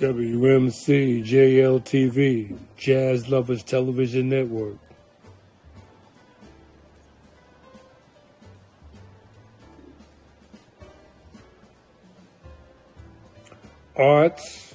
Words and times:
WMC 0.00 1.22
JLTV, 1.26 2.56
Jazz 2.78 3.28
Lovers 3.28 3.62
Television 3.62 4.30
Network. 4.30 4.78
Arts, 13.94 14.74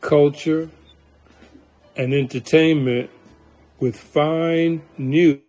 culture, 0.00 0.68
and 1.94 2.12
entertainment 2.12 3.08
with 3.78 3.96
fine 3.96 4.82
news 4.98 5.42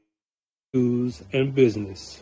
and 1.34 1.55
business. 1.55 2.22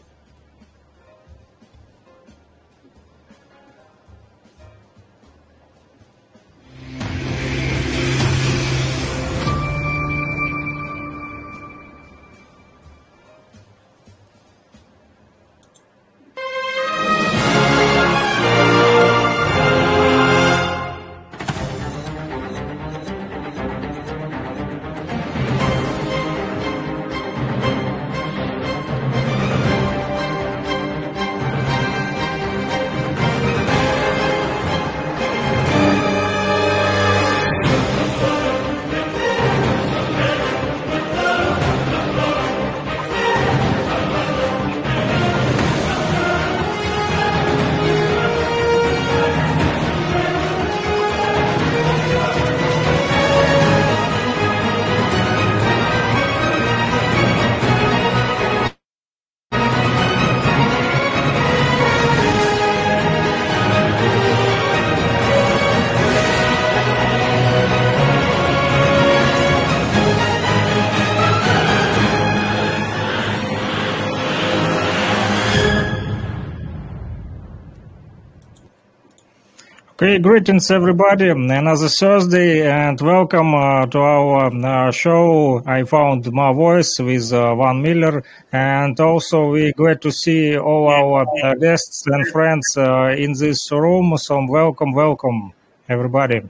Greetings 80.42 80.72
everybody. 80.72 81.30
Another 81.30 81.88
Thursday 81.88 82.68
and 82.68 83.00
welcome 83.00 83.54
uh, 83.54 83.86
to 83.86 84.00
our 84.00 84.48
uh, 84.48 84.92
show. 84.92 85.62
I 85.68 85.84
found 85.84 86.34
my 86.34 86.52
voice 86.52 86.98
with 86.98 87.32
uh, 87.32 87.54
Van 87.54 87.80
Miller 87.80 88.24
and 88.52 89.00
also 89.00 89.52
we're 89.52 89.72
glad 89.74 90.02
to 90.02 90.12
see 90.12 90.58
all 90.58 90.88
our 90.88 91.28
uh, 91.44 91.54
guests 91.54 92.08
and 92.08 92.28
friends 92.30 92.66
uh, 92.76 93.14
in 93.16 93.34
this 93.34 93.72
room. 93.72 94.18
So 94.18 94.44
welcome, 94.50 94.94
welcome 94.94 95.54
everybody. 95.88 96.42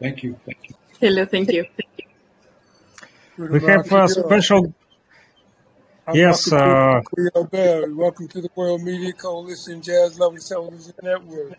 Thank 0.00 0.24
you. 0.24 0.36
Thank 0.44 0.58
you. 0.70 0.74
Hello, 0.98 1.24
thank 1.26 1.52
you. 1.52 1.66
We 3.38 3.60
have 3.66 3.92
a 3.92 4.08
special. 4.08 4.74
I'm 6.08 6.16
Yes, 6.16 6.50
Dr. 6.50 6.58
uh, 6.58 7.02
Cleo 7.02 7.94
Welcome 7.94 8.26
to 8.26 8.40
the 8.40 8.50
World 8.56 8.82
Media 8.82 9.12
Coalition 9.12 9.80
Jazz 9.80 10.18
Lovers 10.18 10.48
Television 10.48 10.94
Network. 11.04 11.56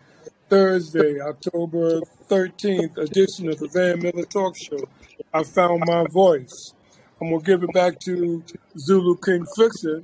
Thursday, 0.52 1.18
October 1.18 2.02
13th 2.28 2.98
edition 2.98 3.48
of 3.48 3.58
the 3.58 3.68
Van 3.68 3.98
Miller 4.00 4.26
Talk 4.26 4.54
Show. 4.54 4.84
I 5.32 5.44
found 5.44 5.82
my 5.86 6.04
voice. 6.10 6.74
I'm 7.18 7.30
going 7.30 7.40
to 7.40 7.46
give 7.46 7.62
it 7.62 7.72
back 7.72 7.98
to 8.00 8.44
Zulu 8.76 9.16
King 9.16 9.46
Fixer 9.56 10.02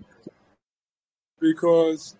because 1.38 2.16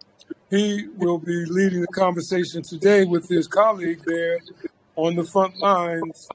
he 0.51 0.89
will 0.99 1.17
be 1.17 1.47
leading 1.47 1.81
the 1.81 1.87
conversation 1.87 2.61
today 2.63 3.07
with 3.07 3.31
his 3.31 3.47
colleague 3.47 4.03
there 4.05 4.41
on 4.97 5.17
the 5.17 5.25
front 5.25 5.57
lines 5.57 6.29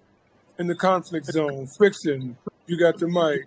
in 0.57 0.65
the 0.65 0.75
conflict 0.75 1.27
zone. 1.27 1.67
Fiction, 1.77 2.35
you 2.65 2.75
got 2.75 2.97
the 2.97 3.07
mic. 3.07 3.45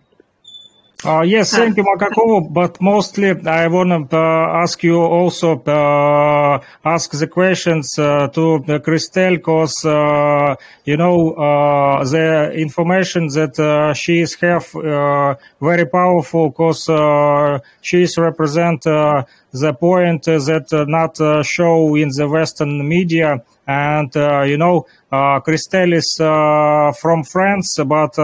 Uh, 1.04 1.20
yes, 1.20 1.50
thank 1.52 1.76
you, 1.76 1.84
Makakovo. 1.84 2.52
But 2.52 2.80
mostly, 2.80 3.28
I 3.46 3.68
want 3.68 4.10
to 4.10 4.16
uh, 4.16 4.62
ask 4.62 4.82
you 4.82 4.98
also 4.98 5.60
uh, 5.62 6.58
ask 6.84 7.10
the 7.10 7.26
questions 7.26 7.98
uh, 7.98 8.28
to 8.28 8.54
uh, 8.54 8.78
Christelle, 8.78 9.36
because 9.36 9.84
uh, 9.84 10.56
you 10.84 10.96
know 10.96 11.32
uh, 11.32 12.02
the 12.02 12.50
information 12.54 13.28
that 13.28 13.58
uh, 13.60 13.92
she 13.92 14.20
is 14.20 14.34
have 14.36 14.74
uh, 14.74 15.34
very 15.60 15.86
powerful, 15.86 16.48
because 16.48 16.88
uh, 16.88 17.58
she 17.82 18.02
is 18.02 18.16
represent 18.16 18.86
uh, 18.86 19.22
the 19.60 19.72
point 19.72 20.24
that 20.24 20.72
uh, 20.72 20.84
not 20.86 21.44
show 21.44 21.94
in 21.96 22.08
the 22.08 22.28
Western 22.28 22.88
media. 22.88 23.42
And 23.66 24.16
uh, 24.16 24.42
you 24.42 24.56
know, 24.56 24.86
uh, 25.10 25.40
Christelle 25.40 25.94
is 25.94 26.20
uh, 26.20 26.92
from 27.00 27.24
France, 27.24 27.78
but 27.84 28.14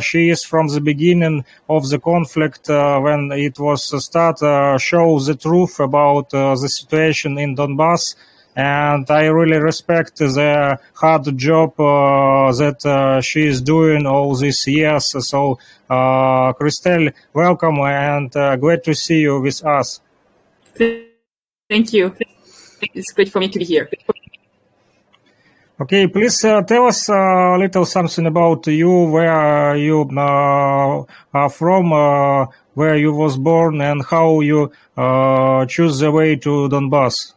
she 0.00 0.30
is 0.30 0.44
from 0.44 0.68
the 0.68 0.80
beginning 0.80 1.44
of 1.68 1.88
the 1.88 1.98
conflict 1.98 2.68
when 2.68 3.30
it 3.32 3.58
was 3.58 3.82
start. 4.04 4.42
Uh, 4.42 4.78
show 4.78 5.18
the 5.18 5.34
truth 5.34 5.80
about 5.80 6.30
the 6.30 6.56
situation 6.56 7.38
in 7.38 7.56
Donbass. 7.56 8.14
And 8.54 9.10
I 9.10 9.24
really 9.26 9.56
respect 9.56 10.16
the 10.16 10.78
hard 10.94 11.38
job 11.38 11.80
uh, 11.80 12.52
that 12.52 12.84
uh, 12.84 13.22
she 13.22 13.46
is 13.46 13.62
doing 13.62 14.04
all 14.06 14.36
these 14.36 14.66
years. 14.66 15.14
So, 15.26 15.58
uh, 15.88 16.52
Christelle, 16.52 17.14
welcome 17.32 17.78
and 17.78 18.34
uh, 18.36 18.56
glad 18.56 18.84
to 18.84 18.94
see 18.94 19.20
you 19.20 19.40
with 19.40 19.64
us. 19.64 20.01
Thank 20.76 21.92
you. 21.92 22.14
It's 22.94 23.12
great 23.12 23.30
for 23.30 23.40
me 23.40 23.48
to 23.48 23.58
be 23.58 23.64
here. 23.64 23.88
Okay, 25.80 26.06
please 26.06 26.44
uh, 26.44 26.62
tell 26.62 26.86
us 26.86 27.08
uh, 27.08 27.14
a 27.14 27.58
little 27.58 27.84
something 27.84 28.26
about 28.26 28.66
you, 28.66 29.04
where 29.10 29.76
you 29.76 30.02
uh, 30.02 31.04
are 31.34 31.50
from, 31.50 31.92
uh, 31.92 32.46
where 32.74 32.96
you 32.96 33.12
was 33.12 33.36
born, 33.36 33.80
and 33.80 34.04
how 34.04 34.40
you 34.40 34.70
uh, 34.96 35.66
choose 35.66 35.98
the 35.98 36.10
way 36.12 36.36
to 36.36 36.68
Donbass. 36.68 37.32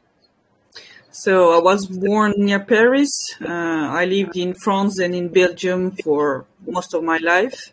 So 1.11 1.57
I 1.57 1.59
was 1.63 1.87
born 1.87 2.33
near 2.37 2.59
Paris. 2.59 3.09
Uh, 3.41 3.47
I 3.47 4.05
lived 4.05 4.35
in 4.35 4.53
France 4.53 4.99
and 4.99 5.15
in 5.15 5.29
Belgium 5.29 5.91
for 6.03 6.45
most 6.67 6.93
of 6.93 7.03
my 7.03 7.17
life. 7.17 7.71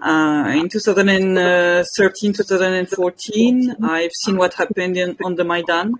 Uh, 0.00 0.52
in 0.54 0.68
2013, 0.68 2.32
2014, 2.32 3.76
I've 3.82 4.12
seen 4.12 4.36
what 4.36 4.54
happened 4.54 4.96
in, 4.96 5.16
on 5.24 5.34
the 5.34 5.44
Maidan. 5.44 5.94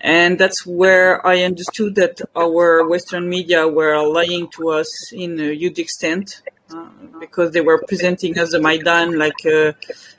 And 0.00 0.38
that's 0.38 0.66
where 0.66 1.26
I 1.26 1.42
understood 1.42 1.94
that 1.96 2.20
our 2.36 2.86
Western 2.86 3.28
media 3.28 3.66
were 3.66 4.00
lying 4.06 4.48
to 4.56 4.70
us 4.70 5.12
in 5.12 5.40
a 5.40 5.52
huge 5.52 5.78
extent 5.78 6.42
uh, 6.70 6.88
because 7.18 7.52
they 7.52 7.62
were 7.62 7.82
presenting 7.88 8.38
as 8.38 8.50
the 8.50 8.60
Maidan 8.60 9.18
like 9.18 9.44
a 9.46 9.74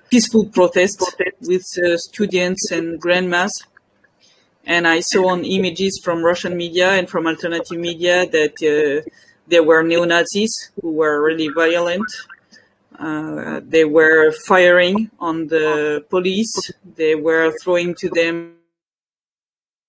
peaceful 0.10 0.46
protest 0.46 1.02
with 1.42 1.66
uh, 1.78 1.98
students 1.98 2.72
and 2.72 3.00
grandmas. 3.00 3.52
And 4.66 4.88
I 4.88 5.00
saw 5.00 5.30
on 5.30 5.46
images 5.46 6.02
from 6.04 6.24
Russian 6.24 6.58
media 6.58 6.92
and 6.92 7.08
from 7.08 7.28
alternative 7.28 7.78
media 7.78 8.28
that 8.28 8.56
uh, 8.62 9.08
there 9.48 9.64
were 9.64 9.84
neo 9.84 10.04
Nazis 10.04 10.72
who 10.82 10.92
were 10.92 11.24
really 11.24 11.48
violent. 11.48 12.06
Uh, 13.00 13.62
they 13.64 13.86
were 13.86 14.32
firing 14.46 15.10
on 15.20 15.48
the 15.48 16.04
police. 16.10 16.72
They 16.96 17.16
were 17.16 17.54
throwing 17.62 17.96
to 17.96 18.10
them 18.10 18.56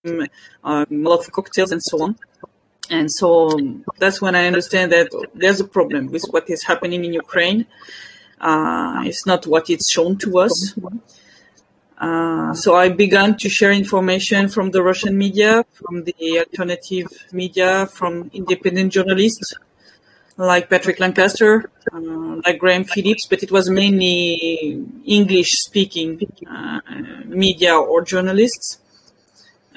uh, 0.05 0.87
Molotov 0.87 1.33
cocktails 1.33 1.73
and 1.73 1.83
so 1.83 2.03
on. 2.03 2.17
And 2.89 3.11
so 3.11 3.51
um, 3.51 3.85
that's 3.99 4.21
when 4.21 4.35
I 4.35 4.47
understand 4.47 4.93
that 4.93 5.09
there's 5.35 5.61
a 5.61 5.67
problem 5.67 6.07
with 6.07 6.25
what 6.31 6.49
is 6.49 6.63
happening 6.63 7.05
in 7.05 7.13
Ukraine. 7.13 7.67
Uh, 8.41 9.03
it's 9.05 9.27
not 9.27 9.47
what 9.47 9.69
it's 9.71 9.91
shown 9.91 10.17
to 10.19 10.39
us. 10.39 10.75
Uh, 11.99 12.55
so 12.55 12.77
I 12.77 12.89
began 12.89 13.37
to 13.39 13.49
share 13.49 13.73
information 13.73 14.49
from 14.49 14.71
the 14.71 14.83
Russian 14.83 15.19
media, 15.19 15.65
from 15.73 16.05
the 16.05 16.39
alternative 16.39 17.09
media, 17.33 17.87
from 17.87 18.31
independent 18.33 18.93
journalists 18.93 19.55
like 20.41 20.71
Patrick 20.71 20.99
Lancaster, 21.01 21.71
uh, 21.93 21.99
like 22.47 22.59
Graham 22.59 22.85
Phillips, 22.85 23.27
but 23.29 23.43
it 23.43 23.51
was 23.53 23.71
mainly 23.71 24.85
English 25.05 25.49
speaking 25.69 26.21
uh, 26.51 26.81
media 27.27 27.75
or 27.77 28.03
journalists. 28.03 28.79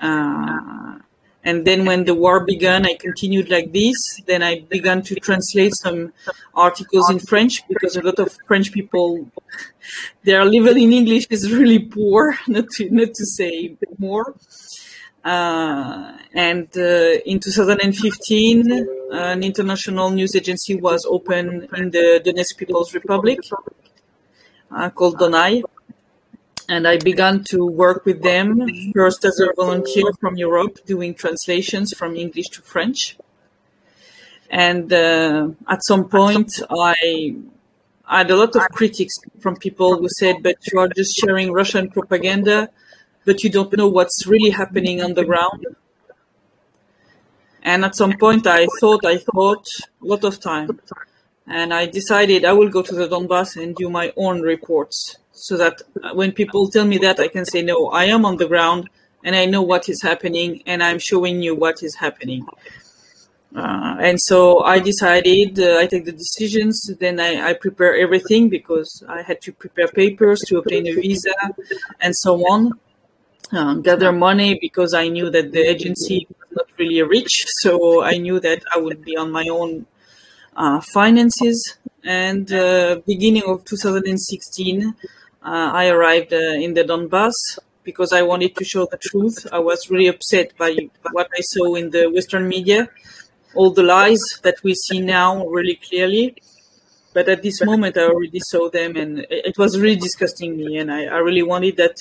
Uh, 0.01 0.99
And 1.45 1.65
then 1.67 1.83
when 1.89 2.01
the 2.05 2.15
war 2.23 2.37
began, 2.53 2.81
I 2.91 2.93
continued 3.07 3.47
like 3.55 3.67
this. 3.73 3.97
Then 4.29 4.41
I 4.51 4.53
began 4.75 4.99
to 5.09 5.13
translate 5.27 5.73
some 5.85 5.99
articles 6.67 7.07
in 7.13 7.19
French 7.19 7.53
because 7.67 7.97
a 7.97 8.01
lot 8.09 8.17
of 8.25 8.29
French 8.47 8.71
people, 8.77 9.07
their 10.27 10.45
level 10.45 10.75
in 10.85 10.93
English 11.01 11.25
is 11.35 11.51
really 11.51 11.79
poor, 11.97 12.23
not 12.55 12.67
to, 12.75 12.83
not 12.99 13.11
to 13.19 13.25
say 13.37 13.75
more. 13.99 14.25
Uh, 15.23 16.17
and 16.33 16.67
uh, 16.77 17.19
in 17.25 17.39
2015, 17.39 18.87
an 19.11 19.43
international 19.43 20.09
news 20.09 20.35
agency 20.35 20.75
was 20.75 21.05
opened 21.09 21.69
in 21.77 21.91
the 21.91 22.21
Donetsk 22.25 22.57
People's 22.57 22.93
Republic 22.93 23.39
uh, 24.71 24.89
called 24.89 25.17
DONi 25.17 25.63
and 26.69 26.87
I 26.87 26.97
began 26.97 27.43
to 27.45 27.65
work 27.65 28.05
with 28.05 28.21
them 28.23 28.67
first 28.93 29.25
as 29.25 29.39
a 29.39 29.49
volunteer 29.55 30.05
from 30.19 30.37
Europe, 30.37 30.79
doing 30.85 31.13
translations 31.13 31.93
from 31.97 32.15
English 32.15 32.47
to 32.49 32.61
French. 32.61 33.17
And 34.49 34.91
uh, 34.93 35.49
at 35.67 35.83
some 35.83 36.07
point, 36.09 36.51
I, 36.69 37.35
I 38.05 38.17
had 38.19 38.31
a 38.31 38.35
lot 38.35 38.55
of 38.55 38.61
critics 38.69 39.15
from 39.39 39.55
people 39.57 39.97
who 39.97 40.07
said, 40.19 40.37
"But 40.41 40.57
you 40.71 40.79
are 40.79 40.87
just 40.87 41.15
sharing 41.15 41.51
Russian 41.51 41.89
propaganda, 41.89 42.69
but 43.25 43.43
you 43.43 43.49
don't 43.49 43.75
know 43.77 43.87
what's 43.87 44.27
really 44.27 44.51
happening 44.51 45.01
on 45.01 45.13
the 45.13 45.25
ground." 45.25 45.65
And 47.63 47.85
at 47.85 47.95
some 47.95 48.13
point, 48.17 48.45
I 48.45 48.67
thought, 48.79 49.05
I 49.05 49.17
thought 49.17 49.65
a 50.01 50.05
lot 50.05 50.23
of 50.23 50.39
time, 50.39 50.81
and 51.47 51.73
I 51.73 51.85
decided 51.85 52.43
I 52.45 52.53
will 52.53 52.69
go 52.69 52.81
to 52.81 52.93
the 52.93 53.07
Donbass 53.07 53.55
and 53.61 53.75
do 53.75 53.89
my 53.89 54.11
own 54.17 54.41
reports 54.41 55.17
so 55.31 55.57
that 55.57 55.81
when 56.13 56.31
people 56.31 56.69
tell 56.69 56.85
me 56.85 56.97
that, 56.99 57.19
I 57.19 57.27
can 57.27 57.45
say, 57.45 57.61
no, 57.61 57.87
I 57.87 58.05
am 58.05 58.25
on 58.25 58.37
the 58.37 58.47
ground 58.47 58.89
and 59.23 59.35
I 59.35 59.45
know 59.45 59.61
what 59.61 59.89
is 59.89 60.01
happening 60.01 60.61
and 60.65 60.83
I'm 60.83 60.99
showing 60.99 61.41
you 61.41 61.55
what 61.55 61.83
is 61.83 61.95
happening. 61.95 62.45
Uh, 63.55 63.97
and 63.99 64.19
so 64.19 64.61
I 64.63 64.79
decided, 64.79 65.59
uh, 65.59 65.77
I 65.77 65.85
take 65.85 66.05
the 66.05 66.11
decisions, 66.11 66.89
then 66.99 67.19
I, 67.19 67.49
I, 67.49 67.53
prepare 67.53 67.95
everything 67.95 68.49
because 68.49 69.03
I 69.07 69.21
had 69.21 69.41
to 69.41 69.51
prepare 69.51 69.87
papers 69.87 70.41
to 70.47 70.57
obtain 70.57 70.87
a 70.87 70.93
visa 70.93 71.35
and 71.99 72.15
so 72.15 72.37
on. 72.49 72.79
Um, 73.51 73.81
gather 73.83 74.11
money 74.11 74.57
because 74.59 74.93
I 74.93 75.07
knew 75.09 75.29
that 75.29 75.51
the 75.51 75.59
agency 75.59 76.25
was 76.29 76.47
not 76.51 76.67
really 76.79 77.01
rich, 77.03 77.45
so 77.61 78.01
I 78.03 78.17
knew 78.17 78.39
that 78.39 78.63
I 78.73 78.79
would 78.79 79.03
be 79.03 79.15
on 79.15 79.31
my 79.31 79.45
own 79.51 79.85
uh, 80.55 80.81
finances. 80.81 81.77
And 82.03 82.51
uh, 82.51 83.01
beginning 83.05 83.43
of 83.47 83.65
2016, 83.65 84.95
uh, 85.43 85.69
I 85.73 85.87
arrived 85.89 86.33
uh, 86.33 86.37
in 86.65 86.73
the 86.73 86.83
Donbass 86.83 87.33
because 87.83 88.13
I 88.13 88.23
wanted 88.23 88.55
to 88.55 88.63
show 88.65 88.85
the 88.85 88.97
truth. 88.97 89.45
I 89.51 89.59
was 89.59 89.89
really 89.89 90.07
upset 90.07 90.57
by 90.57 90.75
what 91.11 91.29
I 91.37 91.41
saw 91.41 91.75
in 91.75 91.91
the 91.91 92.07
Western 92.09 92.47
media, 92.47 92.89
all 93.55 93.71
the 93.71 93.83
lies 93.83 94.23
that 94.43 94.55
we 94.63 94.73
see 94.75 94.99
now 95.01 95.45
really 95.47 95.75
clearly. 95.87 96.35
But 97.13 97.29
at 97.29 97.43
this 97.43 97.63
moment, 97.63 97.97
I 97.97 98.03
already 98.05 98.39
saw 98.39 98.69
them, 98.69 98.95
and 98.95 99.25
it 99.29 99.57
was 99.57 99.79
really 99.79 99.97
disgusting 99.97 100.57
me. 100.57 100.77
And 100.77 100.91
I, 100.91 101.05
I 101.05 101.17
really 101.19 101.43
wanted 101.43 101.77
that 101.77 101.95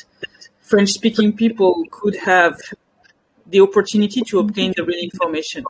French-speaking 0.73 1.37
people 1.37 1.85
could 1.91 2.17
have 2.17 2.55
the 3.53 3.61
opportunity 3.61 4.23
to 4.23 4.39
obtain 4.39 4.73
the 4.75 4.83
real 4.83 5.03
information. 5.11 5.63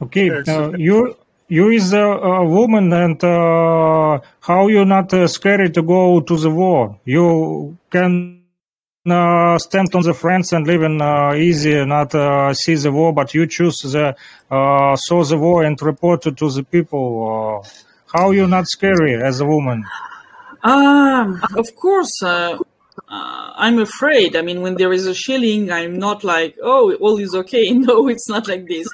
Okay, 0.00 0.30
uh, 0.30 0.70
you 0.78 1.16
you 1.48 1.70
is 1.70 1.92
a, 1.92 2.04
a 2.04 2.44
woman 2.46 2.92
and 2.92 3.18
uh, 3.24 4.20
how 4.40 4.68
you 4.68 4.84
not 4.84 5.12
uh, 5.12 5.26
scared 5.26 5.74
to 5.74 5.82
go 5.82 6.20
to 6.20 6.36
the 6.36 6.50
war? 6.50 7.00
You 7.04 7.76
can 7.90 8.42
uh, 9.10 9.58
stand 9.58 9.92
on 9.94 10.02
the 10.02 10.14
fence 10.14 10.52
and 10.52 10.64
live 10.66 10.82
in 10.82 11.02
uh, 11.02 11.34
easy 11.34 11.84
not 11.84 12.14
uh, 12.14 12.54
see 12.54 12.76
the 12.76 12.92
war 12.92 13.12
but 13.12 13.34
you 13.34 13.46
choose 13.46 13.80
the 13.80 14.14
uh, 14.50 14.94
saw 14.96 15.24
the 15.24 15.38
war 15.38 15.64
and 15.64 15.80
report 15.82 16.26
it 16.26 16.36
to 16.36 16.48
the 16.50 16.62
people 16.62 17.64
how 18.14 18.30
you 18.30 18.46
not 18.46 18.66
scary 18.68 19.14
as 19.20 19.40
a 19.40 19.46
woman? 19.46 19.84
Um 20.62 21.40
of 21.56 21.68
course 21.74 22.22
uh, 22.22 22.58
I'm 23.10 23.78
afraid. 23.78 24.36
I 24.36 24.42
mean, 24.42 24.62
when 24.62 24.76
there 24.76 24.92
is 24.92 25.06
a 25.06 25.14
shilling, 25.14 25.70
I'm 25.72 25.98
not 25.98 26.24
like, 26.24 26.56
oh, 26.62 26.94
all 26.94 27.18
is 27.18 27.34
okay. 27.34 27.70
No, 27.72 28.08
it's 28.08 28.28
not 28.28 28.46
like 28.48 28.66
this. 28.66 28.88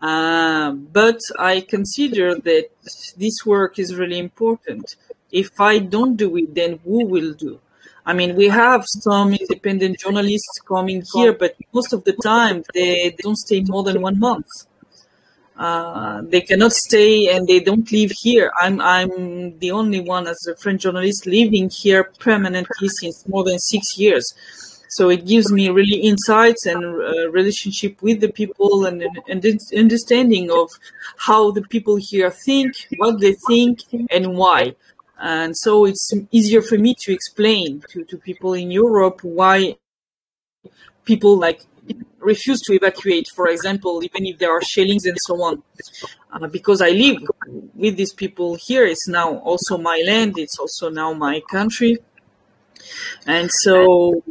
Uh, 0.00 0.72
but 0.72 1.18
I 1.38 1.60
consider 1.60 2.34
that 2.34 2.68
this 3.16 3.46
work 3.46 3.78
is 3.78 3.94
really 3.94 4.18
important. 4.18 4.96
If 5.30 5.60
I 5.60 5.78
don't 5.78 6.16
do 6.16 6.36
it, 6.36 6.54
then 6.54 6.80
who 6.84 7.06
will 7.06 7.32
do? 7.34 7.60
I 8.04 8.12
mean, 8.12 8.34
we 8.34 8.48
have 8.48 8.84
some 8.86 9.32
independent 9.32 10.00
journalists 10.00 10.60
coming 10.66 11.04
here, 11.14 11.32
but 11.32 11.56
most 11.72 11.92
of 11.92 12.04
the 12.04 12.14
time 12.14 12.64
they 12.74 13.14
don't 13.22 13.36
stay 13.36 13.62
more 13.62 13.84
than 13.84 14.02
one 14.02 14.18
month. 14.18 14.48
Uh, 15.56 16.22
they 16.22 16.40
cannot 16.40 16.72
stay 16.72 17.28
and 17.34 17.46
they 17.46 17.60
don't 17.60 17.90
live 17.92 18.10
here. 18.20 18.50
I'm 18.60 18.80
I'm 18.80 19.58
the 19.58 19.70
only 19.70 20.00
one 20.00 20.26
as 20.26 20.38
a 20.50 20.56
French 20.56 20.82
journalist 20.82 21.26
living 21.26 21.70
here 21.70 22.04
permanently 22.18 22.88
since 22.88 23.28
more 23.28 23.44
than 23.44 23.58
six 23.58 23.98
years. 23.98 24.32
So 24.88 25.08
it 25.08 25.24
gives 25.26 25.50
me 25.50 25.70
really 25.70 26.00
insights 26.00 26.66
and 26.66 26.84
uh, 26.84 27.30
relationship 27.30 28.02
with 28.02 28.20
the 28.20 28.30
people 28.30 28.84
and, 28.84 29.02
and 29.26 29.58
understanding 29.74 30.50
of 30.50 30.68
how 31.16 31.50
the 31.50 31.62
people 31.62 31.96
here 31.96 32.30
think, 32.30 32.88
what 32.98 33.18
they 33.18 33.34
think, 33.48 33.78
and 34.10 34.36
why. 34.36 34.74
And 35.18 35.56
so 35.56 35.86
it's 35.86 36.12
easier 36.30 36.60
for 36.60 36.76
me 36.76 36.94
to 37.02 37.12
explain 37.12 37.82
to, 37.90 38.04
to 38.04 38.18
people 38.18 38.52
in 38.52 38.70
Europe 38.70 39.20
why 39.22 39.76
people 41.04 41.38
like 41.38 41.62
refuse 42.22 42.60
to 42.62 42.72
evacuate, 42.72 43.26
for 43.34 43.48
example, 43.48 44.02
even 44.04 44.26
if 44.26 44.38
there 44.38 44.50
are 44.50 44.62
shellings 44.62 45.04
and 45.06 45.16
so 45.26 45.42
on. 45.42 45.62
Uh, 46.32 46.46
because 46.48 46.80
I 46.80 46.90
live 46.90 47.18
with 47.74 47.96
these 47.96 48.14
people 48.14 48.56
here, 48.66 48.84
it's 48.84 49.08
now 49.08 49.36
also 49.38 49.76
my 49.76 50.02
land, 50.06 50.38
it's 50.38 50.58
also 50.58 50.88
now 50.88 51.12
my 51.12 51.42
country. 51.50 51.98
And 53.26 53.50
so 53.50 54.22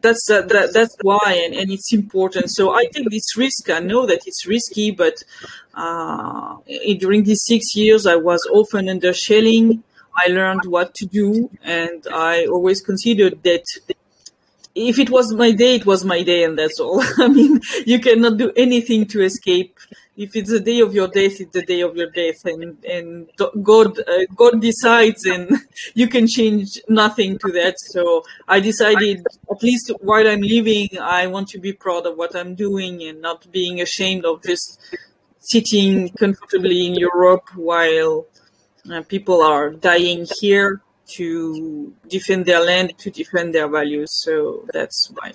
that's 0.00 0.30
uh, 0.30 0.42
that, 0.42 0.72
that's 0.72 0.96
why, 1.02 1.40
and, 1.44 1.54
and 1.54 1.70
it's 1.70 1.92
important. 1.92 2.46
So 2.50 2.74
I 2.74 2.84
take 2.86 3.08
this 3.10 3.36
risk. 3.36 3.70
I 3.70 3.80
know 3.80 4.06
that 4.06 4.20
it's 4.26 4.46
risky, 4.46 4.90
but 4.90 5.16
uh, 5.74 6.56
during 6.98 7.24
these 7.24 7.42
six 7.44 7.74
years, 7.74 8.06
I 8.06 8.16
was 8.16 8.40
often 8.52 8.88
under 8.88 9.12
shelling. 9.12 9.82
I 10.16 10.30
learned 10.30 10.66
what 10.66 10.94
to 10.94 11.06
do, 11.06 11.50
and 11.62 12.06
I 12.12 12.46
always 12.46 12.80
considered 12.80 13.42
that 13.42 13.64
if 14.74 14.98
it 14.98 15.10
was 15.10 15.32
my 15.32 15.52
day, 15.52 15.76
it 15.76 15.86
was 15.86 16.04
my 16.04 16.22
day, 16.22 16.44
and 16.44 16.58
that's 16.58 16.80
all. 16.80 17.02
I 17.18 17.28
mean, 17.28 17.60
you 17.86 18.00
cannot 18.00 18.36
do 18.36 18.52
anything 18.56 19.06
to 19.06 19.22
escape. 19.22 19.78
If 20.16 20.36
it's 20.36 20.50
the 20.50 20.60
day 20.60 20.80
of 20.80 20.94
your 20.94 21.08
death, 21.08 21.40
it's 21.40 21.52
the 21.52 21.64
day 21.64 21.80
of 21.80 21.96
your 21.96 22.10
death, 22.10 22.44
and 22.44 22.84
and 22.84 23.30
God 23.62 23.98
uh, 23.98 24.24
God 24.34 24.60
decides, 24.60 25.24
and 25.26 25.50
you 25.94 26.08
can 26.08 26.26
change 26.26 26.80
nothing 26.88 27.38
to 27.38 27.52
that. 27.52 27.78
So 27.78 28.22
I 28.46 28.60
decided, 28.60 29.26
at 29.50 29.62
least 29.62 29.92
while 30.00 30.26
I'm 30.26 30.40
living, 30.40 30.88
I 31.00 31.26
want 31.26 31.48
to 31.48 31.60
be 31.60 31.72
proud 31.72 32.06
of 32.06 32.16
what 32.16 32.36
I'm 32.36 32.54
doing 32.54 33.02
and 33.02 33.20
not 33.20 33.50
being 33.50 33.80
ashamed 33.80 34.24
of 34.24 34.42
just 34.42 34.80
sitting 35.40 36.08
comfortably 36.10 36.86
in 36.86 36.94
Europe 36.94 37.48
while 37.54 38.26
uh, 38.90 39.02
people 39.02 39.42
are 39.42 39.70
dying 39.70 40.26
here 40.40 40.80
to 41.06 41.92
defend 42.08 42.46
their 42.46 42.60
land, 42.60 42.98
to 42.98 43.10
defend 43.10 43.54
their 43.54 43.68
values. 43.68 44.10
So 44.22 44.66
that's 44.72 45.10
why. 45.14 45.32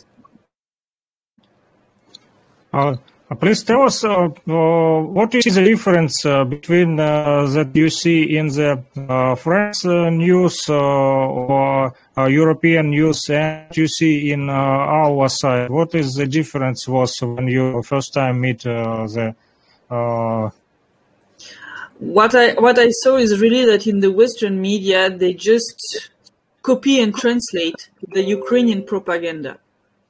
Uh, 2.72 2.96
please 3.40 3.64
tell 3.64 3.84
us 3.84 4.04
uh, 4.04 4.26
uh, 4.26 5.02
what 5.02 5.34
is 5.36 5.56
the 5.56 5.64
difference 5.64 6.26
uh, 6.26 6.44
between 6.44 7.00
uh, 7.00 7.46
that 7.48 7.76
you 7.76 7.90
see 7.90 8.38
in 8.38 8.48
the 8.48 8.84
uh, 9.08 9.36
French 9.36 9.86
news 9.86 10.70
or 10.70 11.94
European 12.18 12.90
news 12.90 13.30
and 13.30 13.76
you 13.78 13.88
see 13.88 14.32
in 14.32 14.50
our 14.50 15.30
side. 15.30 15.70
What 15.70 15.94
is 15.96 16.14
the 16.14 16.28
difference 16.28 16.88
was 16.88 17.16
when 17.22 17.48
you 17.48 17.82
first 17.84 18.14
time 18.14 18.42
meet 18.42 18.62
the 18.62 19.36
what 22.00 22.34
I 22.34 22.54
what 22.54 22.80
I 22.80 22.90
saw 22.90 23.18
is 23.18 23.40
really 23.42 23.66
that 23.66 23.86
in 23.86 24.00
the 24.00 24.12
Western 24.12 24.62
media 24.62 25.10
they 25.10 25.34
just 25.34 26.10
copy 26.62 27.02
and 27.02 27.14
translate 27.14 27.90
the 28.08 28.24
Ukrainian 28.24 28.84
propaganda, 28.84 29.60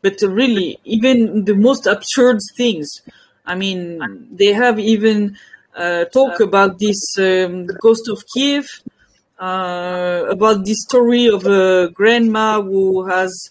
but 0.01 0.21
really 0.21 0.79
even 0.85 1.45
the 1.45 1.55
most 1.55 1.87
absurd 1.87 2.37
things. 2.55 3.01
I 3.45 3.55
mean, 3.55 4.27
they 4.31 4.53
have 4.53 4.79
even 4.79 5.35
uh, 5.75 6.05
talk 6.05 6.39
about 6.39 6.77
this 6.77 7.01
um, 7.17 7.65
ghost 7.81 8.07
of 8.07 8.23
Kiev, 8.31 8.67
uh, 9.39 10.25
about 10.29 10.65
the 10.65 10.75
story 10.75 11.27
of 11.27 11.47
a 11.47 11.89
grandma 11.89 12.61
who 12.61 13.07
has 13.07 13.49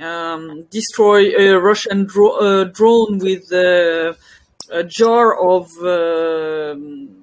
um, 0.00 0.64
destroyed 0.70 1.32
a 1.38 1.60
Russian 1.60 2.06
dro- 2.06 2.38
uh, 2.38 2.64
drone 2.64 3.18
with 3.18 3.52
a 3.52 4.16
jar 4.88 5.38
of 5.38 5.70
um, 5.78 7.17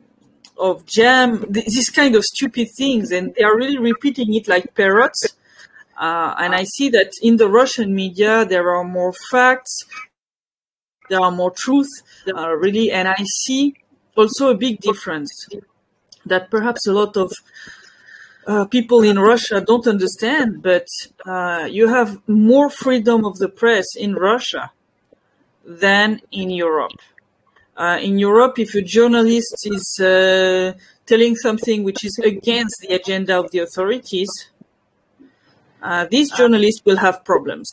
of 0.57 0.85
jam, 0.85 1.45
this 1.49 1.89
kind 1.89 2.15
of 2.15 2.23
stupid 2.23 2.69
things, 2.77 3.11
and 3.11 3.33
they 3.35 3.43
are 3.43 3.55
really 3.55 3.77
repeating 3.77 4.33
it 4.33 4.47
like 4.47 4.75
parrots. 4.75 5.35
Uh, 5.97 6.35
and 6.37 6.53
I 6.53 6.65
see 6.65 6.89
that 6.89 7.11
in 7.21 7.37
the 7.37 7.49
Russian 7.49 7.95
media 7.95 8.45
there 8.45 8.69
are 8.69 8.83
more 8.83 9.13
facts, 9.31 9.85
there 11.09 11.21
are 11.21 11.31
more 11.31 11.51
truth, 11.51 11.89
uh, 12.27 12.51
really. 12.51 12.91
And 12.91 13.07
I 13.07 13.23
see 13.43 13.75
also 14.15 14.49
a 14.49 14.55
big 14.55 14.79
difference 14.79 15.47
that 16.25 16.49
perhaps 16.49 16.87
a 16.87 16.93
lot 16.93 17.15
of 17.15 17.31
uh, 18.47 18.65
people 18.65 19.01
in 19.01 19.17
Russia 19.17 19.61
don't 19.65 19.87
understand, 19.87 20.61
but 20.61 20.87
uh, 21.25 21.67
you 21.69 21.87
have 21.87 22.19
more 22.27 22.69
freedom 22.69 23.25
of 23.25 23.37
the 23.37 23.49
press 23.49 23.85
in 23.95 24.15
Russia 24.15 24.71
than 25.65 26.21
in 26.31 26.49
Europe. 26.49 26.99
Uh, 27.77 27.99
in 28.01 28.17
Europe, 28.17 28.57
if 28.57 28.73
a 28.75 28.81
journalist 28.81 29.55
is 29.65 29.99
uh, 29.99 30.73
telling 31.05 31.35
something 31.35 31.83
which 31.83 32.05
is 32.05 32.17
against 32.19 32.75
the 32.81 32.95
agenda 32.95 33.37
of 33.37 33.51
the 33.51 33.59
authorities, 33.59 34.29
uh, 35.81 36.05
these 36.09 36.31
journalists 36.31 36.81
will 36.85 36.97
have 36.97 37.23
problems 37.25 37.71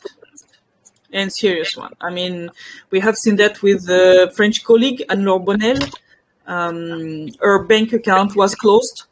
and 1.13 1.31
serious 1.31 1.77
one. 1.77 1.93
I 2.01 2.09
mean, 2.09 2.49
we 2.89 2.99
have 2.99 3.15
seen 3.15 3.37
that 3.37 3.61
with 3.61 3.85
the 3.87 4.31
French 4.35 4.63
colleague 4.63 5.03
Anne-Laure 5.09 5.39
Bonnel. 5.39 5.79
Um, 6.45 7.29
her 7.39 7.63
bank 7.63 7.93
account 7.93 8.35
was 8.35 8.53
closed 8.55 9.05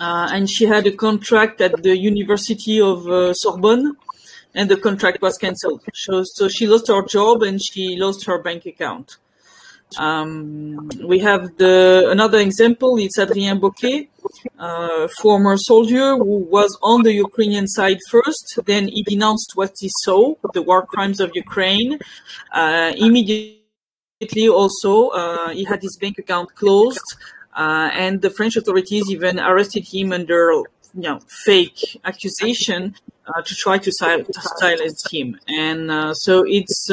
uh, 0.00 0.28
and 0.32 0.48
she 0.48 0.64
had 0.64 0.86
a 0.86 0.92
contract 0.92 1.60
at 1.60 1.82
the 1.82 1.96
University 1.96 2.80
of 2.80 3.06
uh, 3.06 3.34
Sorbonne, 3.34 3.96
and 4.54 4.70
the 4.70 4.76
contract 4.76 5.20
was 5.20 5.36
cancelled. 5.36 5.82
So, 5.94 6.22
so 6.24 6.48
she 6.48 6.66
lost 6.66 6.88
her 6.88 7.02
job 7.04 7.42
and 7.42 7.60
she 7.60 7.96
lost 7.96 8.24
her 8.26 8.38
bank 8.38 8.66
account. 8.66 9.18
Um, 9.98 10.88
we 11.04 11.18
have 11.18 11.56
the 11.56 12.08
another 12.10 12.38
example. 12.38 12.96
It's 12.98 13.18
Adrien 13.18 13.60
Bocquet, 13.60 14.08
uh, 14.58 15.08
former 15.20 15.56
soldier 15.56 16.16
who 16.16 16.38
was 16.38 16.78
on 16.82 17.02
the 17.02 17.12
Ukrainian 17.12 17.66
side 17.66 17.98
first. 18.08 18.58
Then 18.66 18.88
he 18.88 19.02
denounced 19.02 19.52
what 19.54 19.72
he 19.78 19.90
saw, 20.02 20.34
the 20.54 20.62
war 20.62 20.86
crimes 20.86 21.20
of 21.20 21.32
Ukraine. 21.34 21.98
Uh, 22.52 22.92
immediately, 22.96 24.48
also, 24.48 25.08
uh, 25.08 25.48
he 25.50 25.64
had 25.64 25.82
his 25.82 25.96
bank 25.96 26.18
account 26.18 26.54
closed. 26.54 27.08
Uh, 27.56 27.90
and 27.92 28.22
the 28.22 28.30
French 28.30 28.56
authorities 28.56 29.10
even 29.10 29.40
arrested 29.40 29.84
him 29.92 30.12
under 30.12 30.52
you 30.94 31.02
know 31.02 31.18
fake 31.44 32.00
accusation 32.04 32.94
uh, 33.26 33.42
to 33.42 33.54
try 33.56 33.76
to, 33.76 33.90
sil- 33.90 34.24
to, 34.24 34.40
silence 34.58 35.02
him. 35.10 35.38
And 35.48 36.16
so 36.16 36.44
it's 36.46 36.88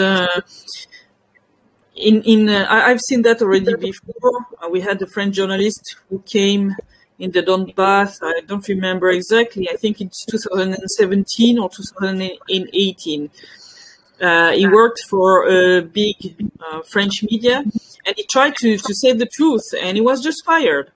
in 1.97 2.21
in 2.23 2.49
uh, 2.49 2.65
I, 2.69 2.89
have 2.89 3.01
seen 3.01 3.21
that 3.23 3.41
already 3.41 3.75
before. 3.75 4.45
Uh, 4.61 4.69
we 4.69 4.81
had 4.81 5.01
a 5.01 5.07
French 5.07 5.35
journalist 5.35 5.95
who 6.09 6.19
came 6.19 6.75
in 7.19 7.31
the 7.31 7.41
Donbass. 7.41 8.19
I 8.21 8.41
don't 8.41 8.67
remember 8.67 9.09
exactly. 9.09 9.69
I 9.69 9.75
think 9.75 10.01
it's 10.01 10.25
2017 10.25 11.59
or 11.59 11.69
2018. 11.69 13.29
Uh, 14.19 14.51
he 14.51 14.67
worked 14.67 15.01
for 15.09 15.47
a 15.47 15.81
big 15.81 16.51
uh, 16.67 16.81
French 16.89 17.23
media, 17.23 17.63
and 18.05 18.15
he 18.15 18.23
tried 18.23 18.55
to, 18.57 18.77
to 18.77 18.95
say 18.95 19.13
the 19.13 19.27
truth, 19.27 19.65
and 19.79 19.95
he 19.95 20.01
was 20.01 20.23
just 20.23 20.43
fired. 20.45 20.91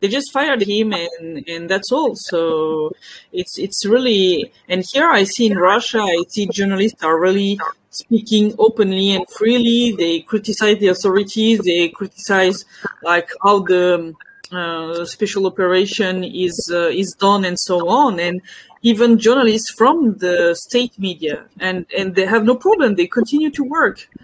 They 0.00 0.08
just 0.08 0.32
fired 0.32 0.62
him, 0.62 0.92
and, 0.92 1.46
and 1.48 1.68
that's 1.68 1.90
all. 1.90 2.12
So 2.14 2.92
it's 3.32 3.58
it's 3.58 3.84
really 3.84 4.52
and 4.68 4.84
here 4.92 5.10
I 5.10 5.24
see 5.24 5.46
in 5.46 5.58
Russia, 5.58 6.00
I 6.00 6.22
see 6.28 6.46
journalists 6.46 7.02
are 7.02 7.18
really 7.18 7.58
speaking 7.90 8.54
openly 8.58 9.12
and 9.12 9.24
freely. 9.36 9.92
They 9.92 10.20
criticize 10.20 10.78
the 10.78 10.88
authorities. 10.88 11.60
They 11.60 11.88
criticize 11.88 12.64
like 13.02 13.30
how 13.42 13.60
the 13.60 14.14
uh, 14.52 15.04
special 15.04 15.46
operation 15.46 16.24
is 16.24 16.70
uh, 16.72 16.88
is 16.88 17.14
done 17.18 17.44
and 17.44 17.58
so 17.58 17.88
on. 17.88 18.20
And 18.20 18.40
even 18.82 19.18
journalists 19.18 19.72
from 19.76 20.16
the 20.18 20.54
state 20.54 20.98
media, 20.98 21.44
and 21.58 21.86
and 21.96 22.14
they 22.14 22.26
have 22.26 22.44
no 22.44 22.54
problem. 22.54 22.94
They 22.94 23.06
continue 23.06 23.50
to 23.50 23.64
work. 23.64 24.08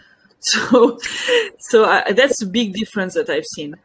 So, 0.47 0.99
so 1.59 1.87
I, 1.87 2.13
that's 2.13 2.43
a 2.43 2.47
big 2.47 2.75
difference 2.75 3.15
that 3.15 3.31
I've 3.31 3.47
seen. 3.57 3.77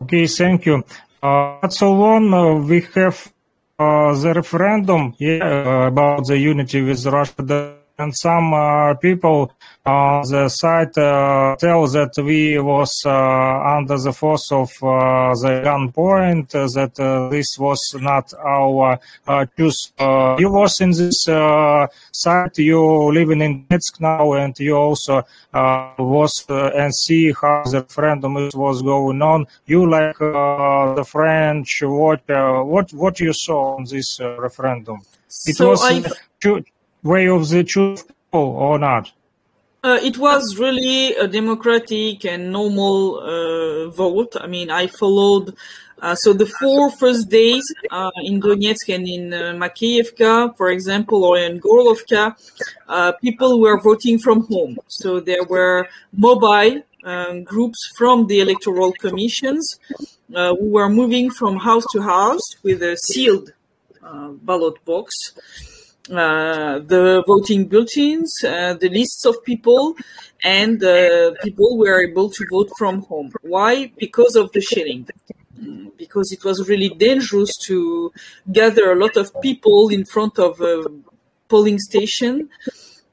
Okay, 0.00 0.26
thank 0.26 0.64
you. 0.64 0.82
Uh, 1.22 1.68
so 1.68 1.92
on, 2.02 2.32
uh, 2.32 2.54
we 2.54 2.80
have 2.94 3.30
uh, 3.78 4.14
the 4.14 4.32
referendum 4.34 5.14
yeah, 5.18 5.88
about 5.88 6.26
the 6.26 6.38
unity 6.38 6.80
with 6.80 7.04
Russia 7.04 7.42
and 8.00 8.16
some 8.16 8.54
uh, 8.54 8.94
people 8.94 9.52
on 9.84 10.22
the 10.30 10.48
site 10.48 10.96
uh, 10.96 11.54
tell 11.58 11.86
that 11.86 12.12
we 12.24 12.58
was 12.58 13.02
uh, 13.04 13.76
under 13.76 13.98
the 13.98 14.12
force 14.12 14.50
of 14.52 14.70
uh, 14.82 15.34
the 15.42 15.62
gunpoint, 15.64 16.54
uh, 16.54 16.66
that 16.74 16.98
uh, 16.98 17.28
this 17.28 17.58
was 17.58 17.80
not 18.00 18.32
our 18.34 18.98
choice. 19.56 19.92
you 20.38 20.50
was 20.50 20.80
in 20.80 20.90
this 20.90 21.24
site, 22.12 22.58
you 22.58 23.12
living 23.12 23.42
in 23.42 23.64
Donetsk 23.64 24.00
now, 24.00 24.32
and 24.32 24.58
you 24.58 24.76
also 24.76 25.22
was 25.98 26.44
and 26.48 26.94
see 26.94 27.32
how 27.32 27.62
the 27.64 27.80
referendum 27.82 28.34
was 28.54 28.82
going 28.82 29.22
on. 29.22 29.46
You 29.66 29.88
like 29.88 30.18
the 30.18 31.04
French, 31.06 31.82
what 31.82 32.22
what 32.28 32.92
what 32.92 33.20
you 33.20 33.32
saw 33.32 33.76
on 33.76 33.84
this 33.84 34.20
referendum? 34.20 35.00
It 35.46 35.56
so 35.56 35.70
was 35.70 35.80
way 37.02 37.28
of 37.28 37.48
the 37.48 37.64
truth 37.64 38.10
or 38.32 38.78
not? 38.78 39.10
Uh, 39.82 39.98
it 40.02 40.18
was 40.18 40.58
really 40.58 41.14
a 41.14 41.26
democratic 41.26 42.26
and 42.26 42.52
normal 42.52 43.18
uh, 43.18 43.88
vote. 43.88 44.36
I 44.38 44.46
mean, 44.46 44.70
I 44.70 44.86
followed. 44.86 45.56
Uh, 46.02 46.14
so 46.14 46.34
the 46.34 46.44
four 46.46 46.90
first 46.90 47.30
days 47.30 47.62
uh, 47.90 48.10
in 48.22 48.40
Donetsk 48.42 48.94
and 48.94 49.08
in 49.08 49.32
uh, 49.32 49.52
Makeyevka, 49.54 50.54
for 50.56 50.70
example, 50.70 51.24
or 51.24 51.38
in 51.38 51.60
Gorlovka, 51.60 52.36
uh, 52.88 53.12
people 53.22 53.60
were 53.60 53.80
voting 53.80 54.18
from 54.18 54.46
home. 54.46 54.78
So 54.88 55.18
there 55.18 55.44
were 55.44 55.88
mobile 56.12 56.82
um, 57.04 57.44
groups 57.44 57.78
from 57.96 58.26
the 58.26 58.40
electoral 58.40 58.92
commissions 58.92 59.78
who 60.28 60.70
were 60.70 60.90
moving 60.90 61.30
from 61.30 61.56
house 61.56 61.84
to 61.92 62.02
house 62.02 62.56
with 62.62 62.82
a 62.82 62.96
sealed 62.98 63.52
ballot 64.42 64.82
box. 64.84 65.14
Uh, 66.10 66.80
the 66.80 67.22
voting 67.26 67.68
bulletins, 67.68 68.42
uh, 68.44 68.74
the 68.74 68.88
lists 68.88 69.24
of 69.24 69.44
people, 69.44 69.94
and 70.42 70.80
people 71.42 71.78
were 71.78 72.02
able 72.02 72.28
to 72.28 72.44
vote 72.50 72.68
from 72.76 73.02
home. 73.02 73.30
Why? 73.42 73.92
Because 73.96 74.34
of 74.34 74.50
the 74.52 74.60
shelling. 74.60 75.08
Mm, 75.60 75.96
because 75.96 76.32
it 76.32 76.42
was 76.44 76.68
really 76.68 76.88
dangerous 76.88 77.56
to 77.66 78.12
gather 78.50 78.90
a 78.90 78.96
lot 78.96 79.16
of 79.16 79.30
people 79.40 79.88
in 79.88 80.04
front 80.04 80.38
of 80.38 80.60
a 80.60 80.84
polling 81.48 81.78
station 81.78 82.48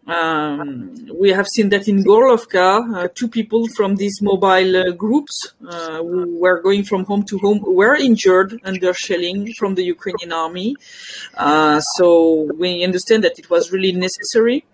um, 0.08 0.96
we 1.14 1.30
have 1.30 1.48
seen 1.48 1.70
that 1.70 1.88
in 1.88 2.04
Gorlovka, 2.04 2.96
uh, 2.96 3.08
two 3.14 3.28
people 3.28 3.68
from 3.76 3.96
these 3.96 4.22
mobile 4.22 4.78
uh, 4.78 4.92
groups 4.92 5.54
uh, 5.68 5.98
who 5.98 6.40
were 6.40 6.62
going 6.62 6.84
from 6.84 7.04
home 7.04 7.24
to 7.24 7.38
home 7.40 7.62
were 7.62 7.96
injured 7.96 8.60
under 8.64 8.94
shelling 8.94 9.54
from 9.60 9.76
the 9.76 9.84
Ukrainian 9.84 10.32
army. 10.32 10.76
Uh, 11.36 11.82
so 11.98 12.50
we 12.58 12.84
understand 12.84 13.24
that 13.26 13.38
it 13.38 13.50
was 13.50 13.72
really 13.72 13.92
necessary. 13.92 14.66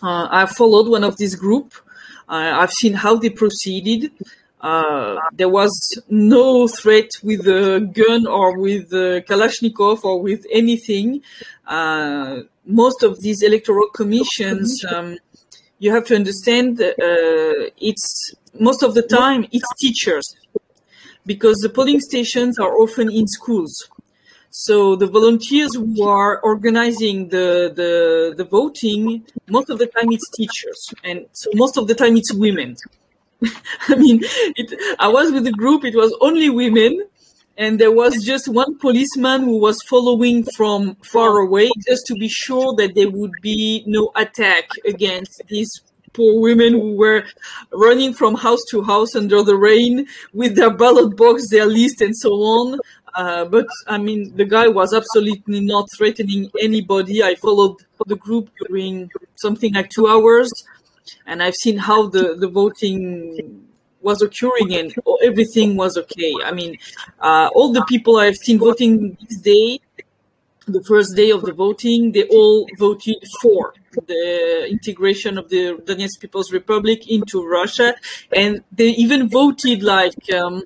Uh, 0.00 0.28
I 0.30 0.46
followed 0.46 0.88
one 0.88 1.04
of 1.04 1.16
these 1.16 1.34
group. 1.34 1.74
I've 2.28 2.72
seen 2.72 2.94
how 2.94 3.16
they 3.16 3.28
proceeded. 3.28 4.10
There 5.32 5.48
was 5.48 5.72
no 6.08 6.68
threat 6.68 7.10
with 7.22 7.46
a 7.46 7.80
gun 7.80 8.26
or 8.26 8.58
with 8.58 8.92
a 8.92 9.22
Kalashnikov 9.28 10.04
or 10.04 10.22
with 10.22 10.46
anything 10.52 11.22
most 12.64 13.02
of 13.02 13.20
these 13.20 13.42
electoral 13.42 13.88
commissions, 13.88 14.84
um, 14.84 15.18
you 15.78 15.92
have 15.92 16.04
to 16.06 16.14
understand 16.14 16.80
uh, 16.80 16.94
it's 17.78 18.34
most 18.58 18.82
of 18.82 18.94
the 18.94 19.02
time 19.02 19.46
it's 19.50 19.66
teachers 19.80 20.36
because 21.26 21.56
the 21.58 21.68
polling 21.68 22.00
stations 22.00 22.58
are 22.58 22.76
often 22.76 23.10
in 23.10 23.26
schools. 23.26 23.88
So 24.50 24.96
the 24.96 25.06
volunteers 25.06 25.74
who 25.74 26.06
are 26.06 26.38
organizing 26.40 27.28
the, 27.28 27.72
the, 27.74 28.34
the 28.36 28.44
voting, 28.44 29.24
most 29.48 29.70
of 29.70 29.78
the 29.78 29.86
time 29.86 30.12
it's 30.12 30.28
teachers. 30.36 30.92
And 31.02 31.26
so 31.32 31.50
most 31.54 31.78
of 31.78 31.88
the 31.88 31.94
time 31.94 32.16
it's 32.16 32.34
women. 32.34 32.76
I 33.88 33.96
mean, 33.96 34.20
it, 34.22 34.96
I 34.98 35.08
was 35.08 35.32
with 35.32 35.44
the 35.44 35.52
group, 35.52 35.84
it 35.84 35.94
was 35.94 36.16
only 36.20 36.50
women 36.50 37.08
and 37.56 37.78
there 37.78 37.92
was 37.92 38.24
just 38.24 38.48
one 38.48 38.78
policeman 38.78 39.42
who 39.42 39.58
was 39.58 39.78
following 39.88 40.44
from 40.56 40.96
far 41.04 41.38
away 41.38 41.70
just 41.86 42.06
to 42.06 42.14
be 42.14 42.28
sure 42.28 42.74
that 42.76 42.94
there 42.94 43.10
would 43.10 43.32
be 43.42 43.84
no 43.86 44.10
attack 44.16 44.70
against 44.86 45.42
these 45.48 45.70
poor 46.12 46.40
women 46.40 46.72
who 46.72 46.96
were 46.96 47.24
running 47.72 48.12
from 48.12 48.34
house 48.34 48.62
to 48.70 48.82
house 48.82 49.14
under 49.14 49.42
the 49.42 49.56
rain 49.56 50.06
with 50.32 50.56
their 50.56 50.70
ballot 50.74 51.16
box, 51.16 51.48
their 51.50 51.66
list, 51.66 52.00
and 52.00 52.16
so 52.16 52.32
on. 52.32 52.80
Uh, 53.14 53.44
but 53.44 53.66
I 53.86 53.98
mean, 53.98 54.34
the 54.36 54.44
guy 54.44 54.68
was 54.68 54.94
absolutely 54.94 55.60
not 55.60 55.88
threatening 55.96 56.50
anybody. 56.60 57.22
I 57.22 57.34
followed 57.34 57.76
the 58.06 58.16
group 58.16 58.50
during 58.66 59.10
something 59.36 59.74
like 59.74 59.90
two 59.90 60.08
hours, 60.08 60.50
and 61.26 61.42
I've 61.42 61.54
seen 61.54 61.78
how 61.78 62.08
the, 62.08 62.34
the 62.34 62.48
voting 62.48 63.68
was 64.02 64.20
occurring 64.20 64.74
and 64.74 64.94
everything 65.22 65.76
was 65.76 65.96
okay. 65.96 66.34
I 66.44 66.52
mean, 66.52 66.76
uh, 67.20 67.50
all 67.54 67.72
the 67.72 67.84
people 67.84 68.18
I've 68.18 68.36
seen 68.36 68.58
voting 68.58 69.16
this 69.28 69.38
day, 69.38 69.80
the 70.66 70.82
first 70.84 71.16
day 71.16 71.30
of 71.30 71.42
the 71.42 71.52
voting, 71.52 72.12
they 72.12 72.24
all 72.24 72.66
voted 72.78 73.16
for 73.40 73.74
the 74.06 74.66
integration 74.70 75.38
of 75.38 75.48
the 75.48 75.74
Donetsk 75.84 76.20
People's 76.20 76.52
Republic 76.52 77.08
into 77.08 77.46
Russia, 77.46 77.94
and 78.34 78.62
they 78.72 78.88
even 78.90 79.28
voted 79.28 79.82
like 79.82 80.32
um, 80.32 80.62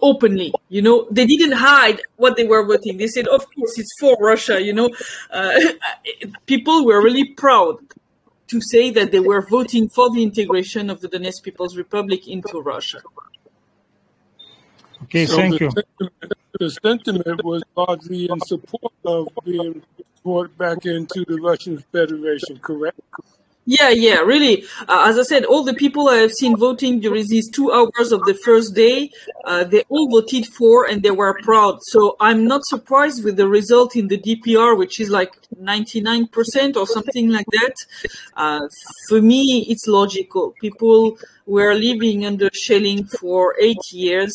openly. 0.00 0.52
You 0.68 0.82
know, 0.82 1.06
they 1.10 1.26
didn't 1.26 1.56
hide 1.56 2.02
what 2.16 2.36
they 2.36 2.44
were 2.44 2.64
voting. 2.66 2.98
They 2.98 3.06
said, 3.06 3.26
"Of 3.26 3.46
course, 3.54 3.78
it's 3.78 3.94
for 3.98 4.16
Russia." 4.20 4.60
You 4.60 4.74
know, 4.74 4.90
uh, 5.30 5.58
people 6.46 6.84
were 6.84 7.02
really 7.02 7.24
proud 7.34 7.78
to 8.52 8.62
say 8.62 8.90
that 8.92 9.12
they 9.12 9.20
were 9.20 9.42
voting 9.50 9.90
for 9.90 10.10
the 10.10 10.22
integration 10.22 10.90
of 10.90 11.02
the 11.02 11.08
Donetsk 11.08 11.42
People's 11.44 11.76
Republic 11.76 12.28
into 12.28 12.60
Russia. 12.62 13.02
Okay, 15.04 15.26
So 15.26 15.36
thank 15.36 15.58
the 15.58 15.60
you. 15.60 15.70
sentiment, 15.74 16.34
the 16.60 16.70
sentiment 16.70 17.44
was 17.44 17.64
largely 17.76 18.26
in 18.30 18.40
support 18.40 18.92
of 19.04 19.28
being 19.44 19.82
brought 20.24 20.56
back 20.58 20.86
into 20.86 21.24
the 21.26 21.40
Russian 21.40 21.84
Federation, 21.92 22.58
correct? 22.60 23.00
Yeah, 23.64 23.90
yeah, 23.90 24.16
really. 24.18 24.64
Uh, 24.88 25.04
as 25.06 25.18
I 25.18 25.22
said, 25.22 25.44
all 25.44 25.62
the 25.62 25.74
people 25.74 26.08
I 26.08 26.16
have 26.16 26.32
seen 26.32 26.56
voting 26.56 26.98
during 26.98 27.28
these 27.28 27.48
two 27.48 27.70
hours 27.70 28.10
of 28.10 28.24
the 28.24 28.34
first 28.34 28.74
day, 28.74 29.12
uh, 29.44 29.62
they 29.62 29.84
all 29.88 30.10
voted 30.10 30.46
for 30.46 30.88
and 30.88 31.00
they 31.00 31.12
were 31.12 31.38
proud. 31.42 31.78
So 31.82 32.16
I'm 32.18 32.44
not 32.44 32.64
surprised 32.64 33.22
with 33.22 33.36
the 33.36 33.46
result 33.46 33.94
in 33.94 34.08
the 34.08 34.18
DPR, 34.18 34.74
which 34.74 34.98
is 34.98 35.10
like 35.10 35.36
99% 35.60 36.76
or 36.76 36.88
something 36.88 37.28
like 37.28 37.46
that. 37.52 37.74
Uh, 38.36 38.66
for 39.08 39.22
me, 39.22 39.64
it's 39.68 39.86
logical. 39.86 40.54
People 40.60 41.16
were 41.46 41.74
living 41.74 42.26
under 42.26 42.50
shelling 42.52 43.04
for 43.04 43.54
eight 43.60 43.92
years. 43.92 44.34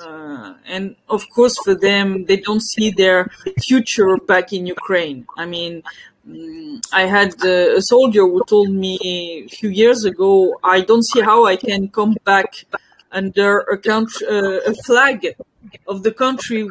Uh, 0.00 0.54
and 0.66 0.96
of 1.08 1.22
course, 1.30 1.56
for 1.62 1.76
them, 1.76 2.24
they 2.24 2.38
don't 2.38 2.62
see 2.62 2.90
their 2.90 3.30
future 3.62 4.16
back 4.16 4.52
in 4.52 4.66
Ukraine. 4.66 5.24
I 5.36 5.46
mean, 5.46 5.84
I 6.92 7.02
had 7.02 7.34
uh, 7.44 7.76
a 7.76 7.82
soldier 7.82 8.22
who 8.22 8.42
told 8.46 8.70
me 8.70 8.98
a 9.02 9.48
few 9.48 9.68
years 9.68 10.04
ago, 10.04 10.58
I 10.64 10.80
don't 10.80 11.04
see 11.04 11.20
how 11.20 11.44
I 11.44 11.56
can 11.56 11.88
come 11.88 12.16
back 12.24 12.64
under 13.12 13.60
a 13.60 13.76
country, 13.76 14.26
uh, 14.26 14.60
a 14.66 14.74
flag 14.86 15.36
of 15.86 16.02
the 16.02 16.12
country 16.12 16.62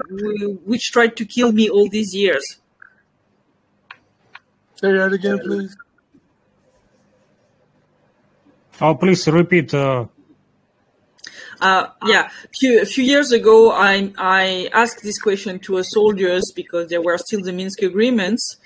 which 0.66 0.92
tried 0.92 1.16
to 1.18 1.26
kill 1.26 1.52
me 1.52 1.70
all 1.70 1.88
these 1.88 2.16
years. 2.16 2.44
Say 4.76 4.92
that 4.92 5.14
again, 5.14 5.40
please. 5.40 5.78
Oh, 8.82 8.96
please 8.96 9.28
repeat. 9.28 9.74
Uh, 9.74 10.08
Uh, 11.62 11.88
yeah, 12.06 12.30
few, 12.60 12.82
a 12.82 12.86
few 12.86 13.06
years 13.06 13.32
ago, 13.32 13.72
I, 13.72 14.12
I 14.18 14.70
asked 14.74 15.02
this 15.02 15.18
question 15.18 15.60
to 15.60 15.78
a 15.78 15.84
soldiers 15.84 16.52
because 16.54 16.90
there 16.90 17.02
were 17.02 17.18
still 17.18 17.42
the 17.42 17.54
Minsk 17.54 17.82
agreements. 17.82 18.58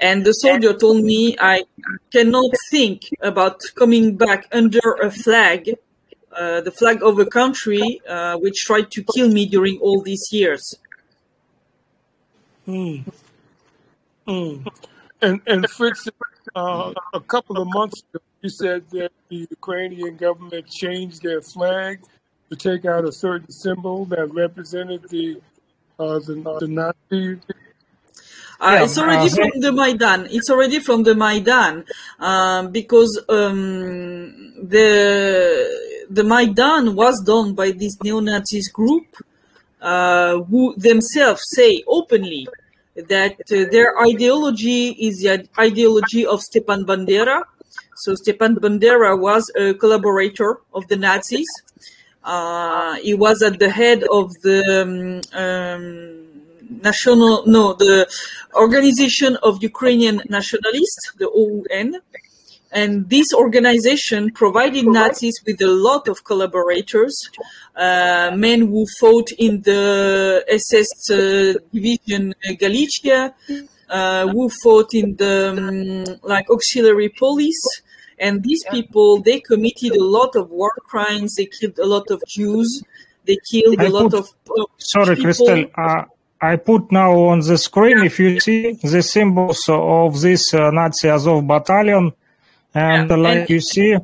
And 0.00 0.24
the 0.24 0.32
soldier 0.32 0.72
told 0.72 1.04
me 1.04 1.36
I 1.38 1.64
cannot 2.10 2.50
think 2.70 3.10
about 3.20 3.60
coming 3.74 4.16
back 4.16 4.48
under 4.50 4.80
a 5.02 5.10
flag, 5.10 5.76
uh, 6.32 6.62
the 6.62 6.70
flag 6.70 7.02
of 7.02 7.18
a 7.18 7.26
country 7.26 8.00
uh, 8.08 8.38
which 8.38 8.64
tried 8.64 8.90
to 8.92 9.04
kill 9.14 9.28
me 9.28 9.44
during 9.44 9.78
all 9.78 10.00
these 10.00 10.26
years. 10.32 10.74
Mm. 12.66 13.04
Mm. 14.26 14.66
And 15.20 15.40
and 15.46 15.68
Fritz, 15.68 16.08
uh, 16.54 16.94
a 17.12 17.20
couple 17.20 17.60
of 17.60 17.68
months 17.68 18.02
ago, 18.14 18.22
you 18.40 18.48
said 18.48 18.88
that 18.90 19.12
the 19.28 19.46
Ukrainian 19.50 20.16
government 20.16 20.66
changed 20.66 21.22
their 21.22 21.42
flag 21.42 22.00
to 22.48 22.56
take 22.56 22.86
out 22.86 23.04
a 23.04 23.12
certain 23.12 23.50
symbol 23.50 24.06
that 24.06 24.32
represented 24.32 25.02
the 25.10 25.40
uh, 25.98 26.18
the, 26.20 26.34
the 26.60 26.68
Nazi. 26.68 27.38
Uh, 28.60 28.72
yeah, 28.72 28.84
it's 28.84 28.98
already 28.98 29.30
uh, 29.30 29.34
from 29.34 29.60
the 29.60 29.72
Maidan. 29.72 30.28
It's 30.30 30.50
already 30.50 30.80
from 30.80 31.02
the 31.02 31.14
Maidan 31.14 31.84
um, 32.18 32.70
because 32.70 33.18
um, 33.28 34.52
the 34.68 36.06
the 36.10 36.24
Maidan 36.24 36.94
was 36.94 37.22
done 37.24 37.54
by 37.54 37.70
this 37.70 37.96
neo-Nazis 38.02 38.68
group 38.70 39.06
uh, 39.80 40.42
who 40.42 40.74
themselves 40.76 41.42
say 41.54 41.82
openly 41.86 42.46
that 43.08 43.40
uh, 43.50 43.64
their 43.70 43.98
ideology 43.98 44.88
is 44.90 45.22
the 45.22 45.48
ideology 45.58 46.26
of 46.26 46.42
Stepan 46.42 46.84
Bandera. 46.84 47.44
So 47.96 48.14
Stepan 48.14 48.56
Bandera 48.56 49.18
was 49.18 49.50
a 49.56 49.72
collaborator 49.72 50.60
of 50.74 50.86
the 50.88 50.96
Nazis. 50.96 51.48
Uh, 52.22 52.96
he 52.96 53.14
was 53.14 53.40
at 53.40 53.58
the 53.58 53.70
head 53.70 54.02
of 54.12 54.32
the 54.42 55.22
um, 55.32 55.40
um, 55.40 56.19
national 56.82 57.44
no 57.46 57.74
the 57.74 58.08
organization 58.54 59.36
of 59.42 59.62
ukrainian 59.62 60.22
nationalists 60.28 61.12
the 61.18 61.28
oun 61.42 62.00
and 62.72 63.08
this 63.08 63.34
organization 63.34 64.30
provided 64.30 64.86
nazis 64.86 65.36
with 65.46 65.60
a 65.60 65.72
lot 65.88 66.08
of 66.08 66.24
collaborators 66.24 67.14
uh, 67.76 68.30
men 68.34 68.60
who 68.60 68.86
fought 69.00 69.30
in 69.38 69.62
the 69.62 70.44
ss 70.48 71.10
uh, 71.10 71.54
division 71.72 72.34
uh, 72.48 72.52
galicia 72.58 73.34
uh, 73.90 74.28
who 74.28 74.48
fought 74.48 74.94
in 74.94 75.16
the 75.16 75.50
um, 75.50 76.18
like 76.22 76.48
auxiliary 76.48 77.08
police. 77.08 77.60
And 78.18 78.42
these 78.42 78.62
people 78.70 79.20
they 79.20 79.40
committed 79.40 79.96
a 79.96 80.04
lot 80.04 80.36
of 80.36 80.50
war 80.50 80.72
crimes. 80.86 81.34
They 81.34 81.46
killed 81.46 81.78
a 81.78 81.86
lot 81.86 82.10
of 82.10 82.22
jews. 82.28 82.82
They 83.24 83.38
killed 83.50 83.80
I 83.80 83.86
a 83.86 83.88
lot 83.88 84.10
put, 84.12 84.20
of 84.20 84.28
uh, 84.58 84.64
sorry, 84.78 85.16
people. 85.16 85.32
Christelle. 85.32 86.06
Uh, 86.42 86.46
I 86.52 86.56
put 86.56 86.90
now 86.92 87.12
on 87.30 87.40
the 87.40 87.58
screen, 87.58 87.98
if 88.04 88.18
you 88.18 88.40
see 88.40 88.72
the 88.72 89.02
symbols 89.02 89.64
of 89.68 90.20
this 90.20 90.54
uh, 90.54 90.70
Nazi 90.70 91.08
Azov 91.08 91.46
battalion, 91.46 92.12
yeah 92.74 93.02
and 93.02 93.10
uh, 93.10 93.14
and 93.14 93.22
like 93.22 93.50
you 93.50 93.60
see, 93.60 93.94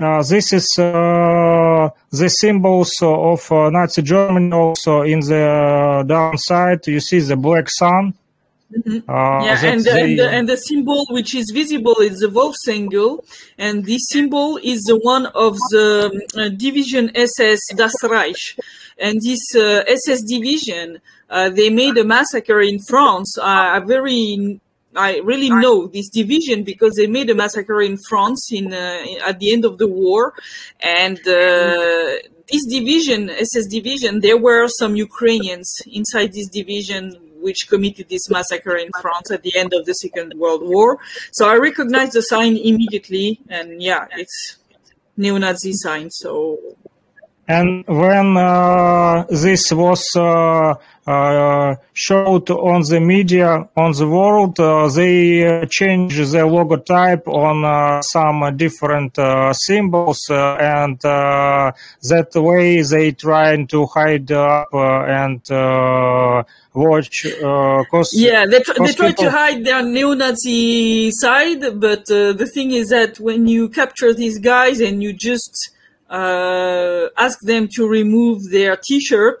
uh, 0.00 0.22
this 0.22 0.52
is 0.52 0.68
uh, 0.78 1.88
the 2.10 2.28
symbols 2.28 2.92
of 3.02 3.50
uh, 3.52 3.70
Nazi 3.70 4.02
Germany 4.02 4.52
also 4.52 5.02
in 5.02 5.20
the 5.20 6.04
downside. 6.06 6.86
You 6.86 7.00
see 7.00 7.20
the 7.20 7.36
black 7.36 7.68
sun. 7.70 8.14
Mhm. 8.74 9.04
Uh, 9.08 9.44
Yeah, 9.44 9.64
and 9.72 9.84
the, 9.84 9.92
and 9.92 10.18
the 10.18 10.28
and 10.30 10.48
the 10.48 10.56
symbol 10.56 11.06
which 11.10 11.34
is 11.34 11.50
visible 11.52 11.96
is 12.00 12.18
the 12.18 12.28
wolf 12.28 12.54
symbol, 12.64 13.24
and 13.58 13.84
this 13.84 14.02
symbol 14.10 14.58
is 14.62 14.80
the 14.90 14.96
one 14.96 15.26
of 15.26 15.56
the 15.70 16.10
um, 16.12 16.40
uh, 16.40 16.48
division 16.48 17.10
SS 17.14 17.60
Das 17.76 17.94
Reich, 18.02 18.56
and 18.98 19.20
this 19.22 19.54
uh, 19.54 19.82
SS 19.86 20.22
division 20.22 21.00
uh, 21.30 21.48
they 21.48 21.70
made 21.70 21.96
a 21.98 22.04
massacre 22.04 22.60
in 22.60 22.78
France. 22.88 23.36
Uh, 23.38 23.44
I 23.44 23.80
very 23.80 24.60
I 24.96 25.18
really 25.24 25.50
know 25.50 25.88
this 25.88 26.08
division 26.08 26.62
because 26.62 26.94
they 26.94 27.08
made 27.08 27.28
a 27.28 27.34
massacre 27.34 27.82
in 27.82 27.98
France 28.08 28.52
in 28.52 28.72
uh, 28.72 29.04
at 29.26 29.40
the 29.40 29.52
end 29.52 29.64
of 29.64 29.78
the 29.78 29.88
war, 29.88 30.34
and 30.80 31.18
uh, 31.18 32.18
this 32.50 32.64
division 32.68 33.30
SS 33.30 33.66
division 33.66 34.20
there 34.20 34.38
were 34.38 34.68
some 34.68 34.94
Ukrainians 34.94 35.68
inside 35.86 36.32
this 36.32 36.48
division 36.48 37.16
which 37.40 37.68
committed 37.68 38.08
this 38.08 38.30
massacre 38.30 38.76
in 38.76 38.90
France 39.02 39.30
at 39.30 39.42
the 39.42 39.54
end 39.56 39.74
of 39.74 39.84
the 39.84 39.94
Second 39.94 40.32
World 40.36 40.62
War. 40.62 40.98
So 41.32 41.46
I 41.46 41.56
recognized 41.56 42.14
the 42.14 42.22
sign 42.22 42.56
immediately, 42.56 43.40
and 43.50 43.82
yeah, 43.82 44.06
it's 44.16 44.56
neo-Nazi 45.18 45.72
sign. 45.74 46.10
So 46.10 46.58
And 47.46 47.84
when 47.86 48.38
uh, 48.38 49.24
this 49.28 49.70
was 49.70 50.02
uh, 50.16 50.74
uh, 51.06 51.74
showed 51.92 52.48
on 52.48 52.80
the 52.88 52.98
media 53.00 53.68
on 53.76 53.92
the 53.92 54.08
world, 54.08 54.58
uh, 54.58 54.88
they 54.88 55.44
uh, 55.46 55.66
changed 55.66 56.16
the 56.16 56.38
logotype 56.38 57.28
on 57.28 57.62
uh, 57.62 58.00
some 58.00 58.56
different 58.56 59.18
uh, 59.18 59.52
symbols, 59.52 60.20
uh, 60.30 60.54
and 60.54 61.04
uh, 61.04 61.72
that 62.08 62.34
way 62.34 62.80
they 62.80 63.12
trying 63.12 63.66
to 63.66 63.84
hide 63.86 64.32
up 64.32 64.68
uh, 64.72 65.04
and 65.04 65.50
uh, 65.50 66.42
watch. 66.72 67.26
Yeah, 68.14 68.46
they, 68.46 68.60
tr- 68.60 68.82
they 68.82 68.92
try 68.94 69.12
to 69.12 69.30
hide 69.30 69.64
their 69.66 69.82
neo-Nazi 69.82 71.10
side, 71.10 71.78
but 71.78 72.10
uh, 72.10 72.32
the 72.32 72.46
thing 72.46 72.72
is 72.72 72.88
that 72.88 73.20
when 73.20 73.46
you 73.46 73.68
capture 73.68 74.14
these 74.14 74.38
guys 74.38 74.80
and 74.80 75.02
you 75.02 75.12
just 75.12 75.70
uh, 76.10 77.08
ask 77.16 77.38
them 77.42 77.68
to 77.74 77.88
remove 77.88 78.50
their 78.50 78.76
T-shirt, 78.76 79.40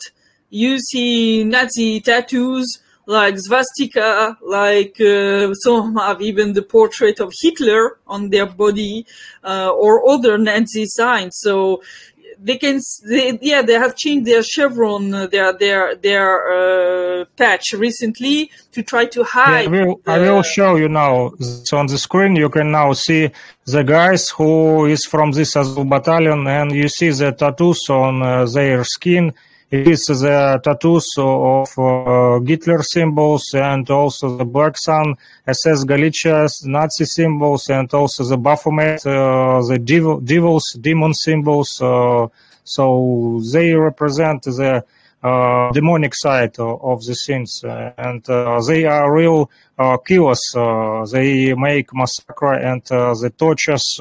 you 0.50 0.78
see 0.78 1.44
Nazi 1.44 2.00
tattoos 2.00 2.78
like 3.06 3.38
swastika, 3.38 4.38
like 4.42 4.98
uh, 5.00 5.52
some 5.54 5.96
have 5.96 6.22
even 6.22 6.54
the 6.54 6.62
portrait 6.62 7.20
of 7.20 7.32
Hitler 7.42 7.98
on 8.06 8.30
their 8.30 8.46
body, 8.46 9.04
uh, 9.42 9.70
or 9.70 10.08
other 10.08 10.38
Nazi 10.38 10.86
signs. 10.86 11.36
So 11.42 11.82
they 12.44 12.58
can, 12.58 12.78
they, 13.08 13.38
yeah, 13.40 13.62
they 13.62 13.72
have 13.72 13.96
changed 13.96 14.26
their 14.26 14.42
chevron, 14.42 15.12
uh, 15.14 15.26
their 15.26 15.52
their 15.54 15.94
their 15.96 16.28
uh, 16.52 17.24
patch 17.36 17.72
recently 17.72 18.50
to 18.72 18.82
try 18.82 19.06
to 19.06 19.20
Yeah, 19.20 19.26
I 19.34 19.62
hide 19.62 19.70
will, 19.70 20.00
I 20.06 20.18
will 20.18 20.42
show 20.42 20.76
you 20.76 20.88
now. 20.88 21.32
So 21.40 21.78
on 21.78 21.86
the 21.86 21.96
screen, 21.96 22.36
you 22.36 22.50
can 22.50 22.70
now 22.70 22.92
see 22.92 23.30
the 23.64 23.82
guys 23.82 24.28
who 24.28 24.84
is 24.84 25.06
from 25.06 25.32
this 25.32 25.56
Azov 25.56 25.88
battalion, 25.88 26.46
and 26.46 26.70
you 26.72 26.88
see 26.88 27.10
the 27.10 27.32
tattoos 27.32 27.88
on 27.88 28.22
uh, 28.22 28.44
their 28.44 28.84
skin. 28.84 29.32
It 29.74 29.88
is 29.88 30.06
the 30.06 30.60
tattoos 30.62 31.08
of 31.18 31.68
uh, 31.78 32.38
Hitler 32.40 32.82
symbols 32.82 33.52
and 33.54 33.90
also 33.90 34.36
the 34.36 34.44
Black 34.44 34.76
Sun, 34.76 35.16
SS 35.48 35.82
Galicia 35.82 36.46
Nazi 36.62 37.04
symbols, 37.04 37.68
and 37.68 37.92
also 37.92 38.22
the 38.24 38.36
Baphomet, 38.36 39.04
uh, 39.04 39.60
the 39.66 39.78
devil, 39.78 40.20
devils, 40.20 40.76
demon 40.80 41.12
symbols. 41.12 41.80
Uh, 41.82 42.28
so 42.62 43.40
they 43.52 43.74
represent 43.74 44.42
the 44.44 44.84
Uh, 45.24 45.72
demonic 45.72 46.14
side 46.14 46.54
of 46.58 47.02
the 47.06 47.14
sins, 47.14 47.64
uh, 47.64 47.92
and 47.96 48.28
uh, 48.28 48.60
they 48.60 48.84
are 48.84 49.10
real 49.10 49.50
uh, 49.78 49.96
killers. 49.96 50.52
Uh, 50.54 51.06
they 51.10 51.54
make 51.54 51.94
massacre 51.94 52.52
and 52.52 52.82
the 52.84 53.32
tortures 53.38 53.98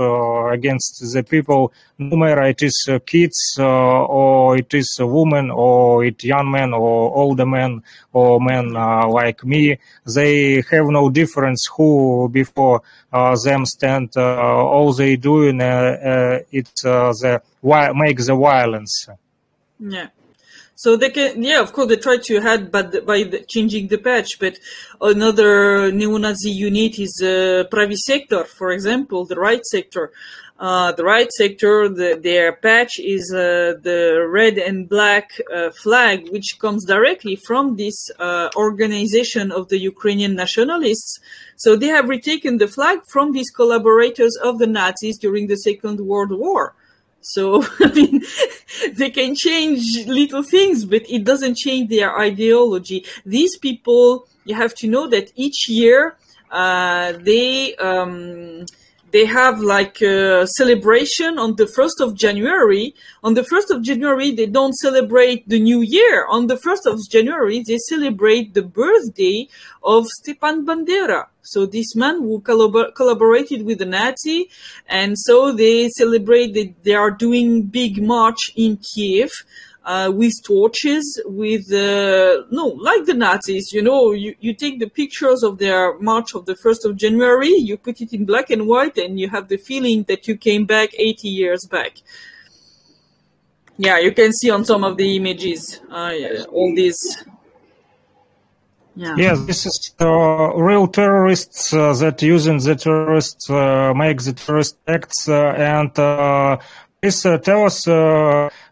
against 0.51 0.99
the 1.13 1.23
people, 1.23 1.71
no 1.97 2.17
matter 2.17 2.41
it 2.41 2.61
is 2.61 2.89
kids 3.05 3.55
or 3.57 4.57
it 4.57 4.73
is 4.73 4.97
a 4.99 5.07
woman 5.07 5.49
or 5.49 6.03
it 6.03 6.21
young 6.25 6.51
men 6.51 6.73
or 6.73 7.15
older 7.15 7.45
men 7.45 7.81
or 8.11 8.41
men 8.41 8.73
like 8.73 9.45
me. 9.45 9.77
They 10.13 10.55
have 10.71 10.87
no 10.87 11.09
difference 11.09 11.69
who 11.73 12.27
before 12.33 12.81
them 13.13 13.65
stand. 13.65 14.17
all 14.17 14.91
they 14.91 15.15
do 15.15 15.47
uh, 15.47 16.39
it's 16.51 16.81
the 16.81 17.41
make 17.95 18.17
the 18.17 18.35
violence. 18.35 19.07
Yeah. 19.79 20.09
So 20.83 20.97
they 20.97 21.11
can, 21.11 21.41
yeah, 21.41 21.61
of 21.61 21.71
course, 21.71 21.87
they 21.87 21.95
try 21.95 22.17
to 22.17 22.37
add 22.39 22.69
but 22.69 23.05
by 23.05 23.23
the, 23.23 23.39
changing 23.53 23.87
the 23.87 23.97
patch. 23.97 24.37
But 24.37 24.55
another 24.99 25.93
neo-Nazi 25.93 26.51
unit 26.51 26.99
is 26.99 27.13
uh, 27.23 27.63
private 27.71 27.99
sector, 27.99 28.43
for 28.43 28.69
example, 28.73 29.23
the 29.23 29.39
right 29.47 29.65
sector. 29.65 30.11
Uh, 30.59 30.91
the 30.91 31.05
right 31.05 31.31
sector, 31.31 31.87
the, 31.87 32.19
their 32.21 32.51
patch 32.51 32.99
is 32.99 33.33
uh, 33.33 33.75
the 33.81 34.27
red 34.29 34.57
and 34.57 34.89
black 34.89 35.27
uh, 35.55 35.69
flag, 35.69 36.29
which 36.33 36.57
comes 36.59 36.83
directly 36.85 37.37
from 37.47 37.77
this 37.77 38.11
uh, 38.19 38.49
organization 38.57 39.53
of 39.53 39.69
the 39.69 39.79
Ukrainian 39.93 40.35
nationalists. 40.35 41.17
So 41.55 41.77
they 41.77 41.91
have 41.95 42.09
retaken 42.09 42.57
the 42.57 42.67
flag 42.67 42.99
from 43.07 43.31
these 43.31 43.51
collaborators 43.51 44.35
of 44.43 44.59
the 44.59 44.67
Nazis 44.67 45.17
during 45.17 45.47
the 45.47 45.55
Second 45.55 46.01
World 46.01 46.31
War. 46.31 46.75
So, 47.23 47.63
I 47.79 47.91
mean, 47.91 48.21
they 48.93 49.09
can 49.09 49.35
change 49.35 50.05
little 50.07 50.43
things, 50.43 50.85
but 50.85 51.03
it 51.09 51.23
doesn't 51.23 51.55
change 51.55 51.89
their 51.89 52.17
ideology. 52.17 53.05
These 53.25 53.57
people, 53.57 54.27
you 54.45 54.55
have 54.55 54.75
to 54.75 54.87
know 54.87 55.07
that 55.09 55.31
each 55.35 55.69
year, 55.69 56.17
uh, 56.51 57.13
they, 57.13 57.75
um, 57.77 58.65
they 59.13 59.25
have 59.25 59.59
like 59.59 60.01
a 60.01 60.47
celebration 60.47 61.37
on 61.37 61.55
the 61.55 61.65
1st 61.65 62.01
of 62.01 62.15
January. 62.15 62.95
On 63.23 63.35
the 63.35 63.43
1st 63.43 63.69
of 63.75 63.83
January, 63.83 64.31
they 64.31 64.47
don't 64.47 64.73
celebrate 64.73 65.47
the 65.47 65.59
new 65.59 65.81
year. 65.81 66.25
On 66.27 66.47
the 66.47 66.57
1st 66.57 66.85
of 66.87 66.99
January, 67.09 67.63
they 67.65 67.77
celebrate 67.77 68.53
the 68.53 68.63
birthday 68.63 69.47
of 69.83 70.07
Stepan 70.07 70.65
Bandera. 70.65 71.27
So 71.43 71.65
this 71.65 71.95
man 71.95 72.19
who 72.19 72.41
collabor- 72.41 72.95
collaborated 72.95 73.65
with 73.65 73.79
the 73.79 73.85
Nazi. 73.85 74.49
And 74.87 75.17
so 75.17 75.51
they 75.51 75.89
celebrate 75.89 76.53
that 76.53 76.83
they 76.83 76.95
are 76.95 77.11
doing 77.11 77.63
big 77.63 78.01
march 78.01 78.51
in 78.55 78.77
Kiev 78.77 79.31
uh, 79.85 80.11
with 80.13 80.33
torches, 80.43 81.21
with 81.25 81.71
uh, 81.71 82.43
no, 82.51 82.67
like 82.67 83.05
the 83.05 83.13
Nazis. 83.13 83.71
You 83.71 83.81
know, 83.81 84.11
you, 84.11 84.35
you 84.39 84.53
take 84.53 84.79
the 84.79 84.89
pictures 84.89 85.43
of 85.43 85.57
their 85.57 85.97
march 85.99 86.33
of 86.33 86.45
the 86.45 86.55
first 86.55 86.85
of 86.85 86.95
January, 86.95 87.49
you 87.49 87.77
put 87.77 88.01
it 88.01 88.13
in 88.13 88.25
black 88.25 88.49
and 88.49 88.67
white, 88.67 88.97
and 88.97 89.19
you 89.19 89.29
have 89.29 89.49
the 89.49 89.57
feeling 89.57 90.03
that 90.03 90.27
you 90.27 90.37
came 90.37 90.65
back 90.65 90.89
80 90.97 91.27
years 91.27 91.65
back. 91.69 91.97
Yeah, 93.77 93.97
you 93.97 94.11
can 94.11 94.31
see 94.31 94.49
on 94.51 94.65
some 94.65 94.83
of 94.83 94.97
the 94.97 95.15
images 95.15 95.81
uh, 95.91 96.13
all 96.51 96.73
these. 96.75 97.25
Yeah. 98.95 99.15
Yes, 99.17 99.39
this 99.45 99.65
is 99.65 99.91
uh, 99.99 100.53
real 100.55 100.87
terrorists 100.87 101.73
uh, 101.73 101.93
that 101.93 102.21
using 102.21 102.59
the 102.59 102.75
terrorists 102.75 103.49
uh, 103.49 103.93
make 103.95 104.21
the 104.21 104.33
terrorist 104.33 104.77
acts 104.87 105.27
and 105.27 105.93
please 107.01 107.21
tell 107.21 107.65
us 107.65 107.87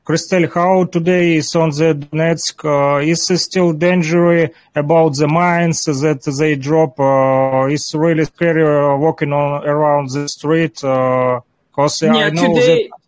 Christelle, 0.03 0.51
how 0.51 0.85
today 0.85 1.35
is 1.35 1.55
on 1.55 1.69
the 1.69 1.93
Donetsk? 1.93 2.65
Uh, 2.65 2.97
is 3.05 3.29
it 3.29 3.37
still 3.37 3.71
dangerous 3.71 4.49
about 4.75 5.15
the 5.15 5.27
mines 5.27 5.85
that 5.85 6.23
they 6.39 6.55
drop? 6.55 6.99
Uh, 6.99 7.67
it's 7.67 7.93
really 7.93 8.25
scary 8.25 8.63
uh, 8.63 8.97
walking 8.97 9.31
on 9.31 9.63
around 9.63 10.09
the 10.09 10.27
street. 10.27 10.75
Because 10.75 12.01
yeah, 12.01 12.13
I 12.13 12.29
know 12.31 12.53
today, 12.53 12.89
that 12.89 13.00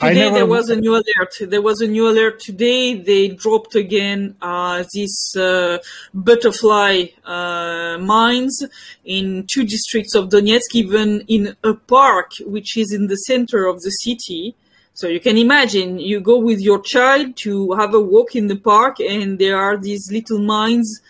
Today 0.00 0.14
never... 0.14 0.34
there 0.34 0.46
was 0.46 0.70
a 0.70 0.76
new 0.76 0.94
alert. 0.94 1.34
There 1.42 1.60
was 1.60 1.82
a 1.82 1.86
new 1.86 2.08
alert 2.08 2.40
today. 2.40 2.94
They 2.94 3.28
dropped 3.28 3.74
again 3.74 4.34
uh, 4.40 4.84
these 4.94 5.36
uh, 5.36 5.76
butterfly 6.14 7.08
uh, 7.22 7.98
mines 8.00 8.64
in 9.04 9.46
two 9.52 9.64
districts 9.64 10.14
of 10.14 10.30
Donetsk, 10.30 10.74
even 10.74 11.20
in 11.28 11.54
a 11.62 11.74
park 11.74 12.32
which 12.46 12.78
is 12.78 12.94
in 12.94 13.08
the 13.08 13.16
center 13.16 13.66
of 13.66 13.82
the 13.82 13.90
city. 13.90 14.56
So 14.94 15.06
you 15.06 15.20
can 15.20 15.36
imagine 15.36 15.98
you 15.98 16.20
go 16.20 16.38
with 16.38 16.60
your 16.60 16.80
child 16.80 17.36
to 17.44 17.72
have 17.72 17.92
a 17.92 18.00
walk 18.00 18.34
in 18.34 18.46
the 18.46 18.56
park, 18.56 19.00
and 19.00 19.38
there 19.38 19.58
are 19.58 19.76
these 19.76 20.10
little 20.10 20.38
mines 20.38 21.00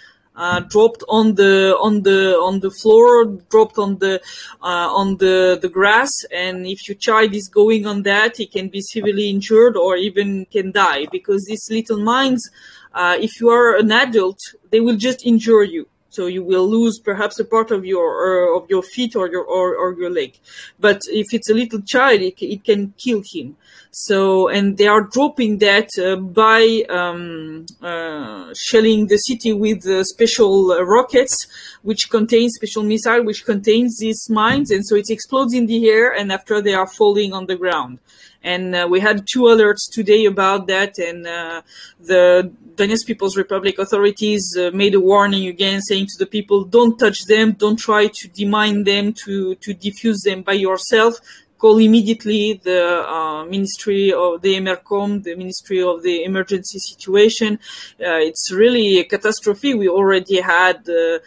uh, 0.41 0.61
dropped 0.61 1.05
on 1.09 1.35
the 1.35 1.77
on 1.87 2.03
the 2.03 2.33
on 2.49 2.61
the 2.61 2.71
floor, 2.71 3.27
dropped 3.51 3.77
on 3.77 3.99
the 3.99 4.15
uh, 4.63 4.89
on 5.01 5.19
the 5.19 5.59
the 5.61 5.69
grass, 5.69 6.13
and 6.33 6.67
if 6.67 6.89
your 6.89 6.97
child 6.97 7.35
is 7.35 7.47
going 7.49 7.87
on 7.87 8.03
that, 8.05 8.39
he 8.39 8.47
can 8.47 8.69
be 8.69 8.81
severely 8.81 9.29
injured 9.29 9.77
or 9.77 9.97
even 9.97 10.47
can 10.47 10.73
die 10.73 11.05
because 11.13 11.45
these 11.45 11.69
little 11.71 11.99
mines, 11.99 12.51
uh, 12.95 13.17
if 13.21 13.39
you 13.39 13.51
are 13.51 13.77
an 13.77 13.93
adult, 13.93 14.41
they 14.71 14.81
will 14.81 14.97
just 14.97 15.27
injure 15.27 15.63
you. 15.63 15.87
So 16.11 16.27
you 16.27 16.43
will 16.43 16.69
lose 16.69 16.99
perhaps 16.99 17.39
a 17.39 17.45
part 17.45 17.71
of 17.71 17.85
your 17.85 18.09
uh, 18.29 18.59
of 18.59 18.69
your 18.69 18.83
feet 18.83 19.15
or 19.15 19.31
your 19.31 19.45
or, 19.45 19.77
or 19.77 19.95
your 19.95 20.11
leg. 20.11 20.39
But 20.79 21.01
if 21.09 21.33
it's 21.33 21.49
a 21.49 21.55
little 21.55 21.81
child, 21.83 22.21
it, 22.21 22.43
it 22.45 22.65
can 22.65 22.93
kill 22.99 23.23
him. 23.33 23.57
So 23.93 24.49
and 24.49 24.77
they 24.77 24.89
are 24.89 25.03
dropping 25.03 25.59
that 25.59 25.89
uh, 25.99 26.17
by 26.17 26.85
um, 26.89 27.67
uh, 27.81 28.53
shelling 28.57 29.07
the 29.07 29.19
city 29.19 29.53
with 29.53 29.87
uh, 29.87 30.03
special 30.05 30.77
rockets, 30.85 31.47
which 31.83 32.11
contain 32.11 32.51
special 32.51 32.83
missile, 32.83 33.25
which 33.25 33.45
contains 33.45 33.99
these 33.99 34.29
mines, 34.29 34.71
and 34.71 34.85
so 34.85 34.97
it 34.97 35.11
explodes 35.11 35.55
in 35.55 35.67
the 35.67 35.89
air, 35.89 36.13
and 36.13 36.33
after 36.33 36.61
they 36.61 36.75
are 36.75 36.89
falling 36.89 37.33
on 37.33 37.47
the 37.47 37.57
ground. 37.57 38.01
And 38.43 38.75
uh, 38.75 38.89
we 38.91 39.01
had 39.01 39.27
two 39.31 39.43
alerts 39.43 39.91
today 39.93 40.25
about 40.25 40.67
that, 40.69 40.99
and 40.99 41.27
uh, 41.27 41.63
the 42.01 42.51
Donetsk 42.81 43.07
People's 43.07 43.37
Republic 43.37 43.79
authorities 43.79 44.57
uh, 44.59 44.71
made 44.73 44.95
a 44.95 45.01
warning 45.01 45.47
again, 45.47 45.83
saying 45.83 46.07
to 46.07 46.19
the 46.19 46.25
people, 46.37 46.65
"Don't 46.65 46.99
touch 46.99 47.27
them, 47.27 47.53
don't 47.53 47.77
try 47.89 48.07
to 48.07 48.29
demine 48.29 48.85
them, 48.85 49.13
to 49.25 49.55
to 49.57 49.75
defuse 49.75 50.21
them 50.25 50.41
by 50.43 50.55
yourself 50.67 51.21
call 51.61 51.79
immediately 51.79 52.55
the 52.55 52.83
uh, 53.07 53.45
Ministry 53.45 54.13
of 54.13 54.41
the 54.43 54.55
Emercom, 54.55 55.23
the 55.23 55.35
Ministry 55.37 55.83
of 55.83 56.03
the 56.03 56.25
Emergency 56.25 56.79
Situation. 56.79 57.59
Uh, 58.01 58.21
it's 58.29 58.51
really 58.51 58.99
a 58.99 59.05
catastrophe. 59.05 59.75
We 59.75 59.89
already 59.89 60.41
had 60.41 60.89
uh, 60.89 61.19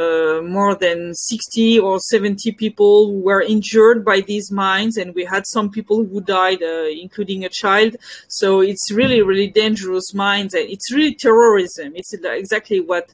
uh 0.00 0.42
more 0.42 0.74
than 0.74 1.14
60 1.14 1.78
or 1.78 1.98
70 1.98 2.52
people 2.52 3.22
were 3.26 3.40
injured 3.40 4.04
by 4.04 4.20
these 4.20 4.52
mines, 4.52 4.98
and 4.98 5.14
we 5.14 5.24
had 5.24 5.44
some 5.46 5.70
people 5.70 6.04
who 6.04 6.20
died, 6.20 6.62
uh, 6.62 6.88
including 7.04 7.44
a 7.44 7.48
child. 7.48 7.96
So 8.28 8.60
it's 8.60 8.92
really, 8.92 9.22
really 9.22 9.48
dangerous 9.48 10.12
mines, 10.12 10.52
and 10.52 10.68
it's 10.68 10.92
really 10.92 11.14
terrorism. 11.14 11.92
It's 11.94 12.12
exactly 12.12 12.80
what 12.80 13.06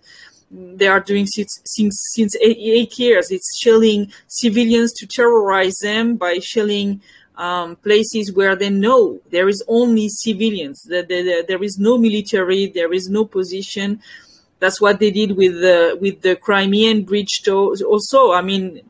they 0.55 0.87
are 0.87 1.01
doing 1.01 1.27
since 1.27 1.61
since, 1.65 2.37
eight, 2.41 2.99
years. 2.99 3.31
It's 3.31 3.59
shelling 3.59 4.13
civilians 4.29 4.93
to 4.95 5.07
terrorize 5.07 5.79
them 5.79 6.17
by 6.17 6.39
shelling 6.39 7.03
um, 7.37 7.77
places 7.77 8.33
where 8.33 8.55
they 8.55 8.71
know 8.71 9.21
there 9.31 9.49
is 9.49 9.65
only 9.67 10.09
civilians. 10.09 10.83
That 10.83 11.09
there, 11.09 11.43
there 11.43 11.63
is 11.63 11.79
no 11.79 11.99
military, 11.99 12.67
there 12.67 12.93
is 12.93 13.09
no 13.09 13.25
position. 13.25 14.01
That's 14.61 14.81
what 14.81 15.01
they 15.01 15.11
did 15.11 15.37
with 15.37 15.61
the 15.61 15.99
with 16.01 16.23
the 16.23 16.37
Crimean 16.37 17.03
bridge. 17.03 17.43
Also, 17.49 18.33
I 18.33 18.43
mean, 18.43 18.81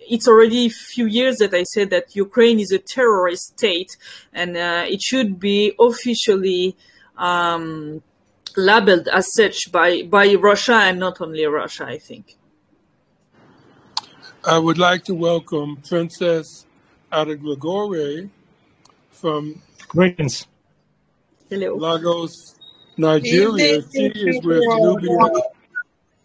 it's 0.00 0.26
already 0.26 0.66
a 0.66 0.70
few 0.70 1.06
years 1.06 1.36
that 1.38 1.54
I 1.54 1.62
said 1.62 1.90
that 1.90 2.16
Ukraine 2.16 2.58
is 2.58 2.72
a 2.72 2.78
terrorist 2.78 3.58
state, 3.58 3.96
and 4.32 4.56
uh, 4.56 4.84
it 4.88 5.00
should 5.00 5.38
be 5.38 5.74
officially. 5.78 6.76
Um, 7.16 8.02
labeled 8.56 9.08
as 9.08 9.32
such 9.32 9.70
by, 9.72 10.02
by 10.02 10.34
Russia 10.34 10.74
and 10.74 10.98
not 10.98 11.20
only 11.20 11.44
Russia, 11.44 11.84
I 11.86 11.98
think. 11.98 12.36
I 14.44 14.58
would 14.58 14.78
like 14.78 15.04
to 15.04 15.14
welcome 15.14 15.76
Princess 15.88 16.66
Adeglegore 17.12 18.28
from 19.10 19.62
Greetings. 19.88 20.46
Hello. 21.48 21.76
Lagos, 21.76 22.56
Nigeria. 22.96 23.82
She 23.92 24.06
is 24.06 24.44
with 24.44 24.64
Nubia. 24.66 25.42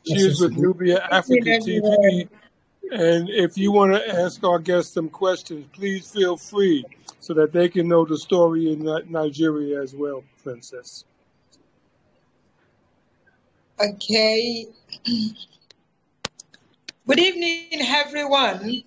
She 0.07 0.13
is 0.15 0.41
with 0.41 0.57
Nubia 0.57 1.03
Africa 1.11 1.59
TV. 1.59 2.27
And 2.91 3.29
if 3.29 3.57
you 3.57 3.71
want 3.71 3.93
to 3.93 4.19
ask 4.19 4.43
our 4.43 4.59
guests 4.59 4.93
some 4.93 5.09
questions, 5.09 5.67
please 5.73 6.09
feel 6.09 6.37
free 6.37 6.85
so 7.19 7.33
that 7.33 7.51
they 7.51 7.67
can 7.67 7.87
know 7.87 8.05
the 8.05 8.17
story 8.17 8.71
in 8.71 8.83
Nigeria 9.11 9.81
as 9.81 9.93
well, 9.93 10.23
Princess. 10.41 11.03
Okay. 13.79 14.65
Good 17.05 17.19
evening, 17.19 17.79
everyone. 17.85 18.81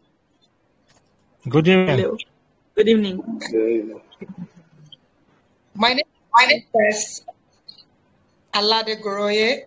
Good 1.48 1.68
evening. 1.68 1.98
Hello. 1.98 2.16
Good 2.74 2.88
evening. 2.88 3.22
My 5.74 5.92
name, 5.92 6.03
my 6.35 6.46
name 6.46 6.64
is 6.90 7.22
Alade 8.53 9.00
Goroye. 9.00 9.62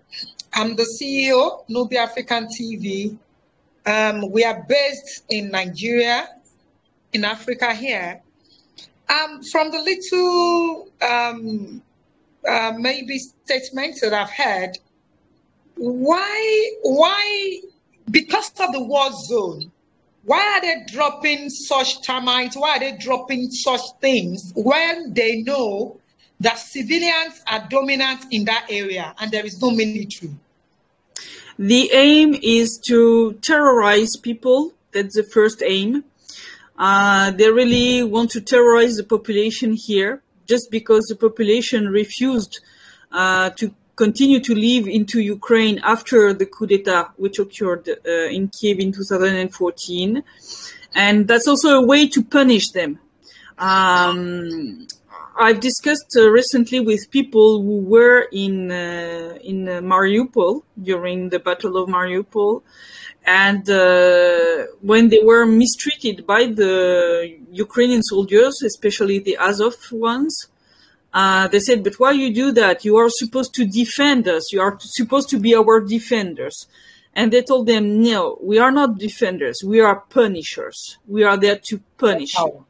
I'm 0.54 0.76
the 0.76 0.84
CEO, 0.84 1.64
Nubi 1.70 1.96
African 1.96 2.48
TV. 2.48 3.18
Um, 3.86 4.30
we 4.30 4.44
are 4.44 4.66
based 4.68 5.24
in 5.30 5.52
Nigeria, 5.52 6.28
in 7.14 7.24
Africa 7.24 7.74
here. 7.74 8.22
Um, 9.08 9.42
from 9.42 9.72
the 9.72 9.80
little 9.80 10.90
um, 11.02 11.82
uh, 12.46 12.74
maybe 12.78 13.20
statements 13.20 14.02
that 14.02 14.12
I've 14.12 14.30
heard, 14.30 14.78
why, 15.76 16.72
why, 16.82 17.60
because 18.10 18.52
of 18.60 18.72
the 18.74 18.84
war 18.84 19.12
zone, 19.12 19.72
why 20.26 20.40
are 20.56 20.62
they 20.62 20.86
dropping 20.92 21.50
such 21.50 22.02
termites? 22.02 22.56
Why 22.56 22.78
are 22.78 22.80
they 22.80 22.98
dropping 22.98 23.52
such 23.52 23.82
things 24.00 24.54
when 24.56 25.14
they 25.14 25.42
know 25.42 26.00
that 26.40 26.58
civilians 26.58 27.42
are 27.50 27.68
dominant 27.70 28.26
in 28.32 28.46
that 28.46 28.68
area 28.70 29.14
and 29.20 29.32
there 29.32 29.46
is 29.46 29.62
no 29.62 29.72
military? 29.72 30.32
The 31.60 31.92
aim 31.94 32.40
is 32.42 32.80
to 32.88 33.34
terrorize 33.42 34.16
people. 34.22 34.74
That's 34.92 35.16
the 35.16 35.24
first 35.24 35.62
aim. 35.66 36.06
Uh, 36.78 37.32
they 37.32 37.52
really 37.52 38.04
want 38.04 38.32
to 38.32 38.42
terrorize 38.42 38.96
the 38.96 39.04
population 39.04 39.76
here 39.76 40.22
just 40.48 40.72
because 40.72 41.06
the 41.06 41.16
population 41.16 41.88
refused 41.90 42.60
uh, 43.12 43.52
to 43.52 43.74
continue 43.96 44.40
to 44.40 44.56
live 44.56 44.88
into 44.88 45.20
Ukraine 45.20 45.80
after 45.84 46.34
the 46.34 46.46
coup 46.46 46.66
d'etat, 46.66 47.14
which 47.18 47.40
occurred 47.40 47.88
uh, 47.90 48.12
in 48.38 48.48
Kiev 48.50 48.80
in 48.80 48.92
2014. 48.92 50.24
And 50.96 51.28
that's 51.28 51.48
also 51.48 51.80
a 51.82 51.86
way 51.86 52.08
to 52.08 52.24
punish 52.24 52.70
them. 52.72 53.00
Um, 53.58 54.88
I've 55.36 55.60
discussed 55.60 56.16
uh, 56.16 56.30
recently 56.30 56.80
with 56.80 57.10
people 57.10 57.62
who 57.64 57.80
were 57.80 58.28
in 58.32 58.72
uh, 58.72 59.38
in 59.44 59.66
Mariupol 59.66 60.62
during 60.82 61.30
the 61.30 61.40
Battle 61.40 61.78
of 61.78 61.90
Mariupol, 61.90 62.62
and 63.26 63.68
uh, 63.68 64.68
when 64.82 65.10
they 65.10 65.22
were 65.24 65.46
mistreated 65.46 66.28
by 66.28 66.46
the 66.46 67.36
Ukrainian 67.52 68.04
soldiers, 68.04 68.62
especially 68.64 69.20
the 69.20 69.38
Azov 69.38 69.76
ones, 69.92 70.50
uh, 71.14 71.48
they 71.48 71.60
said, 71.60 71.84
"But 71.84 71.96
why 72.00 72.12
you 72.12 72.34
do 72.34 72.52
that? 72.54 72.84
You 72.84 72.98
are 72.98 73.10
supposed 73.10 73.54
to 73.56 73.66
defend 73.66 74.28
us. 74.28 74.52
You 74.52 74.62
are 74.62 74.78
supposed 74.80 75.30
to 75.30 75.40
be 75.40 75.56
our 75.56 75.80
defenders." 75.80 76.68
And 77.16 77.32
they 77.32 77.44
told 77.44 77.68
them, 77.68 78.02
"No, 78.02 78.40
we 78.42 78.58
are 78.58 78.72
not 78.72 78.98
defenders. 78.98 79.62
We 79.64 79.80
are 79.80 80.02
punishers. 80.10 80.98
We 81.08 81.24
are 81.24 81.38
there 81.38 81.60
to 81.70 81.80
punish 81.98 82.36
you." 82.38 82.66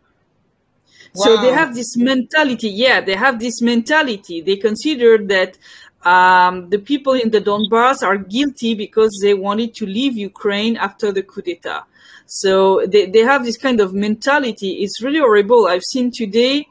Wow. 1.16 1.26
So 1.26 1.42
they 1.42 1.52
have 1.52 1.76
this 1.76 1.96
mentality. 1.96 2.70
Yeah, 2.70 3.00
they 3.00 3.16
have 3.16 3.40
this 3.40 3.62
mentality. 3.62 4.42
They 4.42 4.58
consider 4.58 5.20
that 5.26 5.58
um, 6.06 6.70
the 6.70 6.80
people 6.80 7.14
in 7.14 7.30
the 7.32 7.40
Donbass 7.40 8.04
are 8.04 8.18
guilty 8.18 8.76
because 8.76 9.20
they 9.22 9.34
wanted 9.34 9.74
to 9.76 9.86
leave 9.86 10.18
Ukraine 10.18 10.76
after 10.76 11.12
the 11.12 11.24
coup 11.24 11.42
d'etat. 11.42 11.84
So 12.26 12.86
they, 12.88 13.06
they 13.06 13.20
have 13.20 13.46
this 13.46 13.58
kind 13.58 13.80
of 13.80 13.94
mentality. 13.94 14.84
It's 14.84 15.02
really 15.02 15.20
horrible. 15.20 15.68
I've 15.68 15.84
seen 15.84 16.12
today 16.12 16.68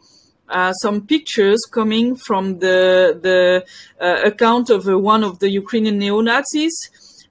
uh, 0.52 0.72
some 0.84 1.06
pictures 1.12 1.60
coming 1.78 2.14
from 2.26 2.44
the 2.64 3.18
the 3.26 3.40
uh, 4.00 4.30
account 4.30 4.66
of 4.76 4.86
uh, 4.86 4.98
one 4.98 5.22
of 5.24 5.38
the 5.42 5.50
Ukrainian 5.62 5.96
neo 5.98 6.20
Nazis 6.20 6.76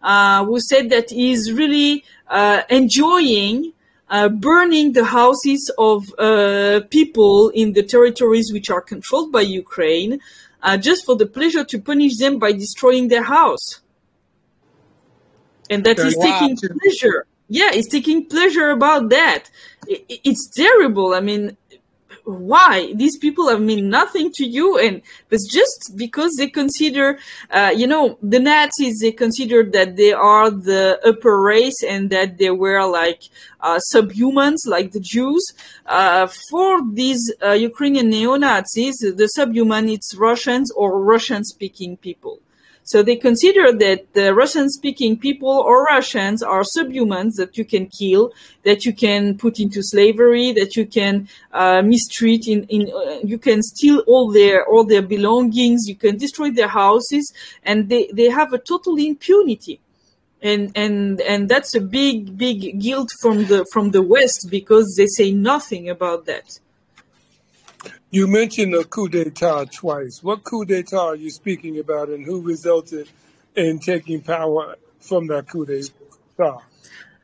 uh, 0.02 0.44
who 0.46 0.60
said 0.60 0.90
that 0.90 1.10
he's 1.10 1.52
really 1.52 2.04
uh, 2.28 2.62
enjoying 2.70 3.74
uh, 4.10 4.28
burning 4.28 4.92
the 4.92 5.06
houses 5.06 5.72
of 5.78 6.14
uh, 6.20 6.82
people 6.90 7.50
in 7.50 7.74
the 7.74 7.84
territories 7.84 8.52
which 8.52 8.70
are 8.70 8.82
controlled 8.82 9.32
by 9.32 9.42
Ukraine, 9.42 10.20
uh, 10.64 10.76
just 10.78 11.06
for 11.06 11.16
the 11.16 11.26
pleasure 11.26 11.64
to 11.64 11.80
punish 11.80 12.18
them 12.18 12.38
by 12.38 12.52
destroying 12.52 13.08
their 13.08 13.24
house. 13.24 13.80
And 15.70 15.86
that 15.86 15.98
he's 15.98 16.18
taking 16.18 16.58
pleasure. 16.58 17.26
Yeah, 17.48 17.72
he's 17.72 17.88
taking 17.88 18.26
pleasure 18.26 18.70
about 18.72 19.10
that. 19.10 19.50
It's 19.88 20.50
terrible. 20.50 21.14
I 21.14 21.22
mean, 21.22 21.56
why? 22.32 22.94
These 22.94 23.18
people 23.18 23.50
have 23.50 23.62
mean 23.62 23.90
nothing 23.90 24.32
to 24.36 24.46
you 24.46 24.78
and 24.78 25.02
it's 25.30 25.52
just 25.52 25.94
because 25.96 26.34
they 26.38 26.48
consider 26.48 27.20
uh, 27.50 27.74
you 27.76 27.88
know 27.88 28.18
the 28.22 28.40
nazis 28.40 29.00
they 29.00 29.12
considered 29.12 29.72
that 29.74 29.96
they 29.96 30.14
are 30.14 30.50
the 30.50 31.00
upper 31.06 31.42
race 31.42 31.84
and 31.84 32.10
that 32.10 32.38
they 32.38 32.50
were 32.50 32.86
like 32.86 33.22
uh, 33.62 33.80
subhumans 33.94 34.60
like 34.66 34.92
the 34.92 35.00
jews. 35.00 35.46
Uh, 35.86 36.28
for 36.50 36.80
these 36.94 37.34
uh, 37.44 37.52
ukrainian 37.52 38.10
neo-nazis 38.10 38.98
the 39.00 39.28
subhuman 39.28 39.90
it's 39.90 40.16
russians 40.16 40.72
or 40.72 41.02
russian 41.02 41.44
speaking 41.44 41.98
people 41.98 42.40
so 42.92 43.02
they 43.02 43.16
consider 43.16 43.72
that 43.72 44.12
the 44.12 44.34
Russian 44.34 44.68
speaking 44.70 45.18
people 45.18 45.48
or 45.48 45.86
Russians 45.86 46.44
are 46.44 46.66
subhumans 46.78 47.36
that 47.38 47.58
you 47.58 47.64
can 47.64 47.88
kill, 47.88 48.34
that 48.64 48.84
you 48.86 48.92
can 48.92 49.38
put 49.38 49.62
into 49.62 49.82
slavery, 49.82 50.52
that 50.52 50.76
you 50.76 50.86
can 50.86 51.30
uh, 51.54 51.82
mistreat 51.84 52.50
in, 52.50 52.66
in 52.66 52.92
uh, 52.94 53.20
you 53.24 53.38
can 53.38 53.62
steal 53.62 54.00
all 54.08 54.30
their 54.30 54.66
all 54.66 54.84
their 54.84 55.02
belongings, 55.02 55.88
you 55.88 55.96
can 55.96 56.18
destroy 56.18 56.52
their 56.52 56.68
houses, 56.68 57.32
and 57.64 57.88
they, 57.88 58.10
they 58.12 58.30
have 58.30 58.52
a 58.52 58.58
total 58.58 58.98
impunity. 58.98 59.80
And 60.42 60.74
and 60.76 61.22
and 61.22 61.48
that's 61.48 61.74
a 61.74 61.80
big, 61.80 62.38
big 62.38 62.82
guilt 62.82 63.12
from 63.22 63.46
the 63.46 63.66
from 63.72 63.92
the 63.92 64.02
West 64.02 64.48
because 64.50 64.96
they 64.98 65.08
say 65.08 65.32
nothing 65.32 65.90
about 65.90 66.26
that. 66.26 66.60
You 68.14 68.28
mentioned 68.28 68.74
the 68.74 68.84
coup 68.84 69.08
d'etat 69.08 69.72
twice. 69.72 70.22
What 70.22 70.44
coup 70.44 70.66
d'etat 70.66 70.98
are 70.98 71.16
you 71.16 71.30
speaking 71.30 71.80
about, 71.80 72.10
and 72.10 72.26
who 72.26 72.42
resulted 72.42 73.08
in 73.56 73.80
taking 73.80 74.20
power 74.20 74.76
from 75.00 75.28
that 75.28 75.48
coup 75.48 75.66
d'etat? 75.66 76.58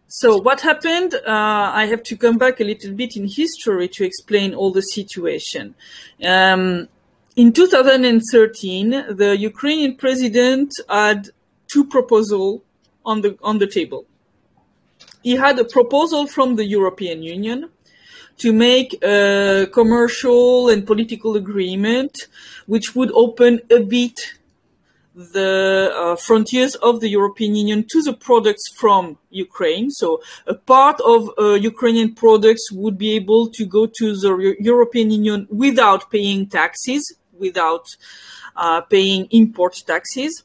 So 0.07 0.37
what 0.37 0.61
happened? 0.61 1.13
Uh, 1.13 1.71
I 1.73 1.87
have 1.87 2.03
to 2.03 2.15
come 2.15 2.37
back 2.37 2.61
a 2.61 2.63
little 2.63 2.93
bit 2.93 3.17
in 3.17 3.27
history 3.27 3.89
to 3.89 4.05
explain 4.05 4.53
all 4.53 4.71
the 4.71 4.81
situation. 4.81 5.75
Um, 6.23 6.87
in 7.35 7.51
2013, 7.51 8.89
the 9.09 9.35
Ukrainian 9.37 9.97
president 9.97 10.71
had 10.87 11.27
two 11.67 11.83
proposals 11.83 12.61
on 13.05 13.19
the 13.19 13.37
on 13.43 13.57
the 13.57 13.67
table. 13.67 14.05
He 15.21 15.35
had 15.35 15.59
a 15.59 15.65
proposal 15.65 16.27
from 16.27 16.55
the 16.55 16.63
European 16.63 17.21
Union 17.23 17.69
to 18.37 18.53
make 18.53 18.97
a 19.03 19.67
commercial 19.73 20.69
and 20.69 20.85
political 20.85 21.35
agreement 21.35 22.27
which 22.65 22.95
would 22.95 23.11
open 23.13 23.61
a 23.71 23.79
bit 23.79 24.37
the 25.17 25.91
uh, 25.95 26.15
frontiers 26.15 26.75
of 26.75 26.99
the 26.99 27.09
European 27.09 27.55
Union 27.55 27.83
to 27.89 28.03
the 28.03 28.13
products 28.13 28.69
from 28.75 29.17
Ukraine. 29.31 29.89
So 29.89 30.21
a 30.45 30.53
part 30.53 31.01
of 31.01 31.31
uh, 31.39 31.53
Ukrainian 31.53 32.13
products 32.13 32.71
would 32.71 32.99
be 32.99 33.15
able 33.15 33.49
to 33.49 33.65
go 33.65 33.87
to 33.87 34.15
the 34.15 34.37
Eu- 34.37 34.55
European 34.59 35.09
Union 35.09 35.47
without 35.49 36.11
paying 36.11 36.47
taxes, 36.47 37.15
without 37.33 37.87
uh, 38.55 38.81
paying 38.81 39.25
import 39.31 39.81
taxes. 39.87 40.43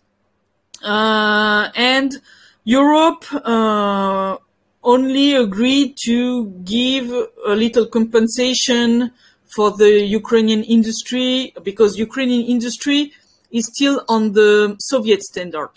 Uh, 0.83 1.69
and 1.77 2.21
Europe 2.65 3.25
uh, 3.33 4.37
only 4.83 5.35
agreed 5.35 5.97
to 6.05 6.47
give 6.65 7.11
a 7.47 7.55
little 7.55 7.87
compensation 7.87 9.13
for 9.55 9.71
the 9.71 10.01
Ukrainian 10.01 10.63
industry 10.65 11.55
because 11.63 11.99
Ukrainian 11.99 12.43
industry 12.47 13.13
is 13.51 13.67
still 13.67 14.05
on 14.09 14.33
the 14.33 14.77
Soviet 14.81 15.23
standard. 15.23 15.71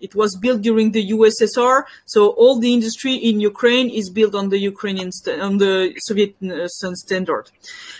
It 0.00 0.14
was 0.14 0.34
built 0.36 0.62
during 0.62 0.92
the 0.92 1.10
USSR, 1.10 1.84
so 2.06 2.30
all 2.30 2.58
the 2.58 2.72
industry 2.72 3.14
in 3.14 3.38
Ukraine 3.38 3.90
is 3.90 4.08
built 4.08 4.34
on 4.34 4.48
the 4.48 4.58
Ukrainian 4.58 5.10
on 5.40 5.58
the 5.58 5.92
Soviet 5.98 6.34
uh, 6.42 6.68
standard. 6.68 7.50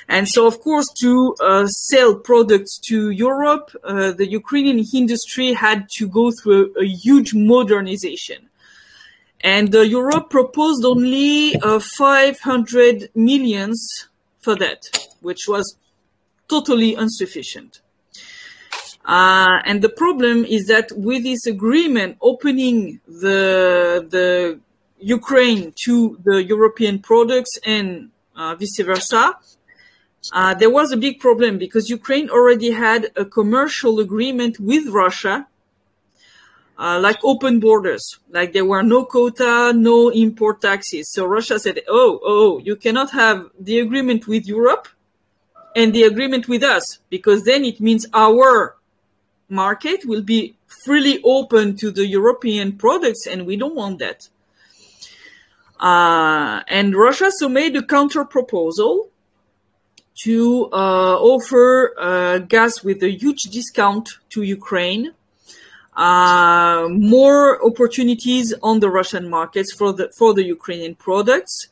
And 0.09 0.27
so, 0.27 0.47
of 0.47 0.61
course, 0.61 0.89
to 1.03 1.35
uh, 1.41 1.67
sell 1.67 2.15
products 2.15 2.79
to 2.89 3.11
Europe, 3.11 3.71
uh, 3.85 4.13
the 4.13 4.27
Ukrainian 4.27 4.83
industry 4.95 5.53
had 5.53 5.89
to 5.99 6.09
go 6.09 6.31
through 6.31 6.73
a, 6.77 6.85
a 6.85 6.87
huge 6.87 7.35
modernization. 7.35 8.50
And 9.43 9.75
uh, 9.75 9.81
Europe 9.81 10.31
proposed 10.31 10.85
only 10.85 11.57
uh, 11.57 11.81
500 11.99 13.11
millions 13.15 14.09
for 14.41 14.55
that, 14.57 15.09
which 15.21 15.49
was 15.49 15.77
totally 16.49 16.95
insufficient. 16.95 17.81
Uh, 19.05 19.61
and 19.65 19.83
the 19.83 19.89
problem 19.89 20.45
is 20.45 20.67
that 20.67 20.93
with 20.95 21.23
this 21.23 21.47
agreement 21.47 22.19
opening 22.21 23.01
the 23.07 24.07
the 24.11 24.61
Ukraine 24.99 25.73
to 25.85 26.19
the 26.23 26.45
European 26.45 26.99
products 26.99 27.53
and 27.65 28.11
uh, 28.37 28.55
vice 28.57 28.79
versa, 28.81 29.39
uh, 30.33 30.55
there 30.55 30.69
was 30.69 30.93
a 30.93 30.97
big 30.97 31.19
problem 31.19 31.57
because 31.57 31.89
Ukraine 31.89 32.29
already 32.29 32.71
had 32.71 33.11
a 33.17 33.25
commercial 33.25 34.01
agreement 34.01 34.61
with 34.61 34.89
Russia 34.89 35.49
uh, 36.81 36.99
like 36.99 37.19
open 37.23 37.61
borders, 37.61 38.19
like 38.31 38.55
there 38.55 38.65
were 38.65 38.83
no 38.83 39.05
quota, 39.05 39.71
no 39.77 40.09
import 40.09 40.63
taxes. 40.63 41.13
So 41.13 41.27
Russia 41.27 41.59
said, 41.59 41.81
oh, 41.87 42.19
oh, 42.25 42.59
you 42.59 42.75
cannot 42.75 43.11
have 43.11 43.51
the 43.61 43.81
agreement 43.81 44.27
with 44.27 44.47
Europe 44.47 44.89
and 45.77 45.93
the 45.93 46.05
agreement 46.05 46.49
with 46.49 46.63
us, 46.63 46.99
because 47.11 47.45
then 47.45 47.67
it 47.67 47.81
means 47.81 48.07
our 48.15 48.77
market 49.51 50.07
will 50.07 50.23
be 50.23 50.57
freely 50.85 51.21
open 51.23 51.77
to 51.77 51.91
the 51.91 52.07
European 52.07 52.79
products, 52.79 53.27
and 53.27 53.47
we 53.47 53.57
don't 53.57 53.75
want 53.75 53.99
that. 53.99 54.29
Uh, 55.79 56.63
and 56.67 56.95
Russia 56.95 57.31
so 57.31 57.49
made 57.49 57.77
a 57.77 57.83
counter 57.83 58.25
proposal 58.25 59.11
to 60.25 60.69
uh, 60.73 61.17
offer 61.19 61.95
uh, 61.99 62.39
gas 62.39 62.83
with 62.83 63.03
a 63.03 63.11
huge 63.11 63.43
discount 63.51 64.09
to 64.31 64.43
Ukraine 64.43 65.13
uh, 65.97 66.87
more 66.91 67.65
opportunities 67.65 68.55
on 68.63 68.81
the 68.81 68.89
Russian 68.89 69.29
markets 69.29 69.75
for 69.77 69.93
the 69.93 70.11
for 70.17 70.35
the 70.35 70.45
Ukrainian 70.45 70.95
products. 70.95 71.69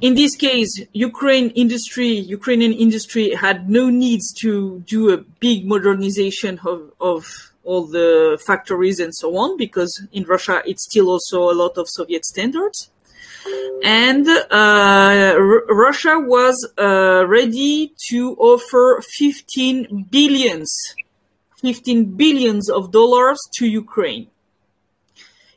In 0.00 0.14
this 0.14 0.36
case, 0.36 0.72
Ukraine 0.92 1.50
industry, 1.50 2.08
Ukrainian 2.08 2.72
industry 2.72 3.34
had 3.34 3.70
no 3.70 3.88
needs 3.88 4.32
to 4.42 4.80
do 4.86 5.10
a 5.10 5.18
big 5.40 5.66
modernization 5.66 6.60
of, 6.66 6.92
of 7.00 7.24
all 7.64 7.86
the 7.86 8.38
factories 8.46 9.00
and 9.00 9.14
so 9.14 9.36
on, 9.38 9.56
because 9.56 9.90
in 10.12 10.24
Russia 10.24 10.62
it's 10.66 10.84
still 10.84 11.08
also 11.08 11.50
a 11.50 11.56
lot 11.62 11.78
of 11.78 11.88
Soviet 11.88 12.26
standards. 12.26 12.90
And 13.82 14.28
uh, 14.28 15.34
Russia 15.68 16.18
was 16.18 16.56
uh, 16.78 17.24
ready 17.26 17.94
to 18.10 18.34
offer 18.38 19.02
15 19.16 20.08
billions 20.10 20.94
15 21.66 22.14
billions 22.14 22.70
of 22.70 22.92
dollars 22.92 23.40
to 23.56 23.66
Ukraine, 23.66 24.28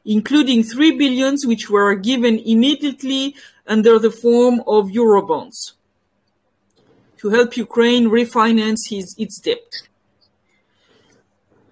including 0.03 0.63
3 0.63 0.97
billions 0.97 1.45
which 1.45 1.69
were 1.69 1.93
given 1.93 2.39
immediately 2.39 3.35
under 3.67 3.99
the 3.99 4.09
form 4.09 4.63
of 4.65 4.87
Eurobonds 4.87 5.73
to 7.19 7.29
help 7.29 7.55
Ukraine 7.55 8.05
refinance 8.09 8.89
his, 8.89 9.15
its 9.19 9.39
debt. 9.39 9.69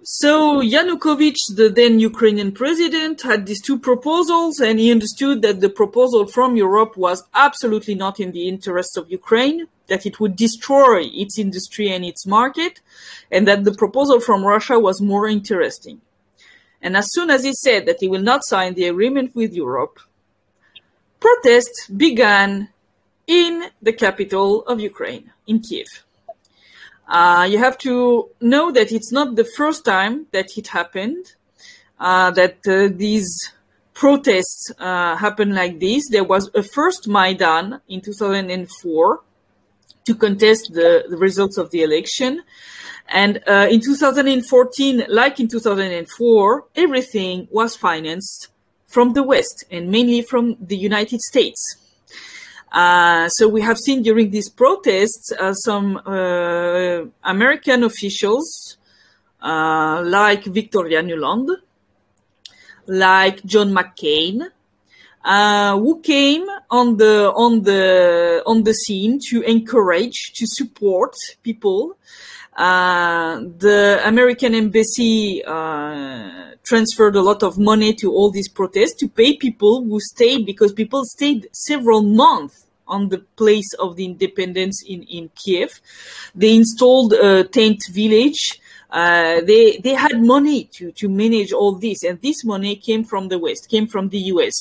So 0.09 0.61
Yanukovych, 0.61 1.35
the 1.53 1.67
then 1.67 1.99
Ukrainian 1.99 2.53
president, 2.53 3.23
had 3.23 3.45
these 3.45 3.61
two 3.61 3.77
proposals, 3.77 4.61
and 4.61 4.79
he 4.79 4.89
understood 4.89 5.41
that 5.41 5.59
the 5.59 5.67
proposal 5.67 6.25
from 6.25 6.55
Europe 6.55 6.95
was 6.95 7.25
absolutely 7.33 7.93
not 7.93 8.17
in 8.21 8.31
the 8.31 8.47
interests 8.47 8.95
of 8.95 9.11
Ukraine, 9.11 9.67
that 9.87 10.05
it 10.05 10.21
would 10.21 10.37
destroy 10.37 11.01
its 11.11 11.37
industry 11.37 11.91
and 11.91 12.05
its 12.05 12.25
market, 12.25 12.79
and 13.33 13.45
that 13.49 13.65
the 13.65 13.73
proposal 13.73 14.21
from 14.21 14.45
Russia 14.45 14.79
was 14.79 15.01
more 15.01 15.27
interesting. 15.27 15.99
And 16.81 16.95
as 16.95 17.11
soon 17.11 17.29
as 17.29 17.43
he 17.43 17.51
said 17.51 17.85
that 17.85 17.99
he 17.99 18.07
will 18.07 18.21
not 18.21 18.45
sign 18.45 18.75
the 18.75 18.85
agreement 18.85 19.35
with 19.35 19.53
Europe, 19.53 19.99
protests 21.19 21.85
began 21.89 22.69
in 23.27 23.71
the 23.81 23.91
capital 23.91 24.63
of 24.67 24.79
Ukraine, 24.79 25.33
in 25.47 25.59
Kiev. 25.59 26.06
Uh, 27.07 27.47
you 27.49 27.57
have 27.57 27.77
to 27.77 28.29
know 28.41 28.71
that 28.71 28.91
it's 28.91 29.11
not 29.11 29.35
the 29.35 29.45
first 29.45 29.85
time 29.85 30.27
that 30.31 30.57
it 30.57 30.67
happened, 30.67 31.35
uh, 31.99 32.31
that 32.31 32.57
uh, 32.67 32.89
these 32.95 33.53
protests 33.93 34.71
uh, 34.79 35.15
happened 35.15 35.55
like 35.55 35.79
this. 35.79 36.09
There 36.09 36.23
was 36.23 36.51
a 36.53 36.61
first 36.61 37.07
Maidan 37.07 37.81
in 37.87 38.01
2004 38.01 39.21
to 40.05 40.15
contest 40.15 40.71
the, 40.73 41.05
the 41.09 41.17
results 41.17 41.57
of 41.57 41.71
the 41.71 41.81
election. 41.81 42.43
And 43.09 43.41
uh, 43.47 43.67
in 43.69 43.81
2014, 43.81 45.05
like 45.07 45.39
in 45.39 45.47
2004, 45.47 46.65
everything 46.75 47.47
was 47.51 47.75
financed 47.75 48.49
from 48.87 49.13
the 49.13 49.23
West 49.23 49.65
and 49.71 49.89
mainly 49.89 50.21
from 50.21 50.57
the 50.59 50.77
United 50.77 51.21
States. 51.21 51.77
Uh, 52.71 53.29
so 53.29 53.47
we 53.47 53.61
have 53.61 53.77
seen 53.77 54.01
during 54.03 54.29
these 54.29 54.49
protests 54.49 55.31
uh, 55.31 55.53
some 55.53 55.97
uh, 56.05 57.05
American 57.23 57.83
officials 57.83 58.77
uh, 59.41 60.01
like 60.03 60.43
Victoria 60.45 61.01
Nuland, 61.01 61.49
like 62.87 63.43
John 63.45 63.71
McCain, 63.71 64.41
uh, 65.23 65.77
who 65.77 66.01
came 66.01 66.45
on 66.69 66.97
the 66.97 67.31
on 67.33 67.63
the 67.63 68.43
on 68.45 68.63
the 68.63 68.73
scene 68.73 69.19
to 69.29 69.41
encourage, 69.41 70.33
to 70.35 70.45
support 70.47 71.13
people. 71.43 71.97
The 72.57 74.01
American 74.03 74.55
embassy 74.55 75.41
transferred 76.67 77.15
a 77.15 77.21
lot 77.21 77.43
of 77.43 77.57
money 77.57 77.93
to 77.93 78.11
all 78.11 78.29
these 78.29 78.49
protests 78.49 78.95
to 78.95 79.07
pay 79.07 79.37
people 79.37 79.83
who 79.83 79.99
stayed 79.99 80.45
because 80.45 80.73
people 80.73 81.03
stayed 81.05 81.47
several 81.53 82.01
months 82.03 82.67
on 82.87 83.09
the 83.09 83.19
place 83.35 83.73
of 83.79 83.95
the 83.95 84.05
independence 84.05 84.83
in, 84.85 85.03
in 85.03 85.29
Kiev. 85.35 85.81
They 86.35 86.55
installed 86.55 87.13
a 87.13 87.43
tent 87.45 87.81
village. 87.91 88.59
Uh, 88.89 89.41
they 89.41 89.77
they 89.83 89.93
had 89.93 90.21
money 90.21 90.63
to 90.75 90.91
to 90.93 91.09
manage 91.09 91.51
all 91.51 91.73
this, 91.75 92.03
and 92.03 92.21
this 92.21 92.45
money 92.45 92.75
came 92.77 93.03
from 93.03 93.27
the 93.27 93.37
West, 93.37 93.67
came 93.69 93.87
from 93.87 94.09
the 94.09 94.19
U.S. 94.33 94.55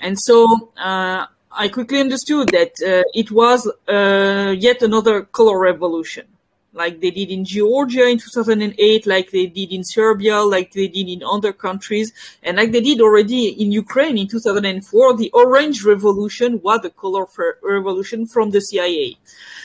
And 0.00 0.18
so 0.18 0.70
uh, 0.76 1.26
I 1.52 1.68
quickly 1.68 2.00
understood 2.00 2.48
that 2.48 2.72
uh, 2.84 3.04
it 3.14 3.30
was 3.30 3.70
uh, 3.88 4.54
yet 4.58 4.82
another 4.82 5.22
color 5.22 5.58
revolution 5.60 6.26
like 6.72 7.00
they 7.00 7.10
did 7.10 7.30
in 7.30 7.44
Georgia 7.44 8.06
in 8.06 8.18
2008, 8.18 9.06
like 9.06 9.30
they 9.30 9.46
did 9.46 9.72
in 9.72 9.84
Serbia, 9.84 10.40
like 10.40 10.72
they 10.72 10.88
did 10.88 11.08
in 11.08 11.22
other 11.22 11.52
countries, 11.52 12.12
and 12.42 12.56
like 12.56 12.72
they 12.72 12.80
did 12.80 13.00
already 13.00 13.48
in 13.48 13.72
Ukraine 13.72 14.16
in 14.16 14.28
2004. 14.28 15.16
The 15.16 15.30
Orange 15.32 15.84
Revolution 15.84 16.60
was 16.62 16.80
the 16.82 16.90
color 16.90 17.26
revolution 17.62 18.26
from 18.26 18.50
the 18.50 18.60
CIA. 18.60 19.16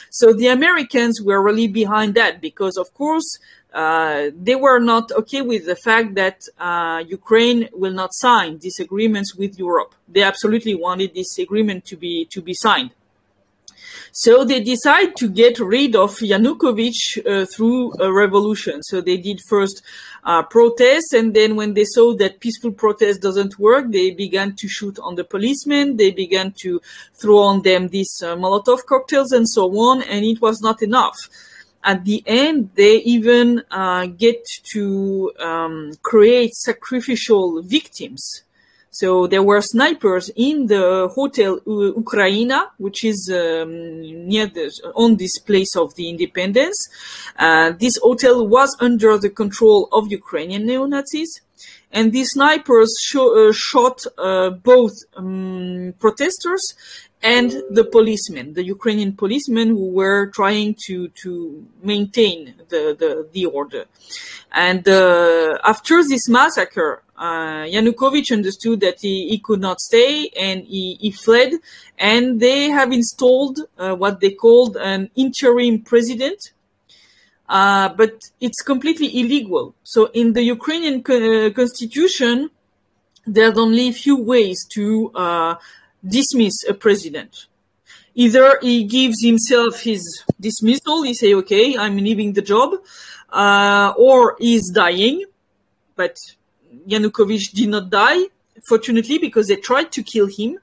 So 0.09 0.33
the 0.33 0.47
Americans 0.47 1.21
were 1.21 1.41
really 1.41 1.67
behind 1.67 2.15
that 2.15 2.41
because, 2.41 2.77
of 2.77 2.93
course, 2.93 3.39
uh, 3.73 4.31
they 4.35 4.55
were 4.55 4.79
not 4.79 5.11
okay 5.11 5.41
with 5.41 5.65
the 5.65 5.75
fact 5.75 6.15
that 6.15 6.41
uh, 6.57 7.03
Ukraine 7.07 7.69
will 7.73 7.93
not 7.93 8.13
sign 8.13 8.57
these 8.59 8.79
agreements 8.79 9.35
with 9.35 9.59
Europe. 9.59 9.93
They 10.07 10.23
absolutely 10.23 10.75
wanted 10.75 11.13
this 11.13 11.37
agreement 11.37 11.85
to 11.85 11.95
be 11.95 12.25
to 12.31 12.41
be 12.41 12.53
signed. 12.53 12.91
So 14.19 14.43
they 14.43 14.61
decide 14.61 15.15
to 15.17 15.29
get 15.29 15.59
rid 15.59 15.95
of 15.95 16.17
Yanukovych 16.17 17.23
uh, 17.23 17.45
through 17.45 17.93
a 17.99 18.11
revolution. 18.11 18.81
So 18.81 18.99
they 18.99 19.17
did 19.17 19.39
first 19.41 19.83
uh, 20.23 20.41
protests, 20.41 21.13
and 21.13 21.35
then 21.35 21.55
when 21.55 21.75
they 21.75 21.83
saw 21.85 22.15
that 22.15 22.39
peaceful 22.39 22.71
protest 22.71 23.21
doesn't 23.21 23.59
work, 23.59 23.91
they 23.91 24.09
began 24.09 24.55
to 24.55 24.67
shoot 24.67 24.97
on 24.97 25.13
the 25.13 25.23
policemen. 25.23 25.97
They 25.97 26.09
began 26.09 26.55
to 26.63 26.81
throw 27.13 27.37
on 27.37 27.61
them 27.61 27.89
these 27.89 28.23
uh, 28.23 28.35
Molotov 28.35 28.87
cocktails 28.87 29.33
and 29.33 29.47
so 29.47 29.69
on, 29.77 30.01
and 30.01 30.25
it 30.25 30.41
was 30.41 30.61
not 30.61 30.81
enough. 30.81 31.17
At 31.83 32.03
the 32.03 32.23
end, 32.25 32.71
they 32.73 32.95
even 33.03 33.61
uh, 33.69 34.07
get 34.07 34.43
to 34.73 35.31
um, 35.37 35.91
create 36.01 36.55
sacrificial 36.55 37.61
victims 37.61 38.41
so 38.99 39.27
there 39.27 39.43
were 39.43 39.61
snipers 39.61 40.31
in 40.35 40.65
the 40.65 41.07
hotel 41.13 41.59
Ukraina, 41.67 42.59
which 42.79 43.03
is 43.03 43.29
um, 43.31 44.01
near 44.27 44.47
the, 44.47 44.65
on 44.95 45.17
this 45.17 45.37
place 45.37 45.75
of 45.75 45.93
the 45.93 46.09
independence. 46.09 46.89
Uh, 47.37 47.73
this 47.83 47.97
hotel 48.01 48.47
was 48.47 48.75
under 48.79 49.19
the 49.19 49.29
control 49.29 49.87
of 49.91 50.11
Ukrainian 50.11 50.65
neo-Nazis. 50.65 51.41
And 51.91 52.11
these 52.11 52.29
snipers 52.31 52.91
uh, 53.15 53.53
shot 53.53 53.97
uh, 54.17 54.49
both 54.49 54.93
um, 55.15 55.93
protesters 55.99 56.63
and 57.21 57.51
the 57.71 57.83
policemen, 57.83 58.53
the 58.53 58.63
Ukrainian 58.63 59.13
policemen 59.13 59.69
who 59.69 59.89
were 59.89 60.27
trying 60.27 60.75
to 60.85 61.07
to 61.23 61.65
maintain 61.81 62.53
the 62.69 62.95
the, 62.99 63.27
the 63.31 63.45
order. 63.45 63.85
And 64.51 64.87
uh, 64.87 65.57
after 65.63 66.03
this 66.03 66.29
massacre, 66.29 67.03
uh, 67.17 67.65
Yanukovych 67.65 68.31
understood 68.31 68.79
that 68.81 69.01
he, 69.01 69.27
he, 69.29 69.39
could 69.39 69.59
not 69.59 69.79
stay 69.79 70.29
and 70.39 70.63
he, 70.65 70.97
he 71.01 71.11
fled. 71.11 71.53
And 71.97 72.39
they 72.39 72.69
have 72.69 72.91
installed 72.91 73.59
uh, 73.77 73.95
what 73.95 74.19
they 74.19 74.31
called 74.31 74.77
an 74.77 75.09
interim 75.15 75.81
president. 75.81 76.51
Uh, 77.49 77.89
but 77.89 78.13
it's 78.39 78.61
completely 78.61 79.19
illegal. 79.19 79.73
So 79.83 80.05
in 80.13 80.33
the 80.33 80.43
Ukrainian 80.43 80.99
uh, 80.99 81.49
constitution, 81.51 82.49
there's 83.25 83.57
only 83.57 83.89
a 83.89 83.93
few 83.93 84.17
ways 84.17 84.65
to 84.73 85.11
uh, 85.15 85.55
dismiss 86.05 86.63
a 86.67 86.73
president. 86.73 87.47
Either 88.15 88.57
he 88.61 88.83
gives 88.83 89.23
himself 89.23 89.81
his 89.81 90.01
dismissal, 90.39 91.03
he 91.03 91.13
say, 91.13 91.33
okay, 91.35 91.77
I'm 91.77 91.97
leaving 91.97 92.33
the 92.33 92.41
job, 92.41 92.73
uh, 93.29 93.93
or 93.97 94.35
he's 94.39 94.71
dying, 94.71 95.23
but 95.95 96.17
Yanukovych 96.87 97.51
did 97.53 97.69
not 97.69 97.89
die, 97.89 98.23
fortunately, 98.67 99.17
because 99.19 99.47
they 99.47 99.55
tried 99.55 99.91
to 99.91 100.03
kill 100.03 100.27
him, 100.27 100.57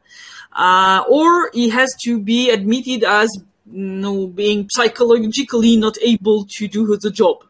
uh, 0.52 1.04
or 1.08 1.50
he 1.52 1.68
has 1.68 1.94
to 2.04 2.18
be 2.18 2.50
admitted 2.50 3.04
as 3.04 3.28
you 3.70 3.82
know, 3.82 4.26
being 4.26 4.68
psychologically 4.70 5.76
not 5.76 5.96
able 6.02 6.46
to 6.56 6.68
do 6.68 6.96
the 6.96 7.10
job. 7.10 7.44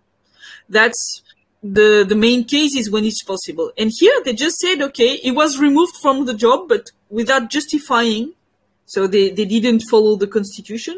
That's 0.68 1.22
the 1.62 2.04
the 2.06 2.14
main 2.14 2.44
cases 2.44 2.90
when 2.90 3.04
it's 3.04 3.22
possible. 3.22 3.72
And 3.78 3.90
here 3.98 4.20
they 4.24 4.34
just 4.34 4.58
said, 4.58 4.82
okay, 4.82 5.16
he 5.16 5.30
was 5.30 5.58
removed 5.58 5.96
from 6.02 6.26
the 6.26 6.34
job, 6.34 6.68
but 6.68 6.90
without 7.14 7.48
justifying. 7.48 8.32
So 8.86 9.06
they, 9.06 9.30
they 9.30 9.46
didn't 9.46 9.82
follow 9.90 10.16
the 10.16 10.26
constitution. 10.26 10.96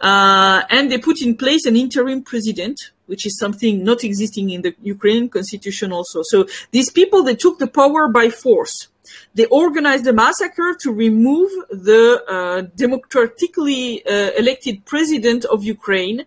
Uh, 0.00 0.62
and 0.68 0.90
they 0.90 0.98
put 0.98 1.22
in 1.22 1.36
place 1.36 1.64
an 1.64 1.76
interim 1.76 2.22
president, 2.22 2.78
which 3.06 3.24
is 3.24 3.38
something 3.38 3.82
not 3.82 4.04
existing 4.04 4.50
in 4.50 4.62
the 4.62 4.74
Ukrainian 4.82 5.28
constitution 5.28 5.92
also. 5.92 6.20
So 6.32 6.46
these 6.76 6.90
people, 6.90 7.22
they 7.22 7.34
took 7.34 7.58
the 7.58 7.66
power 7.80 8.08
by 8.08 8.28
force. 8.28 8.88
They 9.34 9.46
organized 9.46 10.06
a 10.06 10.12
massacre 10.12 10.76
to 10.82 10.92
remove 10.92 11.50
the 11.70 12.22
uh, 12.28 12.60
democratically 12.76 14.04
uh, 14.04 14.30
elected 14.42 14.84
president 14.84 15.44
of 15.46 15.64
Ukraine 15.64 16.18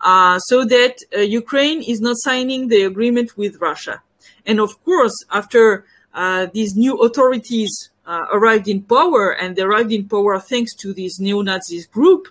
uh, 0.00 0.38
so 0.50 0.64
that 0.64 0.94
uh, 1.16 1.20
Ukraine 1.20 1.82
is 1.82 2.00
not 2.00 2.16
signing 2.18 2.68
the 2.68 2.82
agreement 2.82 3.36
with 3.36 3.60
Russia. 3.60 4.02
And 4.46 4.58
of 4.60 4.82
course, 4.84 5.16
after 5.30 5.84
uh, 6.14 6.46
these 6.52 6.74
new 6.74 6.94
authorities 7.06 7.90
arrived 8.06 8.68
in 8.68 8.82
power, 8.82 9.30
and 9.30 9.56
they 9.56 9.62
arrived 9.62 9.92
in 9.92 10.08
power 10.08 10.38
thanks 10.38 10.74
to 10.74 10.92
this 10.92 11.20
neo-Nazis 11.20 11.86
group, 11.86 12.28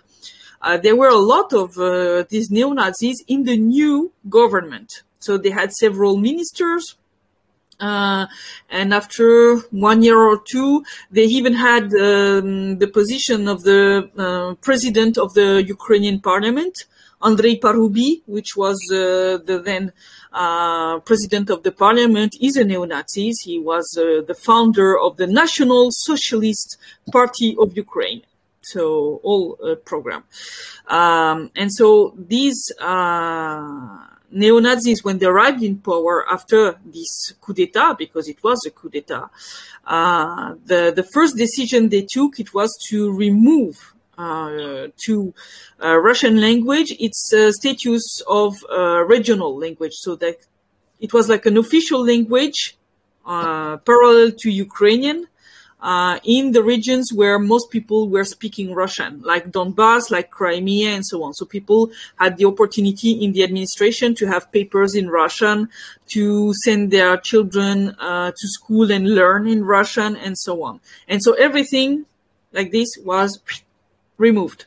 uh, 0.62 0.76
there 0.76 0.94
were 0.94 1.08
a 1.08 1.16
lot 1.16 1.52
of 1.52 1.76
uh, 1.78 2.24
these 2.28 2.50
neo-Nazis 2.50 3.24
in 3.26 3.44
the 3.44 3.56
new 3.56 4.12
government. 4.28 5.02
So 5.18 5.36
they 5.36 5.50
had 5.50 5.72
several 5.72 6.16
ministers. 6.16 6.96
Uh, 7.80 8.26
and 8.70 8.94
after 8.94 9.56
one 9.70 10.02
year 10.02 10.18
or 10.18 10.40
two, 10.40 10.84
they 11.10 11.24
even 11.24 11.54
had 11.54 11.84
um, 11.94 12.78
the 12.78 12.86
position 12.92 13.48
of 13.48 13.64
the 13.64 14.08
uh, 14.16 14.54
president 14.60 15.18
of 15.18 15.34
the 15.34 15.64
Ukrainian 15.66 16.20
parliament, 16.20 16.84
Andrei 17.22 17.58
Parubiy, 17.58 18.22
which 18.26 18.56
was 18.56 18.78
uh, 18.90 19.38
the 19.44 19.62
then 19.64 19.92
uh, 20.32 20.98
president 21.00 21.50
of 21.50 21.62
the 21.62 21.72
parliament, 21.72 22.34
is 22.40 22.56
a 22.56 22.64
neo-Nazi. 22.64 23.32
He 23.44 23.58
was 23.58 23.86
the 23.94 24.34
founder 24.34 24.98
of 24.98 25.16
the 25.16 25.26
National 25.26 25.90
Socialist 25.90 26.78
Party 27.10 27.56
of 27.58 27.76
Ukraine 27.76 28.22
so 28.62 29.20
all 29.22 29.58
uh, 29.62 29.74
program. 29.74 30.24
Um, 30.86 31.50
and 31.56 31.72
so 31.72 32.14
these 32.16 32.72
uh, 32.80 34.06
neo 34.30 34.58
Nazis, 34.60 35.04
when 35.04 35.18
they 35.18 35.26
arrived 35.26 35.62
in 35.62 35.78
power 35.78 36.24
after 36.30 36.78
this 36.84 37.34
coup 37.40 37.52
d'état, 37.52 37.96
because 37.98 38.28
it 38.28 38.42
was 38.42 38.64
a 38.66 38.70
coup 38.70 38.88
d'état, 38.88 39.30
uh, 39.86 40.54
the 40.64 40.92
the 40.94 41.02
first 41.02 41.36
decision 41.36 41.88
they 41.88 42.02
took 42.02 42.38
it 42.38 42.54
was 42.54 42.70
to 42.88 43.12
remove. 43.12 43.91
Uh, 44.18 44.88
to 45.06 45.32
uh, 45.82 45.96
Russian 45.96 46.38
language, 46.38 46.92
its 47.00 47.32
uh, 47.32 47.50
status 47.50 48.20
of 48.28 48.62
regional 49.08 49.58
language, 49.58 49.94
so 49.94 50.14
that 50.16 50.36
it 51.00 51.14
was 51.14 51.30
like 51.30 51.46
an 51.46 51.56
official 51.56 52.04
language 52.04 52.76
parallel 53.24 54.32
to 54.42 54.50
Ukrainian, 54.50 55.26
uh, 55.82 56.18
in 56.24 56.52
the 56.52 56.62
regions 56.62 57.12
where 57.12 57.38
most 57.38 57.70
people 57.70 58.08
were 58.08 58.24
speaking 58.24 58.74
Russian, 58.74 59.20
like 59.22 59.50
Donbass, 59.50 60.10
like 60.10 60.30
Crimea, 60.30 60.90
and 60.90 61.04
so 61.04 61.24
on. 61.24 61.32
So 61.34 61.44
people 61.44 61.90
had 62.16 62.36
the 62.36 62.44
opportunity 62.44 63.12
in 63.24 63.32
the 63.32 63.42
administration 63.42 64.14
to 64.16 64.26
have 64.26 64.52
papers 64.52 64.94
in 64.94 65.08
Russian, 65.08 65.68
to 66.08 66.52
send 66.64 66.90
their 66.90 67.16
children 67.16 67.96
uh, 67.98 68.30
to 68.30 68.48
school 68.48 68.92
and 68.92 69.14
learn 69.14 69.48
in 69.48 69.64
Russian, 69.64 70.16
and 70.16 70.38
so 70.38 70.62
on. 70.62 70.80
And 71.08 71.22
so 71.22 71.32
everything 71.32 72.06
like 72.52 72.70
this 72.70 72.90
was 73.02 73.40
removed. 74.28 74.60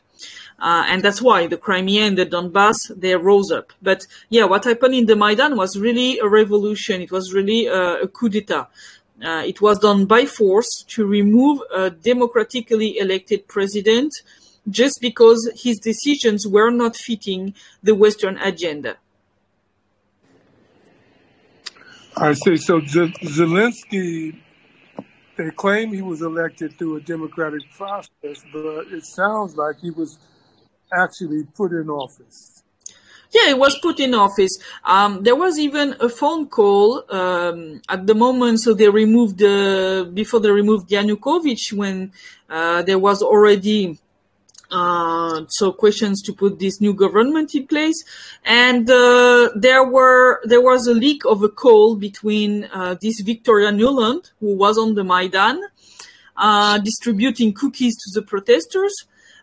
Uh, 0.60 0.84
and 0.88 1.03
that's 1.03 1.22
why 1.22 1.47
the 1.47 1.58
Crimea 1.58 2.03
and 2.10 2.18
the 2.18 2.26
Donbass 2.26 2.78
they 2.95 3.16
rose 3.16 3.51
up. 3.51 3.74
But 3.82 4.01
yeah, 4.30 4.45
what 4.45 4.64
happened 4.64 4.95
in 4.95 5.06
the 5.06 5.16
Maidan 5.16 5.58
was 5.58 5.78
really 5.78 6.20
a 6.20 6.28
revolution. 6.28 7.01
It 7.01 7.12
was 7.12 7.34
really 7.34 7.68
uh, 7.68 8.06
a 8.06 8.08
coup 8.08 8.30
d'état. 8.30 8.68
Uh, 9.24 9.43
it 9.45 9.62
was 9.62 9.80
done 9.80 10.06
by 10.06 10.26
force 10.26 10.84
to 10.93 11.06
remove 11.06 11.62
a 11.74 11.89
democratically 11.89 12.97
elected 12.97 13.47
president 13.47 14.12
just 14.70 14.97
because 15.01 15.39
his 15.56 15.78
decisions 15.80 16.47
were 16.47 16.72
not 16.72 16.95
fitting 16.95 17.53
the 17.84 17.95
Western 17.95 18.38
agenda. 18.38 18.97
I 22.18 22.34
see. 22.34 22.58
So 22.58 22.80
Zelensky, 22.82 24.39
they 25.38 25.51
claim 25.51 25.91
he 25.91 26.01
was 26.01 26.21
elected 26.21 26.77
through 26.77 26.97
a 26.97 27.01
democratic 27.01 27.69
process, 27.71 28.43
but 28.53 28.88
it 28.91 29.05
sounds 29.05 29.55
like 29.55 29.77
he 29.79 29.91
was 29.91 30.17
actually 30.93 31.43
put 31.55 31.71
in 31.71 31.89
office. 31.89 32.63
Yeah, 33.33 33.47
he 33.47 33.53
was 33.53 33.77
put 33.81 33.99
in 33.99 34.13
office. 34.13 34.57
Um, 34.86 35.23
there 35.23 35.36
was 35.36 35.59
even 35.59 35.95
a 35.99 36.07
phone 36.07 36.47
call 36.47 37.03
um, 37.11 37.81
at 37.89 38.07
the 38.07 38.15
moment. 38.15 38.61
So 38.61 38.73
they 38.73 38.88
removed 38.88 39.39
the 39.39 40.09
before 40.13 40.39
they 40.39 40.51
removed 40.51 40.89
Yanukovych 40.89 41.73
when 41.73 42.13
uh, 42.49 42.83
there 42.83 42.99
was 42.99 43.21
already 43.21 43.99
uh, 44.72 45.45
so 45.49 45.72
questions 45.72 46.22
to 46.24 46.34
put 46.34 46.59
this 46.59 46.82
new 46.82 46.93
government 46.93 47.55
in 47.55 47.68
place, 47.68 48.03
and 48.43 48.89
uh, 48.89 49.49
there 49.55 49.84
were 49.84 50.41
there 50.45 50.61
was 50.61 50.88
a 50.88 50.93
leak 50.93 51.26
of 51.26 51.43
a 51.43 51.49
call 51.49 51.95
between 51.95 52.66
uh, 52.74 52.95
this 53.01 53.22
Victoria 53.22 53.72
Nuland, 53.72 54.32
who 54.39 54.55
was 54.55 54.78
on 54.78 54.95
the 54.95 55.03
Maidan, 55.03 55.61
uh, 56.38 56.78
distributing 56.80 57.53
cookies 57.53 57.95
to 57.95 58.20
the 58.20 58.26
protesters 58.26 58.93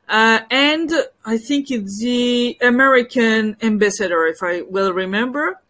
uh, 0.09 0.41
and 0.51 0.93
I 1.25 1.39
think 1.39 1.71
it's 1.71 2.01
the 2.01 2.59
American 2.61 3.57
ambassador, 3.63 4.27
if 4.27 4.43
I 4.43 4.63
well 4.63 4.93
remember. 4.93 5.61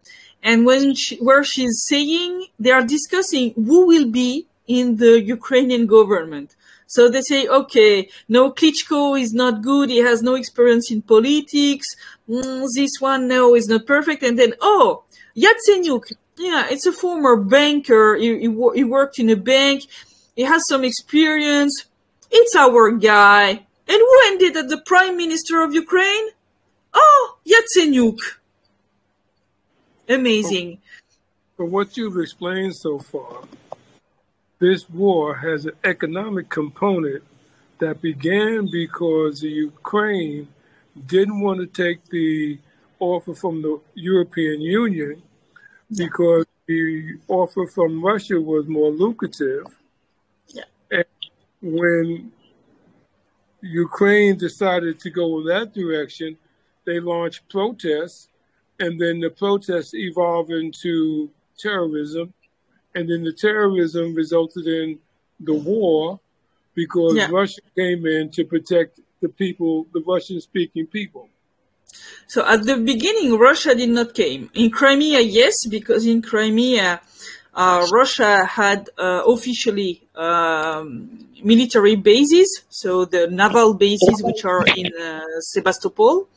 And 0.41 0.65
when 0.65 0.95
she, 0.95 1.17
where 1.17 1.43
she's 1.43 1.85
saying 1.87 2.47
they 2.59 2.71
are 2.71 2.83
discussing 2.83 3.53
who 3.53 3.87
will 3.87 4.09
be 4.09 4.47
in 4.67 4.97
the 4.97 5.21
Ukrainian 5.21 5.85
government. 5.85 6.55
So 6.93 7.09
they 7.09 7.21
say, 7.21 7.47
okay, 7.47 8.07
no, 8.29 8.51
Klitschko 8.51 9.19
is 9.19 9.33
not 9.33 9.63
good. 9.63 9.89
He 9.89 9.97
has 9.97 10.21
no 10.21 10.35
experience 10.35 10.91
in 10.91 11.01
politics. 11.01 11.87
Mm, 12.29 12.67
this 12.75 12.91
one, 12.99 13.27
no, 13.27 13.55
is 13.55 13.67
not 13.67 13.87
perfect. 13.87 14.21
And 14.21 14.37
then, 14.37 14.53
oh, 14.61 15.03
Yatsenyuk. 15.35 16.13
Yeah, 16.37 16.67
it's 16.69 16.85
a 16.85 16.91
former 16.91 17.35
banker. 17.35 18.15
He, 18.15 18.41
he, 18.41 18.69
he 18.75 18.83
worked 18.83 19.17
in 19.17 19.31
a 19.31 19.35
bank. 19.35 19.85
He 20.35 20.43
has 20.43 20.61
some 20.67 20.83
experience. 20.83 21.85
It's 22.29 22.55
our 22.55 22.91
guy. 22.91 23.49
And 23.49 23.99
who 24.05 24.21
ended 24.27 24.55
as 24.55 24.69
the 24.69 24.77
Prime 24.77 25.17
Minister 25.17 25.63
of 25.63 25.73
Ukraine? 25.73 26.27
Oh, 26.93 27.37
Yatsenyuk. 27.47 28.19
Amazing. 30.07 30.77
From 31.57 31.71
what 31.71 31.97
you've 31.97 32.19
explained 32.19 32.75
so 32.75 32.99
far, 32.99 33.41
this 34.63 34.89
war 34.89 35.35
has 35.35 35.65
an 35.65 35.73
economic 35.83 36.47
component 36.47 37.21
that 37.79 38.01
began 38.01 38.69
because 38.71 39.41
the 39.41 39.49
Ukraine 39.49 40.47
didn't 41.05 41.41
want 41.41 41.59
to 41.59 41.67
take 41.83 41.99
the 42.05 42.57
offer 42.99 43.33
from 43.33 43.61
the 43.61 43.81
European 43.95 44.61
Union 44.61 45.21
because 45.93 46.45
the 46.65 47.17
offer 47.27 47.67
from 47.67 48.01
Russia 48.01 48.39
was 48.39 48.65
more 48.67 48.89
lucrative. 48.89 49.65
Yeah. 50.47 50.63
And 50.91 51.05
when 51.61 52.31
Ukraine 53.61 54.37
decided 54.37 54.97
to 55.01 55.09
go 55.09 55.39
in 55.39 55.45
that 55.47 55.73
direction, 55.73 56.37
they 56.85 57.01
launched 57.01 57.49
protests, 57.49 58.29
and 58.79 58.93
then 59.01 59.19
the 59.19 59.29
protests 59.29 59.93
evolved 59.93 60.51
into 60.51 61.29
terrorism, 61.57 62.33
and 62.95 63.09
then 63.09 63.23
the 63.23 63.33
terrorism 63.33 64.13
resulted 64.13 64.67
in 64.67 64.99
the 65.39 65.53
war 65.53 66.19
because 66.75 67.15
yeah. 67.15 67.27
Russia 67.31 67.61
came 67.75 68.05
in 68.05 68.29
to 68.31 68.45
protect 68.45 68.99
the 69.21 69.29
people, 69.29 69.87
the 69.93 70.01
Russian-speaking 70.01 70.87
people. 70.87 71.29
So 72.27 72.45
at 72.47 72.65
the 72.65 72.77
beginning, 72.77 73.37
Russia 73.37 73.75
did 73.75 73.89
not 73.89 74.13
came 74.13 74.49
in 74.53 74.71
Crimea. 74.71 75.19
Yes, 75.21 75.65
because 75.67 76.05
in 76.05 76.21
Crimea, 76.21 77.01
uh, 77.53 77.87
Russia 77.91 78.45
had 78.45 78.89
uh, 78.97 79.21
officially 79.27 80.01
um, 80.15 81.27
military 81.43 81.95
bases, 81.95 82.63
so 82.69 83.05
the 83.05 83.27
naval 83.27 83.75
bases 83.75 84.23
which 84.23 84.43
are 84.45 84.65
in 84.75 84.87
uh, 84.99 85.21
Sebastopol. 85.39 86.27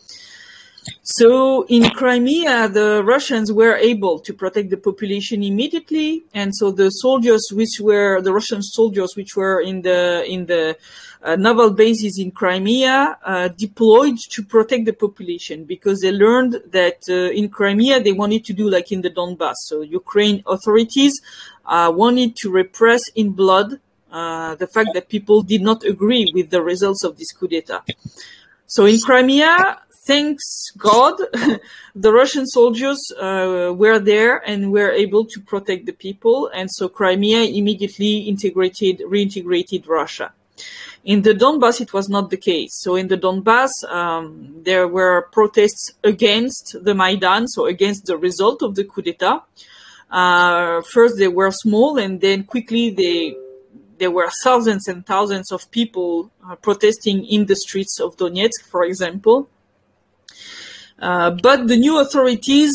So 1.03 1.65
in 1.69 1.91
Crimea, 1.91 2.69
the 2.69 3.03
Russians 3.05 3.53
were 3.53 3.77
able 3.77 4.19
to 4.21 4.33
protect 4.33 4.71
the 4.71 4.77
population 4.77 5.43
immediately, 5.43 6.25
and 6.35 6.55
so 6.55 6.71
the 6.71 6.91
soldiers, 6.91 7.49
which 7.53 7.81
were 7.81 8.21
the 8.21 8.33
Russian 8.33 8.63
soldiers, 8.63 9.15
which 9.17 9.37
were 9.37 9.61
in 9.61 9.83
the 9.83 10.25
in 10.27 10.47
the 10.47 10.77
uh, 11.23 11.37
naval 11.37 11.71
bases 11.71 12.19
in 12.19 12.31
Crimea, 12.31 13.19
uh, 13.25 13.49
deployed 13.49 14.19
to 14.31 14.43
protect 14.43 14.85
the 14.85 14.93
population 14.93 15.65
because 15.65 16.01
they 16.01 16.13
learned 16.13 16.61
that 16.71 16.99
uh, 17.09 17.31
in 17.33 17.49
Crimea 17.49 18.01
they 18.01 18.13
wanted 18.13 18.45
to 18.45 18.53
do 18.53 18.69
like 18.69 18.93
in 18.93 19.03
the 19.03 19.11
Donbass. 19.11 19.55
So 19.67 19.81
Ukraine 19.81 20.43
authorities 20.47 21.21
uh, 21.65 21.93
wanted 21.95 22.37
to 22.37 22.51
repress 22.51 23.01
in 23.15 23.31
blood 23.31 23.81
uh, 24.13 24.55
the 24.55 24.67
fact 24.67 24.91
that 24.95 25.09
people 25.09 25.43
did 25.43 25.63
not 25.63 25.85
agree 25.85 26.31
with 26.35 26.51
the 26.51 26.63
results 26.63 27.05
of 27.05 27.19
this 27.19 27.33
coup 27.33 27.49
d'état. 27.49 27.83
So 28.69 28.85
in 28.85 28.99
Crimea, 28.99 29.79
thanks 30.07 30.71
God, 30.79 31.17
the 31.95 32.13
Russian 32.13 32.47
soldiers 32.47 33.01
uh, 33.21 33.73
were 33.77 33.99
there 33.99 34.39
and 34.49 34.71
were 34.71 34.91
able 34.91 35.25
to 35.27 35.41
protect 35.41 35.87
the 35.87 35.93
people, 35.93 36.49
and 36.55 36.71
so 36.71 36.89
Crimea 36.89 37.43
immediately 37.43 38.19
integrated, 38.21 39.01
reintegrated 39.01 39.87
Russia. 39.89 40.33
In 41.05 41.23
the 41.23 41.35
Donbass, 41.35 41.81
it 41.81 41.93
was 41.93 42.09
not 42.09 42.31
the 42.31 42.37
case. 42.37 42.73
So 42.81 42.97
in 42.97 43.09
the 43.09 43.19
Donbass, 43.19 43.71
um, 43.89 44.63
there 44.65 44.89
were 44.89 45.29
protests 45.33 45.93
against 46.03 46.77
the 46.83 46.95
Maidan, 46.95 47.47
so 47.49 47.67
against 47.67 48.07
the 48.07 48.17
result 48.17 48.63
of 48.63 48.75
the 48.75 48.85
coup 48.85 49.03
d'état. 49.03 49.43
Uh, 50.11 50.83
first, 50.83 51.19
they 51.19 51.29
were 51.29 51.51
small, 51.51 51.99
and 51.99 52.21
then 52.21 52.45
quickly 52.45 52.91
they 52.91 53.37
there 53.99 54.11
were 54.11 54.29
thousands 54.45 54.89
and 54.89 55.07
thousands 55.07 55.51
of 55.51 55.71
people 55.71 56.31
uh, 56.47 56.55
protesting 56.57 57.25
in 57.25 57.47
the 57.47 57.57
streets 57.57 57.99
of 57.99 58.17
Donetsk, 58.17 58.69
for 58.71 58.85
example. 58.85 59.49
Uh, 60.99 61.31
but 61.31 61.69
the 61.69 61.77
new 61.77 62.01
authorities 62.01 62.73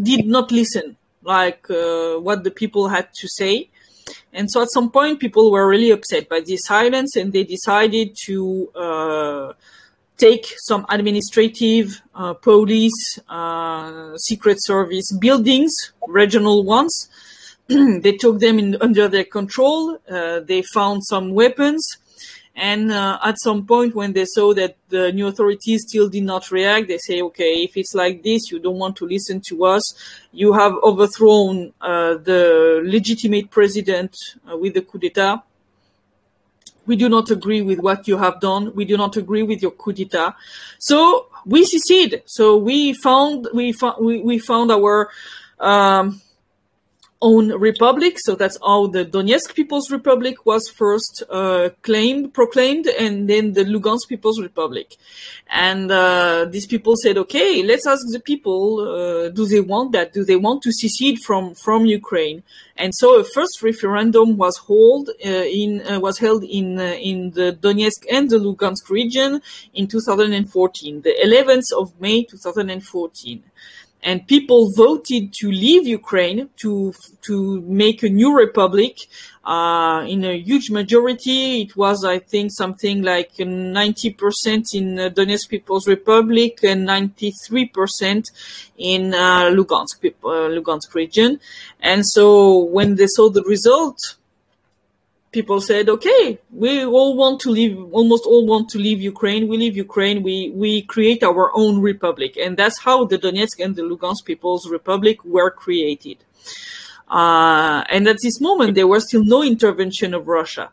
did 0.00 0.26
not 0.26 0.50
listen, 0.50 0.96
like 1.22 1.68
uh, 1.70 2.16
what 2.16 2.44
the 2.44 2.50
people 2.50 2.88
had 2.88 3.08
to 3.14 3.28
say. 3.28 3.68
And 4.32 4.50
so 4.50 4.62
at 4.62 4.70
some 4.70 4.90
point, 4.90 5.20
people 5.20 5.50
were 5.50 5.68
really 5.68 5.90
upset 5.90 6.28
by 6.28 6.40
this 6.40 6.64
silence 6.64 7.16
and 7.16 7.32
they 7.32 7.44
decided 7.44 8.16
to 8.26 8.70
uh, 8.74 9.52
take 10.16 10.46
some 10.58 10.86
administrative, 10.88 12.02
uh, 12.14 12.34
police, 12.34 13.18
uh, 13.28 14.16
secret 14.18 14.58
service 14.60 15.10
buildings, 15.18 15.72
regional 16.08 16.64
ones. 16.64 17.08
they 17.68 18.12
took 18.12 18.38
them 18.40 18.58
in, 18.58 18.76
under 18.80 19.08
their 19.08 19.24
control. 19.24 19.98
They 20.08 20.62
found 20.62 21.04
some 21.04 21.32
weapons. 21.32 21.98
And 22.58 22.90
uh, 22.90 23.18
at 23.22 23.36
some 23.38 23.66
point, 23.66 23.94
when 23.94 24.14
they 24.14 24.24
saw 24.24 24.54
that 24.54 24.76
the 24.88 25.12
new 25.12 25.26
authorities 25.26 25.84
still 25.86 26.08
did 26.08 26.22
not 26.22 26.50
react, 26.50 26.88
they 26.88 26.96
say, 26.96 27.20
okay, 27.20 27.62
if 27.64 27.76
it's 27.76 27.94
like 27.94 28.22
this, 28.22 28.50
you 28.50 28.58
don't 28.58 28.78
want 28.78 28.96
to 28.96 29.06
listen 29.06 29.42
to 29.48 29.66
us. 29.66 29.82
You 30.32 30.54
have 30.54 30.72
overthrown 30.82 31.74
uh, 31.82 32.14
the 32.14 32.80
legitimate 32.82 33.50
president 33.50 34.16
uh, 34.50 34.56
with 34.56 34.72
the 34.72 34.80
coup 34.80 34.98
d'etat. 34.98 35.42
We 36.86 36.96
do 36.96 37.10
not 37.10 37.30
agree 37.30 37.60
with 37.60 37.80
what 37.80 38.08
you 38.08 38.16
have 38.16 38.40
done. 38.40 38.74
We 38.74 38.86
do 38.86 38.96
not 38.96 39.18
agree 39.18 39.42
with 39.42 39.60
your 39.60 39.72
coup 39.72 39.92
d'etat. 39.92 40.34
So 40.78 41.26
we 41.44 41.64
secede. 41.64 42.22
So 42.24 42.56
we 42.56 42.94
found, 42.94 43.48
we 43.52 43.72
found, 43.72 44.02
we, 44.02 44.22
we 44.22 44.38
found 44.38 44.70
our, 44.70 45.10
um, 45.60 46.22
own 47.22 47.48
republic. 47.52 48.16
So 48.18 48.34
that's 48.34 48.58
how 48.62 48.88
the 48.88 49.04
Donetsk 49.04 49.54
People's 49.54 49.90
Republic 49.90 50.44
was 50.44 50.68
first 50.68 51.22
uh, 51.30 51.70
claimed, 51.82 52.34
proclaimed, 52.34 52.86
and 52.86 53.28
then 53.28 53.52
the 53.54 53.64
Lugansk 53.64 54.08
People's 54.08 54.40
Republic. 54.40 54.94
And 55.48 55.90
uh, 55.90 56.46
these 56.50 56.66
people 56.66 56.94
said, 56.96 57.16
"Okay, 57.16 57.62
let's 57.62 57.86
ask 57.86 58.02
the 58.12 58.20
people: 58.20 58.80
uh, 58.80 59.28
Do 59.30 59.46
they 59.46 59.60
want 59.60 59.92
that? 59.92 60.12
Do 60.12 60.24
they 60.24 60.36
want 60.36 60.62
to 60.62 60.72
secede 60.72 61.18
from 61.24 61.54
from 61.54 61.86
Ukraine?" 61.86 62.42
And 62.76 62.92
so 62.94 63.18
a 63.18 63.24
first 63.24 63.62
referendum 63.62 64.36
was 64.36 64.58
held 64.66 65.08
uh, 65.08 65.28
in 65.62 65.82
uh, 65.88 66.00
was 66.00 66.18
held 66.18 66.44
in 66.44 66.78
uh, 66.78 66.96
in 67.10 67.30
the 67.30 67.56
Donetsk 67.60 68.04
and 68.10 68.28
the 68.28 68.38
Lugansk 68.38 68.90
region 68.90 69.40
in 69.72 69.86
2014, 69.86 71.00
the 71.02 71.14
11th 71.24 71.72
of 71.80 71.98
May 72.00 72.24
2014 72.24 73.42
and 74.06 74.24
people 74.28 74.70
voted 74.70 75.32
to 75.32 75.50
leave 75.50 75.84
Ukraine 75.84 76.48
to 76.62 76.94
to 77.22 77.60
make 77.62 78.04
a 78.04 78.08
new 78.08 78.32
republic. 78.44 78.94
Uh, 79.44 80.04
in 80.08 80.24
a 80.24 80.36
huge 80.38 80.70
majority, 80.70 81.62
it 81.62 81.76
was, 81.76 82.04
I 82.04 82.18
think, 82.18 82.50
something 82.52 83.02
like 83.02 83.32
90% 83.34 84.74
in 84.74 84.86
Donetsk 85.16 85.48
People's 85.48 85.86
Republic 85.86 86.58
and 86.64 86.88
93% 86.88 88.24
in 88.76 89.14
uh, 89.14 89.50
Lugansk, 89.56 90.04
uh, 90.04 90.48
Lugansk 90.56 90.94
region. 90.94 91.38
And 91.80 92.04
so 92.04 92.58
when 92.64 92.96
they 92.96 93.06
saw 93.06 93.28
the 93.30 93.44
result, 93.44 93.98
people 95.38 95.60
said, 95.60 95.84
okay, 95.96 96.38
we 96.50 96.72
all 96.96 97.12
want 97.22 97.36
to 97.44 97.50
leave, 97.58 97.76
almost 97.98 98.24
all 98.24 98.44
want 98.46 98.66
to 98.70 98.78
leave 98.86 99.00
Ukraine. 99.14 99.42
We 99.50 99.56
leave 99.64 99.76
Ukraine. 99.88 100.18
We, 100.28 100.36
we 100.62 100.72
create 100.94 101.22
our 101.30 101.46
own 101.62 101.74
republic. 101.90 102.32
And 102.44 102.56
that's 102.60 102.78
how 102.86 102.98
the 103.04 103.18
Donetsk 103.24 103.56
and 103.64 103.72
the 103.76 103.82
Lugansk 103.90 104.22
People's 104.30 104.64
Republic 104.78 105.16
were 105.36 105.50
created. 105.64 106.18
Uh, 107.20 107.84
and 107.94 108.02
at 108.12 108.18
this 108.22 108.40
moment, 108.48 108.70
there 108.78 108.90
was 108.94 109.02
still 109.08 109.24
no 109.36 109.40
intervention 109.42 110.14
of 110.14 110.22
Russia. 110.26 110.66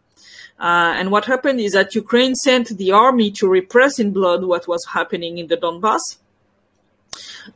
Uh, 0.57 0.91
and 0.99 1.11
what 1.11 1.25
happened 1.25 1.59
is 1.59 1.73
that 1.73 1.93
Ukraine 2.03 2.35
sent 2.47 2.65
the 2.81 2.89
army 3.05 3.29
to 3.39 3.45
repress 3.59 3.99
in 3.99 4.13
blood 4.19 4.41
what 4.45 4.63
was 4.73 4.83
happening 4.97 5.33
in 5.41 5.47
the 5.47 5.57
Donbass. 5.57 6.05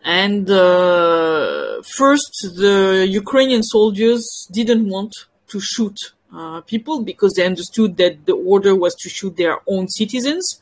And 0.04 0.46
uh, 0.52 1.82
first, 2.02 2.34
the 2.64 3.08
Ukrainian 3.22 3.64
soldiers 3.64 4.24
didn't 4.52 4.86
want 4.90 5.14
to 5.52 5.60
shoot 5.62 5.98
uh, 6.38 6.62
people 6.62 7.02
because 7.02 7.34
they 7.34 7.46
understood 7.46 7.98
that 7.98 8.26
the 8.26 8.34
order 8.34 8.76
was 8.76 8.94
to 8.96 9.10
shoot 9.10 9.36
their 9.38 9.58
own 9.68 9.88
citizens. 9.88 10.62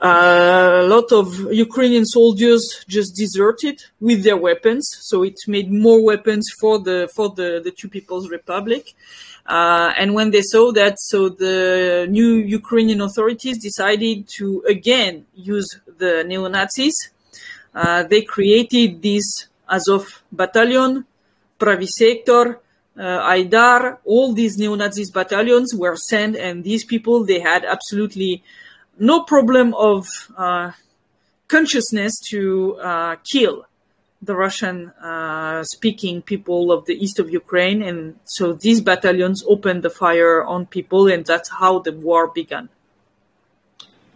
Uh, 0.00 0.80
a 0.84 0.86
lot 0.86 1.12
of 1.12 1.26
Ukrainian 1.52 2.06
soldiers 2.06 2.62
just 2.88 3.14
deserted 3.16 3.76
with 4.00 4.22
their 4.22 4.36
weapons, 4.36 4.84
so 5.08 5.22
it 5.24 5.38
made 5.46 5.70
more 5.70 6.00
weapons 6.02 6.44
for 6.60 6.78
the 6.78 6.98
for 7.14 7.28
the 7.38 7.60
the 7.62 7.72
Two 7.78 7.88
People's 7.96 8.30
Republic. 8.30 8.94
Uh, 9.44 9.92
and 9.98 10.14
when 10.14 10.30
they 10.30 10.40
saw 10.42 10.72
that, 10.72 10.94
so 11.10 11.28
the 11.28 12.06
new 12.08 12.32
Ukrainian 12.60 13.00
authorities 13.02 13.56
decided 13.58 14.16
to 14.38 14.64
again 14.76 15.26
use 15.34 15.68
the 15.98 16.24
neo 16.26 16.48
Nazis. 16.48 16.96
Uh, 17.74 18.02
they 18.04 18.22
created 18.22 19.02
this 19.02 19.26
Azov 19.68 20.22
battalion, 20.32 21.04
Pravy 21.58 21.88
Sector, 22.00 22.60
uh, 22.98 23.32
Aidar, 23.32 23.98
all 24.04 24.32
these 24.32 24.58
neo-Nazis 24.58 25.10
battalions 25.10 25.74
were 25.74 25.96
sent, 25.96 26.36
and 26.36 26.64
these 26.64 26.84
people 26.84 27.24
they 27.24 27.40
had 27.40 27.64
absolutely 27.64 28.42
no 28.98 29.22
problem 29.22 29.74
of 29.74 30.06
uh, 30.36 30.72
consciousness 31.48 32.18
to 32.30 32.76
uh, 32.76 33.16
kill 33.24 33.66
the 34.22 34.36
Russian-speaking 34.36 36.18
uh, 36.18 36.22
people 36.26 36.72
of 36.72 36.84
the 36.84 36.94
east 36.94 37.18
of 37.18 37.30
Ukraine, 37.30 37.80
and 37.82 38.16
so 38.24 38.52
these 38.52 38.80
battalions 38.82 39.42
opened 39.48 39.82
the 39.82 39.88
fire 39.88 40.44
on 40.44 40.66
people, 40.66 41.06
and 41.08 41.24
that's 41.24 41.48
how 41.48 41.78
the 41.78 41.92
war 41.92 42.28
began. 42.28 42.68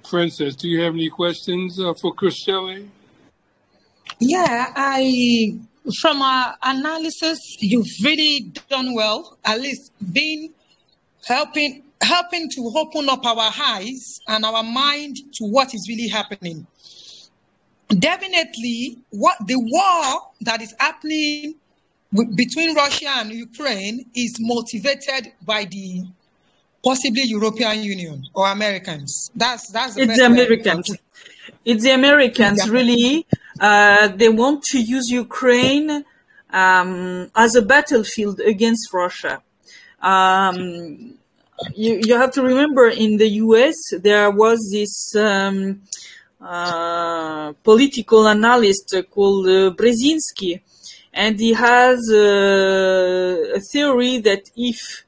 Princess, 0.08 0.54
do 0.54 0.68
you 0.68 0.82
have 0.82 0.92
any 0.92 1.08
questions 1.08 1.80
uh, 1.80 1.94
for 1.94 2.14
Christelle? 2.14 2.86
Yeah, 4.20 4.72
I 4.76 5.58
from 6.00 6.22
our 6.22 6.56
analysis, 6.62 7.38
you've 7.60 7.86
really 8.02 8.52
done 8.70 8.94
well, 8.94 9.38
at 9.44 9.60
least 9.60 9.92
being 10.12 10.52
helping 11.26 11.82
helping 12.02 12.50
to 12.50 12.72
open 12.76 13.08
up 13.08 13.24
our 13.24 13.50
eyes 13.62 14.20
and 14.28 14.44
our 14.44 14.62
mind 14.62 15.16
to 15.32 15.44
what 15.44 15.74
is 15.74 15.86
really 15.88 16.08
happening. 16.08 16.66
Definitely, 17.88 18.98
what 19.10 19.36
the 19.46 19.56
war 19.56 20.22
that 20.42 20.60
is 20.60 20.74
happening 20.78 21.54
between 22.34 22.74
Russia 22.74 23.08
and 23.16 23.30
Ukraine 23.30 24.04
is 24.14 24.36
motivated 24.40 25.32
by 25.44 25.64
the 25.64 26.04
possibly 26.82 27.22
European 27.22 27.82
Union 27.82 28.24
or 28.34 28.50
Americans. 28.50 29.30
That's 29.34 29.70
that's 29.70 29.94
the 29.94 30.02
it's 30.02 30.16
the 30.18 30.26
Americans. 30.26 30.96
It's 31.64 31.82
the 31.82 31.90
Americans, 31.90 32.68
really. 32.68 33.26
Uh, 33.60 34.08
they 34.08 34.28
want 34.28 34.62
to 34.64 34.80
use 34.80 35.08
Ukraine 35.08 36.04
um, 36.50 37.30
as 37.34 37.54
a 37.54 37.62
battlefield 37.62 38.40
against 38.40 38.92
Russia. 38.92 39.42
Um, 40.00 41.18
you, 41.74 42.00
you 42.04 42.18
have 42.18 42.32
to 42.32 42.42
remember 42.42 42.88
in 42.88 43.16
the 43.16 43.28
US, 43.44 43.76
there 43.92 44.30
was 44.30 44.58
this 44.72 45.14
um, 45.16 45.82
uh, 46.40 47.52
political 47.62 48.26
analyst 48.28 48.94
called 49.10 49.46
uh, 49.46 49.70
Brzezinski, 49.70 50.60
and 51.12 51.38
he 51.38 51.52
has 51.52 52.10
a 52.10 53.60
theory 53.72 54.18
that 54.18 54.42
if 54.56 55.04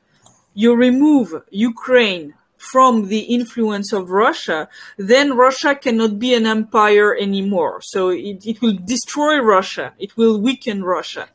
you 0.54 0.74
remove 0.74 1.34
Ukraine 1.50 2.34
from 2.70 3.08
the 3.08 3.20
influence 3.20 3.92
of 3.92 4.10
Russia, 4.10 4.68
then 4.96 5.36
Russia 5.36 5.74
cannot 5.74 6.18
be 6.18 6.34
an 6.34 6.46
empire 6.46 7.16
anymore. 7.16 7.80
So 7.82 8.08
it, 8.10 8.46
it 8.46 8.60
will 8.60 8.76
destroy 8.84 9.38
Russia. 9.38 9.92
It 9.98 10.16
will 10.16 10.40
weaken 10.40 10.84
Russia. 10.84 11.28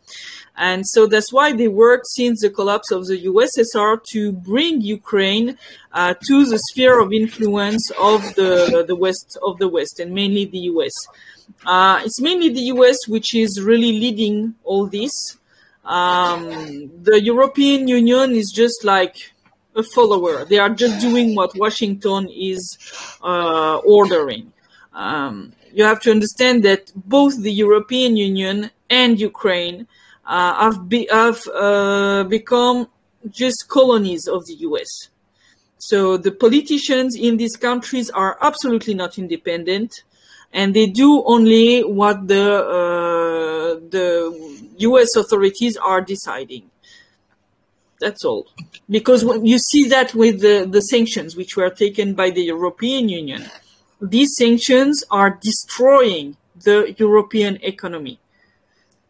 And 0.58 0.86
so 0.88 1.08
that's 1.08 1.32
why 1.32 1.54
they 1.54 1.68
worked 1.68 2.08
since 2.08 2.42
the 2.42 2.50
collapse 2.50 2.92
of 2.92 3.08
the 3.08 3.26
USSR 3.26 4.04
to 4.12 4.32
bring 4.32 4.82
Ukraine 4.82 5.58
uh, 5.94 6.14
to 6.28 6.46
the 6.46 6.60
sphere 6.70 7.00
of 7.00 7.14
influence 7.14 7.90
of 8.00 8.22
the, 8.36 8.84
the 8.88 8.96
West 8.96 9.38
of 9.42 9.58
the 9.60 9.68
West 9.68 10.00
and 10.00 10.14
mainly 10.14 10.46
the 10.46 10.60
US. 10.74 10.94
Uh, 11.66 12.02
it's 12.04 12.22
mainly 12.22 12.50
the 12.50 12.66
US 12.76 13.08
which 13.08 13.34
is 13.34 13.62
really 13.62 13.94
leading 13.94 14.56
all 14.64 14.86
this. 14.86 15.38
Um, 15.84 16.92
the 17.02 17.20
European 17.22 17.88
Union 17.88 18.32
is 18.32 18.52
just 18.54 18.84
like 18.84 19.31
a 19.76 19.84
follower. 19.84 20.46
They 20.46 20.60
are 20.60 20.70
just 20.70 21.00
doing 21.02 21.36
what 21.36 21.56
Washington 21.56 22.30
is 22.30 22.78
uh, 23.24 23.78
ordering. 23.78 24.52
Um, 24.94 25.54
you 25.74 25.84
have 25.84 26.02
to 26.02 26.12
understand 26.12 26.64
that 26.64 26.92
both 26.96 27.42
the 27.42 27.52
European 27.52 28.18
Union 28.18 28.72
and 28.90 29.20
Ukraine 29.20 29.88
uh, 30.26 30.72
have, 30.72 30.90
be, 30.90 31.08
have 31.12 31.48
uh, 31.48 32.24
become 32.26 32.88
just 33.30 33.68
colonies 33.70 34.28
of 34.28 34.46
the 34.46 34.56
US. 34.68 35.10
So 35.78 36.18
the 36.18 36.32
politicians 36.32 37.16
in 37.16 37.38
these 37.38 37.56
countries 37.56 38.10
are 38.12 38.38
absolutely 38.42 38.94
not 38.94 39.18
independent, 39.18 40.04
and 40.54 40.76
they 40.76 40.86
do 40.86 41.24
only 41.26 41.82
what 41.82 42.28
the 42.28 42.64
uh, 42.64 43.80
the 43.90 44.68
U.S. 44.78 45.16
authorities 45.16 45.78
are 45.78 46.02
deciding. 46.02 46.71
That's 48.02 48.26
all. 48.26 48.48
Because 48.90 49.24
when 49.24 49.46
you 49.46 49.60
see 49.60 49.88
that 49.90 50.16
with 50.16 50.42
the, 50.42 50.68
the 50.70 50.82
sanctions 50.82 51.36
which 51.36 51.56
were 51.56 51.70
taken 51.70 52.16
by 52.16 52.32
the 52.32 52.42
European 52.42 53.08
Union, 53.08 53.46
these 54.02 54.36
sanctions 54.36 55.04
are 55.12 55.38
destroying 55.42 56.36
the 56.56 56.96
European 56.98 57.60
economy. 57.62 58.20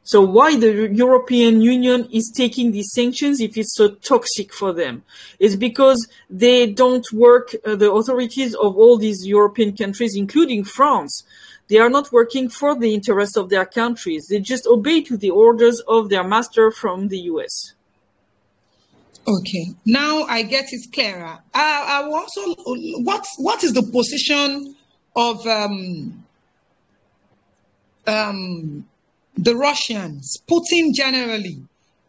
So 0.03 0.19
why 0.19 0.57
the 0.57 0.89
European 0.91 1.61
Union 1.61 2.09
is 2.11 2.33
taking 2.35 2.71
these 2.71 2.91
sanctions 2.91 3.39
if 3.39 3.55
it's 3.55 3.75
so 3.75 3.91
toxic 3.91 4.51
for 4.51 4.73
them? 4.73 5.03
It's 5.39 5.55
because 5.55 6.09
they 6.29 6.67
don't 6.67 7.05
work, 7.13 7.55
uh, 7.65 7.75
the 7.75 7.91
authorities 7.91 8.53
of 8.55 8.75
all 8.75 8.97
these 8.97 9.25
European 9.25 9.77
countries, 9.77 10.15
including 10.17 10.65
France, 10.65 11.23
they 11.69 11.77
are 11.77 11.89
not 11.89 12.11
working 12.11 12.49
for 12.49 12.77
the 12.77 12.93
interests 12.93 13.37
of 13.37 13.49
their 13.49 13.65
countries. 13.65 14.27
They 14.27 14.39
just 14.39 14.67
obey 14.67 15.01
to 15.03 15.15
the 15.15 15.29
orders 15.29 15.79
of 15.87 16.09
their 16.09 16.25
master 16.25 16.71
from 16.71 17.07
the 17.07 17.19
US. 17.31 17.75
Okay, 19.27 19.67
now 19.85 20.23
I 20.23 20.41
get 20.41 20.65
it 20.71 20.91
clearer. 20.91 21.37
I, 21.53 22.01
I 22.01 22.03
also, 22.03 22.55
what 23.03 23.25
what 23.37 23.63
is 23.63 23.73
the 23.73 23.83
position 23.83 24.75
of 25.15 25.45
um, 25.45 26.23
um, 28.07 28.85
the 29.37 29.55
Russians, 29.55 30.41
Putin 30.49 30.93
generally, 30.93 31.61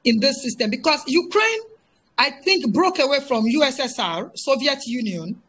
in 0.05 0.21
this 0.21 0.43
system? 0.43 0.71
Because 0.71 1.03
Ukraine, 1.07 1.61
I 2.17 2.31
think, 2.31 2.73
broke 2.73 2.99
away 2.99 3.21
from 3.21 3.45
USSR, 3.45 4.31
Soviet 4.35 4.79
Union. 4.87 5.41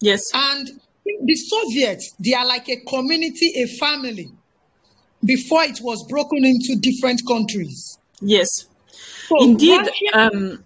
Yes. 0.00 0.22
And 0.34 0.68
the 1.04 1.34
Soviets, 1.34 2.14
they 2.20 2.32
are 2.34 2.46
like 2.46 2.68
a 2.68 2.76
community, 2.88 3.52
a 3.56 3.66
family, 3.78 4.30
before 5.24 5.64
it 5.64 5.80
was 5.82 6.04
broken 6.08 6.44
into 6.44 6.76
different 6.80 7.22
countries. 7.26 7.98
Yes. 8.20 8.66
So 9.28 9.42
indeed. 9.42 9.88
Um, 10.12 10.64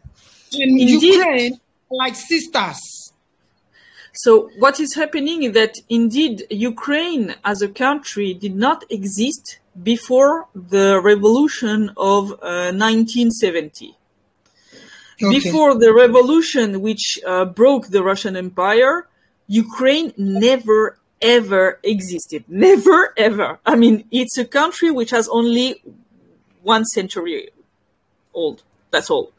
and 0.52 0.80
indeed. 0.80 1.02
Ukraine 1.02 1.60
like 1.90 2.14
sisters. 2.14 3.12
So 4.14 4.50
what 4.58 4.80
is 4.80 4.94
happening 4.94 5.42
is 5.42 5.52
that 5.52 5.74
indeed 5.90 6.44
Ukraine 6.50 7.34
as 7.44 7.60
a 7.60 7.68
country 7.68 8.32
did 8.32 8.56
not 8.56 8.84
exist 8.90 9.58
before 9.82 10.48
the 10.54 11.00
revolution 11.02 11.90
of 11.96 12.32
uh, 12.32 12.72
1970. 12.72 13.94
Okay. 15.22 15.38
Before 15.38 15.78
the 15.78 15.92
revolution 15.92 16.80
which 16.80 17.18
uh, 17.26 17.44
broke 17.44 17.88
the 17.88 18.02
Russian 18.02 18.36
Empire, 18.36 19.06
Ukraine 19.48 20.12
never 20.16 20.98
ever 21.20 21.78
existed. 21.82 22.44
Never 22.48 23.12
ever. 23.16 23.58
I 23.64 23.76
mean, 23.76 24.04
it's 24.10 24.36
a 24.38 24.44
country 24.44 24.90
which 24.90 25.10
has 25.10 25.28
only 25.28 25.82
one 26.62 26.84
century 26.84 27.50
old. 28.36 28.62
That's 28.92 29.10
all. 29.10 29.32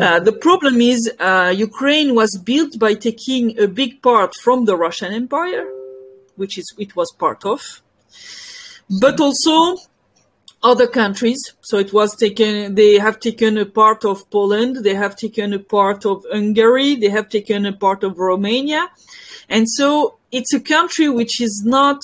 Uh, 0.00 0.20
the 0.20 0.32
problem 0.32 0.80
is 0.80 1.10
uh, 1.18 1.52
Ukraine 1.54 2.14
was 2.14 2.30
built 2.50 2.78
by 2.78 2.94
taking 2.94 3.58
a 3.58 3.68
big 3.68 4.02
part 4.02 4.34
from 4.34 4.64
the 4.64 4.76
Russian 4.76 5.12
Empire, 5.12 5.66
which 6.36 6.56
is 6.56 6.66
it 6.78 6.96
was 6.96 7.12
part 7.18 7.44
of, 7.44 7.82
but 9.00 9.20
also 9.20 9.76
other 10.62 10.86
countries. 10.86 11.40
So 11.60 11.78
it 11.78 11.92
was 11.92 12.16
taken. 12.16 12.74
They 12.74 12.94
have 12.98 13.20
taken 13.20 13.58
a 13.58 13.66
part 13.66 14.04
of 14.04 14.28
Poland. 14.30 14.84
They 14.86 14.94
have 14.94 15.16
taken 15.16 15.52
a 15.52 15.58
part 15.58 16.06
of 16.06 16.24
Hungary. 16.32 16.94
They 16.94 17.10
have 17.10 17.28
taken 17.28 17.66
a 17.66 17.74
part 17.74 18.02
of 18.04 18.18
Romania, 18.18 18.88
and 19.48 19.68
so 19.68 20.18
it's 20.32 20.54
a 20.54 20.60
country 20.60 21.08
which 21.08 21.40
is 21.40 21.62
not 21.64 22.00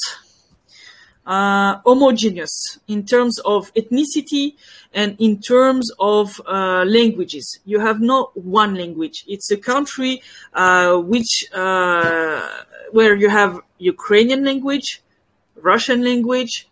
uh, 1.26 1.76
homogeneous 1.84 2.78
in 2.88 3.04
terms 3.04 3.38
of 3.40 3.72
ethnicity 3.74 4.54
and 4.92 5.16
in 5.18 5.40
terms 5.40 5.90
of 5.98 6.40
uh, 6.46 6.84
languages. 6.86 7.58
You 7.64 7.80
have 7.80 8.00
not 8.00 8.36
one 8.36 8.74
language. 8.74 9.24
It's 9.26 9.50
a 9.50 9.56
country 9.56 10.22
uh, 10.52 10.96
which 10.96 11.46
uh, 11.52 12.48
where 12.92 13.16
you 13.16 13.28
have 13.28 13.60
Ukrainian 13.78 14.44
language, 14.44 15.02
Russian 15.56 16.04
language, 16.04 16.68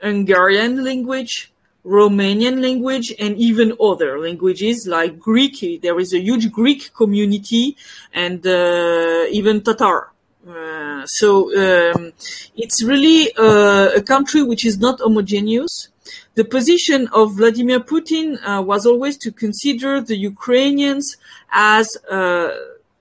Hungarian 0.00 0.84
language, 0.84 1.52
Romanian 1.84 2.62
language, 2.62 3.12
and 3.18 3.36
even 3.36 3.76
other 3.80 4.18
languages 4.18 4.86
like 4.86 5.18
Greek. 5.18 5.82
There 5.82 5.98
is 5.98 6.12
a 6.14 6.20
huge 6.20 6.50
Greek 6.52 6.92
community 6.94 7.76
and 8.12 8.46
uh, 8.46 9.26
even 9.30 9.62
Tatar. 9.62 10.10
Uh, 10.48 11.04
so 11.06 11.50
um, 11.56 12.12
it's 12.56 12.82
really 12.82 13.32
uh, 13.36 13.90
a 13.94 14.02
country 14.02 14.42
which 14.42 14.64
is 14.64 14.78
not 14.78 14.98
homogeneous. 15.00 15.88
The 16.34 16.44
position 16.44 17.08
of 17.08 17.36
Vladimir 17.36 17.80
Putin 17.80 18.38
uh, 18.42 18.62
was 18.62 18.86
always 18.86 19.18
to 19.18 19.30
consider 19.30 20.00
the 20.00 20.16
Ukrainians 20.16 21.16
as 21.52 21.94
uh, 22.10 22.50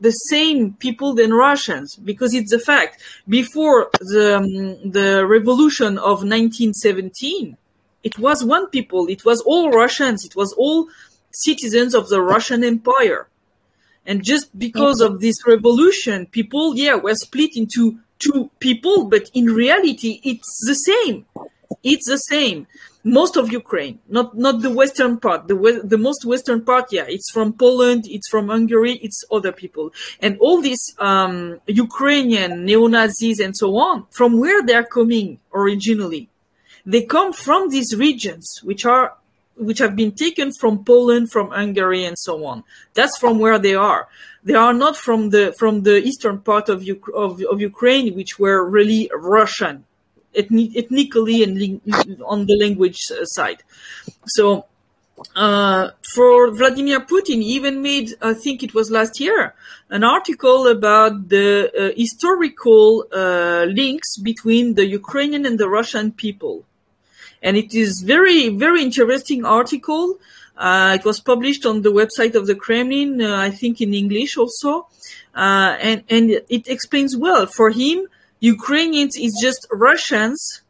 the 0.01 0.11
same 0.11 0.73
people 0.73 1.13
than 1.13 1.33
Russians, 1.33 1.95
because 1.95 2.33
it's 2.33 2.51
a 2.51 2.59
fact. 2.59 3.01
Before 3.27 3.89
the 3.99 4.37
um, 4.37 4.91
the 4.91 5.25
revolution 5.25 5.97
of 5.97 6.23
1917, 6.23 7.55
it 8.03 8.19
was 8.19 8.43
one 8.43 8.67
people. 8.67 9.07
It 9.07 9.23
was 9.23 9.41
all 9.41 9.71
Russians. 9.71 10.25
It 10.25 10.35
was 10.35 10.53
all 10.53 10.89
citizens 11.31 11.93
of 11.93 12.09
the 12.09 12.21
Russian 12.21 12.63
Empire. 12.63 13.28
And 14.05 14.23
just 14.23 14.57
because 14.57 15.01
of 15.01 15.19
this 15.21 15.45
revolution, 15.45 16.25
people, 16.27 16.75
yeah, 16.75 16.95
were 16.95 17.15
split 17.15 17.51
into 17.55 17.99
two 18.19 18.49
people, 18.59 19.05
but 19.05 19.29
in 19.33 19.45
reality, 19.45 20.19
it's 20.23 20.65
the 20.65 20.75
same. 20.75 21.25
It's 21.83 22.09
the 22.09 22.17
same. 22.17 22.67
Most 23.03 23.37
of 23.37 23.51
Ukraine, 23.51 23.99
not 24.09 24.37
not 24.37 24.61
the 24.61 24.69
western 24.69 25.19
part. 25.19 25.47
The 25.47 25.81
the 25.83 25.97
most 25.97 26.25
western 26.25 26.65
part, 26.65 26.91
yeah, 26.91 27.05
it's 27.07 27.31
from 27.31 27.53
Poland, 27.53 28.05
it's 28.09 28.27
from 28.27 28.49
Hungary, 28.49 28.95
it's 29.01 29.23
other 29.31 29.53
people, 29.53 29.93
and 30.19 30.37
all 30.39 30.59
these 30.61 30.83
um, 30.99 31.61
Ukrainian 31.67 32.65
neo 32.65 32.87
Nazis 32.87 33.39
and 33.39 33.55
so 33.55 33.77
on. 33.77 34.05
From 34.11 34.39
where 34.39 34.61
they 34.61 34.73
are 34.73 34.83
coming 34.83 35.39
originally, 35.53 36.27
they 36.85 37.03
come 37.03 37.31
from 37.31 37.69
these 37.69 37.95
regions, 37.95 38.59
which 38.63 38.83
are 38.85 39.15
which 39.59 39.79
have 39.79 39.95
been 39.95 40.13
taken 40.13 40.51
from 40.53 40.83
Poland, 40.83 41.31
from 41.31 41.49
Hungary, 41.49 42.05
and 42.05 42.17
so 42.17 42.45
on. 42.45 42.63
That's 42.93 43.17
from 43.17 43.39
where 43.39 43.59
they 43.59 43.75
are. 43.75 44.07
They 44.43 44.55
are 44.55 44.73
not 44.73 44.95
from 44.95 45.29
the 45.29 45.53
from 45.59 45.83
the 45.83 45.97
eastern 46.09 46.39
part 46.39 46.69
of 46.69 46.87
Uk- 46.87 47.13
of, 47.13 47.43
of 47.43 47.59
Ukraine, 47.61 48.15
which 48.15 48.39
were 48.39 48.67
really 48.67 49.11
Russian, 49.13 49.85
ethni- 50.33 50.75
ethnically 50.75 51.43
and 51.43 51.81
on 52.25 52.45
the 52.45 52.57
language 52.57 52.99
side. 53.37 53.63
So. 54.25 54.65
Uh, 55.35 55.89
for 56.15 56.49
Vladimir 56.49 57.01
Putin, 57.01 57.41
he 57.43 57.49
even 57.55 57.81
made, 57.81 58.13
I 58.21 58.33
think 58.33 58.63
it 58.63 58.73
was 58.73 58.89
last 58.89 59.19
year, 59.19 59.53
an 59.89 60.05
article 60.05 60.65
about 60.65 61.27
the 61.27 61.69
uh, 61.77 61.93
historical 61.97 63.05
uh, 63.11 63.65
links 63.65 64.17
between 64.17 64.75
the 64.75 64.85
Ukrainian 64.85 65.45
and 65.45 65.59
the 65.59 65.67
Russian 65.67 66.13
people 66.13 66.63
and 67.41 67.57
it 67.57 67.73
is 67.73 68.01
very 68.01 68.49
very 68.49 68.81
interesting 68.81 69.45
article. 69.45 70.19
Uh, 70.57 70.97
it 70.99 71.05
was 71.05 71.21
published 71.21 71.65
on 71.65 71.81
the 71.83 71.91
website 71.91 72.35
of 72.35 72.45
the 72.45 72.55
kremlin 72.55 73.21
uh, 73.21 73.37
i 73.37 73.49
think 73.49 73.79
in 73.81 73.93
english 73.93 74.37
also. 74.37 74.87
Uh, 75.35 75.77
and 75.79 76.03
and 76.09 76.25
it 76.49 76.67
explains 76.67 77.15
well 77.15 77.45
for 77.45 77.69
him 77.69 78.07
ukrainians 78.41 79.15
is 79.17 79.33
just 79.41 79.67
russians 79.71 80.61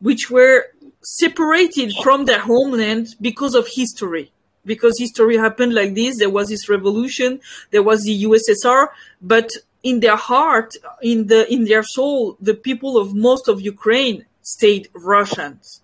which 0.00 0.30
were 0.30 0.66
separated 1.02 1.92
from 2.02 2.24
their 2.24 2.40
homeland 2.40 3.14
because 3.20 3.54
of 3.54 3.66
history. 3.68 4.32
Because 4.64 4.98
history 4.98 5.36
happened 5.36 5.74
like 5.74 5.94
this 5.94 6.18
there 6.18 6.28
was 6.28 6.48
this 6.48 6.68
revolution 6.68 7.40
there 7.70 7.84
was 7.84 8.02
the 8.02 8.24
ussr 8.24 8.88
but 9.22 9.48
in 9.84 10.00
their 10.00 10.16
heart 10.16 10.74
in 11.02 11.28
the 11.28 11.40
in 11.52 11.66
their 11.66 11.84
soul 11.84 12.36
the 12.40 12.54
people 12.54 12.98
of 12.98 13.14
most 13.14 13.46
of 13.46 13.60
ukraine 13.60 14.24
stayed 14.42 14.88
russians 14.94 15.82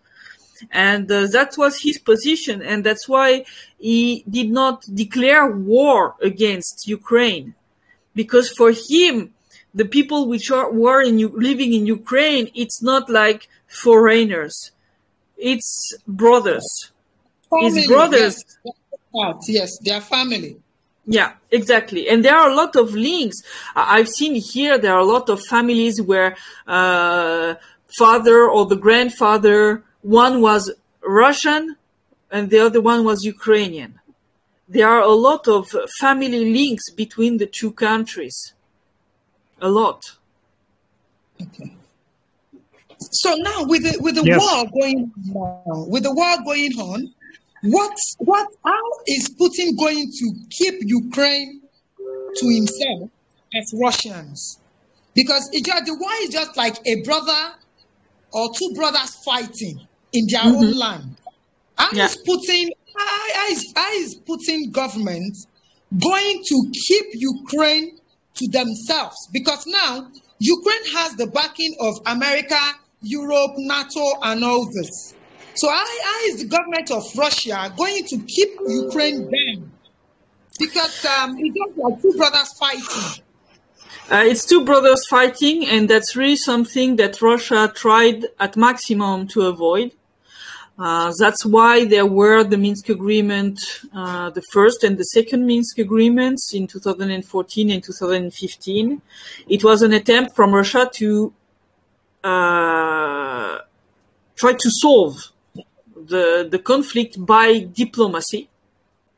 and 0.71 1.11
uh, 1.11 1.27
that 1.29 1.55
was 1.57 1.83
his 1.83 1.99
position 1.99 2.63
and 2.63 2.85
that's 2.85 3.09
why 3.09 3.45
he 3.79 4.25
did 4.29 4.51
not 4.51 4.83
declare 4.95 5.51
war 5.51 6.15
against 6.23 6.87
ukraine 6.87 7.55
because 8.15 8.51
for 8.51 8.73
him 8.73 9.33
the 9.75 9.85
people 9.85 10.29
which 10.29 10.51
are 10.51 10.71
were 10.71 11.03
in 11.03 11.19
living 11.35 11.73
in 11.73 11.87
ukraine 11.87 12.51
it's 12.55 12.83
not 12.83 13.09
like 13.11 13.49
foreigners 13.67 14.73
it's 15.37 15.95
brothers 16.07 16.91
Family, 17.51 17.81
his 17.81 17.87
brothers 17.87 18.45
Yes, 19.15 19.49
yes, 19.49 19.79
they 19.79 19.93
are 19.93 20.01
family. 20.01 20.57
Yeah, 21.05 21.33
exactly. 21.51 22.09
And 22.09 22.25
there 22.25 22.37
are 22.37 22.51
a 22.51 22.55
lot 22.55 22.77
of 22.77 22.95
links. 22.95 23.43
I've 23.75 24.09
seen 24.09 24.35
here 24.35 24.79
there 24.79 24.95
are 24.95 25.01
a 25.01 25.05
lot 25.05 25.29
of 25.29 25.43
families 25.45 26.01
where 26.01 26.37
uh, 26.67 27.55
father 27.99 28.49
or 28.49 28.67
the 28.67 28.77
grandfather, 28.77 29.83
one 30.03 30.41
was 30.41 30.73
Russian 31.05 31.77
and 32.31 32.51
the 32.51 32.59
other 32.59 32.81
one 32.81 33.05
was 33.05 33.25
Ukrainian. 33.25 34.01
There 34.69 34.89
are 34.89 35.03
a 35.03 35.09
lot 35.29 35.49
of 35.49 35.69
family 36.01 36.53
links 36.53 36.91
between 36.91 37.39
the 37.39 37.47
two 37.47 37.73
countries. 37.73 38.55
A 39.61 39.69
lot. 39.69 40.03
Okay. 41.41 41.73
So 43.11 43.35
now 43.35 43.65
with 43.65 43.83
the 43.83 43.99
with 44.01 44.15
the 44.15 44.25
Yes. 44.25 44.41
war 44.41 44.65
going 44.81 45.13
on, 45.35 45.91
with 45.91 46.05
the 46.05 46.15
war 46.15 46.37
going 46.45 46.73
on, 46.81 47.13
what 47.63 47.97
what 48.19 48.47
how 48.65 48.87
is 49.07 49.29
Putin 49.41 49.77
going 49.79 50.11
to 50.19 50.27
keep 50.51 50.75
Ukraine 50.83 51.61
to 52.39 52.49
himself 52.49 53.11
as 53.55 53.73
Russians? 53.81 54.59
Because 55.15 55.49
it 55.53 55.65
just, 55.65 55.85
the 55.85 55.95
war 55.95 56.11
is 56.23 56.31
just 56.31 56.57
like 56.57 56.77
a 56.87 57.03
brother 57.03 57.55
or 58.33 58.51
two 58.55 58.73
brothers 58.75 59.15
fighting 59.25 59.87
in 60.13 60.27
their 60.31 60.45
own 60.45 60.73
land. 60.73 61.17
How 61.77 61.89
Yeah. 61.93 62.07
is 62.07 62.17
Putin 62.27 62.71
how, 62.95 63.49
how 63.77 63.93
is, 63.95 64.19
Putin 64.29 64.71
government 64.71 65.37
going 65.99 66.43
to 66.45 66.73
keep 66.87 67.07
Ukraine 67.15 67.99
to 68.35 68.49
themselves? 68.49 69.17
Because 69.33 69.67
now 69.67 70.09
Ukraine 70.39 70.87
has 70.97 71.15
the 71.17 71.27
backing 71.27 71.75
of 71.81 71.95
America, 72.07 72.61
Europe, 73.03 73.53
NATO, 73.57 74.05
and 74.23 74.45
all 74.45 74.67
this. 74.67 75.15
So 75.55 75.69
how, 75.69 75.85
how 76.05 76.21
is 76.27 76.43
the 76.43 76.47
government 76.47 76.91
of 76.91 77.05
Russia 77.17 77.73
going 77.77 78.05
to 78.09 78.19
keep 78.19 78.51
Ukraine 78.67 79.31
down? 79.31 79.73
Because 80.59 81.05
um, 81.05 81.37
it's 81.39 81.57
just 81.57 81.79
like 81.79 82.03
two 82.03 82.13
brothers 82.17 82.53
fighting. 82.59 83.23
Uh, 84.11 84.25
it's 84.27 84.45
two 84.45 84.65
brothers 84.65 85.07
fighting, 85.09 85.67
and 85.67 85.89
that's 85.89 86.17
really 86.17 86.37
something 86.37 86.97
that 86.97 87.23
Russia 87.23 87.73
tried 87.75 88.27
at 88.39 88.57
maximum 88.57 89.27
to 89.29 89.43
avoid. 89.43 89.93
Uh, 90.79 91.13
that's 91.19 91.45
why 91.45 91.85
there 91.85 92.07
were 92.07 92.43
the 92.43 92.57
Minsk 92.57 92.89
agreement, 92.89 93.61
uh, 93.95 94.31
the 94.31 94.43
first 94.53 94.83
and 94.83 94.97
the 94.97 95.05
second 95.05 95.47
Minsk 95.47 95.79
agreements 95.79 96.55
in 96.55 96.67
2014 96.67 97.71
and 97.71 97.85
2015. 97.85 99.03
It 99.49 99.65
was 99.65 99.83
an 99.83 99.93
attempt 99.93 100.35
from 100.35 100.55
Russia 100.55 100.91
to 100.95 101.33
uh, 102.25 103.59
try 104.35 104.53
to 104.53 104.71
solve 104.71 105.17
the 105.95 106.49
the 106.51 106.59
conflict 106.59 107.25
by 107.25 107.59
diplomacy, 107.59 108.49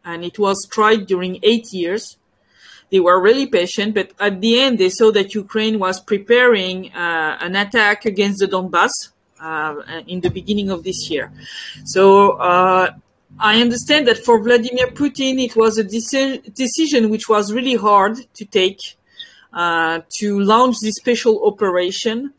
and 0.04 0.24
it 0.24 0.38
was 0.38 0.66
tried 0.70 1.06
during 1.06 1.38
eight 1.42 1.72
years. 1.72 2.16
They 2.90 3.00
were 3.00 3.20
really 3.20 3.46
patient, 3.46 3.94
but 3.94 4.12
at 4.20 4.40
the 4.40 4.60
end, 4.60 4.78
they 4.78 4.90
saw 4.90 5.10
that 5.12 5.34
Ukraine 5.34 5.78
was 5.78 6.00
preparing 6.00 6.92
uh, 6.92 7.38
an 7.40 7.56
attack 7.56 8.04
against 8.04 8.40
the 8.40 8.48
Donbass 8.48 9.13
in 10.06 10.20
the 10.20 10.30
beginning 10.30 10.70
of 10.70 10.84
this 10.84 11.10
year. 11.10 11.32
So 11.84 12.32
uh, 12.32 12.90
I 13.38 13.60
understand 13.60 14.06
that 14.08 14.18
for 14.24 14.42
Vladimir 14.42 14.88
Putin, 14.88 15.42
it 15.42 15.56
was 15.56 15.78
a 15.78 15.84
deci- 15.84 16.54
decision 16.54 17.10
which 17.10 17.28
was 17.28 17.52
really 17.52 17.74
hard 17.74 18.16
to 18.34 18.44
take 18.44 18.78
uh, 19.52 20.00
to 20.18 20.40
launch 20.40 20.76
this 20.82 20.94
special 20.96 21.46
operation. 21.46 22.32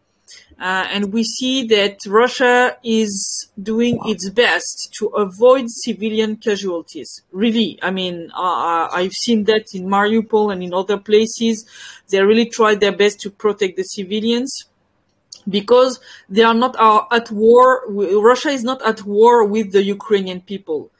Uh, 0.57 0.87
and 0.89 1.11
we 1.11 1.21
see 1.23 1.67
that 1.67 1.97
Russia 2.07 2.77
is 2.81 3.49
doing 3.61 3.99
its 4.05 4.29
best 4.29 4.89
to 4.97 5.07
avoid 5.07 5.65
civilian 5.67 6.37
casualties. 6.37 7.23
Really, 7.33 7.77
I 7.81 7.91
mean, 7.91 8.31
uh, 8.33 8.87
I've 8.89 9.11
seen 9.11 9.43
that 9.45 9.65
in 9.73 9.87
Mariupol 9.87 10.53
and 10.53 10.63
in 10.63 10.73
other 10.73 10.97
places. 10.97 11.65
They 12.09 12.21
really 12.21 12.45
try 12.45 12.75
their 12.75 12.95
best 12.95 13.19
to 13.21 13.31
protect 13.31 13.75
the 13.75 13.83
civilians 13.83 14.65
because 15.47 15.99
they 16.29 16.43
are 16.43 16.53
not 16.53 16.75
at 17.11 17.31
war. 17.31 17.83
Russia 17.89 18.49
is 18.49 18.63
not 18.63 18.81
at 18.85 19.03
war 19.03 19.43
with 19.43 19.71
the 19.71 19.83
Ukrainian 19.83 20.41
people. 20.41 20.91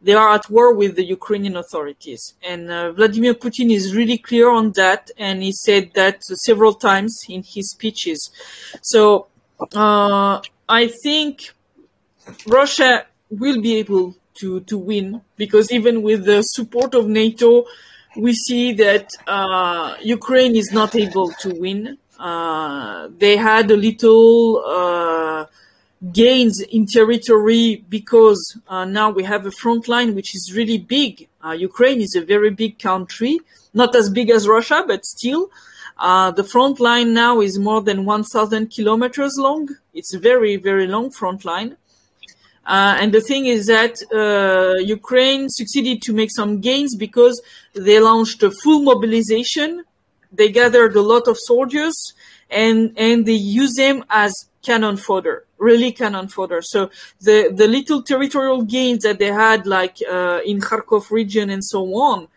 They 0.00 0.14
are 0.14 0.32
at 0.32 0.48
war 0.48 0.74
with 0.74 0.94
the 0.94 1.04
Ukrainian 1.04 1.56
authorities. 1.56 2.34
And 2.42 2.70
uh, 2.70 2.92
Vladimir 2.92 3.34
Putin 3.34 3.70
is 3.72 3.96
really 3.96 4.18
clear 4.18 4.48
on 4.48 4.72
that. 4.72 5.10
And 5.18 5.42
he 5.42 5.52
said 5.52 5.90
that 5.94 6.22
several 6.22 6.74
times 6.74 7.18
in 7.28 7.42
his 7.42 7.70
speeches. 7.70 8.30
So 8.80 9.26
uh, 9.74 10.40
I 10.68 10.86
think 11.02 11.52
Russia 12.46 13.06
will 13.30 13.60
be 13.60 13.76
able 13.76 14.14
to, 14.40 14.60
to 14.60 14.78
win 14.78 15.20
because 15.36 15.72
even 15.72 16.02
with 16.02 16.24
the 16.24 16.42
support 16.42 16.94
of 16.94 17.08
NATO, 17.08 17.64
we 18.16 18.32
see 18.34 18.72
that 18.74 19.10
uh, 19.26 19.96
Ukraine 20.02 20.56
is 20.56 20.72
not 20.72 20.94
able 20.94 21.30
to 21.40 21.54
win. 21.54 21.98
Uh, 22.18 23.08
they 23.18 23.36
had 23.36 23.70
a 23.70 23.76
little 23.76 24.62
uh, 24.66 25.46
gains 26.12 26.60
in 26.60 26.86
territory 26.86 27.84
because 27.88 28.58
uh, 28.68 28.84
now 28.84 29.10
we 29.10 29.22
have 29.22 29.46
a 29.46 29.50
front 29.50 29.88
line 29.88 30.14
which 30.14 30.34
is 30.34 30.52
really 30.54 30.78
big. 30.78 31.28
Ukraine 31.56 32.00
is 32.02 32.14
a 32.14 32.20
very 32.20 32.50
big 32.50 32.78
country, 32.78 33.40
not 33.72 33.94
as 33.94 34.10
big 34.10 34.28
as 34.28 34.46
Russia, 34.46 34.84
but 34.86 35.06
still. 35.06 35.50
Uh, 35.98 36.30
the 36.30 36.44
front 36.44 36.78
line 36.78 37.12
now 37.12 37.40
is 37.40 37.58
more 37.58 37.82
than 37.82 38.04
1,000 38.04 38.68
kilometers 38.68 39.34
long. 39.36 39.68
It's 39.94 40.14
a 40.14 40.18
very, 40.18 40.56
very 40.56 40.86
long 40.86 41.10
front 41.10 41.44
line. 41.44 41.76
Uh, 42.64 42.98
and 43.00 43.12
the 43.12 43.20
thing 43.20 43.46
is 43.46 43.66
that 43.66 43.96
uh, 44.14 44.78
Ukraine 44.78 45.48
succeeded 45.48 46.02
to 46.02 46.12
make 46.12 46.30
some 46.30 46.60
gains 46.60 46.94
because 46.94 47.40
they 47.74 47.98
launched 47.98 48.42
a 48.42 48.50
full 48.50 48.82
mobilization. 48.82 49.84
They 50.32 50.50
gathered 50.50 50.94
a 50.96 51.02
lot 51.02 51.26
of 51.28 51.38
soldiers 51.38 52.14
and 52.50 52.92
and 52.96 53.26
they 53.26 53.32
use 53.32 53.74
them 53.74 54.04
as 54.10 54.32
cannon 54.62 54.96
fodder, 54.96 55.44
really 55.58 55.92
cannon 55.92 56.28
fodder. 56.28 56.60
So 56.62 56.90
the 57.20 57.52
the 57.54 57.68
little 57.68 58.02
territorial 58.02 58.62
gains 58.62 59.02
that 59.04 59.18
they 59.18 59.32
had, 59.32 59.66
like 59.66 59.96
uh, 60.10 60.40
in 60.44 60.60
Kharkov 60.60 61.10
region 61.10 61.50
and 61.50 61.64
so 61.64 61.80
on, 61.94 62.28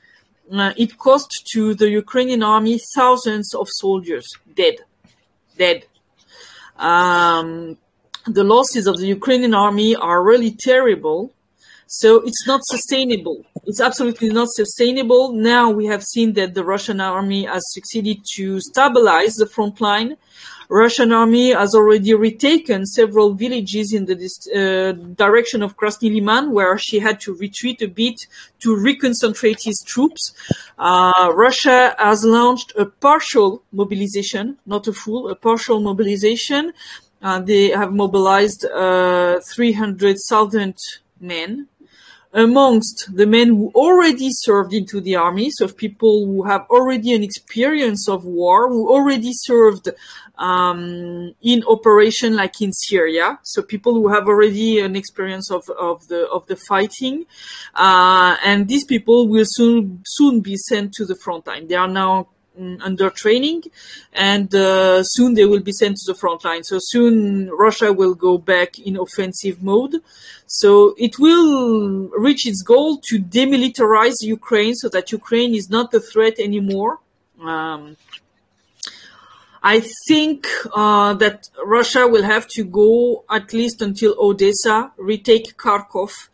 uh, 0.51 0.73
it 0.77 0.97
cost 0.97 1.47
to 1.53 1.73
the 1.75 1.89
Ukrainian 1.89 2.43
army 2.43 2.79
thousands 2.95 3.53
of 3.53 3.67
soldiers 3.69 4.27
dead, 4.55 4.75
dead. 5.57 5.85
Um, 6.77 7.77
the 8.25 8.43
losses 8.43 8.87
of 8.87 8.97
the 8.97 9.07
Ukrainian 9.07 9.53
army 9.53 9.95
are 9.95 10.21
really 10.23 10.51
terrible. 10.51 11.33
So 11.93 12.21
it's 12.21 12.47
not 12.47 12.61
sustainable. 12.63 13.45
It's 13.65 13.81
absolutely 13.81 14.29
not 14.29 14.47
sustainable. 14.49 15.33
Now 15.33 15.69
we 15.69 15.87
have 15.87 16.03
seen 16.03 16.31
that 16.33 16.53
the 16.53 16.63
Russian 16.63 17.01
army 17.01 17.43
has 17.43 17.63
succeeded 17.73 18.19
to 18.35 18.61
stabilize 18.61 19.35
the 19.35 19.45
front 19.45 19.81
line. 19.81 20.15
Russian 20.69 21.11
army 21.11 21.51
has 21.51 21.75
already 21.75 22.13
retaken 22.13 22.85
several 22.85 23.33
villages 23.33 23.91
in 23.91 24.05
the 24.05 24.15
uh, 24.15 24.93
direction 25.15 25.61
of 25.61 25.75
Krasny 25.75 26.09
Liman, 26.15 26.53
where 26.53 26.77
she 26.77 26.99
had 26.99 27.19
to 27.19 27.33
retreat 27.35 27.81
a 27.81 27.89
bit 27.89 28.25
to 28.61 28.69
reconcentrate 28.69 29.61
his 29.61 29.83
troops. 29.85 30.31
Uh, 30.79 31.29
Russia 31.35 31.93
has 31.99 32.23
launched 32.23 32.71
a 32.77 32.85
partial 32.85 33.63
mobilization, 33.73 34.57
not 34.65 34.87
a 34.87 34.93
full, 34.93 35.27
a 35.27 35.35
partial 35.35 35.81
mobilization. 35.81 36.71
Uh, 37.21 37.41
they 37.41 37.67
have 37.67 37.91
mobilized 37.91 38.63
uh, 38.63 39.41
300,000 39.41 40.77
men 41.19 41.67
amongst 42.33 43.09
the 43.13 43.25
men 43.25 43.49
who 43.49 43.71
already 43.75 44.29
served 44.31 44.73
into 44.73 45.01
the 45.01 45.15
army, 45.15 45.49
so 45.51 45.67
people 45.67 46.25
who 46.25 46.43
have 46.43 46.65
already 46.69 47.13
an 47.13 47.23
experience 47.23 48.07
of 48.07 48.25
war, 48.25 48.69
who 48.69 48.89
already 48.89 49.31
served 49.33 49.89
um, 50.37 51.35
in 51.41 51.63
operation 51.67 52.35
like 52.35 52.61
in 52.61 52.71
Syria, 52.71 53.39
so 53.43 53.61
people 53.61 53.93
who 53.93 54.07
have 54.07 54.27
already 54.27 54.79
an 54.79 54.95
experience 54.95 55.51
of, 55.51 55.69
of 55.69 56.07
the 56.07 56.27
of 56.29 56.47
the 56.47 56.55
fighting, 56.55 57.25
uh, 57.75 58.37
and 58.43 58.67
these 58.67 58.85
people 58.85 59.27
will 59.27 59.45
soon 59.45 60.01
soon 60.05 60.39
be 60.39 60.55
sent 60.55 60.93
to 60.93 61.05
the 61.05 61.15
front 61.15 61.47
line. 61.47 61.67
They 61.67 61.75
are 61.75 61.87
now 61.87 62.29
under 62.57 63.09
training 63.09 63.63
and 64.13 64.53
uh, 64.53 65.01
soon 65.03 65.33
they 65.33 65.45
will 65.45 65.61
be 65.61 65.71
sent 65.71 65.97
to 65.97 66.11
the 66.11 66.17
front 66.17 66.43
line. 66.43 66.63
So 66.63 66.77
soon 66.79 67.49
russia 67.49 67.93
will 67.93 68.13
go 68.13 68.37
back 68.37 68.77
in 68.79 68.97
offensive 68.97 69.63
mode. 69.63 69.95
So 70.47 70.93
it 70.97 71.17
will 71.17 72.09
reach 72.09 72.45
its 72.45 72.61
goal 72.61 72.99
to 73.07 73.19
demilitarize 73.19 74.17
ukraine 74.21 74.75
so 74.75 74.89
that 74.89 75.11
ukraine 75.11 75.55
is 75.55 75.69
not 75.69 75.93
a 75.93 75.99
threat 75.99 76.39
anymore. 76.39 76.99
Um, 77.41 77.97
I 79.63 79.81
think 80.07 80.47
uh, 80.73 81.13
that 81.15 81.49
Russia 81.63 82.07
will 82.07 82.23
have 82.23 82.47
to 82.49 82.63
go 82.63 83.23
at 83.29 83.53
least 83.53 83.81
until 83.81 84.15
Odessa, 84.19 84.91
retake 84.97 85.55
Kharkov, 85.55 86.29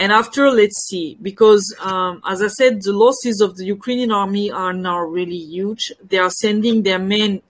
and 0.00 0.12
after, 0.12 0.50
let's 0.50 0.86
see, 0.88 1.18
because 1.20 1.76
um, 1.78 2.22
as 2.26 2.40
I 2.40 2.48
said, 2.48 2.80
the 2.82 2.94
losses 2.94 3.42
of 3.42 3.58
the 3.58 3.66
Ukrainian 3.66 4.10
army 4.10 4.50
are 4.50 4.72
now 4.72 4.98
really 5.00 5.42
huge. 5.56 5.92
They 6.02 6.16
are 6.16 6.30
sending 6.30 6.82
their 6.82 6.98
men 6.98 7.42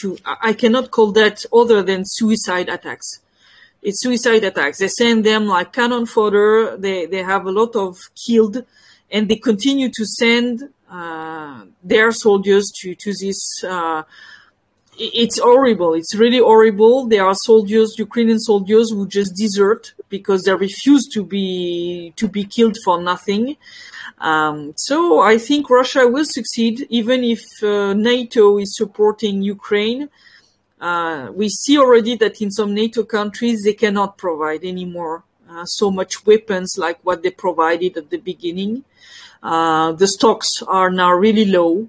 to, 0.00 0.18
I 0.26 0.54
cannot 0.54 0.90
call 0.90 1.12
that 1.12 1.44
other 1.52 1.82
than 1.82 2.02
suicide 2.04 2.68
attacks. 2.68 3.20
It's 3.80 4.02
suicide 4.02 4.42
attacks. 4.42 4.78
They 4.78 4.88
send 4.88 5.24
them 5.24 5.46
like 5.46 5.72
cannon 5.72 6.06
fodder. 6.06 6.76
They, 6.76 7.06
they 7.06 7.22
have 7.22 7.46
a 7.46 7.52
lot 7.52 7.76
of 7.76 7.96
killed 8.26 8.64
and 9.12 9.28
they 9.28 9.36
continue 9.36 9.88
to 9.94 10.04
send 10.04 10.70
uh, 10.90 11.64
their 11.84 12.10
soldiers 12.10 12.72
to 12.80 12.96
to 12.96 13.12
this. 13.12 13.40
Uh, 13.62 14.02
it's 14.98 15.38
horrible. 15.38 15.94
It's 15.94 16.14
really 16.14 16.38
horrible. 16.38 17.06
There 17.06 17.24
are 17.24 17.34
soldiers, 17.34 17.94
Ukrainian 17.98 18.38
soldiers, 18.38 18.90
who 18.90 19.06
just 19.08 19.34
desert 19.36 19.92
because 20.08 20.42
they 20.42 20.54
refuse 20.54 21.08
to 21.14 21.24
be 21.24 22.12
to 22.16 22.28
be 22.28 22.44
killed 22.44 22.76
for 22.84 23.00
nothing. 23.00 23.56
Um, 24.18 24.72
so 24.76 25.20
I 25.20 25.38
think 25.38 25.70
Russia 25.70 26.06
will 26.06 26.24
succeed, 26.24 26.86
even 26.90 27.24
if 27.24 27.42
uh, 27.62 27.94
NATO 27.94 28.58
is 28.58 28.76
supporting 28.76 29.42
Ukraine. 29.42 30.08
Uh, 30.80 31.30
we 31.32 31.48
see 31.48 31.78
already 31.78 32.14
that 32.16 32.42
in 32.42 32.50
some 32.50 32.74
NATO 32.74 33.04
countries 33.04 33.62
they 33.62 33.72
cannot 33.74 34.18
provide 34.18 34.64
anymore 34.64 35.24
uh, 35.48 35.64
so 35.64 35.90
much 35.90 36.26
weapons 36.26 36.74
like 36.76 36.98
what 37.02 37.22
they 37.22 37.30
provided 37.30 37.96
at 37.96 38.10
the 38.10 38.18
beginning. 38.18 38.84
Uh, 39.42 39.92
the 39.92 40.08
stocks 40.08 40.48
are 40.66 40.90
now 40.90 41.12
really 41.12 41.44
low. 41.44 41.88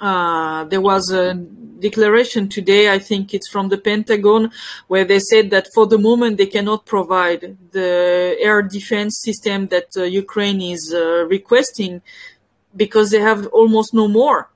Uh, 0.00 0.64
there 0.64 0.80
was 0.80 1.10
a 1.10 1.34
declaration 1.34 2.48
today, 2.48 2.92
I 2.92 2.98
think 2.98 3.34
it's 3.34 3.48
from 3.48 3.68
the 3.68 3.78
Pentagon, 3.78 4.50
where 4.88 5.04
they 5.04 5.18
said 5.18 5.50
that 5.50 5.68
for 5.74 5.86
the 5.86 5.98
moment 5.98 6.36
they 6.36 6.46
cannot 6.46 6.86
provide 6.86 7.56
the 7.72 8.36
air 8.40 8.62
defense 8.62 9.20
system 9.22 9.68
that 9.68 9.88
uh, 9.96 10.02
Ukraine 10.02 10.60
is 10.60 10.94
uh, 10.94 11.24
requesting 11.26 12.02
because 12.74 13.10
they 13.10 13.20
have 13.20 13.46
almost 13.48 13.94
no 13.94 14.08
more. 14.08 14.48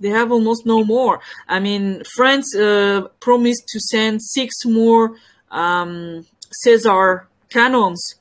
They 0.00 0.08
have 0.08 0.32
almost 0.32 0.66
no 0.66 0.84
more. 0.84 1.20
I 1.48 1.60
mean, 1.60 2.02
France 2.14 2.54
uh, 2.54 3.08
promised 3.20 3.68
to 3.68 3.80
send 3.80 4.22
six 4.22 4.64
more 4.64 5.16
um, 5.50 6.26
Caesar 6.62 7.28
cannons. 7.48 8.16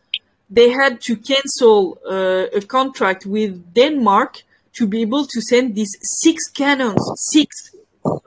They 0.49 0.70
had 0.70 1.01
to 1.01 1.16
cancel 1.18 1.99
uh, 2.07 2.45
a 2.55 2.61
contract 2.61 3.26
with 3.26 3.74
Denmark 3.74 4.43
to 4.74 4.88
be 4.88 5.01
able 5.01 5.26
to 5.26 5.41
send 5.41 5.76
these 5.76 5.95
six 6.01 6.49
cannons. 6.49 7.01
Six. 7.32 7.76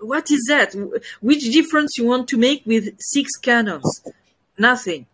What 0.00 0.30
is 0.30 0.44
that? 0.48 0.74
Which 1.20 1.44
difference 1.52 1.98
you 1.98 2.06
want 2.06 2.28
to 2.28 2.38
make 2.38 2.64
with 2.64 2.94
six 2.98 3.36
cannons? 3.36 4.02
Nothing. 4.58 5.06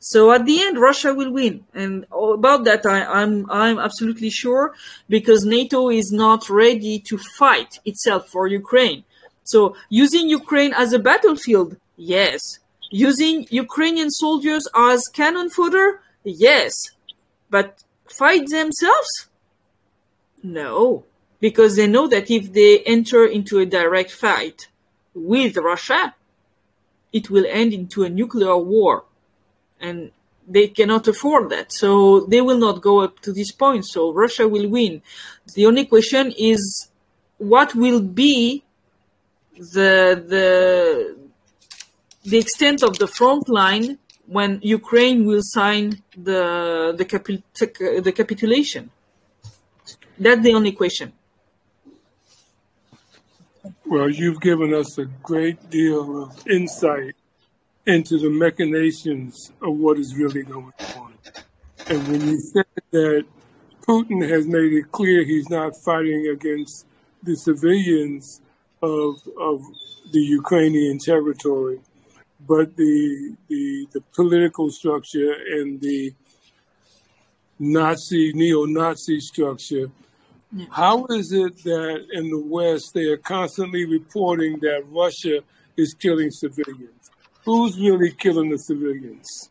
So 0.00 0.30
at 0.30 0.46
the 0.46 0.62
end, 0.62 0.78
Russia 0.78 1.12
will 1.12 1.32
win, 1.32 1.64
and 1.74 2.06
about 2.12 2.62
that, 2.64 2.86
I, 2.86 3.04
I'm 3.04 3.50
I'm 3.50 3.80
absolutely 3.80 4.30
sure 4.30 4.74
because 5.08 5.44
NATO 5.44 5.90
is 5.90 6.12
not 6.12 6.48
ready 6.48 7.00
to 7.00 7.18
fight 7.18 7.80
itself 7.84 8.28
for 8.28 8.46
Ukraine. 8.46 9.02
So 9.42 9.74
using 9.88 10.28
Ukraine 10.28 10.72
as 10.72 10.92
a 10.92 11.00
battlefield, 11.00 11.76
yes. 11.96 12.40
Using 12.90 13.46
Ukrainian 13.50 14.10
soldiers 14.10 14.68
as 14.76 15.02
cannon 15.12 15.50
fodder, 15.50 16.00
yes. 16.22 16.74
But 17.50 17.82
fight 18.08 18.46
themselves? 18.48 19.27
No, 20.42 21.04
because 21.40 21.76
they 21.76 21.86
know 21.86 22.06
that 22.08 22.30
if 22.30 22.52
they 22.52 22.80
enter 22.80 23.26
into 23.26 23.58
a 23.58 23.66
direct 23.66 24.10
fight 24.10 24.68
with 25.14 25.56
Russia, 25.56 26.14
it 27.12 27.30
will 27.30 27.46
end 27.48 27.72
into 27.72 28.04
a 28.04 28.08
nuclear 28.08 28.56
war. 28.56 29.04
And 29.80 30.12
they 30.46 30.68
cannot 30.68 31.06
afford 31.08 31.50
that. 31.50 31.72
So 31.72 32.20
they 32.20 32.40
will 32.40 32.58
not 32.58 32.80
go 32.80 33.00
up 33.00 33.20
to 33.20 33.32
this 33.32 33.52
point. 33.52 33.86
So 33.86 34.12
Russia 34.12 34.48
will 34.48 34.68
win. 34.68 35.02
The 35.54 35.66
only 35.66 35.84
question 35.84 36.32
is 36.36 36.90
what 37.36 37.74
will 37.74 38.00
be 38.00 38.64
the 39.58 40.24
the 40.34 41.16
the 42.24 42.38
extent 42.38 42.82
of 42.82 42.98
the 42.98 43.06
front 43.06 43.48
line 43.48 43.98
when 44.26 44.60
Ukraine 44.62 45.24
will 45.26 45.42
sign 45.42 46.02
the 46.16 46.94
the, 46.96 47.04
capi- 47.04 47.42
the 47.54 48.12
capitulation. 48.14 48.90
That's 50.20 50.42
the 50.42 50.54
only 50.54 50.72
question. 50.72 51.12
Well, 53.86 54.10
you've 54.10 54.40
given 54.40 54.74
us 54.74 54.98
a 54.98 55.04
great 55.04 55.70
deal 55.70 56.24
of 56.24 56.46
insight 56.48 57.14
into 57.86 58.18
the 58.18 58.28
machinations 58.28 59.52
of 59.62 59.76
what 59.76 59.98
is 59.98 60.14
really 60.16 60.42
going 60.42 60.72
on. 60.96 61.14
And 61.86 62.08
when 62.08 62.28
you 62.28 62.40
said 62.40 62.66
that 62.90 63.24
Putin 63.86 64.28
has 64.28 64.46
made 64.46 64.72
it 64.72 64.92
clear 64.92 65.24
he's 65.24 65.48
not 65.48 65.72
fighting 65.84 66.26
against 66.26 66.86
the 67.22 67.34
civilians 67.34 68.42
of, 68.82 69.16
of 69.40 69.62
the 70.12 70.20
Ukrainian 70.20 70.98
territory, 70.98 71.80
but 72.46 72.76
the, 72.76 73.36
the, 73.48 73.88
the 73.92 74.00
political 74.14 74.70
structure 74.70 75.32
and 75.32 75.80
the 75.80 76.12
Nazi, 77.58 78.32
neo-Nazi 78.34 79.20
structure 79.20 79.90
yeah. 80.52 80.66
How 80.70 81.04
is 81.06 81.32
it 81.32 81.62
that 81.64 82.06
in 82.12 82.30
the 82.30 82.38
West 82.38 82.94
they 82.94 83.04
are 83.06 83.18
constantly 83.18 83.84
reporting 83.84 84.58
that 84.60 84.84
Russia 84.88 85.40
is 85.76 85.94
killing 85.94 86.30
civilians? 86.30 87.10
Who's 87.44 87.78
really 87.78 88.12
killing 88.12 88.50
the 88.50 88.58
civilians? 88.58 89.50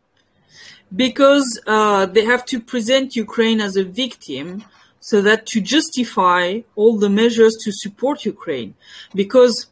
Because 0.95 1.59
uh, 1.67 2.05
they 2.07 2.25
have 2.25 2.45
to 2.45 2.59
present 2.59 3.15
Ukraine 3.15 3.61
as 3.61 3.75
a 3.75 3.83
victim 3.83 4.63
so 4.99 5.21
that 5.21 5.45
to 5.47 5.61
justify 5.61 6.61
all 6.75 6.97
the 6.97 7.09
measures 7.09 7.55
to 7.63 7.71
support 7.71 8.25
Ukraine. 8.25 8.73
Because 9.13 9.67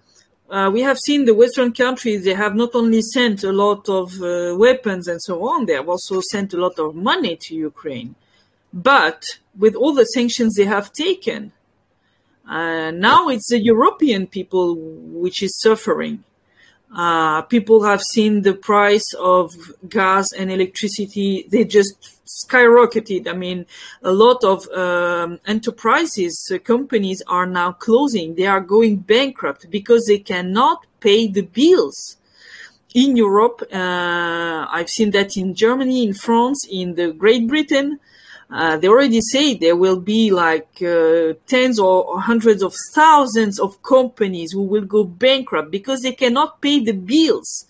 uh, 0.50 0.70
we 0.72 0.82
have 0.82 1.00
seen 1.00 1.26
the 1.26 1.34
Western 1.34 1.74
countries, 1.74 2.24
they 2.24 2.34
have 2.36 2.56
not 2.56 2.76
only 2.76 3.02
sent 3.02 3.44
a 3.44 3.52
lot 3.52 3.90
of 3.90 4.22
uh, 4.22 4.56
weapons 4.56 5.08
and 5.08 5.22
so 5.22 5.48
on, 5.50 5.66
they 5.66 5.74
have 5.74 5.90
also 5.90 6.22
sent 6.32 6.54
a 6.54 6.58
lot 6.58 6.78
of 6.78 6.96
money 6.96 7.36
to 7.42 7.56
Ukraine. 7.56 8.16
But 8.76 9.40
with 9.58 9.74
all 9.74 9.94
the 9.94 10.04
sanctions 10.04 10.56
they 10.56 10.66
have 10.66 10.92
taken, 10.92 11.54
uh, 12.48 12.92
now 12.92 13.30
it's 13.30 13.50
the 13.50 13.64
European 13.64 14.28
people 14.28 14.76
which 14.76 15.42
is 15.42 15.58
suffering. 15.60 16.26
Uh, 16.94 17.42
people 17.44 17.84
have 17.84 18.02
seen 18.02 18.42
the 18.42 18.54
price 18.54 19.14
of 19.18 19.54
gas 19.90 20.32
and 20.34 20.52
electricity; 20.52 21.48
they 21.50 21.64
just 21.64 22.20
skyrocketed. 22.26 23.28
I 23.28 23.34
mean, 23.34 23.66
a 24.04 24.12
lot 24.12 24.44
of 24.44 24.68
um, 24.70 25.40
enterprises, 25.46 26.52
uh, 26.54 26.60
companies 26.60 27.24
are 27.28 27.46
now 27.46 27.72
closing. 27.72 28.36
They 28.36 28.46
are 28.46 28.62
going 28.62 28.98
bankrupt 28.98 29.70
because 29.70 30.06
they 30.06 30.20
cannot 30.20 30.86
pay 31.00 31.28
the 31.28 31.42
bills. 31.42 32.18
In 32.94 33.18
Europe, 33.18 33.62
uh, 33.74 34.66
I've 34.70 34.90
seen 34.90 35.12
that 35.12 35.36
in 35.36 35.56
Germany, 35.56 36.04
in 36.06 36.14
France, 36.14 36.66
in 36.70 36.96
the 36.96 37.12
Great 37.12 37.48
Britain. 37.48 38.00
Uh, 38.50 38.78
they 38.78 38.88
already 38.88 39.22
say 39.22 39.56
there 39.56 39.76
will 39.76 40.00
be 40.00 40.32
like 40.32 40.82
uh, 40.82 41.34
tens 41.48 41.80
or 41.80 42.22
hundreds 42.22 42.62
of 42.62 42.76
thousands 42.94 43.60
of 43.60 43.82
companies 43.82 44.52
who 44.52 44.62
will 44.62 44.86
go 44.86 45.04
bankrupt 45.04 45.72
because 45.72 46.02
they 46.02 46.12
cannot 46.12 46.62
pay 46.62 46.80
the 46.80 46.94
bills. 46.94 47.66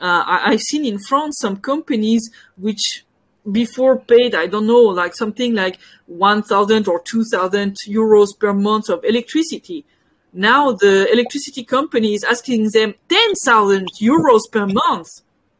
Uh, 0.00 0.24
I, 0.26 0.52
have 0.52 0.62
seen 0.62 0.86
in 0.86 0.98
France 0.98 1.38
some 1.38 1.58
companies 1.58 2.30
which 2.56 3.04
before 3.50 3.98
paid, 3.98 4.34
I 4.34 4.46
don't 4.46 4.66
know, 4.66 4.80
like 4.80 5.14
something 5.14 5.54
like 5.54 5.78
1,000 6.06 6.88
or 6.88 7.02
2,000 7.02 7.76
euros 7.86 8.28
per 8.38 8.54
month 8.54 8.88
of 8.88 9.04
electricity. 9.04 9.84
Now 10.32 10.72
the 10.72 11.10
electricity 11.12 11.64
company 11.64 12.14
is 12.14 12.24
asking 12.24 12.70
them 12.70 12.94
10,000 13.08 13.86
euros 14.00 14.40
per 14.50 14.66
month. 14.66 15.08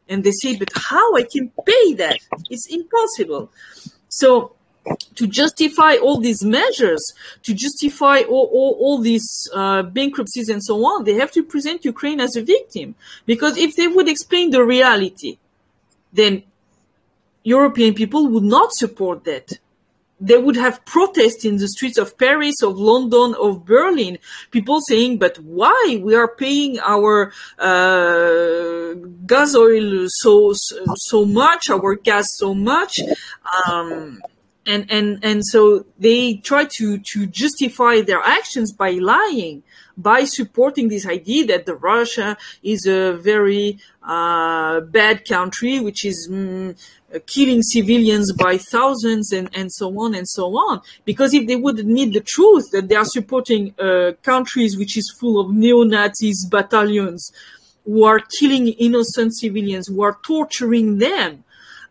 And 0.09 0.23
they 0.23 0.31
say, 0.31 0.57
but 0.57 0.69
how 0.75 1.15
I 1.15 1.23
can 1.23 1.51
pay 1.65 1.93
that? 1.93 2.17
It's 2.49 2.67
impossible. 2.69 3.51
So 4.11 4.53
to 5.15 5.25
justify 5.27 5.95
all 5.95 6.19
these 6.19 6.43
measures, 6.43 7.01
to 7.43 7.53
justify 7.53 8.21
all, 8.21 8.49
all, 8.51 8.77
all 8.79 8.97
these 8.99 9.49
uh, 9.53 9.83
bankruptcies 9.83 10.49
and 10.49 10.61
so 10.63 10.75
on, 10.85 11.05
they 11.05 11.13
have 11.13 11.31
to 11.31 11.43
present 11.43 11.85
Ukraine 11.85 12.19
as 12.19 12.35
a 12.35 12.43
victim. 12.43 12.95
Because 13.25 13.57
if 13.57 13.75
they 13.75 13.87
would 13.87 14.09
explain 14.09 14.49
the 14.51 14.63
reality, 14.63 15.37
then 16.11 16.43
European 17.43 17.93
people 17.93 18.27
would 18.27 18.43
not 18.43 18.73
support 18.73 19.23
that. 19.23 19.53
They 20.21 20.37
would 20.37 20.55
have 20.55 20.85
protests 20.85 21.43
in 21.43 21.57
the 21.57 21.67
streets 21.67 21.97
of 21.97 22.15
Paris, 22.17 22.61
of 22.61 22.77
London, 22.77 23.35
of 23.41 23.65
Berlin. 23.65 24.19
People 24.51 24.79
saying, 24.87 25.17
"But 25.17 25.37
why 25.39 25.99
we 26.03 26.13
are 26.13 26.27
paying 26.27 26.79
our 26.79 27.33
uh, 27.57 28.93
gas 29.25 29.55
oil 29.55 30.05
so 30.07 30.53
so 31.09 31.25
much, 31.25 31.69
our 31.71 31.95
gas 31.95 32.27
so 32.37 32.53
much?" 32.53 32.99
Um, 33.65 34.21
and 34.65 34.85
and 34.91 35.19
and 35.23 35.43
so 35.43 35.85
they 35.97 36.35
try 36.35 36.65
to 36.65 36.99
to 36.99 37.25
justify 37.25 38.01
their 38.01 38.21
actions 38.21 38.71
by 38.71 38.91
lying 38.91 39.63
by 40.01 40.23
supporting 40.25 40.87
this 40.89 41.05
idea 41.05 41.45
that 41.45 41.65
the 41.65 41.75
russia 41.75 42.37
is 42.63 42.85
a 42.85 43.13
very 43.13 43.77
uh, 44.03 44.79
bad 44.81 45.23
country 45.27 45.79
which 45.79 46.05
is 46.05 46.27
mm, 46.31 46.75
killing 47.25 47.61
civilians 47.61 48.33
by 48.33 48.57
thousands 48.57 49.31
and 49.31 49.49
and 49.53 49.71
so 49.71 49.87
on 49.99 50.15
and 50.15 50.27
so 50.27 50.45
on. 50.57 50.81
Because 51.05 51.33
if 51.33 51.47
they 51.47 51.55
would 51.55 51.79
admit 51.79 52.13
the 52.13 52.21
truth 52.21 52.65
that 52.71 52.87
they 52.87 52.95
are 52.95 53.05
supporting 53.05 53.73
uh, 53.79 54.13
countries 54.23 54.77
which 54.77 54.97
is 54.97 55.13
full 55.19 55.39
of 55.39 55.53
neo-nazis 55.53 56.45
battalions 56.49 57.31
who 57.85 58.03
are 58.05 58.19
killing 58.39 58.69
innocent 58.69 59.35
civilians 59.35 59.87
who 59.87 60.01
are 60.01 60.17
torturing 60.23 60.97
them 60.99 61.43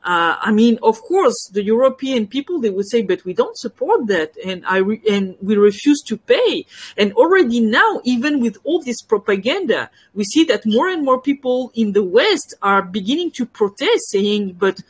uh, 0.03 0.37
I 0.41 0.51
mean, 0.51 0.79
of 0.83 1.03
course, 1.03 1.51
the 1.53 1.63
European 1.63 2.27
people 2.27 2.59
they 2.59 2.71
would 2.71 2.89
say, 2.89 3.03
but 3.03 3.23
we 3.25 3.35
don't 3.35 3.57
support 3.59 4.07
that, 4.07 4.33
and 4.45 4.65
I 4.67 4.79
re- 4.79 5.03
and 5.09 5.37
we 5.43 5.57
refuse 5.57 6.01
to 6.07 6.17
pay. 6.17 6.65
And 6.97 7.13
already 7.13 7.61
now, 7.61 8.01
even 8.05 8.41
with 8.41 8.57
all 8.65 8.83
this 8.83 9.03
propaganda, 9.03 9.91
we 10.15 10.25
see 10.25 10.45
that 10.45 10.65
more 10.65 10.89
and 10.89 11.05
more 11.05 11.21
people 11.21 11.71
in 11.75 11.93
the 11.93 12.03
West 12.03 12.55
are 12.63 12.81
beginning 12.81 13.31
to 13.33 13.45
protest, 13.45 14.11
saying, 14.11 14.57
"But 14.59 14.81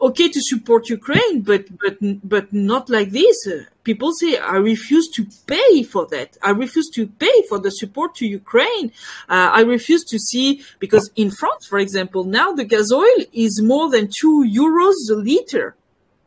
okay 0.00 0.28
to 0.28 0.40
support 0.40 0.88
Ukraine, 0.88 1.42
but 1.42 1.64
but 1.78 1.96
but 2.28 2.52
not 2.52 2.88
like 2.88 3.10
this. 3.10 3.36
People 3.84 4.12
say 4.12 4.38
I 4.38 4.56
refuse 4.56 5.08
to 5.16 5.26
pay 5.46 5.82
for 5.82 6.06
that. 6.06 6.36
I 6.42 6.50
refuse 6.50 6.88
to 6.90 7.06
pay 7.06 7.36
for 7.48 7.58
the 7.58 7.70
support 7.70 8.14
to 8.16 8.26
Ukraine. 8.26 8.92
Uh, 9.28 9.50
I 9.58 9.62
refuse 9.62 10.04
to 10.04 10.18
see 10.18 10.62
because 10.78 11.10
in 11.16 11.30
France, 11.30 11.66
for 11.66 11.78
example, 11.78 12.24
now 12.24 12.52
the 12.52 12.64
gas 12.64 12.90
oil 12.92 13.20
is 13.32 13.62
more 13.62 13.90
than 13.90 14.08
two 14.20 14.44
euros 14.44 15.10
a 15.10 15.16
liter. 15.16 15.76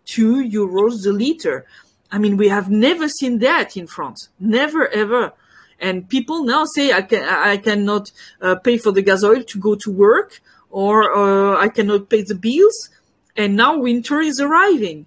Two 0.06 0.36
euros 0.44 1.06
a 1.08 1.12
liter. 1.12 1.66
I 2.12 2.18
mean, 2.20 2.38
we 2.38 2.50
have 2.50 2.70
never 2.70 3.08
seen 3.08 3.40
that 3.40 3.76
in 3.76 3.88
France. 3.88 4.30
Never 4.40 4.88
ever. 4.90 5.34
And 5.80 6.08
people 6.08 6.44
now 6.44 6.66
say 6.66 6.94
I 6.94 7.02
can 7.02 7.24
I 7.24 7.58
cannot 7.58 8.12
uh, 8.42 8.56
pay 8.56 8.78
for 8.78 8.92
the 8.92 9.02
gas 9.02 9.24
oil 9.24 9.44
to 9.44 9.58
go 9.60 9.76
to 9.76 9.92
work, 9.92 10.42
or 10.70 10.96
uh, 11.12 11.60
I 11.60 11.70
cannot 11.70 12.10
pay 12.10 12.22
the 12.22 12.36
bills 12.36 12.90
and 13.36 13.56
now 13.56 13.78
winter 13.78 14.20
is 14.20 14.40
arriving. 14.40 15.06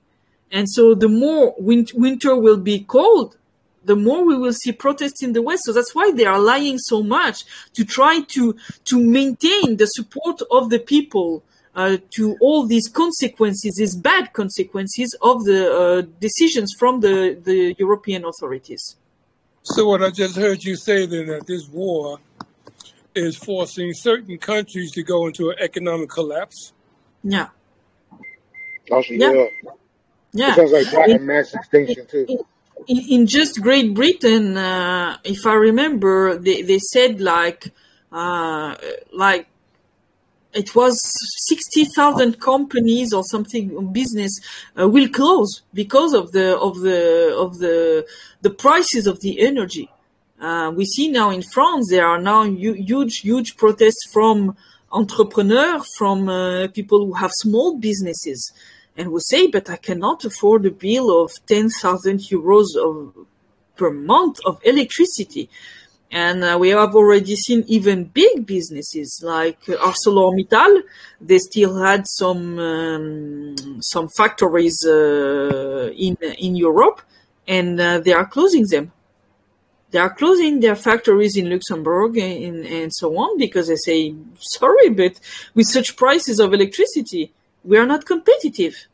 And 0.50 0.68
so 0.70 0.94
the 0.94 1.08
more 1.08 1.54
win- 1.58 1.88
winter 1.94 2.36
will 2.36 2.58
be 2.58 2.80
cold 2.80 3.36
the 3.86 3.96
more 3.96 4.24
we 4.24 4.36
will 4.36 4.52
see 4.52 4.72
protests 4.72 5.22
in 5.22 5.32
the 5.32 5.40
west. 5.40 5.62
So 5.64 5.72
that's 5.72 5.94
why 5.94 6.12
they 6.12 6.26
are 6.26 6.40
lying 6.40 6.78
so 6.78 7.02
much 7.02 7.44
to 7.74 7.84
try 7.84 8.20
to 8.20 8.56
to 8.84 9.00
maintain 9.00 9.76
the 9.76 9.86
support 9.86 10.42
of 10.50 10.70
the 10.70 10.80
people 10.80 11.42
uh, 11.74 11.98
to 12.10 12.36
all 12.40 12.66
these 12.66 12.88
consequences 12.88 13.76
these 13.76 13.96
bad 13.96 14.32
consequences 14.32 15.16
of 15.22 15.44
the 15.44 15.72
uh, 15.72 16.02
decisions 16.20 16.74
from 16.78 17.00
the 17.00 17.38
the 17.42 17.74
european 17.78 18.24
authorities. 18.24 18.96
So 19.62 19.88
what 19.88 20.02
I 20.02 20.10
just 20.10 20.36
heard 20.36 20.62
you 20.64 20.76
say 20.76 21.06
then 21.06 21.26
that 21.26 21.46
this 21.46 21.68
war 21.68 22.18
is 23.14 23.36
forcing 23.36 23.92
certain 23.94 24.38
countries 24.38 24.92
to 24.92 25.02
go 25.02 25.26
into 25.26 25.50
an 25.50 25.56
economic 25.60 26.10
collapse. 26.10 26.72
yeah 27.22 27.48
Yeah. 29.18 29.46
Yeah, 30.32 30.52
it 30.58 30.68
sounds 30.70 30.94
like 30.94 31.20
mass 31.22 31.54
extinction 31.54 32.06
too. 32.06 32.44
in 32.88 33.26
just 33.26 33.62
Great 33.62 33.94
Britain, 33.94 34.56
uh, 34.56 35.16
if 35.24 35.46
I 35.46 35.54
remember, 35.54 36.36
they, 36.38 36.60
they 36.60 36.78
said 36.78 37.20
like 37.20 37.72
uh, 38.12 38.76
like 39.12 39.48
it 40.52 40.74
was 40.74 40.98
60,000 41.48 42.40
companies 42.40 43.12
or 43.12 43.22
something 43.24 43.92
business 43.92 44.38
uh, 44.78 44.88
will 44.88 45.08
close 45.08 45.62
because 45.74 46.14
of 46.14 46.32
the 46.32 46.58
of 46.58 46.80
the 46.80 47.34
of 47.36 47.58
the 47.58 48.06
the 48.42 48.50
prices 48.50 49.06
of 49.06 49.20
the 49.20 49.40
energy. 49.40 49.90
Uh, 50.40 50.70
we 50.74 50.84
see 50.84 51.10
now 51.10 51.30
in 51.30 51.42
France 51.42 51.88
there 51.90 52.06
are 52.06 52.20
now 52.20 52.42
huge 52.44 53.20
huge 53.20 53.56
protests 53.56 54.06
from 54.12 54.56
entrepreneurs 54.92 55.86
from 55.96 56.28
uh, 56.28 56.68
people 56.68 57.06
who 57.06 57.14
have 57.14 57.30
small 57.32 57.76
businesses 57.78 58.52
and 58.96 59.06
who 59.08 59.18
say 59.20 59.46
but 59.46 59.68
I 59.70 59.76
cannot 59.76 60.24
afford 60.24 60.66
a 60.66 60.70
bill 60.70 61.22
of 61.22 61.32
10,000 61.46 62.20
euros 62.20 62.76
of 62.76 63.14
per 63.76 63.90
month 63.90 64.38
of 64.46 64.58
electricity 64.64 65.50
and 66.10 66.44
uh, 66.44 66.56
we 66.58 66.70
have 66.70 66.94
already 66.94 67.36
seen 67.36 67.64
even 67.66 68.04
big 68.04 68.46
businesses 68.46 69.20
like 69.22 69.60
ArcelorMittal. 69.64 70.82
They 71.20 71.38
still 71.38 71.76
had 71.76 72.06
some 72.06 72.58
um, 72.58 73.56
some 73.80 74.08
factories 74.08 74.78
uh, 74.86 75.90
in 75.96 76.16
in 76.38 76.54
Europe, 76.56 77.02
and 77.48 77.80
uh, 77.80 77.98
they 77.98 78.12
are 78.12 78.26
closing 78.26 78.66
them. 78.68 78.92
They 79.90 79.98
are 79.98 80.10
closing 80.10 80.60
their 80.60 80.76
factories 80.76 81.36
in 81.36 81.48
Luxembourg 81.48 82.18
and, 82.18 82.66
and 82.66 82.92
so 82.92 83.16
on 83.16 83.38
because 83.38 83.68
they 83.68 83.76
say, 83.76 84.14
sorry, 84.40 84.90
but 84.90 85.18
with 85.54 85.68
such 85.68 85.96
prices 85.96 86.40
of 86.40 86.52
electricity, 86.52 87.32
we 87.66 87.76
are 87.76 87.86
not 87.86 88.06
competitive. 88.06 88.86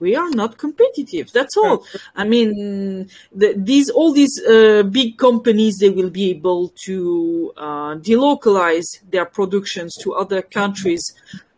We 0.00 0.16
are 0.16 0.30
not 0.30 0.58
competitive. 0.58 1.30
That's 1.32 1.56
all. 1.56 1.84
I 2.16 2.24
mean 2.24 3.08
the, 3.32 3.54
these 3.56 3.90
all 3.90 4.12
these 4.12 4.42
uh, 4.44 4.82
big 4.82 5.18
companies 5.18 5.78
they 5.78 5.90
will 5.90 6.10
be 6.10 6.30
able 6.30 6.70
to 6.86 7.52
uh, 7.56 7.94
delocalize 7.96 8.88
their 9.10 9.26
productions 9.26 9.94
to 10.02 10.14
other 10.14 10.42
countries 10.42 11.14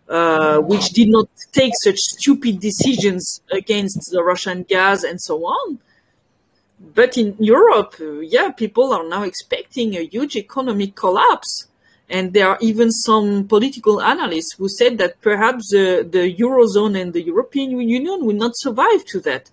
uh, 0.08 0.58
which 0.58 0.90
did 0.90 1.08
not 1.08 1.28
take 1.52 1.72
such 1.82 1.98
stupid 1.98 2.60
decisions 2.60 3.40
against 3.50 4.10
the 4.12 4.22
russian 4.22 4.62
gas 4.64 5.02
and 5.02 5.20
so 5.20 5.44
on. 5.46 5.78
But 6.94 7.16
in 7.16 7.36
europe 7.40 7.94
yeah 8.36 8.50
people 8.50 8.92
are 8.92 9.08
now 9.08 9.22
expecting 9.22 9.96
a 9.96 10.02
huge 10.02 10.36
economic 10.36 10.94
collapse 10.94 11.68
and 12.08 12.32
there 12.32 12.48
are 12.48 12.58
even 12.60 12.90
some 12.90 13.48
political 13.48 14.00
analysts 14.00 14.54
who 14.56 14.68
said 14.68 14.98
that 14.98 15.20
perhaps 15.20 15.70
the, 15.70 16.06
the 16.08 16.34
Eurozone 16.36 17.00
and 17.00 17.12
the 17.12 17.22
European 17.22 17.80
Union 17.80 18.24
will 18.24 18.36
not 18.36 18.52
survive 18.54 19.04
to 19.06 19.20
that 19.20 19.50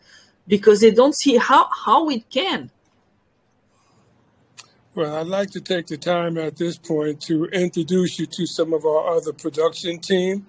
because 0.47 0.81
they 0.81 0.91
don't 0.91 1.15
see 1.15 1.37
how, 1.37 1.67
how 1.85 2.09
it 2.09 2.29
can. 2.29 2.69
Well, 4.95 5.15
I'd 5.15 5.25
like 5.25 5.49
to 5.51 5.61
take 5.61 5.87
the 5.87 5.97
time 5.97 6.37
at 6.37 6.57
this 6.57 6.77
point 6.77 7.19
to 7.23 7.45
introduce 7.45 8.19
you 8.19 8.27
to 8.27 8.45
some 8.45 8.73
of 8.73 8.85
our 8.85 9.15
other 9.15 9.33
production 9.33 9.97
team. 9.97 10.45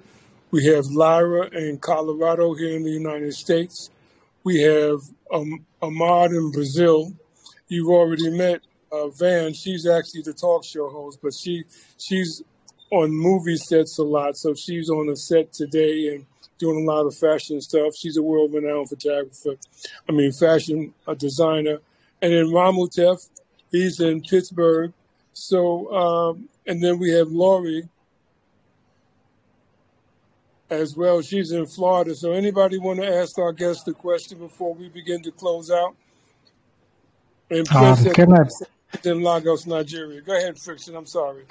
We 0.50 0.66
have 0.66 0.84
Lyra 0.86 1.48
in 1.48 1.78
Colorado 1.78 2.52
here 2.54 2.76
in 2.76 2.84
the 2.84 2.90
United 2.90 3.32
States. 3.32 3.88
We 4.44 4.60
have 4.60 4.98
um, 5.32 5.64
Ahmad 5.80 6.32
in 6.32 6.50
Brazil. 6.50 7.14
You've 7.68 7.88
already 7.88 8.28
met 8.28 8.60
uh, 8.94 9.08
Van. 9.08 9.52
She's 9.52 9.86
actually 9.86 10.22
the 10.22 10.32
talk 10.32 10.64
show 10.64 10.88
host, 10.88 11.18
but 11.22 11.34
she 11.34 11.64
she's 11.98 12.42
on 12.90 13.10
movie 13.10 13.56
sets 13.56 13.98
a 13.98 14.04
lot. 14.04 14.36
So 14.36 14.54
she's 14.54 14.90
on 14.90 15.08
a 15.08 15.16
set 15.16 15.52
today 15.52 16.14
and 16.14 16.26
doing 16.58 16.86
a 16.86 16.90
lot 16.90 17.06
of 17.06 17.16
fashion 17.16 17.60
stuff. 17.60 17.96
She's 17.96 18.16
a 18.16 18.22
world-renowned 18.22 18.88
photographer. 18.88 19.56
I 20.08 20.12
mean, 20.12 20.32
fashion 20.32 20.94
uh, 21.06 21.14
designer. 21.14 21.78
And 22.22 22.32
then 22.32 22.46
Ramutef, 22.46 23.28
he's 23.70 24.00
in 24.00 24.22
Pittsburgh. 24.22 24.92
So 25.32 25.92
um, 25.92 26.48
and 26.66 26.82
then 26.82 26.98
we 26.98 27.10
have 27.12 27.28
Laurie 27.28 27.88
as 30.70 30.96
well. 30.96 31.22
She's 31.22 31.50
in 31.52 31.66
Florida. 31.66 32.14
So 32.14 32.32
anybody 32.32 32.78
want 32.78 33.00
to 33.00 33.06
ask 33.06 33.38
our 33.38 33.52
guest 33.52 33.88
a 33.88 33.92
question 33.92 34.38
before 34.38 34.74
we 34.74 34.88
begin 34.88 35.22
to 35.22 35.32
close 35.32 35.70
out? 35.70 35.96
And 37.50 37.68
Um, 37.72 37.96
can 38.12 38.32
I? 38.32 38.44
In 39.04 39.22
Lagos, 39.22 39.66
Nigeria. 39.66 40.20
Go 40.20 40.36
ahead, 40.36 40.58
Friction. 40.58 40.96
I'm 40.96 41.06
sorry. 41.06 41.44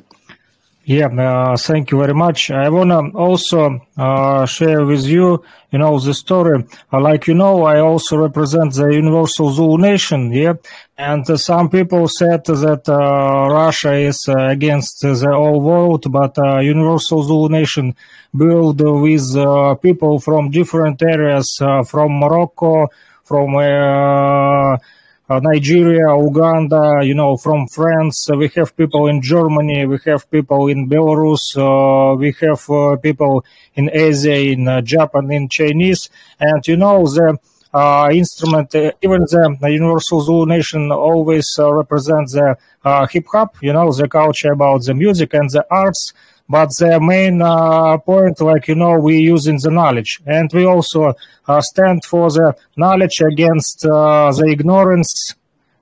Yeah, 0.85 1.07
uh, 1.07 1.55
thank 1.55 1.91
you 1.91 1.99
very 1.99 2.13
much. 2.13 2.51
I 2.51 2.67
wanna 2.67 3.09
also 3.15 3.79
uh, 3.95 4.45
share 4.45 4.85
with 4.85 5.05
you, 5.05 5.41
you 5.71 5.79
know, 5.79 5.97
the 5.97 6.13
story. 6.13 6.65
Uh, 6.91 6.99
like 6.99 7.25
you 7.25 7.35
know, 7.35 7.63
I 7.63 7.79
also 7.79 8.17
represent 8.17 8.73
the 8.73 8.87
Universal 8.87 9.51
Zulu 9.51 9.77
Nation. 9.77 10.33
Yeah, 10.33 10.55
and 10.97 11.29
uh, 11.29 11.37
some 11.37 11.69
people 11.69 12.09
said 12.09 12.43
that 12.43 12.89
uh, 12.89 13.47
Russia 13.49 13.93
is 13.93 14.27
uh, 14.27 14.47
against 14.49 14.99
the 15.03 15.31
whole 15.31 15.61
world, 15.61 16.11
but 16.11 16.35
Universal 16.61 17.23
Zulu 17.23 17.47
Nation 17.47 17.95
built 18.35 18.81
with 18.81 19.81
people 19.81 20.19
from 20.19 20.51
different 20.51 21.01
areas, 21.01 21.61
from 21.87 22.19
Morocco, 22.19 22.87
from 23.23 23.53
Nigeria, 25.41 26.15
Uganda, 26.17 26.99
you 27.03 27.15
know, 27.15 27.38
from 27.38 27.67
France. 27.67 28.29
Uh, 28.29 28.38
we 28.38 28.49
have 28.55 28.75
people 28.75 29.07
in 29.07 29.21
Germany. 29.21 29.86
We 29.86 29.97
have 30.05 30.29
people 30.29 30.67
in 30.67 30.89
Belarus. 30.89 31.55
Uh, 31.55 32.15
we 32.15 32.36
have 32.41 32.69
uh, 32.69 32.97
people 32.97 33.45
in 33.75 33.89
Asia, 33.93 34.36
in 34.36 34.67
uh, 34.67 34.81
Japan, 34.81 35.31
in 35.31 35.49
Chinese. 35.49 36.09
And, 36.39 36.65
you 36.67 36.77
know, 36.77 37.05
the 37.05 37.38
uh, 37.73 38.09
instrument, 38.11 38.73
uh, 38.75 38.91
even 39.01 39.21
the, 39.21 39.69
Universal 39.69 40.21
Zulu 40.21 40.45
Nation 40.45 40.91
always 40.91 41.57
uh, 41.57 41.73
represents 41.73 42.34
the 42.34 42.55
uh, 42.86 43.07
hip 43.07 43.25
hop, 43.31 43.55
you 43.61 43.73
know, 43.73 43.91
the 43.91 44.07
culture 44.07 44.51
about 44.51 44.84
the 44.84 44.93
music 44.93 45.34
and 45.34 45.49
the 45.49 45.65
arts. 45.71 46.13
But 46.49 46.69
the 46.77 46.99
main 46.99 47.41
uh, 47.41 47.97
point, 47.99 48.41
like 48.41 48.67
you 48.67 48.75
know, 48.75 48.99
we 48.99 49.19
using 49.19 49.57
the 49.61 49.71
knowledge, 49.71 50.21
and 50.25 50.51
we 50.53 50.65
also 50.65 51.13
uh, 51.47 51.61
stand 51.61 52.03
for 52.05 52.29
the 52.29 52.55
knowledge 52.75 53.21
against 53.21 53.85
uh, 53.85 54.31
the 54.31 54.47
ignorance 54.51 55.35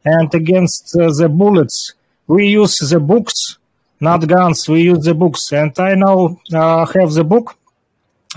and 0.06 0.34
against 0.34 0.96
uh, 1.00 1.12
the 1.18 1.30
bullets. 1.30 1.94
We 2.28 2.48
use 2.48 2.78
the 2.78 3.00
books, 3.00 3.58
not 4.00 4.28
guns. 4.28 4.70
We 4.70 4.84
use 4.84 5.04
the 5.04 5.16
books, 5.16 5.52
and 5.52 5.78
I 5.80 5.96
now 5.96 6.38
uh, 6.54 6.86
have 6.86 7.14
the 7.14 7.24
book. 7.24 7.58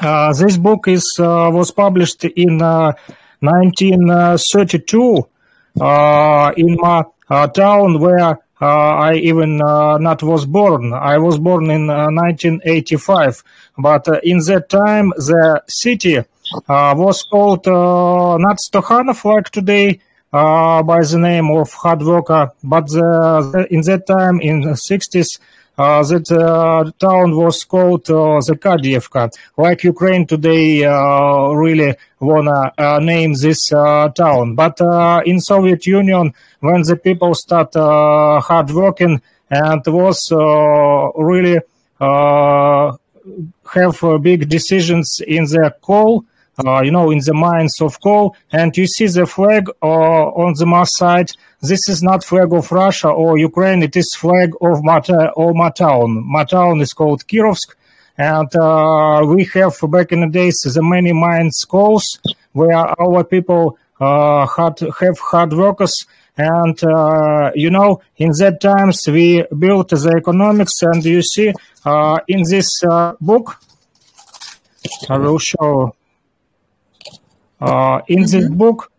Uh, 0.00 0.32
this 0.32 0.56
book 0.56 0.88
is 0.88 1.14
was 1.18 1.70
published 1.70 2.24
in 2.24 2.60
uh, 2.60 2.92
1932 3.40 5.28
uh, 5.80 6.52
in 6.56 6.76
my 6.80 7.04
town 7.54 8.00
where 8.00 8.38
Uh, 8.64 9.10
I 9.10 9.14
even 9.16 9.60
uh, 9.60 9.98
not 9.98 10.22
was 10.22 10.46
born. 10.46 10.94
I 10.94 11.18
was 11.18 11.38
born 11.38 11.70
in 11.70 11.90
uh, 11.90 12.08
1985, 12.08 13.44
but 13.76 14.08
in 14.22 14.38
that 14.48 14.70
time 14.70 15.12
the 15.16 15.62
city 15.68 16.16
was 16.66 17.22
called 17.30 17.66
not 17.66 18.56
Stakhanov 18.66 19.22
like 19.26 19.50
today, 19.50 20.00
uh, 20.32 20.82
by 20.82 21.00
the 21.04 21.18
name 21.18 21.50
of 21.50 21.72
hard 21.72 22.02
worker. 22.02 22.50
But 22.62 22.86
the, 22.88 23.66
in 23.70 23.82
that 23.82 24.06
time, 24.06 24.40
in 24.40 24.62
the 24.62 24.70
60s, 24.70 25.38
uh, 25.38 25.40
that 25.76 26.30
uh, 26.30 26.90
town 26.98 27.36
was 27.36 27.64
called 27.64 28.08
uh, 28.10 28.40
the 28.46 28.56
Kadievka. 28.60 29.32
Like 29.56 29.84
Ukraine 29.84 30.26
today 30.26 30.84
uh, 30.84 31.48
really 31.50 31.94
wanna 32.20 32.72
uh, 32.78 33.00
name 33.00 33.34
this 33.34 33.68
town. 33.68 34.54
But 34.54 34.80
in 35.26 35.40
Soviet 35.40 35.86
Union, 35.86 36.32
when 36.60 36.82
the 36.82 36.96
people 36.96 37.34
start 37.34 37.74
hard 37.74 38.70
working 38.70 39.20
and 39.50 39.82
was 39.86 40.28
really 41.16 41.60
have 43.74 44.22
big 44.22 44.48
decisions 44.48 45.20
in 45.26 45.44
the 45.44 45.74
coal, 45.80 46.24
uh, 46.58 46.82
you 46.82 46.90
know, 46.90 47.10
in 47.10 47.18
the 47.18 47.34
mines 47.34 47.80
of 47.80 48.00
coal, 48.00 48.36
and 48.52 48.76
you 48.76 48.86
see 48.86 49.06
the 49.06 49.26
flag 49.26 49.68
uh, 49.82 49.86
on 49.86 50.54
the 50.56 50.66
Mars 50.66 50.96
side. 50.96 51.30
This 51.62 51.88
is 51.88 52.02
not 52.02 52.24
flag 52.24 52.52
of 52.52 52.70
Russia 52.70 53.08
or 53.08 53.38
Ukraine. 53.38 53.82
It 53.82 53.96
is 53.96 54.14
flag 54.14 54.52
of 54.60 54.84
Mata 54.84 55.30
or 55.36 55.52
Mataun. 55.52 56.24
Mataun 56.24 56.80
is 56.80 56.92
called 56.92 57.26
Kirovsk, 57.26 57.74
and 58.18 58.54
uh, 58.54 59.22
we 59.26 59.44
have 59.54 59.76
back 59.90 60.12
in 60.12 60.20
the 60.20 60.28
days 60.28 60.56
the 60.60 60.82
many 60.82 61.12
mines 61.12 61.64
coals 61.68 62.20
where 62.52 62.76
our 62.76 63.24
people 63.24 63.76
uh, 64.00 64.46
had 64.46 64.78
have 65.00 65.18
hard 65.18 65.52
workers. 65.52 66.06
And 66.36 66.82
uh, 66.84 67.52
you 67.54 67.70
know, 67.70 68.00
in 68.16 68.30
that 68.38 68.60
times 68.60 69.06
we 69.06 69.44
built 69.58 69.88
the 69.88 70.14
economics, 70.16 70.82
and 70.82 71.04
you 71.04 71.22
see 71.22 71.52
in 72.28 72.42
this 72.48 72.68
book, 73.20 73.56
I 75.08 75.18
will 75.18 75.38
show 75.38 75.94
uh, 77.60 78.00
in 78.08 78.24
mm-hmm. 78.24 78.38
this 78.38 78.48
book, 78.50 78.90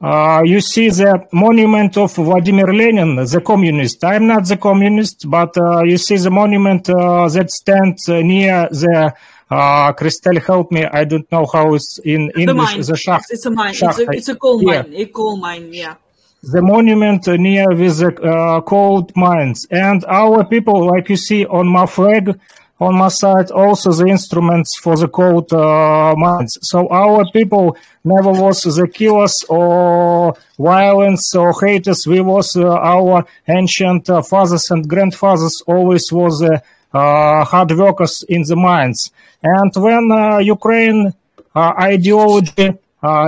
uh, 0.00 0.42
you 0.44 0.60
see 0.60 0.90
the 0.90 1.26
monument 1.32 1.96
of 1.96 2.14
Vladimir 2.14 2.72
Lenin, 2.72 3.16
the 3.16 3.40
communist. 3.40 4.04
I'm 4.04 4.26
not 4.26 4.46
the 4.46 4.56
communist, 4.56 5.28
but 5.28 5.56
uh, 5.56 5.82
you 5.84 5.98
see 5.98 6.16
the 6.16 6.30
monument 6.30 6.84
that 6.84 7.50
stands 7.50 8.08
near 8.08 8.68
the 8.70 9.14
uh, 9.50 9.92
Christelle, 9.92 10.44
help 10.44 10.72
me. 10.72 10.84
I 10.84 11.04
don't 11.04 11.30
know 11.30 11.46
how 11.52 11.74
it's 11.74 11.98
in 12.04 12.28
the 12.34 12.40
English. 12.40 12.56
Mine. 12.56 12.80
The 12.82 12.96
shaft. 12.96 13.26
It's 13.30 13.46
a 13.46 13.50
mine. 13.50 13.74
It's 13.74 13.98
a, 13.98 14.10
it's 14.10 14.28
a 14.28 14.34
coal 14.34 14.60
mine. 14.62 14.92
A 14.94 15.06
coal 15.06 15.36
mine. 15.36 15.72
Yeah. 15.72 15.96
The 16.42 16.62
monument 16.62 17.26
near 17.26 17.68
with 17.70 17.98
the 17.98 18.08
uh, 18.22 18.60
coal 18.60 19.08
mines, 19.16 19.66
and 19.70 20.04
our 20.04 20.44
people, 20.44 20.86
like 20.86 21.08
you 21.08 21.16
see 21.16 21.46
on 21.46 21.66
my 21.66 21.86
flag, 21.86 22.38
on 22.78 22.94
my 22.96 23.08
side 23.08 23.50
also 23.50 23.90
the 23.92 24.06
instruments 24.06 24.78
for 24.78 24.96
the 24.96 25.08
cold 25.08 25.52
uh. 25.52 26.58
So 26.60 26.88
our 26.88 27.24
people 27.32 27.76
never 28.04 28.32
was 28.32 28.62
the 28.62 28.86
killers 28.86 29.34
or 29.48 30.36
violence 30.58 31.34
or 31.34 31.54
haters. 31.58 32.06
We 32.06 32.20
was 32.20 32.54
uh, 32.56 32.68
our 32.68 33.24
ancient 33.48 34.10
uh, 34.10 34.22
fathers 34.22 34.70
and 34.70 34.88
grandfathers 34.88 35.62
always 35.66 36.12
was 36.12 36.42
uh, 36.42 36.58
uh, 36.92 37.44
hard 37.44 37.72
workers 37.72 38.24
in 38.28 38.42
the 38.42 38.56
mines. 38.56 39.10
And 39.42 39.72
when 39.76 40.10
uh, 40.12 40.38
Ukraine 40.38 41.14
ideology, 41.56 42.74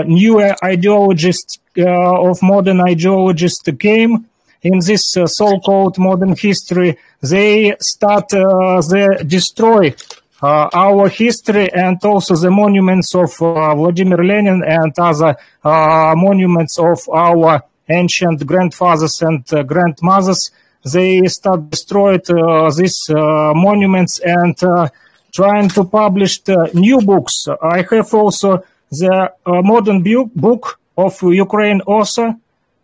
new 0.04 0.40
ideologists 0.62 1.58
of 1.76 2.42
modern 2.42 2.80
ideologists 2.80 3.68
came, 3.78 4.27
in 4.62 4.80
this 4.84 5.16
uh, 5.16 5.26
so-called 5.26 5.98
modern 5.98 6.34
history, 6.36 6.98
they 7.22 7.74
start, 7.80 8.32
uh, 8.34 8.80
they 8.90 9.24
destroy 9.24 9.94
uh, 10.42 10.68
our 10.72 11.08
history 11.08 11.72
and 11.72 11.98
also 12.04 12.36
the 12.36 12.50
monuments 12.50 13.14
of 13.14 13.36
Vladimir 13.36 14.24
Lenin 14.24 14.62
and 14.64 14.92
other 14.98 15.36
monuments 15.64 16.78
of 16.78 16.98
our 17.12 17.62
ancient 17.88 18.46
grandfathers 18.46 19.20
and 19.22 19.44
grandmothers. 19.66 20.50
They 20.92 21.26
start 21.26 21.70
destroyed 21.70 22.24
these 22.76 22.98
monuments 23.08 24.20
and 24.20 24.56
trying 25.34 25.68
to 25.70 25.84
publish 25.84 26.40
new 26.72 27.00
books. 27.00 27.46
I 27.60 27.84
have 27.90 28.14
also 28.14 28.62
the 28.90 29.32
modern 29.46 30.04
book 30.36 30.78
of 30.96 31.20
Ukraine 31.22 31.80
author 31.82 32.28
uh, 32.28 32.34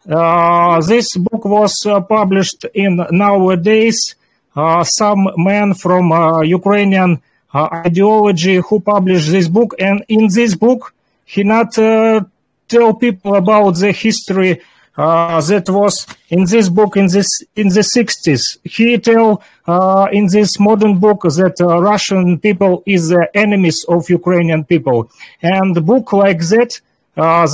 this 0.07 1.17
book 1.17 1.45
was 1.45 1.75
uh, 1.87 2.01
published 2.01 2.67
in 2.75 3.05
nowadays. 3.11 4.15
Uh, 4.57 4.85
some 4.85 5.27
man 5.37 5.75
from 5.75 6.13
Ukrainian 6.45 7.21
ideology 7.55 8.57
who 8.57 8.81
published 8.81 9.31
this 9.31 9.49
book, 9.49 9.75
and 9.79 10.05
in 10.09 10.29
this 10.33 10.55
book, 10.55 10.95
he 11.25 11.43
not 11.43 11.73
tell 11.73 12.95
people 12.95 13.35
about 13.35 13.73
the 13.77 13.93
history 13.93 14.61
uh, 14.97 15.41
that 15.41 15.69
was 15.69 16.07
in 16.29 16.45
this 16.45 16.69
book 16.69 16.97
in 16.97 17.07
this 17.07 17.29
in 17.57 17.69
the 17.69 17.81
60s. 17.81 18.59
He 18.65 18.99
tell 18.99 19.43
uh, 19.67 20.09
in 20.13 20.29
this 20.29 20.61
modern 20.61 20.99
book 20.99 21.23
that 21.23 21.61
uh, 21.61 21.81
Russian 21.81 22.39
people 22.39 22.83
is 22.87 23.09
the 23.09 23.29
enemies 23.35 23.85
of 23.89 24.09
Ukrainian 24.09 24.65
people, 24.65 25.11
and 25.43 25.85
book 25.85 26.13
like 26.13 26.41
that 26.51 26.81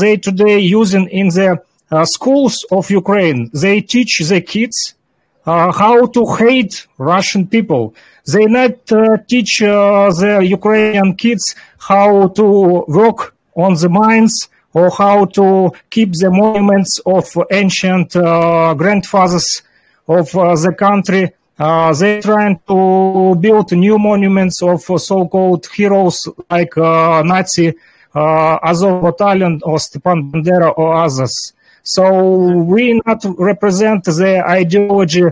they 0.01 0.17
today 0.17 0.59
using 0.59 1.09
in 1.09 1.29
the 1.29 1.53
uh, 1.53 1.57
schools 2.05 2.65
of 2.71 2.91
Ukraine, 2.91 3.51
they 3.53 3.81
teach 3.81 4.21
the 4.29 4.41
kids 4.41 4.95
uh, 5.47 5.73
how 5.73 6.07
to 6.07 6.25
hate 6.37 6.87
Russian 6.99 7.47
people. 7.47 7.95
They 8.33 8.47
not 8.47 8.93
uh, 8.93 9.17
teach 9.27 9.63
uh, 9.63 10.11
the 10.21 10.47
Ukrainian 10.59 11.15
kids 11.17 11.55
how 11.79 12.29
to 12.29 12.85
work 12.87 13.35
on 13.57 13.75
the 13.75 13.89
mines 13.89 14.49
or 14.75 14.91
how 14.91 15.25
to 15.39 15.73
keep 15.89 16.13
the 16.13 16.31
monuments 16.31 17.01
of 17.07 17.25
ancient 17.51 18.15
uh, 18.15 18.75
grandfathers 18.75 19.63
of 20.07 20.27
uh, 20.37 20.55
the 20.55 20.73
country. 20.87 21.33
they 22.01 22.21
trying 22.21 22.61
to 22.69 23.35
build 23.45 23.73
new 23.73 23.99
monuments 23.99 24.63
of 24.63 24.83
so-called 24.83 25.67
heroes 25.75 26.29
like 26.49 26.77
Nazi 26.77 27.75
Azov 28.15 29.03
Battalion 29.03 29.61
or 29.65 29.79
Stepan 29.79 30.31
Bandera 30.31 30.73
or 30.77 30.95
others. 30.95 31.53
So 31.83 32.63
we 32.63 33.01
not 33.07 33.25
represent 33.39 34.05
the 34.05 34.43
ideology 34.47 35.25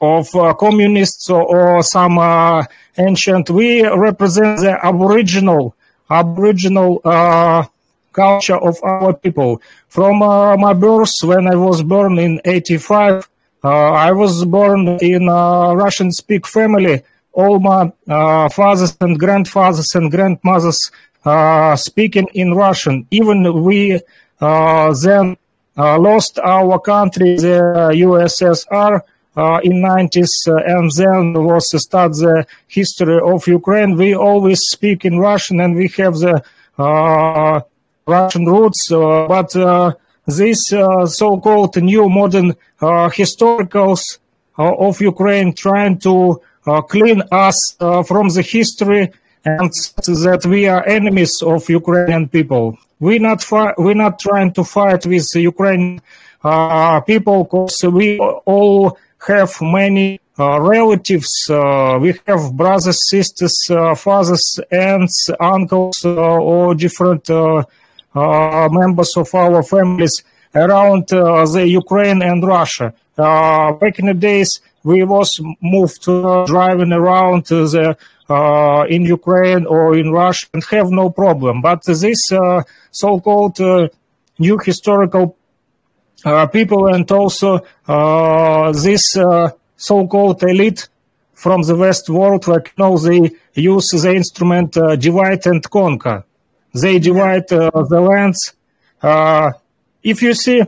of 0.00 0.34
uh, 0.34 0.54
communists 0.54 1.28
or, 1.28 1.42
or 1.42 1.82
some 1.82 2.18
uh, 2.18 2.64
ancient. 2.96 3.50
We 3.50 3.86
represent 3.86 4.60
the 4.60 4.78
aboriginal, 4.82 5.74
aboriginal 6.08 7.00
uh, 7.04 7.64
culture 8.12 8.56
of 8.56 8.78
our 8.82 9.12
people. 9.12 9.60
From 9.88 10.22
uh, 10.22 10.56
my 10.56 10.72
birth, 10.72 11.12
when 11.22 11.46
I 11.46 11.56
was 11.56 11.82
born 11.82 12.18
in 12.18 12.40
85, 12.44 13.28
uh, 13.62 13.68
I 13.68 14.12
was 14.12 14.44
born 14.44 14.98
in 15.02 15.28
a 15.28 15.74
Russian-speak 15.76 16.46
family. 16.46 17.02
All 17.32 17.60
my 17.60 17.92
uh, 18.08 18.48
fathers 18.48 18.96
and 19.00 19.18
grandfathers 19.18 19.94
and 19.94 20.10
grandmothers 20.10 20.90
speaking 21.76 22.26
in 22.32 22.54
Russian. 22.54 23.06
Even 23.10 23.62
we 23.62 24.00
then 24.40 25.36
Uh, 25.80 25.98
lost 25.98 26.38
our 26.40 26.78
country, 26.78 27.36
the 27.36 27.90
USSR, 28.04 28.96
uh, 28.96 29.00
uh, 29.40 29.60
in 29.62 29.80
90s 29.80 30.28
uh, 30.46 30.56
and 30.66 30.90
then 30.90 31.32
was 31.42 31.70
start 31.82 32.12
the 32.12 32.44
history 32.68 33.18
of 33.24 33.46
Ukraine. 33.46 33.96
We 33.96 34.14
always 34.14 34.60
speak 34.60 35.06
in 35.06 35.18
Russian 35.18 35.58
and 35.58 35.74
we 35.74 35.88
have 35.96 36.18
the 36.18 36.42
uh, 36.76 37.62
Russian 38.06 38.44
roots, 38.44 38.88
but 38.90 39.52
this 40.26 40.60
so-called 40.68 41.74
new 41.76 42.10
modern 42.10 42.56
historicals 42.80 44.18
of 44.58 45.00
Ukraine 45.00 45.54
trying 45.54 45.98
to 46.00 46.42
clean 46.88 47.22
us 47.32 47.58
from 47.78 48.28
the 48.28 48.42
history 48.42 49.10
and 49.46 49.70
that 50.24 50.42
we 50.46 50.66
are 50.66 50.86
enemies 50.86 51.40
of 51.42 51.70
Ukrainian 51.70 52.28
people. 52.28 52.76
We're 53.00 53.18
not 53.18 53.44
we're 53.78 53.94
not 53.94 54.18
trying 54.18 54.52
to 54.52 54.62
fight 54.62 55.06
with 55.06 55.26
Ukrainian 55.34 56.02
uh, 56.44 57.00
people 57.00 57.44
because 57.44 57.82
we 57.84 58.18
all 58.18 58.98
have 59.26 59.52
many 59.62 60.20
uh, 60.38 60.60
relatives. 60.60 61.48
Uh, 61.50 61.98
we 62.00 62.14
have 62.26 62.52
brothers, 62.52 63.08
sisters, 63.08 63.56
uh, 63.70 63.94
fathers, 63.94 64.58
aunts, 64.70 65.28
uncles, 65.40 66.04
uh, 66.04 66.10
or 66.14 66.74
different 66.74 67.28
uh, 67.30 67.62
members 68.70 69.16
of 69.16 69.34
our 69.34 69.62
families 69.62 70.22
around 70.54 71.08
the 71.08 71.64
Ukraine 71.66 72.22
and 72.22 72.46
Russia. 72.46 72.92
back 73.16 73.98
in 73.98 74.06
the 74.06 74.14
days, 74.14 74.60
we 74.82 75.04
was 75.04 75.40
moved 75.60 76.02
to 76.04 76.44
driving 76.46 76.92
around 76.92 77.46
the 77.46 77.96
in 78.88 79.02
Ukraine 79.04 79.66
or 79.66 79.96
in 79.96 80.10
Russia 80.12 80.46
and 80.54 80.64
have 80.70 80.90
no 80.90 81.10
problem. 81.10 81.60
But 81.60 81.84
this 81.84 82.32
uh, 82.32 82.62
so-called 82.90 83.60
uh, 83.60 83.88
new 84.38 84.58
historical 84.58 85.36
uh, 86.24 86.46
people 86.46 86.86
and 86.94 87.10
also 87.10 87.60
uh, 87.88 88.72
this 88.72 89.16
uh, 89.16 89.50
so-called 89.76 90.42
elite 90.42 90.88
from 91.34 91.62
the 91.62 91.74
West 91.74 92.10
world, 92.10 92.46
like 92.46 92.72
you 92.76 92.84
know, 92.84 92.98
they 92.98 93.30
use 93.54 93.88
the 93.88 94.14
instrument 94.14 94.76
uh, 94.76 94.96
divide 94.96 95.46
and 95.46 95.62
conquer. 95.70 96.24
They 96.74 96.98
divide 96.98 97.50
uh, 97.52 97.70
the 97.88 98.00
lands. 98.00 98.52
Uh, 99.02 99.50
if 100.02 100.22
you 100.22 100.34
see, 100.34 100.62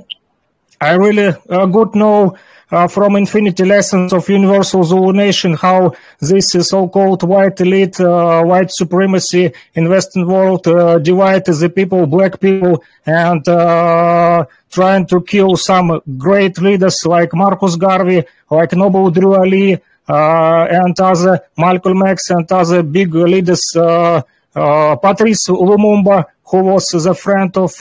I 0.81 0.95
really 0.95 1.37
uh, 1.49 1.67
good 1.67 1.95
know 1.95 2.37
uh, 2.73 2.89
from 2.89 3.17
Infinity 3.17 3.65
Lessons 3.65 4.13
of 4.13 4.29
Universal 4.29 4.85
Zulu 4.85 5.13
Nation 5.13 5.53
how 5.55 5.93
this 6.21 6.53
so-called 6.53 7.23
white 7.23 7.61
elite, 7.61 8.01
uh, 8.01 8.43
white 8.43 8.71
supremacy 8.71 9.53
in 9.75 9.89
Western 9.89 10.27
world 10.27 10.67
uh, 10.67 10.99
divide 10.99 11.45
the 11.45 11.69
people, 11.69 12.07
black 12.07 12.41
people, 12.41 12.83
and 13.05 13.47
uh, 13.47 14.45
trying 14.71 15.07
to 15.07 15.21
kill 15.21 15.57
some 15.57 16.01
great 16.17 16.59
leaders 16.59 17.05
like 17.05 17.35
Marcus 17.35 17.77
Garvey, 17.77 18.25
like 18.51 18.73
Noble 18.73 19.11
Drew 19.11 19.35
Ali, 19.37 19.75
uh, 20.09 20.67
and 20.71 20.99
other 20.99 21.41
Malcolm 21.59 22.03
X 22.03 22.31
and 22.31 22.51
other 22.51 22.83
big 22.83 23.15
leaders, 23.15 23.63
Patrice 23.75 25.49
Lumumba, 25.49 26.25
who 26.45 26.63
was 26.65 26.87
the 26.89 27.15
friend 27.15 27.55
of 27.57 27.73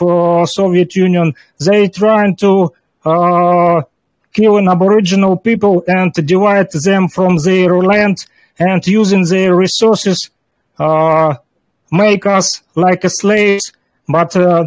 Soviet 0.49 0.95
Union. 0.95 1.33
They 1.59 1.87
trying 1.87 2.35
to 2.37 2.73
killing 4.33 4.67
aboriginal 4.67 5.37
people 5.37 5.83
and 5.87 6.13
divide 6.13 6.71
them 6.71 7.07
from 7.07 7.37
their 7.37 7.77
land 7.79 8.25
and 8.59 8.85
using 8.87 9.23
their 9.25 9.55
resources 9.55 10.29
uh, 10.79 11.35
make 11.91 12.25
us 12.25 12.61
like 12.75 13.03
slaves. 13.09 13.71
But 14.07 14.35
uh, 14.35 14.65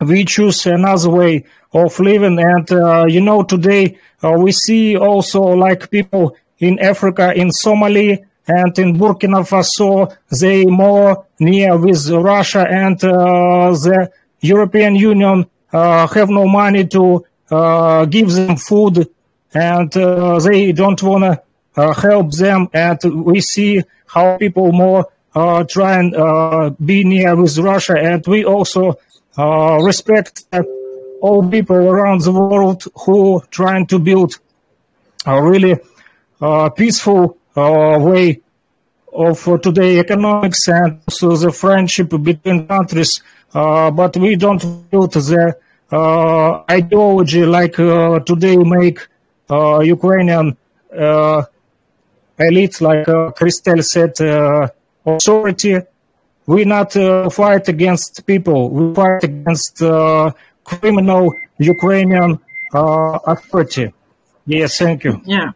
we 0.00 0.24
choose 0.24 0.66
another 0.66 1.10
way 1.10 1.44
of 1.72 1.98
living. 2.00 2.38
And 2.38 2.70
uh, 2.72 3.06
you 3.08 3.20
know 3.20 3.42
today 3.42 3.98
uh, 4.22 4.32
we 4.32 4.52
see 4.52 4.96
also 4.96 5.42
like 5.42 5.90
people 5.90 6.36
in 6.62 6.78
africa 6.78 7.34
in 7.34 7.48
somalia 7.50 8.24
and 8.46 8.78
in 8.78 8.94
burkina 8.94 9.42
faso 9.50 10.16
they 10.40 10.64
more 10.64 11.26
near 11.40 11.76
with 11.76 12.08
russia 12.10 12.64
and 12.70 13.02
uh, 13.04 13.70
the 13.84 14.10
european 14.40 14.94
union 14.94 15.44
uh, 15.72 16.06
have 16.06 16.30
no 16.30 16.46
money 16.46 16.86
to 16.86 17.24
uh, 17.52 18.06
give 18.06 18.30
them 18.32 18.56
food 18.56 19.08
and 19.52 19.94
uh, 19.96 20.38
they 20.38 20.72
don't 20.72 21.02
want 21.02 21.22
to 21.24 21.42
uh, 21.76 21.92
help 21.92 22.32
them. 22.32 22.68
And 22.72 22.98
we 23.24 23.40
see 23.40 23.82
how 24.06 24.38
people 24.38 24.72
more 24.72 25.06
uh, 25.34 25.64
try 25.64 25.98
and 25.98 26.14
uh, 26.14 26.70
be 26.82 27.04
near 27.04 27.36
with 27.36 27.58
Russia. 27.58 27.94
And 27.98 28.26
we 28.26 28.44
also 28.44 28.98
uh, 29.36 29.78
respect 29.82 30.44
all 31.20 31.48
people 31.48 31.76
around 31.76 32.22
the 32.22 32.32
world 32.32 32.84
who 33.04 33.42
trying 33.50 33.86
to 33.88 33.98
build 33.98 34.38
a 35.26 35.42
really 35.42 35.76
peaceful 36.76 37.38
way 37.54 38.40
of 39.12 39.60
today 39.62 40.00
economics 40.00 40.66
and 40.68 41.00
also 41.06 41.36
the 41.36 41.52
friendship 41.52 42.08
between 42.22 42.66
countries. 42.66 43.22
But 43.52 44.16
we 44.16 44.34
don't 44.34 44.90
build 44.90 45.12
the 45.12 45.54
ideology 46.70 47.44
like 47.44 47.78
uh, 47.78 48.20
today 48.20 48.56
make 48.56 48.98
uh, 49.50 49.80
Ukrainian 49.80 50.56
uh, 50.96 51.42
elite, 52.38 52.80
like 52.80 53.08
uh, 53.08 53.30
Christelle 53.32 53.84
said, 53.84 54.20
uh, 54.20 54.68
authority. 55.06 55.80
We 56.46 56.64
not 56.64 56.96
uh, 56.96 57.30
fight 57.30 57.68
against 57.68 58.26
people. 58.26 58.70
We 58.70 58.94
fight 58.94 59.24
against 59.24 59.82
uh, 59.82 60.32
criminal 60.64 61.34
Ukrainian 61.58 62.40
uh, 62.74 63.18
authority. 63.26 63.92
Yes, 64.46 64.78
thank 64.78 65.04
you. 65.04 65.20
Yeah. 65.24 65.52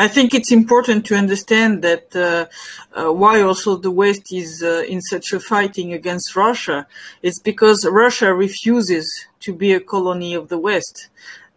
I 0.00 0.06
think 0.06 0.32
it's 0.32 0.52
important 0.52 1.06
to 1.06 1.16
understand 1.16 1.82
that 1.82 2.14
uh, 2.14 2.46
uh, 2.96 3.12
why 3.12 3.42
also 3.42 3.76
the 3.76 3.90
West 3.90 4.32
is 4.32 4.62
uh, 4.62 4.84
in 4.88 5.00
such 5.02 5.32
a 5.32 5.40
fighting 5.40 5.92
against 5.92 6.36
Russia. 6.36 6.86
It's 7.20 7.40
because 7.40 7.84
Russia 7.84 8.32
refuses 8.32 9.06
to 9.40 9.52
be 9.52 9.72
a 9.72 9.80
colony 9.80 10.34
of 10.34 10.50
the 10.50 10.58
West. 10.58 11.08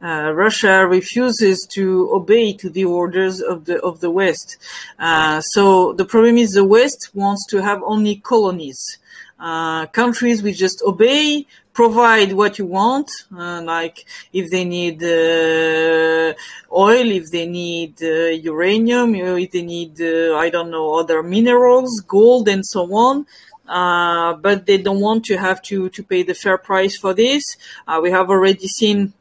Uh, 0.02 0.32
Russia 0.34 0.88
refuses 0.88 1.68
to 1.74 2.10
obey 2.12 2.52
to 2.54 2.72
the 2.72 2.86
orders 2.86 3.40
of 3.42 3.66
the 3.66 3.80
of 3.82 4.00
the 4.00 4.10
West. 4.10 4.58
Uh, 4.98 5.40
so 5.42 5.94
the 5.94 6.06
problem 6.06 6.38
is 6.38 6.54
the 6.54 6.66
West 6.66 7.12
wants 7.14 7.46
to 7.52 7.62
have 7.62 7.84
only 7.84 8.16
colonies, 8.16 8.98
uh, 9.42 9.88
countries 9.88 10.44
which 10.44 10.58
just 10.58 10.84
obey, 10.86 11.48
provide 11.74 12.32
what 12.34 12.60
you 12.60 12.66
want, 12.66 13.10
uh, 13.36 13.62
like 13.64 14.06
if 14.32 14.52
they 14.52 14.64
need 14.64 15.02
uh, 15.04 16.34
oil, 16.72 17.08
if 17.20 17.32
they 17.32 17.48
need 17.48 17.96
uh, 18.04 18.28
uranium, 18.52 19.16
if 19.16 19.50
they 19.52 19.64
need 19.64 20.00
I 20.46 20.50
don't 20.50 20.70
know 20.70 21.00
other 21.00 21.24
minerals, 21.24 22.02
gold, 22.08 22.48
and 22.48 22.64
so 22.66 22.84
on. 22.94 23.26
Uh, 23.68 24.34
but 24.34 24.66
they 24.66 24.78
don't 24.78 25.00
want 25.00 25.24
to 25.24 25.38
have 25.38 25.62
to, 25.62 25.88
to 25.90 26.04
pay 26.04 26.24
the 26.24 26.34
fair 26.34 26.58
price 26.58 26.98
for 26.98 27.14
this. 27.14 27.56
Uh, 27.88 28.00
we 28.04 28.12
have 28.12 28.30
already 28.30 28.68
seen 28.68 29.14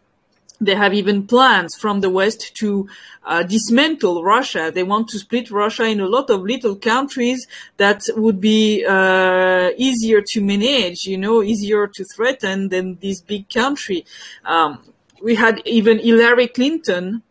they 0.61 0.74
have 0.74 0.93
even 0.93 1.27
plans 1.27 1.74
from 1.74 2.01
the 2.01 2.11
West 2.11 2.55
to 2.57 2.89
uh, 3.24 3.43
dismantle 3.43 4.23
Russia. 4.23 4.70
They 4.73 4.82
want 4.82 5.09
to 5.09 5.19
split 5.19 5.51
Russia 5.51 5.85
in 5.85 6.01
a 6.01 6.07
lot 6.07 6.28
of 6.31 6.43
little 6.43 6.77
countries 6.77 7.47
that 7.78 8.03
would 8.15 8.41
be 8.41 8.85
uh, 8.85 9.70
easier 9.77 10.23
to 10.32 10.41
manage, 10.41 11.05
you 11.05 11.16
know, 11.16 11.43
easier 11.43 11.87
to 11.87 12.05
threaten 12.15 12.69
than 12.69 12.99
this 13.01 13.20
big 13.23 13.49
country. 13.49 14.05
Um, 14.45 14.82
we 15.23 15.35
had 15.35 15.62
even 15.65 15.99
Hillary 15.99 16.49
Clinton, 16.49 17.23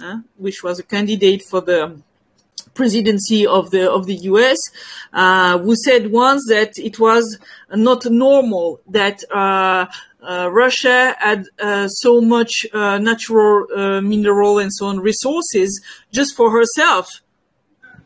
uh, 0.00 0.18
which 0.36 0.62
was 0.62 0.78
a 0.78 0.84
candidate 0.84 1.42
for 1.42 1.60
the 1.60 2.00
presidency 2.74 3.44
of 3.44 3.70
the 3.70 3.90
of 3.90 4.06
the 4.06 4.14
U.S., 4.32 4.58
uh, 5.12 5.58
who 5.58 5.74
said 5.74 6.12
once 6.12 6.46
that 6.48 6.78
it 6.78 6.98
was 7.00 7.38
not 7.72 8.06
normal 8.06 8.80
that 8.86 9.24
uh, 9.32 9.86
Russia 10.50 11.16
had 11.18 11.46
uh, 11.58 11.88
so 11.88 12.20
much 12.20 12.66
uh, 12.74 12.98
natural 12.98 13.66
uh, 13.74 14.00
mineral 14.00 14.58
and 14.58 14.72
so 14.72 14.86
on 14.86 15.00
resources 15.00 15.80
just 16.12 16.36
for 16.36 16.50
herself. 16.50 17.22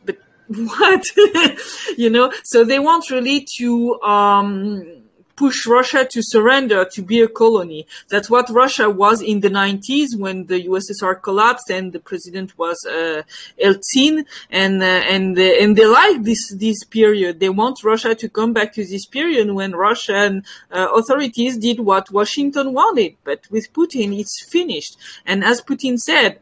But 0.04 0.18
what, 0.46 1.04
you 1.96 2.10
know? 2.10 2.32
So 2.44 2.64
they 2.64 2.78
want 2.78 3.10
really 3.10 3.46
to. 3.58 4.00
Um, 4.02 5.01
push 5.36 5.66
Russia 5.66 6.06
to 6.10 6.20
surrender 6.22 6.84
to 6.92 7.02
be 7.02 7.20
a 7.20 7.28
colony. 7.28 7.86
That's 8.08 8.28
what 8.30 8.50
Russia 8.50 8.88
was 8.90 9.22
in 9.22 9.40
the 9.40 9.50
90s 9.50 10.16
when 10.16 10.46
the 10.46 10.66
USSR 10.68 11.22
collapsed 11.22 11.70
and 11.70 11.92
the 11.92 12.00
president 12.00 12.56
was 12.58 12.84
uh, 12.86 13.22
Eltsine, 13.62 14.24
and 14.50 14.82
uh, 14.82 14.86
and 14.86 15.38
uh, 15.38 15.42
and 15.42 15.76
they 15.76 15.86
like 15.86 16.22
this 16.22 16.54
this 16.54 16.84
period. 16.84 17.40
They 17.40 17.48
want 17.48 17.84
Russia 17.84 18.14
to 18.14 18.28
come 18.28 18.52
back 18.52 18.72
to 18.74 18.84
this 18.84 19.06
period 19.06 19.50
when 19.52 19.72
Russian 19.72 20.44
uh, 20.70 20.88
authorities 20.94 21.58
did 21.58 21.80
what 21.80 22.10
Washington 22.10 22.72
wanted. 22.72 23.16
But 23.24 23.40
with 23.50 23.72
Putin, 23.72 24.18
it's 24.18 24.46
finished. 24.50 24.96
And 25.26 25.44
as 25.44 25.60
Putin 25.60 25.98
said. 25.98 26.38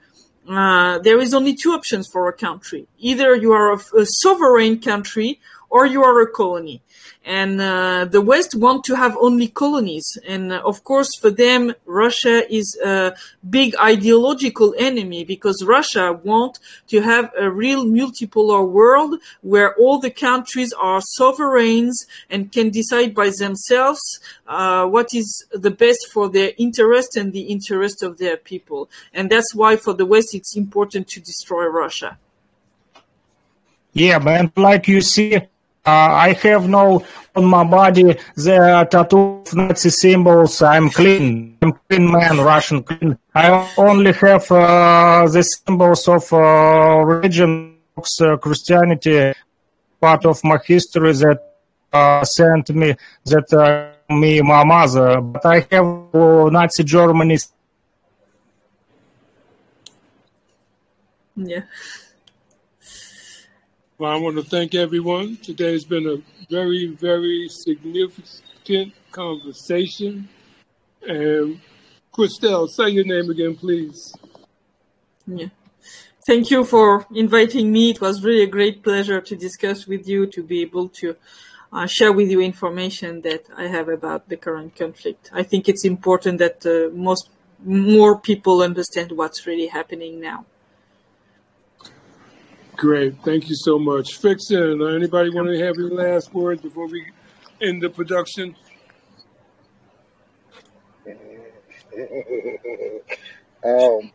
Uh, 0.48 0.98
there 1.00 1.20
is 1.20 1.32
only 1.32 1.54
two 1.54 1.70
options 1.70 2.08
for 2.08 2.26
a 2.26 2.32
country. 2.32 2.84
Either 2.98 3.36
you 3.36 3.52
are 3.52 3.74
a, 3.74 3.78
a 3.98 4.06
sovereign 4.06 4.80
country 4.80 5.38
or 5.70 5.86
you 5.86 6.02
are 6.02 6.20
a 6.20 6.26
colony 6.26 6.82
and 7.24 7.60
uh, 7.60 8.06
the 8.06 8.20
West 8.20 8.55
want 8.55 8.84
to 8.84 8.94
have 8.94 9.16
only 9.20 9.48
colonies. 9.48 10.16
And 10.26 10.52
uh, 10.52 10.62
of 10.64 10.84
course, 10.84 11.14
for 11.20 11.30
them, 11.30 11.74
Russia 11.84 12.51
is 12.52 12.78
a 12.82 13.14
big 13.48 13.76
ideological 13.76 14.74
enemy 14.78 15.24
because 15.24 15.62
Russia 15.62 16.18
want 16.24 16.59
to 16.88 17.01
have 17.01 17.30
a 17.38 17.51
real 17.51 17.84
multipolar 17.84 18.66
world 18.66 19.20
where 19.42 19.74
all 19.74 19.98
the 19.98 20.10
countries 20.10 20.72
are 20.72 21.01
sovereigns 21.02 22.06
and 22.30 22.51
can 22.51 22.70
decide 22.70 23.14
by 23.14 23.30
themselves 23.38 24.01
uh, 24.47 24.86
what 24.86 25.14
is 25.14 25.44
the 25.52 25.70
best 25.70 26.09
for 26.12 26.28
their 26.30 26.52
interest 26.56 27.16
and 27.16 27.32
the 27.34 27.42
interest 27.42 28.02
of 28.02 28.16
their 28.16 28.38
people. 28.38 28.88
And 29.12 29.30
that's 29.30 29.55
why 29.55 29.76
for 29.76 29.92
the 29.92 30.06
West, 30.06 30.34
it's 30.34 30.56
important 30.56 31.09
to 31.09 31.20
destroy 31.20 31.66
Russia. 31.66 32.18
Yeah, 33.92 34.20
but 34.20 34.56
like 34.56 34.88
you 34.88 35.01
see, 35.02 35.40
I 35.85 36.32
have 36.43 36.69
no 36.69 37.05
on 37.35 37.44
my 37.44 37.65
body 37.65 38.16
the 38.36 38.86
tattoo 38.90 39.43
of 39.47 39.55
Nazi 39.55 39.90
symbols. 39.90 40.61
I'm 40.62 40.90
clean. 40.90 41.57
I'm 41.62 41.73
clean 41.89 42.11
man, 42.11 42.39
Russian 42.39 42.82
clean. 42.82 43.19
I 43.35 43.69
only 43.77 44.12
have 44.12 44.51
uh, 44.51 45.27
the 45.28 45.43
symbols 45.43 46.07
of 46.09 46.32
uh, 46.32 47.02
religion, 47.05 47.77
uh, 47.97 48.36
Christianity, 48.36 49.32
part 50.01 50.27
of 50.27 50.43
my 50.44 50.59
history 50.65 51.12
that 51.12 51.39
uh, 51.93 52.24
sent 52.24 52.70
me 52.70 52.94
that 53.24 53.52
uh, 53.52 54.15
me 54.15 54.40
my 54.43 54.65
mother. 54.65 55.20
But 55.20 55.47
I 55.47 55.66
have 55.70 56.15
uh, 56.15 56.51
Nazi 56.51 56.85
Germany. 56.85 57.39
Yeah. 61.36 61.62
Well, 64.01 64.12
I 64.12 64.16
want 64.16 64.36
to 64.36 64.43
thank 64.43 64.74
everyone. 64.74 65.36
Today 65.43 65.72
has 65.72 65.85
been 65.85 66.06
a 66.06 66.22
very, 66.51 66.86
very 66.86 67.51
significant 67.51 68.94
conversation. 69.12 70.27
And 71.06 71.60
Christelle, 72.10 72.70
say 72.70 72.89
your 72.89 73.05
name 73.05 73.28
again, 73.28 73.56
please. 73.56 74.14
Yeah. 75.27 75.48
Thank 76.27 76.51
you 76.51 76.64
for 76.64 77.06
inviting 77.14 77.70
me. 77.70 77.90
It 77.90 78.01
was 78.01 78.24
really 78.24 78.44
a 78.44 78.47
great 78.47 78.82
pleasure 78.82 79.20
to 79.20 79.36
discuss 79.36 79.86
with 79.86 80.09
you, 80.09 80.24
to 80.28 80.43
be 80.43 80.62
able 80.62 80.89
to 81.01 81.16
uh, 81.70 81.85
share 81.85 82.10
with 82.14 82.31
you 82.31 82.40
information 82.40 83.20
that 83.20 83.44
I 83.55 83.66
have 83.66 83.90
about 83.90 84.31
the 84.31 84.39
current 84.39 84.77
conflict. 84.77 85.28
I 85.31 85.43
think 85.43 85.68
it's 85.68 85.85
important 85.85 86.39
that 86.39 86.64
uh, 86.64 86.89
most 86.97 87.28
more 87.62 88.18
people 88.18 88.62
understand 88.62 89.12
what's 89.12 89.47
really 89.47 89.66
happening 89.66 90.22
now. 90.22 90.47
Great. 92.81 93.15
Thank 93.23 93.51
you 93.51 93.55
so 93.57 93.78
much. 93.78 94.16
Fixin, 94.16 94.81
anybody 94.81 95.28
want 95.28 95.48
to 95.48 95.59
have 95.62 95.74
any 95.77 95.90
last 95.90 96.32
words 96.32 96.62
before 96.62 96.86
we 96.86 97.05
end 97.61 97.82
the 97.82 97.90
production? 97.90 98.57
um, 103.62 104.11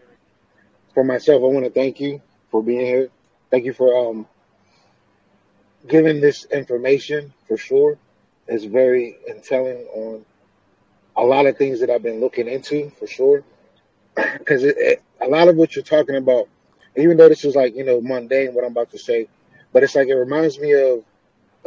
for 0.96 1.04
myself, 1.04 1.44
I 1.44 1.46
want 1.46 1.66
to 1.66 1.70
thank 1.70 2.00
you 2.00 2.24
for 2.50 2.64
being 2.64 2.84
here. 2.88 3.10
Thank 3.52 3.66
you 3.66 3.74
for 3.74 4.10
um, 4.10 4.26
giving 5.88 6.20
this 6.20 6.46
information 6.46 7.36
for 7.48 7.58
sure. 7.58 8.00
It's 8.48 8.64
very 8.64 9.16
telling 9.44 9.78
on 9.94 10.26
a 11.16 11.24
lot 11.24 11.46
of 11.46 11.56
things 11.56 11.82
that 11.82 11.92
I've 11.92 12.02
been 12.02 12.20
looking 12.20 12.48
into 12.48 12.90
for 12.98 13.06
sure. 13.06 13.44
Because 14.40 14.64
a 14.64 14.98
lot 15.28 15.50
of 15.50 15.56
what 15.56 15.76
you're 15.76 15.84
talking 15.84 16.16
about, 16.16 16.48
even 16.98 17.18
though 17.18 17.30
this 17.30 17.46
is 17.46 17.56
like 17.56 17.76
you 17.76 17.84
know 17.84 18.02
mundane, 18.02 18.54
what 18.54 18.64
I'm 18.64 18.72
about 18.72 18.92
to 18.92 19.00
say, 19.00 19.28
but 19.74 19.84
it's 19.84 19.96
like 19.96 20.08
it 20.08 20.16
reminds 20.16 20.60
me 20.60 20.74
of 20.74 21.04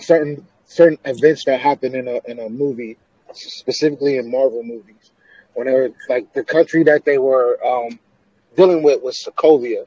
certain 0.01 0.47
certain 0.67 0.99
events 1.05 1.45
that 1.45 1.61
happen 1.61 1.95
in 1.95 2.09
a 2.09 2.21
in 2.27 2.39
a 2.41 2.49
movie, 2.49 2.97
specifically 3.33 4.17
in 4.17 4.31
Marvel 4.31 4.63
movies, 4.63 5.13
when 5.55 5.67
they 5.67 5.73
were 5.73 5.91
like 6.09 6.33
the 6.35 6.45
country 6.45 6.85
that 6.85 7.05
they 7.05 7.19
were 7.19 7.59
um, 7.65 7.99
dealing 8.57 8.83
with 8.83 9.03
was 9.03 9.23
Sokovia, 9.23 9.87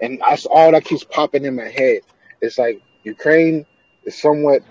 and 0.00 0.20
that's 0.26 0.46
all 0.46 0.72
that 0.72 0.84
keeps 0.84 1.04
popping 1.04 1.44
in 1.44 1.56
my 1.56 1.68
head. 1.68 2.00
It's 2.40 2.58
like 2.58 2.82
Ukraine 3.04 3.66
is 4.04 4.20
somewhat 4.20 4.62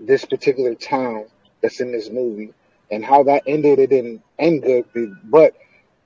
this 0.00 0.24
particular 0.24 0.74
town 0.74 1.26
that's 1.60 1.80
in 1.80 1.92
this 1.92 2.10
movie, 2.10 2.52
and 2.90 3.04
how 3.04 3.22
that 3.24 3.42
ended. 3.46 3.78
It 3.78 3.90
didn't 3.90 4.22
end 4.38 4.62
good, 4.62 5.16
but 5.24 5.54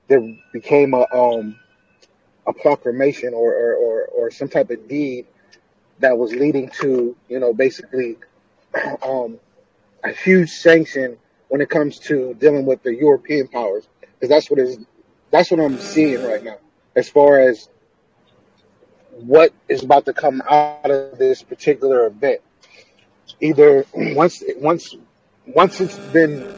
there 0.07 0.21
became 0.51 0.93
a 0.93 1.05
um 1.13 1.59
a 2.49 2.53
proclamation 2.53 3.33
or 3.33 3.53
or, 3.53 3.75
or, 3.75 4.05
or 4.07 4.31
some 4.31 4.49
type 4.49 4.71
of 4.71 4.87
deed 4.87 5.27
that 5.99 6.17
was 6.17 6.33
leading 6.33 6.69
to 6.69 7.15
you 7.29 7.39
know 7.39 7.53
basically 7.53 8.17
um 9.03 9.39
a 10.03 10.11
huge 10.11 10.49
sanction 10.49 11.17
when 11.49 11.61
it 11.61 11.69
comes 11.69 11.99
to 11.99 12.33
dealing 12.35 12.65
with 12.65 12.81
the 12.83 12.93
European 12.93 13.47
powers 13.47 13.87
because 14.01 14.29
that's 14.29 14.49
what 14.49 14.59
is 14.59 14.79
that's 15.31 15.51
what 15.51 15.59
I'm 15.59 15.77
seeing 15.77 16.23
right 16.23 16.43
now 16.43 16.57
as 16.95 17.07
far 17.07 17.39
as 17.39 17.69
what 19.11 19.53
is 19.67 19.83
about 19.83 20.05
to 20.05 20.13
come 20.13 20.41
out 20.49 20.89
of 20.89 21.17
this 21.17 21.43
particular 21.43 22.07
event. 22.07 22.41
Either 23.41 23.85
once 23.93 24.43
once 24.57 24.95
once 25.45 25.79
it's 25.81 25.97
been 25.97 26.51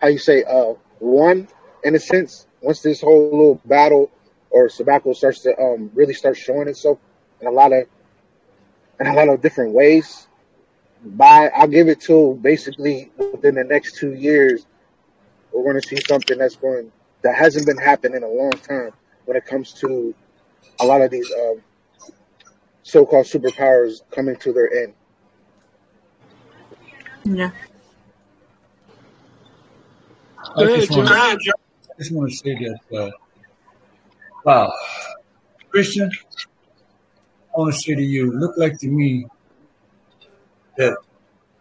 how 0.00 0.08
you 0.08 0.18
say 0.18 0.44
uh 0.44 0.74
won 1.00 1.48
in 1.84 1.94
a 1.94 2.00
sense, 2.00 2.46
once 2.60 2.80
this 2.82 3.00
whole 3.00 3.30
little 3.30 3.60
battle 3.64 4.10
or 4.50 4.68
sabbatical 4.68 5.14
starts 5.14 5.40
to 5.40 5.58
um 5.58 5.90
really 5.94 6.14
start 6.14 6.36
showing 6.36 6.68
itself 6.68 6.98
in 7.40 7.46
a 7.46 7.50
lot 7.50 7.72
of 7.72 7.86
in 9.00 9.06
a 9.06 9.14
lot 9.14 9.28
of 9.28 9.40
different 9.40 9.72
ways, 9.72 10.26
by 11.04 11.48
I'll 11.48 11.68
give 11.68 11.88
it 11.88 12.00
to 12.02 12.38
basically 12.40 13.10
within 13.16 13.54
the 13.54 13.64
next 13.64 13.96
two 13.96 14.14
years, 14.14 14.66
we're 15.52 15.62
going 15.62 15.80
to 15.80 15.88
see 15.88 15.98
something 16.08 16.38
that's 16.38 16.56
going 16.56 16.90
that 17.22 17.34
hasn't 17.34 17.66
been 17.66 17.78
happening 17.78 18.16
in 18.16 18.22
a 18.22 18.28
long 18.28 18.52
time 18.52 18.92
when 19.24 19.36
it 19.36 19.44
comes 19.44 19.72
to 19.74 20.14
a 20.80 20.86
lot 20.86 21.02
of 21.02 21.10
these 21.10 21.30
um, 21.32 21.60
so-called 22.82 23.26
superpowers 23.26 24.00
coming 24.10 24.36
to 24.36 24.52
their 24.52 24.72
end. 24.84 24.94
Yeah. 27.24 27.50
I 30.56 30.64
just 30.76 30.90
want 30.96 31.08
to, 31.08 31.14
I 31.14 31.36
just 31.98 32.12
want 32.12 32.30
to 32.30 32.36
say 32.36 32.54
that, 32.90 32.96
uh, 32.96 33.10
wow, 34.44 34.72
Christian, 35.70 36.10
I 37.54 37.58
want 37.58 37.74
to 37.74 37.80
say 37.80 37.94
to 37.94 38.02
you, 38.02 38.32
look 38.32 38.56
like 38.56 38.78
to 38.80 38.88
me 38.88 39.26
that 40.76 40.96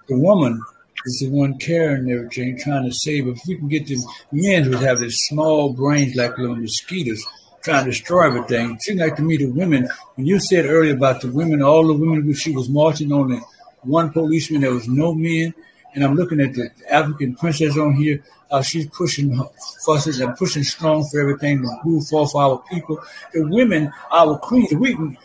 the 0.07 0.17
woman 0.17 0.61
is 1.05 1.19
the 1.19 1.29
one 1.29 1.57
carrying 1.57 2.11
everything, 2.11 2.59
trying 2.59 2.85
to 2.85 2.93
save. 2.93 3.27
If 3.27 3.39
we 3.47 3.55
can 3.55 3.67
get 3.67 3.87
the 3.87 3.97
men 4.31 4.63
who 4.63 4.73
have 4.73 4.99
these 4.99 5.17
small 5.27 5.73
brains 5.73 6.15
like 6.15 6.37
little 6.37 6.55
mosquitoes 6.55 7.25
trying 7.63 7.85
to 7.85 7.91
destroy 7.91 8.27
everything, 8.27 8.75
it 8.75 8.81
seems 8.83 8.99
like 8.99 9.15
to 9.15 9.21
me 9.21 9.37
the 9.37 9.47
women, 9.47 9.89
when 10.15 10.27
you 10.27 10.39
said 10.39 10.65
earlier 10.65 10.95
about 10.95 11.21
the 11.21 11.31
women, 11.31 11.61
all 11.61 11.87
the 11.87 11.93
women 11.93 12.33
she 12.33 12.51
was 12.51 12.69
marching 12.69 13.11
on 13.11 13.29
the 13.29 13.41
one 13.81 14.11
policeman, 14.11 14.61
there 14.61 14.73
was 14.73 14.87
no 14.87 15.13
men. 15.13 15.53
And 15.97 16.05
I'm 16.05 16.13
looking 16.13 16.39
at 16.41 16.53
the 16.53 16.69
African 16.91 17.33
princess 17.33 17.75
on 17.75 17.95
here, 17.95 18.23
how 18.51 18.61
she's 18.61 18.85
pushing 18.89 19.35
fusses 19.83 20.19
and 20.19 20.37
pushing 20.37 20.61
strong 20.61 21.03
for 21.09 21.19
everything 21.19 21.63
to 21.63 21.69
move 21.83 22.05
forth 22.05 22.33
for 22.33 22.43
our 22.43 22.63
people. 22.69 23.01
The 23.33 23.41
women, 23.41 23.91
our 24.11 24.37
queens, 24.37 24.71
we 24.75 24.93
can, 24.93 25.17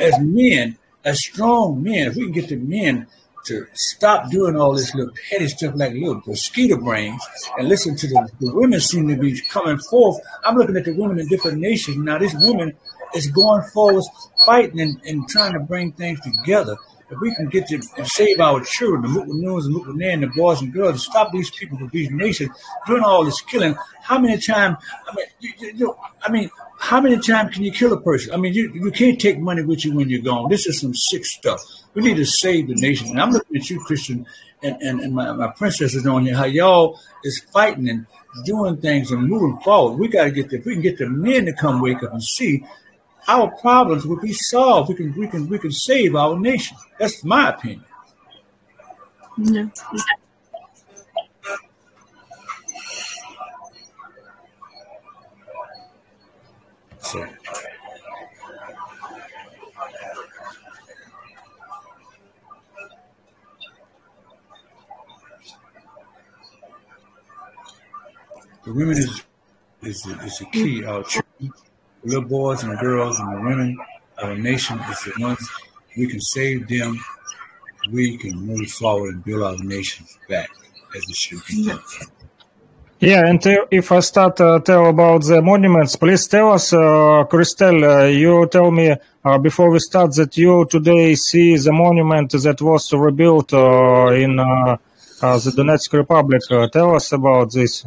as 0.00 0.18
men, 0.18 0.76
as 1.04 1.20
strong 1.20 1.80
men, 1.80 2.08
if 2.08 2.16
we 2.16 2.24
can 2.24 2.32
get 2.32 2.48
the 2.48 2.56
men 2.56 3.06
to 3.46 3.64
stop 3.72 4.28
doing 4.32 4.56
all 4.56 4.74
this 4.74 4.92
little 4.96 5.14
petty 5.30 5.46
stuff 5.46 5.74
like 5.76 5.92
little 5.92 6.20
mosquito 6.26 6.76
brains 6.76 7.22
and 7.56 7.68
listen 7.68 7.94
to 7.94 8.08
the, 8.08 8.28
the 8.40 8.52
women 8.52 8.80
seem 8.80 9.06
to 9.06 9.16
be 9.16 9.40
coming 9.42 9.78
forth. 9.78 10.20
I'm 10.44 10.56
looking 10.56 10.76
at 10.76 10.86
the 10.86 10.92
women 10.92 11.20
in 11.20 11.28
different 11.28 11.58
nations. 11.58 11.98
Now 11.98 12.18
this 12.18 12.34
woman 12.34 12.76
is 13.14 13.28
going 13.28 13.62
forward, 13.72 14.02
fighting 14.44 14.80
and, 14.80 15.00
and 15.06 15.28
trying 15.28 15.52
to 15.52 15.60
bring 15.60 15.92
things 15.92 16.18
together. 16.20 16.76
If 17.10 17.18
we 17.20 17.34
can 17.34 17.48
get 17.48 17.66
to 17.68 17.80
and 17.96 18.06
save 18.06 18.40
our 18.40 18.62
children, 18.64 19.02
the 19.02 19.08
Mukwanuns 19.08 19.66
and 19.66 19.74
Mukwanan, 19.74 20.20
the 20.20 20.28
boys 20.28 20.60
and 20.60 20.72
girls, 20.72 21.04
to 21.04 21.10
stop 21.10 21.32
these 21.32 21.50
people 21.50 21.76
from 21.78 21.88
these 21.88 22.10
nations 22.10 22.50
doing 22.86 23.02
all 23.02 23.24
this 23.24 23.40
killing, 23.40 23.76
how 24.02 24.18
many 24.18 24.40
times, 24.40 24.76
I 25.08 25.14
mean, 25.14 25.26
you, 25.40 25.52
you, 25.58 25.72
you, 25.74 25.96
I 26.22 26.30
mean, 26.30 26.50
how 26.78 27.00
many 27.00 27.18
times 27.18 27.54
can 27.54 27.64
you 27.64 27.72
kill 27.72 27.92
a 27.92 28.00
person? 28.00 28.32
I 28.32 28.36
mean, 28.36 28.54
you, 28.54 28.72
you 28.72 28.90
can't 28.90 29.20
take 29.20 29.38
money 29.38 29.62
with 29.62 29.84
you 29.84 29.94
when 29.94 30.08
you're 30.08 30.22
gone. 30.22 30.48
This 30.48 30.66
is 30.66 30.80
some 30.80 30.94
sick 30.94 31.26
stuff. 31.26 31.60
We 31.94 32.02
need 32.02 32.16
to 32.16 32.26
save 32.26 32.68
the 32.68 32.74
nation. 32.76 33.08
And 33.08 33.20
I'm 33.20 33.30
looking 33.30 33.56
at 33.56 33.68
you, 33.68 33.80
Christian, 33.80 34.26
and, 34.62 34.80
and, 34.80 35.00
and 35.00 35.14
my, 35.14 35.32
my 35.32 35.48
princesses 35.48 36.06
on 36.06 36.26
here, 36.26 36.36
how 36.36 36.44
y'all 36.44 36.98
is 37.24 37.44
fighting 37.52 37.88
and 37.88 38.06
doing 38.44 38.76
things 38.76 39.10
and 39.10 39.28
moving 39.28 39.58
forward. 39.60 39.98
We 39.98 40.08
got 40.08 40.24
to 40.24 40.30
get 40.30 40.50
there. 40.50 40.60
if 40.60 40.66
we 40.66 40.74
can 40.74 40.82
get 40.82 40.98
the 40.98 41.08
men 41.08 41.46
to 41.46 41.52
come 41.52 41.80
wake 41.80 42.02
up 42.02 42.12
and 42.12 42.22
see 42.22 42.64
our 43.28 43.50
problems 43.50 44.06
will 44.06 44.20
be 44.20 44.32
solved. 44.32 44.88
We 44.88 44.94
can, 44.94 45.14
we 45.14 45.26
can, 45.26 45.48
we 45.48 45.58
can 45.58 45.72
save 45.72 46.16
our 46.16 46.38
nation. 46.38 46.76
That's 46.98 47.24
my 47.24 47.50
opinion. 47.50 47.84
Yeah. 49.38 49.66
So, 56.98 57.26
the 68.64 68.72
women 68.74 68.96
is 68.96 69.22
is 69.82 70.06
is 70.06 70.38
the 70.38 70.46
key. 70.52 70.84
Uh, 70.84 71.02
our 71.02 71.04
the 71.40 71.50
little 72.04 72.22
boys 72.22 72.62
and 72.62 72.78
girls 72.78 73.18
and 73.18 73.36
the 73.36 73.40
women, 73.40 73.78
of 74.18 74.28
our 74.28 74.36
nation 74.36 74.78
is 74.90 75.00
the 75.04 75.12
ones 75.18 75.50
we 75.96 76.06
can 76.06 76.20
save 76.20 76.68
them. 76.68 76.98
We 77.90 78.16
can 78.18 78.36
move 78.36 78.68
forward 78.70 79.14
and 79.14 79.24
build 79.24 79.42
our 79.42 79.64
nation 79.64 80.06
back 80.28 80.50
as 80.94 81.02
it 81.08 81.16
should 81.16 81.40
be 81.48 81.66
done. 81.66 81.80
Yeah, 83.00 83.26
and 83.26 83.44
uh, 83.46 83.64
if 83.70 83.90
I 83.92 84.00
start 84.00 84.38
uh, 84.42 84.58
tell 84.60 84.90
about 84.90 85.24
the 85.24 85.40
monuments, 85.40 85.96
please 85.96 86.28
tell 86.28 86.52
us, 86.52 86.74
uh, 86.74 87.24
Christelle, 87.30 88.02
uh, 88.02 88.04
you 88.08 88.46
tell 88.48 88.70
me 88.70 88.94
uh, 89.24 89.38
before 89.38 89.70
we 89.70 89.78
start 89.78 90.14
that 90.16 90.36
you 90.36 90.66
today 90.66 91.14
see 91.14 91.56
the 91.56 91.72
monument 91.72 92.32
that 92.32 92.60
was 92.60 92.92
rebuilt 92.92 93.54
uh, 93.54 94.08
in 94.08 94.38
uh, 94.38 94.76
uh, 95.22 95.38
the 95.38 95.50
Donetsk 95.50 95.94
Republic. 95.94 96.42
Uh, 96.50 96.68
tell 96.68 96.94
us 96.94 97.12
about 97.12 97.50
this, 97.52 97.86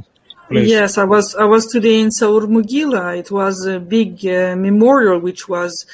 Yes, 0.52 0.98
I 0.98 1.06
was 1.06 1.36
I 1.36 1.46
was 1.46 1.68
today 1.68 2.00
in 2.00 2.12
Saur 2.12 2.42
Mogila. 2.42 3.18
It 3.18 3.32
was 3.32 3.66
a 3.66 3.80
big 3.80 4.26
uh, 4.28 4.56
memorial 4.56 5.20
which 5.20 5.48
was 5.48 5.86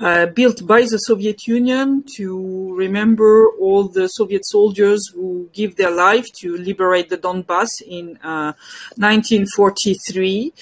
uh, 0.00 0.26
built 0.26 0.66
by 0.66 0.82
the 0.82 0.98
Soviet 0.98 1.46
Union 1.46 2.04
to 2.16 2.74
remember 2.74 3.48
all 3.60 3.86
the 3.86 4.08
Soviet 4.08 4.46
soldiers 4.46 5.08
who 5.14 5.50
gave 5.52 5.76
their 5.76 5.90
life 5.90 6.24
to 6.40 6.56
liberate 6.56 7.10
the 7.10 7.18
Donbass 7.18 7.68
in 7.86 8.16
uh, 8.24 8.54
1943. 8.96 10.52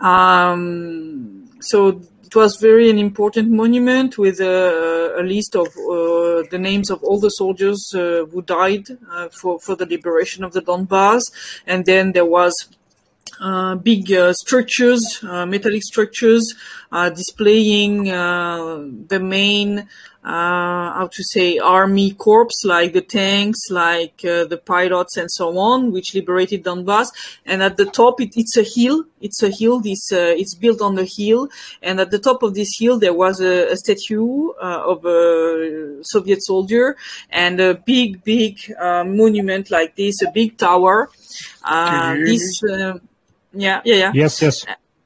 Um, 0.00 1.50
so 1.60 2.00
it 2.24 2.34
was 2.34 2.56
very 2.56 2.90
an 2.90 2.98
important 2.98 3.50
monument 3.50 4.18
with 4.18 4.40
a, 4.40 5.14
a 5.18 5.22
list 5.22 5.54
of 5.54 5.68
uh, 5.68 6.42
the 6.50 6.58
names 6.58 6.90
of 6.90 7.02
all 7.04 7.20
the 7.20 7.28
soldiers 7.28 7.92
uh, 7.94 8.24
who 8.30 8.42
died 8.42 8.86
uh, 9.10 9.28
for 9.28 9.60
for 9.60 9.76
the 9.76 9.86
liberation 9.86 10.42
of 10.42 10.52
the 10.52 10.62
Donbass, 10.62 11.22
and 11.66 11.84
then 11.84 12.12
there 12.12 12.26
was 12.26 12.52
big 13.82 14.12
uh, 14.12 14.32
structures, 14.32 15.20
uh, 15.22 15.46
metallic 15.46 15.82
structures, 15.82 16.54
uh, 16.92 17.10
displaying 17.10 18.10
uh, 18.10 18.84
the 19.08 19.20
main, 19.20 19.88
how 20.22 21.08
to 21.12 21.22
say, 21.22 21.58
army 21.58 22.12
corps, 22.12 22.48
like 22.64 22.92
the 22.94 23.02
tanks, 23.02 23.58
like 23.70 24.22
the 24.22 24.60
pilots, 24.64 25.16
and 25.16 25.30
so 25.30 25.58
on, 25.58 25.92
which 25.92 26.14
liberated 26.14 26.64
Donbass. 26.64 27.08
And 27.44 27.62
at 27.62 27.76
the 27.76 27.84
top, 27.84 28.20
it, 28.20 28.30
it's 28.34 28.56
a 28.56 28.62
hill. 28.62 29.04
It's 29.20 29.42
a 29.42 29.50
hill. 29.50 29.80
This 29.80 30.10
it's 30.12 30.54
built 30.54 30.80
on 30.80 30.94
the 30.94 31.04
hill, 31.04 31.48
and 31.82 32.00
at 32.00 32.10
the 32.10 32.18
top 32.18 32.42
of 32.42 32.54
this 32.54 32.70
hill, 32.78 32.98
there 32.98 33.12
was 33.12 33.40
a, 33.40 33.72
a 33.72 33.76
statue 33.76 34.50
of 34.60 35.04
a 35.04 35.98
Soviet 36.02 36.42
soldier 36.42 36.96
and 37.28 37.60
a 37.60 37.74
big, 37.74 38.24
big 38.24 38.58
monument 38.80 39.70
like 39.70 39.96
this, 39.96 40.22
a 40.22 40.30
big 40.30 40.56
tower. 40.56 41.10
this. 42.24 42.62
Yeah, 43.54 43.80
yeah, 43.84 43.94
yeah. 43.94 44.12
Yes, 44.14 44.42
yes. 44.42 44.64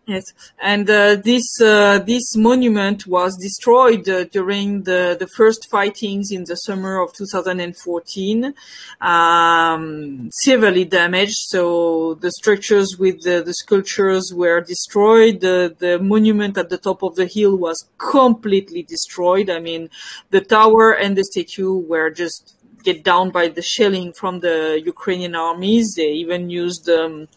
Yes, 0.08 0.32
and 0.58 0.88
uh, 0.88 1.16
this 1.16 1.60
uh, 1.60 1.98
this 1.98 2.34
monument 2.34 3.06
was 3.06 3.36
destroyed 3.36 4.08
uh, 4.08 4.24
during 4.24 4.84
the, 4.84 5.18
the 5.20 5.26
first 5.36 5.68
fightings 5.70 6.30
in 6.30 6.44
the 6.44 6.56
summer 6.56 6.98
of 6.98 7.12
2014, 7.12 8.54
um, 9.02 10.30
severely 10.32 10.86
damaged. 10.86 11.36
So 11.36 12.14
the 12.14 12.30
structures 12.30 12.96
with 12.98 13.20
the, 13.20 13.42
the 13.42 13.52
sculptures 13.52 14.32
were 14.34 14.62
destroyed. 14.62 15.40
The 15.40 15.76
the 15.78 15.98
monument 15.98 16.56
at 16.56 16.70
the 16.70 16.78
top 16.78 17.02
of 17.02 17.16
the 17.16 17.26
hill 17.26 17.58
was 17.58 17.86
completely 17.98 18.84
destroyed. 18.84 19.50
I 19.50 19.60
mean, 19.60 19.90
the 20.30 20.40
tower 20.40 20.92
and 20.92 21.18
the 21.18 21.24
statue 21.24 21.74
were 21.74 22.08
just 22.08 22.56
get 22.82 23.04
down 23.04 23.28
by 23.28 23.48
the 23.48 23.60
shelling 23.60 24.14
from 24.14 24.40
the 24.40 24.80
Ukrainian 24.82 25.34
armies. 25.34 25.92
They 25.96 26.12
even 26.12 26.48
used. 26.48 26.88
Um, 26.88 27.28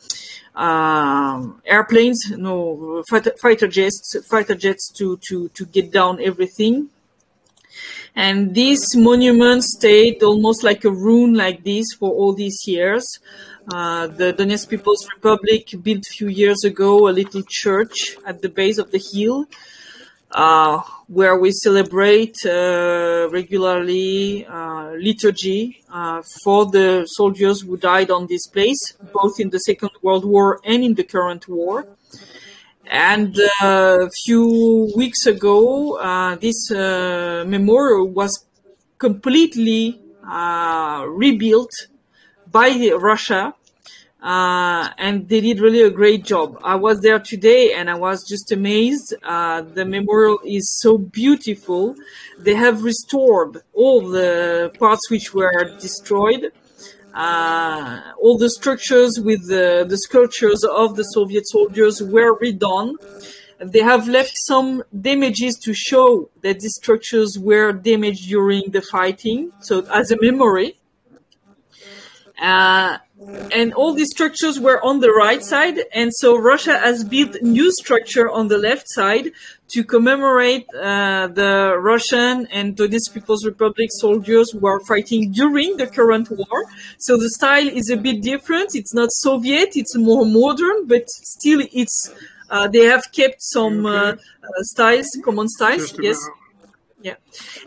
um, 0.55 1.61
airplanes, 1.65 2.19
no 2.31 3.03
fighter, 3.09 3.33
fighter 3.41 3.67
jets, 3.67 4.15
fighter 4.29 4.55
jets 4.55 4.91
to 4.97 5.17
to 5.27 5.49
to 5.49 5.65
get 5.65 5.91
down 5.91 6.21
everything. 6.21 6.89
And 8.15 8.53
this 8.53 8.95
monument 8.95 9.63
stayed 9.63 10.21
almost 10.21 10.63
like 10.63 10.83
a 10.83 10.91
ruin 10.91 11.33
like 11.33 11.63
this 11.63 11.85
for 11.97 12.11
all 12.11 12.33
these 12.33 12.67
years. 12.67 13.05
Uh, 13.71 14.07
the 14.07 14.33
Donetsk 14.33 14.67
People's 14.67 15.07
Republic 15.15 15.69
built 15.81 16.05
a 16.07 16.13
few 16.13 16.27
years 16.27 16.63
ago 16.65 17.07
a 17.07 17.11
little 17.11 17.43
church 17.47 18.17
at 18.25 18.41
the 18.41 18.49
base 18.49 18.77
of 18.77 18.91
the 18.91 19.01
hill 19.13 19.45
uh, 20.33 20.81
where 21.07 21.37
we 21.37 21.51
celebrate 21.51 22.35
uh, 22.45 23.27
regularly 23.31 24.45
uh, 24.45 24.91
liturgy 24.91 25.83
uh, 25.91 26.21
for 26.43 26.65
the 26.67 27.05
soldiers 27.05 27.61
who 27.61 27.75
died 27.77 28.09
on 28.09 28.27
this 28.27 28.47
place, 28.47 28.79
both 29.13 29.39
in 29.39 29.49
the 29.49 29.59
Second 29.59 29.91
World 30.01 30.23
War 30.25 30.59
and 30.63 30.83
in 30.83 30.93
the 30.93 31.03
current 31.03 31.47
war. 31.47 31.85
And 32.89 33.37
uh, 33.61 34.07
a 34.07 34.09
few 34.25 34.91
weeks 34.95 35.25
ago, 35.25 35.97
uh, 35.97 36.35
this 36.35 36.69
memorial 36.71 38.07
was 38.07 38.45
completely 38.97 40.01
rebuilt 40.23 41.71
by 42.51 42.91
Russia 42.97 43.53
uh, 44.21 44.89
and 44.99 45.27
they 45.27 45.41
did 45.41 45.59
really 45.59 45.81
a 45.81 45.89
great 45.89 46.23
job. 46.23 46.59
I 46.63 46.75
was 46.75 47.01
there 47.01 47.17
today 47.19 47.73
and 47.73 47.89
I 47.89 47.95
was 47.95 48.23
just 48.27 48.51
amazed. 48.51 49.15
Uh, 49.23 49.61
the 49.61 49.83
memorial 49.83 50.39
is 50.45 50.71
so 50.79 50.99
beautiful. 50.99 51.95
They 52.37 52.53
have 52.53 52.83
restored 52.83 53.57
all 53.73 54.01
the 54.07 54.71
parts 54.77 55.09
which 55.09 55.33
were 55.33 55.75
destroyed. 55.79 56.51
Uh, 57.15 57.99
all 58.21 58.37
the 58.37 58.49
structures 58.49 59.19
with 59.19 59.47
the, 59.47 59.85
the 59.89 59.97
sculptures 59.97 60.63
of 60.63 60.95
the 60.95 61.03
Soviet 61.03 61.47
soldiers 61.47 62.01
were 62.01 62.39
redone. 62.39 62.93
They 63.59 63.81
have 63.81 64.07
left 64.07 64.33
some 64.35 64.83
damages 65.01 65.55
to 65.63 65.73
show 65.73 66.29
that 66.41 66.59
these 66.59 66.75
structures 66.75 67.37
were 67.39 67.71
damaged 67.73 68.29
during 68.29 68.69
the 68.69 68.81
fighting. 68.83 69.51
So 69.61 69.83
as 69.91 70.11
a 70.11 70.17
memory. 70.21 70.77
And 73.53 73.73
all 73.73 73.93
these 73.93 74.09
structures 74.09 74.59
were 74.59 74.83
on 74.83 74.99
the 74.99 75.11
right 75.11 75.43
side. 75.43 75.77
And 75.93 76.11
so 76.13 76.37
russia 76.37 76.77
has 76.77 77.03
built 77.03 77.41
new 77.41 77.71
structure 77.71 78.29
on 78.29 78.47
the 78.47 78.57
left 78.57 78.85
side 78.89 79.31
to 79.69 79.83
commemorate 79.83 80.65
uh, 80.73 81.27
the 81.27 81.75
russian 81.79 82.47
and 82.47 82.75
donetsk 82.75 83.13
people's 83.13 83.45
republic 83.45 83.89
soldiers 83.91 84.51
who 84.51 84.65
are 84.67 84.79
fighting 84.81 85.31
during 85.31 85.77
the 85.77 85.87
current 85.87 86.29
war. 86.31 86.57
So 86.97 87.17
the 87.17 87.29
style 87.29 87.67
is 87.67 87.89
a 87.89 87.97
bit 87.97 88.21
different. 88.21 88.71
It's 88.73 88.93
not 88.93 89.09
soviet. 89.11 89.69
It's 89.75 89.95
more 89.95 90.25
modern 90.25 90.87
but 90.87 91.09
still 91.09 91.61
it's 91.71 92.11
uh, 92.49 92.67
they 92.67 92.85
have 92.85 93.03
kept 93.13 93.41
some 93.41 93.85
uh, 93.85 93.91
uh 93.91 94.17
styles 94.73 95.07
common 95.23 95.47
styles. 95.47 95.93
Yes 95.99 96.17
yeah. 97.01 97.15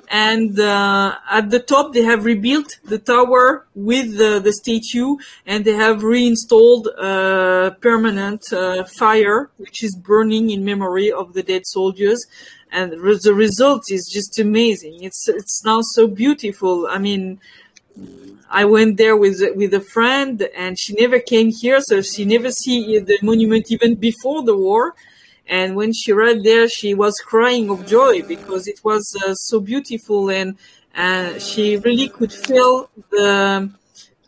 And 0.08 0.58
uh, 0.58 1.16
at 1.30 1.50
the 1.50 1.60
top, 1.60 1.92
they 1.92 2.02
have 2.02 2.24
rebuilt 2.24 2.78
the 2.84 2.98
tower 2.98 3.66
with 3.74 4.16
the, 4.16 4.38
the 4.38 4.52
statue 4.52 5.16
and 5.46 5.64
they 5.64 5.72
have 5.72 6.02
reinstalled 6.02 6.86
a 6.86 7.76
permanent 7.80 8.52
uh, 8.52 8.84
fire, 8.84 9.50
which 9.56 9.82
is 9.82 9.96
burning 9.96 10.50
in 10.50 10.64
memory 10.64 11.10
of 11.10 11.32
the 11.34 11.42
dead 11.42 11.62
soldiers. 11.66 12.24
And 12.70 12.92
the 12.92 13.34
result 13.34 13.82
is 13.90 14.10
just 14.12 14.38
amazing. 14.38 15.02
It's, 15.02 15.28
it's 15.28 15.64
now 15.64 15.80
so 15.82 16.06
beautiful. 16.06 16.86
I 16.88 16.98
mean, 16.98 17.40
I 18.50 18.64
went 18.64 18.96
there 18.96 19.16
with 19.16 19.40
with 19.54 19.72
a 19.74 19.80
friend, 19.80 20.48
and 20.56 20.78
she 20.78 20.94
never 20.94 21.18
came 21.18 21.50
here, 21.50 21.80
so 21.80 22.02
she 22.02 22.24
never 22.24 22.50
see 22.50 22.98
the 22.98 23.18
monument 23.22 23.66
even 23.70 23.94
before 23.94 24.42
the 24.44 24.56
war. 24.56 24.94
And 25.48 25.76
when 25.76 25.92
she 25.92 26.12
read 26.12 26.42
there, 26.42 26.68
she 26.68 26.94
was 26.94 27.14
crying 27.18 27.70
of 27.70 27.86
joy 27.86 28.22
because 28.22 28.66
it 28.66 28.82
was 28.82 29.04
uh, 29.26 29.34
so 29.34 29.60
beautiful, 29.60 30.30
and 30.30 30.56
uh, 30.96 31.38
she 31.38 31.76
really 31.76 32.08
could 32.08 32.32
feel 32.32 32.88
the 33.10 33.70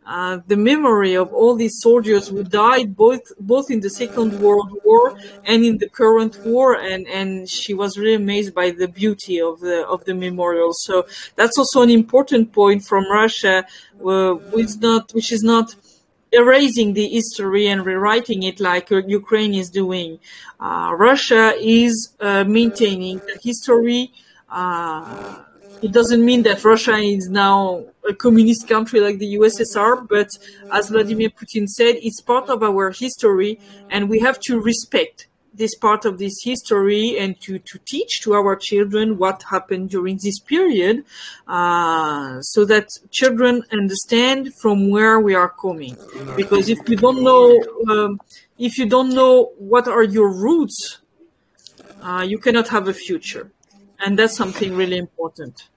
uh, 0.06 0.38
the 0.46 0.56
memory 0.56 1.14
of 1.14 1.32
all 1.32 1.56
these 1.56 1.80
soldiers 1.80 2.28
who 2.28 2.44
died 2.44 2.96
both 2.96 3.22
both 3.40 3.70
in 3.70 3.80
the 3.80 3.90
Second 3.90 4.38
World 4.40 4.70
War 4.84 5.18
and 5.44 5.64
in 5.64 5.78
the 5.78 5.88
current 5.88 6.38
war, 6.44 6.74
and 6.74 7.08
and 7.08 7.48
she 7.50 7.74
was 7.74 7.98
really 7.98 8.14
amazed 8.14 8.54
by 8.54 8.70
the 8.70 8.86
beauty 8.86 9.40
of 9.40 9.58
the 9.60 9.84
of 9.86 10.04
the 10.04 10.14
memorial. 10.14 10.72
So 10.72 11.06
that's 11.34 11.58
also 11.58 11.82
an 11.82 11.90
important 11.90 12.52
point 12.52 12.84
from 12.84 13.10
Russia, 13.10 13.66
uh, 14.04 14.34
which 14.54 14.76
not 14.80 15.12
which 15.12 15.32
is 15.32 15.42
not 15.42 15.74
erasing 16.32 16.92
the 16.94 17.08
history 17.08 17.66
and 17.68 17.84
rewriting 17.86 18.42
it 18.42 18.60
like 18.60 18.90
uh, 18.92 19.02
Ukraine 19.06 19.54
is 19.54 19.70
doing. 19.70 20.18
Uh, 20.60 20.94
Russia 20.96 21.54
is 21.60 22.14
uh, 22.20 22.44
maintaining 22.44 23.18
the 23.18 23.38
history. 23.42 24.12
Uh, 24.48 25.42
it 25.82 25.92
doesn't 25.92 26.24
mean 26.24 26.42
that 26.42 26.64
Russia 26.64 26.96
is 26.96 27.28
now 27.28 27.84
a 28.08 28.14
communist 28.14 28.66
country 28.66 29.00
like 29.00 29.18
the 29.18 29.36
USSR, 29.36 30.08
but 30.08 30.28
as 30.72 30.88
Vladimir 30.88 31.30
Putin 31.30 31.68
said, 31.68 31.96
it's 31.96 32.20
part 32.20 32.48
of 32.48 32.62
our 32.62 32.90
history 32.90 33.60
and 33.90 34.08
we 34.08 34.18
have 34.20 34.40
to 34.40 34.60
respect 34.60 35.26
this 35.56 35.74
part 35.74 36.04
of 36.04 36.18
this 36.18 36.42
history 36.42 37.18
and 37.18 37.40
to, 37.40 37.58
to 37.58 37.78
teach 37.84 38.20
to 38.22 38.34
our 38.34 38.56
children 38.56 39.18
what 39.18 39.42
happened 39.50 39.90
during 39.90 40.18
this 40.22 40.38
period 40.38 41.04
uh, 41.48 42.40
so 42.40 42.64
that 42.64 42.88
children 43.10 43.62
understand 43.72 44.54
from 44.60 44.90
where 44.90 45.20
we 45.20 45.34
are 45.34 45.48
coming. 45.48 45.96
Because 46.36 46.68
if 46.68 46.78
you 46.88 46.96
don't 46.96 47.22
know 47.22 47.62
um, 47.88 48.20
if 48.58 48.78
you 48.78 48.86
don't 48.86 49.10
know 49.10 49.52
what 49.58 49.88
are 49.88 50.02
your 50.02 50.32
roots 50.32 50.98
uh, 52.02 52.22
you 52.22 52.38
cannot 52.38 52.68
have 52.68 52.88
a 52.88 52.94
future. 52.94 53.50
And 53.98 54.18
that's 54.18 54.36
something 54.36 54.76
really 54.76 54.98
important. 54.98 55.68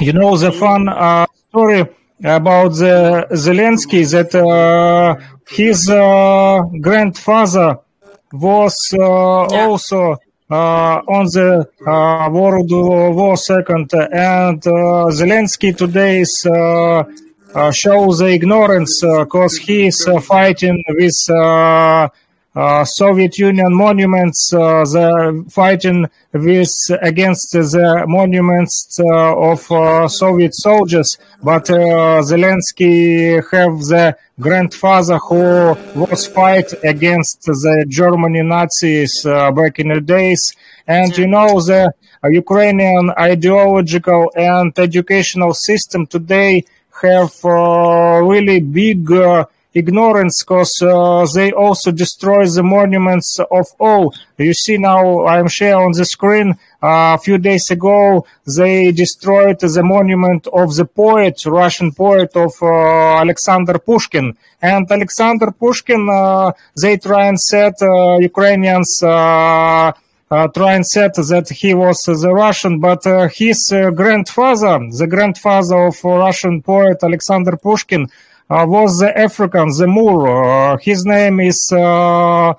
You 0.00 0.12
know 0.12 0.36
the 0.36 0.50
fun 0.50 0.88
uh, 0.88 1.26
story 1.48 1.84
about 2.24 2.70
the 2.70 3.26
Zelensky 3.32 4.10
that 4.12 4.34
uh, 4.34 5.16
his 5.48 5.88
uh, 5.90 6.60
grandfather 6.80 7.78
was 8.32 8.76
uh, 8.94 8.98
yeah. 9.50 9.66
also 9.66 10.16
uh, 10.50 11.00
on 11.06 11.26
the 11.26 11.68
uh, 11.86 12.30
World 12.30 12.70
War 12.70 13.36
Second, 13.36 13.92
and 13.92 14.60
Zelensky 14.62 15.76
today 15.76 16.20
is 16.20 16.46
shows 17.76 18.18
the 18.18 18.28
ignorance 18.28 19.00
because 19.00 19.56
he 19.56 19.86
is 19.86 20.08
fighting 20.22 20.82
with 20.88 21.30
uh, 21.30 22.08
Uh, 22.54 22.84
Soviet 22.84 23.38
Union 23.38 23.72
monuments, 23.72 24.52
uh, 24.52 24.82
the 24.82 25.44
fighting 25.48 26.04
with 26.32 26.68
against 27.00 27.52
the 27.52 28.04
monuments 28.08 28.98
uh, 28.98 29.36
of 29.36 29.70
uh, 29.70 30.08
Soviet 30.08 30.52
soldiers, 30.56 31.16
but 31.44 31.70
uh, 31.70 32.20
Zelensky 32.22 33.36
have 33.52 33.78
the 33.86 34.16
grandfather 34.40 35.18
who 35.18 35.76
was 35.94 36.26
fight 36.26 36.72
against 36.82 37.42
the 37.42 37.84
Germany 37.88 38.42
Nazis 38.42 39.22
back 39.22 39.78
in 39.78 39.90
the 39.90 40.00
days, 40.00 40.52
and 40.88 41.16
you 41.16 41.28
know 41.28 41.60
the 41.60 41.92
Ukrainian 42.24 43.12
ideological 43.16 44.32
and 44.34 44.76
educational 44.76 45.54
system 45.54 46.04
today 46.04 46.64
have 47.00 47.32
really 47.44 48.58
big 48.58 49.08
ignorance 49.74 50.42
because 50.42 50.72
uh, 50.82 51.26
they 51.34 51.52
also 51.52 51.92
destroy 51.92 52.46
the 52.46 52.62
monuments 52.62 53.38
of 53.38 53.66
all. 53.78 54.14
You 54.38 54.54
see 54.54 54.78
now, 54.78 55.26
I'm 55.26 55.48
sharing 55.48 55.84
on 55.86 55.92
the 55.92 56.04
screen. 56.04 56.58
Uh, 56.82 57.14
a 57.14 57.18
few 57.18 57.38
days 57.38 57.70
ago, 57.70 58.26
they 58.56 58.90
destroyed 58.90 59.60
the 59.60 59.82
monument 59.82 60.46
of 60.48 60.74
the 60.74 60.84
poet, 60.84 61.44
Russian 61.46 61.92
poet 61.92 62.34
of 62.34 62.52
uh, 62.62 63.18
Alexander 63.18 63.78
Pushkin. 63.78 64.36
And 64.62 64.90
Alexander 64.90 65.50
Pushkin, 65.52 66.08
uh, 66.10 66.52
they 66.80 66.96
try 66.96 67.26
and 67.26 67.38
set 67.38 67.74
uh, 67.82 68.18
Ukrainians. 68.18 69.02
Uh, 69.02 69.92
try 70.54 70.74
and 70.74 70.86
said 70.86 71.12
that 71.16 71.48
he 71.48 71.74
was 71.74 72.02
the 72.02 72.32
Russian, 72.32 72.78
but 72.78 73.02
his 73.34 73.74
grandfather, 73.96 74.78
the 74.96 75.08
grandfather 75.08 75.86
of 75.86 76.04
Russian 76.04 76.62
poet 76.62 76.98
Alexander 77.02 77.56
Pushkin, 77.56 78.08
was 78.50 78.98
the 78.98 79.16
African, 79.16 79.68
the 79.68 79.86
Moor. 79.86 80.78
his 80.78 81.04
name 81.04 81.40
is 81.40 81.66
the 81.70 82.56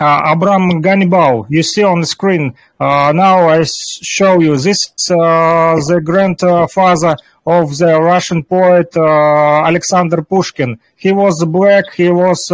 uh, 0.00 0.22
Abram 0.26 0.80
Gannibal. 0.80 1.46
You 1.48 1.62
see 1.62 1.82
on 1.82 2.00
the 2.00 2.06
screen. 2.06 2.54
Uh, 2.78 3.12
now 3.14 3.48
I 3.48 3.64
show 3.64 4.40
you 4.40 4.56
this 4.56 4.90
uh, 5.10 5.76
the 5.88 6.00
grandfather 6.04 7.16
of 7.46 7.78
the 7.78 8.00
Russian 8.00 8.42
poet 8.42 8.96
Alexander 8.96 10.22
Pushkin. 10.22 10.78
He 10.96 11.12
was 11.12 11.44
black. 11.44 11.92
He 11.94 12.10
was 12.10 12.48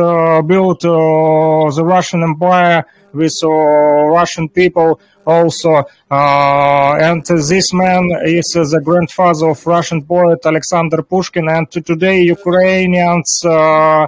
built 0.47 0.81
the 0.81 1.83
Russian 1.85 2.23
Empire 2.23 2.87
with 3.13 3.33
Russian 3.43 4.49
people 4.49 5.01
also. 5.27 5.85
Uh, 6.11 6.97
and 7.01 7.25
this 7.25 7.73
man 7.73 8.09
is 8.25 8.51
the 8.53 8.81
grandfather 8.83 9.51
of 9.51 9.67
Russian 9.67 10.03
poet 10.03 10.41
Alexander 10.45 11.03
Pushkin. 11.03 11.49
And 11.49 11.71
today 11.71 12.23
Ukrainians, 12.23 13.45
uh, 13.45 14.07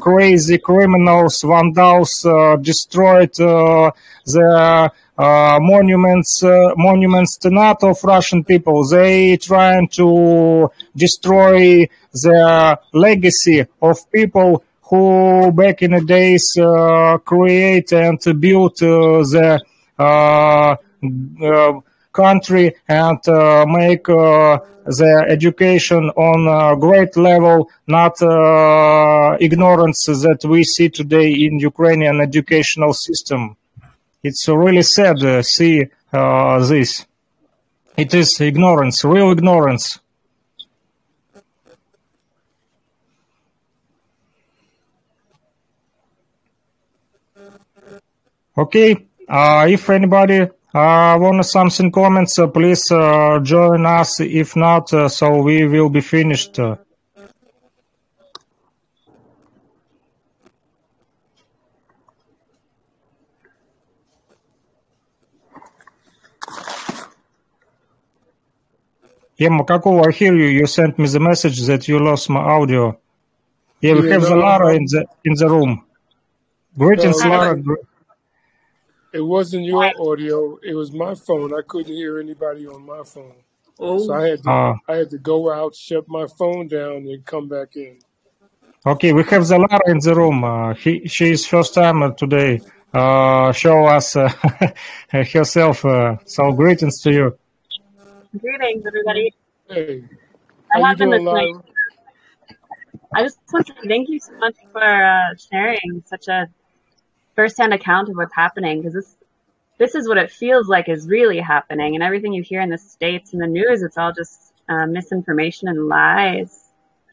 crazy 0.00 0.58
criminals, 0.58 1.42
vandals, 1.42 2.24
uh, 2.24 2.56
destroyed 2.56 3.32
the 3.34 3.92
uh, 5.18 5.58
monuments 5.60 6.42
uh, 6.42 6.72
monuments 6.76 7.36
to 7.36 7.50
not 7.50 7.84
of 7.84 8.02
Russian 8.02 8.42
people. 8.44 8.84
They 8.88 9.36
trying 9.36 9.88
to 9.88 10.70
destroy 10.96 11.86
the 12.12 12.78
legacy 12.92 13.66
of 13.80 14.10
people 14.10 14.64
who 14.92 15.50
back 15.52 15.80
in 15.80 15.92
the 15.92 16.04
days 16.04 16.44
uh, 16.60 17.16
create 17.24 17.90
and 17.94 18.20
build 18.38 18.76
the 18.76 19.58
uh, 19.98 20.76
uh, 21.42 21.80
country 22.12 22.76
and 22.86 23.26
uh, 23.26 23.64
make 23.66 24.04
the 24.04 25.26
education 25.30 26.10
on 26.10 26.40
a 26.46 26.78
great 26.78 27.16
level, 27.16 27.70
not 27.86 28.20
ignorance 29.40 30.04
that 30.04 30.40
we 30.44 30.62
see 30.62 30.90
today 30.90 31.32
in 31.32 31.58
Ukrainian 31.58 32.20
educational 32.20 32.92
system. 32.92 33.56
It's 34.22 34.46
really 34.46 34.82
sad 34.82 35.16
to 35.20 35.42
see 35.42 35.88
this. 36.12 37.06
It 37.96 38.12
is 38.12 38.38
ignorance, 38.42 39.06
real 39.06 39.30
ignorance. 39.30 40.01
Okay, 48.56 49.06
uh, 49.28 49.66
if 49.68 49.88
anybody 49.88 50.42
uh, 50.42 51.16
want 51.18 51.44
something 51.46 51.90
comments, 51.90 52.38
uh, 52.38 52.46
please 52.46 52.90
uh, 52.90 53.38
join 53.42 53.86
us. 53.86 54.20
If 54.20 54.56
not, 54.56 54.92
uh, 54.92 55.08
so 55.08 55.42
we 55.42 55.66
will 55.66 55.88
be 55.88 56.02
finished. 56.02 56.58
Yeah, 69.38 69.48
Makakova, 69.48 70.08
I 70.08 70.12
hear 70.12 70.36
you. 70.36 70.44
You 70.44 70.66
sent 70.66 70.98
me 70.98 71.08
the 71.08 71.18
message 71.18 71.62
that 71.62 71.88
you 71.88 71.98
lost 71.98 72.28
my 72.28 72.40
audio. 72.40 72.98
Yeah, 73.80 73.94
we 73.94 74.10
have 74.10 74.22
the 74.22 74.36
Lara 74.36 74.74
in 74.76 74.84
the 74.84 75.06
in 75.24 75.34
the 75.34 75.48
room. 75.48 75.84
Greetings, 76.76 77.24
Lara. 77.24 77.56
It 79.12 79.20
wasn't 79.20 79.64
your 79.64 79.92
audio. 80.00 80.58
It 80.62 80.74
was 80.74 80.90
my 80.92 81.14
phone. 81.14 81.52
I 81.52 81.60
couldn't 81.68 81.92
hear 81.92 82.18
anybody 82.18 82.66
on 82.66 82.86
my 82.86 83.02
phone. 83.04 83.34
Oh. 83.78 84.06
So 84.06 84.14
I 84.14 84.28
had 84.28 84.42
to, 84.42 84.50
uh, 84.50 84.74
I 84.88 84.96
had 84.96 85.10
to 85.10 85.18
go 85.18 85.52
out, 85.52 85.74
shut 85.74 86.08
my 86.08 86.26
phone 86.38 86.68
down, 86.68 87.06
and 87.08 87.24
come 87.24 87.48
back 87.48 87.76
in. 87.76 87.98
Okay, 88.86 89.12
we 89.12 89.22
have 89.24 89.42
Zalara 89.42 89.80
in 89.86 89.98
the 89.98 90.14
room. 90.14 90.42
Uh, 90.42 90.74
he, 90.74 91.06
she 91.06 91.30
is 91.30 91.46
first 91.46 91.74
time 91.74 92.14
today. 92.16 92.60
Uh, 92.92 93.52
show 93.52 93.84
us 93.84 94.16
uh, 94.16 94.32
herself. 95.08 95.84
Uh, 95.84 96.16
so 96.24 96.52
greetings 96.52 97.00
to 97.02 97.12
you. 97.12 97.38
Greetings, 98.38 98.84
everybody. 98.86 99.34
Hey, 99.68 100.04
I 100.74 100.88
have 100.88 100.98
been 100.98 101.10
listening. 101.10 101.62
I 103.14 103.22
just 103.22 103.38
want 103.52 103.66
to 103.66 103.74
thank 103.86 104.08
you 104.08 104.18
so 104.18 104.32
much 104.38 104.56
for 104.72 104.82
uh, 104.82 105.34
sharing 105.50 106.02
such 106.06 106.28
a 106.28 106.48
firsthand 107.34 107.72
account 107.72 108.08
of 108.08 108.16
what's 108.16 108.34
happening 108.34 108.80
because 108.80 108.94
this 108.94 109.16
this 109.78 109.94
is 109.94 110.06
what 110.06 110.18
it 110.18 110.30
feels 110.30 110.68
like 110.68 110.88
is 110.88 111.06
really 111.08 111.40
happening 111.40 111.94
and 111.94 112.04
everything 112.04 112.32
you 112.32 112.42
hear 112.42 112.60
in 112.60 112.68
the 112.68 112.78
states 112.78 113.32
and 113.32 113.42
the 113.42 113.46
news 113.46 113.82
it's 113.82 113.98
all 113.98 114.12
just 114.12 114.52
uh, 114.68 114.86
misinformation 114.86 115.68
and 115.68 115.88
lies 115.88 116.62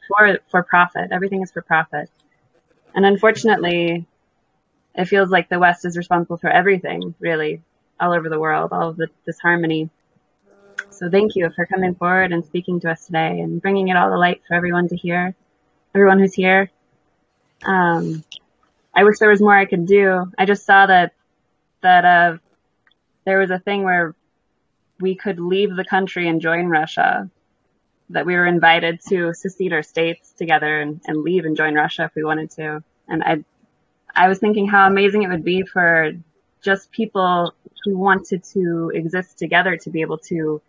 for 0.08 0.40
for 0.50 0.64
profit. 0.64 1.10
Everything 1.12 1.42
is 1.42 1.52
for 1.52 1.62
profit. 1.62 2.10
And 2.94 3.06
unfortunately 3.06 4.06
it 4.96 5.06
feels 5.06 5.30
like 5.30 5.50
the 5.50 5.60
west 5.60 5.86
is 5.86 5.98
responsible 5.98 6.38
for 6.38 6.50
everything 6.50 7.16
really 7.20 7.62
all 8.00 8.14
over 8.14 8.30
the 8.30 8.40
world 8.40 8.72
all 8.72 8.90
of 8.90 8.98
the 8.98 9.08
disharmony. 9.26 9.90
So 10.90 11.10
thank 11.10 11.36
you 11.36 11.50
for 11.56 11.66
coming 11.66 11.96
forward 11.96 12.32
and 12.32 12.46
speaking 12.46 12.80
to 12.82 12.92
us 12.92 13.06
today 13.06 13.40
and 13.40 13.62
bringing 13.62 13.88
it 13.88 13.96
all 13.96 14.10
to 14.10 14.18
light 14.18 14.42
for 14.48 14.56
everyone 14.56 14.90
to 14.90 14.96
hear 14.98 15.36
everyone 15.96 16.20
who's 16.20 16.34
here. 16.34 16.70
Um, 17.64 18.24
I 18.94 19.04
wish 19.04 19.20
there 19.20 19.30
was 19.30 19.42
more 19.42 19.56
I 19.56 19.66
could 19.66 19.86
do. 19.86 20.32
I 20.38 20.46
just 20.46 20.66
saw 20.66 20.86
that 20.86 21.14
that 21.82 22.06
uh, 22.06 22.38
there 23.26 23.40
was 23.40 23.52
a 23.52 23.60
thing 23.60 23.84
where 23.84 24.16
we 25.00 25.16
could 25.16 25.40
leave 25.40 25.76
the 25.76 25.86
country 25.86 26.28
and 26.28 26.42
join 26.42 26.68
Russia. 26.68 27.30
That 28.10 28.26
we 28.26 28.36
were 28.36 28.48
invited 28.48 29.02
to 29.10 29.34
secede 29.34 29.72
our 29.72 29.84
states 29.84 30.32
together 30.32 30.82
and, 30.82 31.00
and 31.06 31.22
leave 31.22 31.46
and 31.46 31.56
join 31.56 31.76
Russia 31.76 32.06
if 32.06 32.16
we 32.16 32.24
wanted 32.24 32.50
to. 32.52 32.84
And 33.08 33.24
I, 33.24 33.44
I 34.16 34.28
was 34.28 34.40
thinking 34.40 34.68
how 34.68 34.88
amazing 34.88 35.24
it 35.24 35.30
would 35.30 35.44
be 35.44 35.62
for 35.62 36.12
just 36.62 36.92
people 36.92 37.54
who 37.84 37.98
wanted 37.98 38.44
to 38.46 38.92
exist 38.94 39.38
together 39.38 39.78
to 39.78 39.90
be 39.90 40.02
able 40.02 40.18
to 40.18 40.62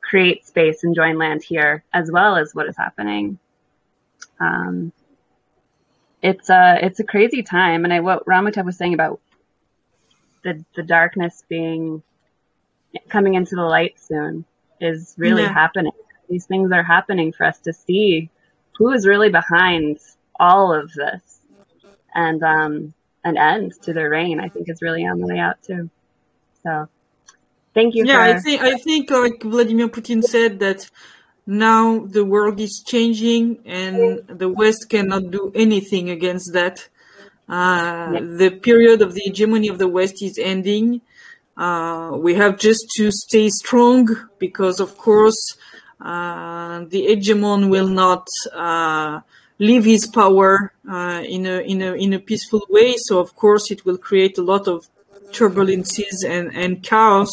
create 0.00 0.46
space 0.46 0.84
and 0.84 0.94
join 0.94 1.18
land 1.18 1.42
here, 1.42 1.84
as 1.92 2.10
well 2.10 2.36
as 2.36 2.54
what 2.54 2.68
is 2.68 2.76
happening. 2.76 3.38
Um, 4.40 4.92
it's 6.22 6.50
a 6.50 6.78
it's 6.82 7.00
a 7.00 7.04
crazy 7.04 7.42
time, 7.42 7.84
and 7.84 7.92
I 7.92 8.00
what 8.00 8.24
Ramata 8.26 8.64
was 8.64 8.76
saying 8.76 8.94
about 8.94 9.20
the 10.42 10.64
the 10.74 10.82
darkness 10.82 11.44
being 11.48 12.02
coming 13.08 13.34
into 13.34 13.54
the 13.54 13.62
light 13.62 13.98
soon 14.00 14.44
is 14.80 15.14
really 15.16 15.42
yeah. 15.42 15.52
happening. 15.52 15.92
These 16.28 16.46
things 16.46 16.72
are 16.72 16.82
happening 16.82 17.32
for 17.32 17.44
us 17.44 17.58
to 17.60 17.72
see 17.72 18.30
who 18.76 18.92
is 18.92 19.06
really 19.06 19.30
behind 19.30 19.98
all 20.38 20.72
of 20.72 20.92
this, 20.92 21.40
and 22.14 22.42
um, 22.42 22.94
an 23.24 23.36
end 23.36 23.74
to 23.82 23.92
their 23.92 24.10
reign. 24.10 24.40
I 24.40 24.48
think 24.48 24.68
is 24.68 24.82
really 24.82 25.06
on 25.06 25.20
the 25.20 25.26
way 25.26 25.38
out 25.38 25.62
too. 25.62 25.90
So, 26.62 26.88
thank 27.74 27.94
you. 27.94 28.04
Yeah, 28.04 28.32
for... 28.32 28.38
I 28.38 28.40
think 28.40 28.62
I 28.62 28.76
think 28.76 29.10
like 29.10 29.42
Vladimir 29.42 29.88
Putin 29.88 30.22
said 30.22 30.58
that 30.60 30.90
now 31.48 32.00
the 32.00 32.26
world 32.26 32.60
is 32.60 32.84
changing 32.86 33.58
and 33.64 34.22
the 34.28 34.50
West 34.50 34.90
cannot 34.90 35.30
do 35.30 35.50
anything 35.54 36.10
against 36.10 36.52
that. 36.52 36.86
Uh, 37.48 38.20
the 38.20 38.50
period 38.50 39.00
of 39.00 39.14
the 39.14 39.22
hegemony 39.24 39.68
of 39.68 39.78
the 39.78 39.88
West 39.88 40.22
is 40.22 40.38
ending. 40.38 41.00
Uh, 41.56 42.12
we 42.18 42.34
have 42.34 42.58
just 42.58 42.84
to 42.96 43.10
stay 43.10 43.48
strong 43.48 44.06
because, 44.38 44.78
of 44.78 44.98
course, 44.98 45.56
uh, 46.02 46.84
the 46.90 47.06
hegemon 47.06 47.70
will 47.70 47.88
not 47.88 48.28
uh, 48.52 49.20
leave 49.58 49.86
his 49.86 50.06
power 50.06 50.74
uh, 50.86 51.22
in 51.26 51.46
a 51.46 51.60
in 51.60 51.80
a 51.80 51.94
in 51.94 52.12
a 52.12 52.18
peaceful 52.18 52.62
way. 52.68 52.94
So, 52.98 53.20
of 53.20 53.34
course, 53.34 53.70
it 53.70 53.86
will 53.86 53.96
create 53.96 54.36
a 54.36 54.42
lot 54.42 54.68
of 54.68 54.86
turbulences 55.30 56.26
and 56.26 56.54
and 56.54 56.82
chaos. 56.82 57.30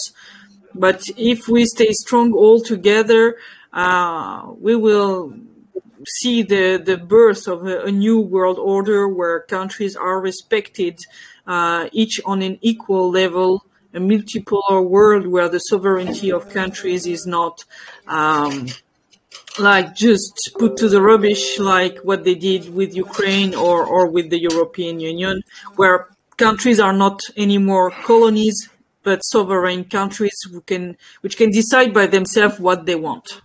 But 0.74 1.04
if 1.18 1.50
we 1.50 1.66
stay 1.66 1.92
strong 1.92 2.32
all 2.34 2.62
together, 2.62 3.36
uh, 3.76 4.54
we 4.58 4.76
will 4.76 5.34
see 6.08 6.44
the, 6.44 6.82
the 6.84 6.98
birth 6.98 7.48
of 7.48 7.68
a, 7.68 7.84
a, 7.84 7.92
new 7.92 8.20
world 8.20 8.58
order 8.58 9.08
where 9.08 9.42
countries 9.42 9.96
are 9.96 10.22
respected, 10.22 10.98
uh, 11.46 11.90
each 11.92 12.22
on 12.26 12.42
an 12.42 12.58
equal 12.62 13.12
level, 13.12 13.66
a 13.94 14.00
multipolar 14.00 14.88
world 14.88 15.28
where 15.28 15.50
the 15.50 15.60
sovereignty 15.60 16.32
of 16.32 16.50
countries 16.50 17.06
is 17.06 17.26
not 17.26 17.64
um, 18.08 18.68
like 19.60 19.94
just 19.94 20.52
put 20.58 20.78
to 20.78 20.88
the 20.88 21.02
rubbish 21.02 21.60
like 21.60 21.98
what 22.00 22.24
they 22.24 22.36
did 22.36 22.74
with 22.74 22.96
Ukraine 22.96 23.54
or, 23.54 23.86
or 23.86 24.08
with 24.08 24.30
the 24.30 24.40
European 24.40 25.00
Union, 25.00 25.42
where 25.76 26.08
countries 26.38 26.80
are 26.80 26.94
not 26.94 27.20
anymore 27.36 27.92
colonies 27.92 28.70
but 29.04 29.20
sovereign 29.20 29.84
countries 29.86 30.36
who 30.52 30.62
can 30.62 30.98
which 31.22 31.38
can 31.38 31.52
decide 31.52 31.94
by 31.94 32.08
themselves 32.08 32.60
what 32.60 32.86
they 32.86 32.96
want. 32.96 33.42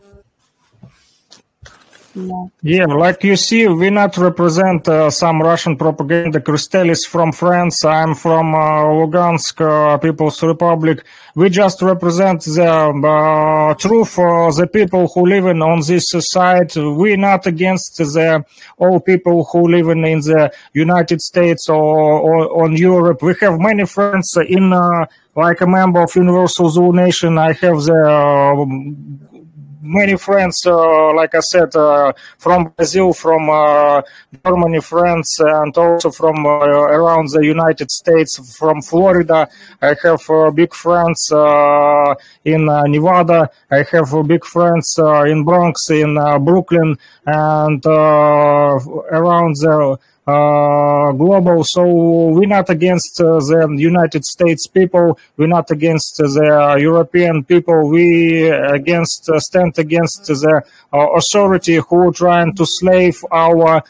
Yeah. 2.13 2.47
yeah, 2.63 2.87
like 2.87 3.23
you 3.23 3.37
see, 3.37 3.69
we 3.69 3.89
not 3.89 4.17
represent 4.17 4.89
uh, 4.89 5.11
some 5.11 5.41
Russian 5.41 5.77
propaganda. 5.77 6.41
Christelle 6.41 6.91
is 6.91 7.07
from 7.07 7.31
France. 7.31 7.85
I'm 7.85 8.17
from 8.17 8.53
uh, 8.53 8.83
Lugansk 8.83 9.61
uh, 9.61 9.97
People's 9.99 10.43
Republic. 10.43 11.05
We 11.37 11.51
just 11.51 11.81
represent 11.83 12.43
the 12.43 12.67
uh, 12.67 13.75
truth 13.75 14.11
for 14.11 14.53
the 14.53 14.67
people 14.67 15.09
who 15.15 15.27
live 15.27 15.47
in, 15.47 15.63
on 15.63 15.83
this 15.87 16.07
side. 16.11 16.75
We're 16.75 17.17
not 17.17 17.47
against 17.47 17.99
the 17.99 18.45
all 18.79 18.99
people 18.99 19.45
who 19.45 19.69
live 19.69 19.89
in, 19.89 20.05
in 20.05 20.21
the 20.21 20.53
United 20.73 21.21
States 21.21 21.69
or, 21.69 21.77
or 21.77 22.65
on 22.65 22.77
Europe. 22.77 23.23
We 23.23 23.35
have 23.41 23.61
many 23.61 23.87
friends 23.87 24.37
in, 24.49 24.73
uh, 24.73 25.07
like 25.37 25.61
a 25.61 25.67
member 25.67 26.03
of 26.03 26.17
Universal 26.17 26.71
Zulu 26.71 26.93
Nation. 26.93 27.39
I 27.39 27.53
have 27.53 27.83
the 27.85 28.03
uh, 28.03 29.40
many 29.81 30.17
friends, 30.17 30.63
uh, 30.67 31.15
like 31.15 31.35
I 31.35 31.41
said, 31.41 31.75
uh, 31.75 32.13
from 32.39 32.73
Brazil, 32.77 33.13
from 33.13 33.49
uh, 33.49 34.03
Germany, 34.45 34.81
France, 34.81 35.39
and 35.41 35.77
also 35.77 36.11
from 36.11 36.45
uh, 36.45 36.51
around 36.51 37.31
the 37.31 37.45
United 37.45 37.91
States, 37.91 38.57
from 38.59 38.83
Florida. 38.83 39.49
I 39.81 39.95
have 40.03 40.29
uh, 40.29 40.51
big 40.51 40.75
friends 40.75 41.31
uh, 41.33 42.15
in 42.45 42.67
Nevada. 42.67 43.51
I 43.71 43.85
have 43.93 44.15
big 44.27 44.45
friends 44.45 44.99
in 44.99 45.45
Bronx, 45.45 45.91
in 45.91 46.15
Brooklyn, 46.45 46.99
and 47.27 47.85
around 47.87 49.57
the 49.57 49.99
global. 51.13 51.65
So 51.65 51.85
we're 52.31 52.47
not 52.47 52.71
against 52.71 53.21
uh, 53.21 53.39
the 53.39 53.75
United 53.77 54.25
States 54.25 54.67
people. 54.67 55.19
We're 55.37 55.47
not 55.47 55.71
against 55.71 56.17
the 56.17 56.77
European 56.81 57.45
people. 57.45 57.89
We 57.89 58.49
against 58.49 59.29
uh, 59.29 59.41
stand 59.41 59.79
against 59.79 60.27
the 60.27 60.63
authority 60.93 61.77
who 61.77 62.13
trying 62.13 62.55
to 62.57 62.67
slave 62.67 63.17
our 63.31 63.83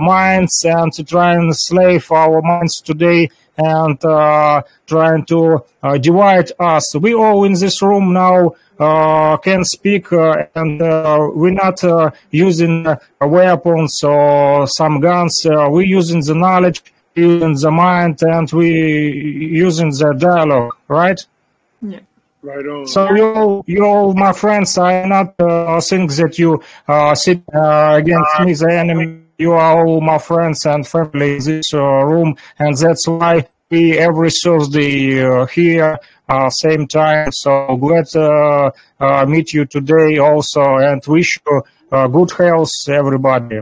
minds 0.00 0.64
and 0.64 0.92
to 0.92 1.04
try 1.04 1.34
and 1.34 1.54
slave 1.56 2.10
our 2.10 2.42
minds 2.42 2.80
today 2.80 3.28
and 3.64 4.04
uh, 4.04 4.62
trying 4.86 5.24
to 5.26 5.64
uh, 5.82 5.98
divide 5.98 6.50
us. 6.58 6.94
We 6.96 7.14
all 7.14 7.44
in 7.44 7.54
this 7.54 7.82
room 7.82 8.12
now 8.12 8.54
uh, 8.78 9.36
can 9.38 9.64
speak, 9.64 10.12
uh, 10.12 10.46
and 10.54 10.82
uh, 10.82 11.30
we're 11.34 11.50
not 11.50 11.82
uh, 11.84 12.10
using 12.30 12.86
weapons 13.20 14.02
or 14.02 14.66
some 14.66 15.00
guns. 15.00 15.44
we're 15.44 15.82
using 15.82 16.20
the 16.20 16.34
knowledge, 16.34 16.82
using 17.14 17.54
the 17.54 17.70
mind, 17.70 18.22
and 18.22 18.50
we 18.52 18.70
using 19.52 19.90
the 19.90 20.14
dialogue, 20.18 20.74
right? 20.88 21.24
Yeah. 21.80 22.00
Right 22.42 22.66
on. 22.66 22.88
So 22.88 23.14
you, 23.14 23.62
you 23.68 23.84
all 23.84 24.14
my 24.14 24.32
friends, 24.32 24.76
I 24.76 25.06
not 25.06 25.34
uh, 25.38 25.80
think 25.80 26.10
that 26.14 26.38
you 26.40 26.60
uh, 26.88 27.14
sit 27.14 27.40
uh, 27.54 27.94
against 27.98 28.40
me, 28.40 28.52
the 28.54 28.72
enemy. 28.72 29.21
You 29.38 29.52
are 29.52 29.86
all 29.86 30.00
my 30.00 30.18
friends 30.18 30.66
and 30.66 30.86
family 30.86 31.36
in 31.36 31.44
this 31.44 31.72
room, 31.72 32.36
and 32.58 32.76
that's 32.76 33.08
why 33.08 33.46
we 33.70 33.98
every 33.98 34.30
Thursday 34.30 35.46
here 35.46 35.98
uh, 36.28 36.50
same 36.50 36.86
time. 36.86 37.32
So 37.32 37.76
glad 37.76 38.06
to 38.08 38.72
uh, 39.00 39.26
meet 39.26 39.52
you 39.52 39.64
today 39.66 40.18
also 40.18 40.76
and 40.76 41.02
wish 41.06 41.38
you 41.46 41.62
uh, 41.90 42.06
good 42.06 42.30
health, 42.32 42.70
everybody. 42.88 43.60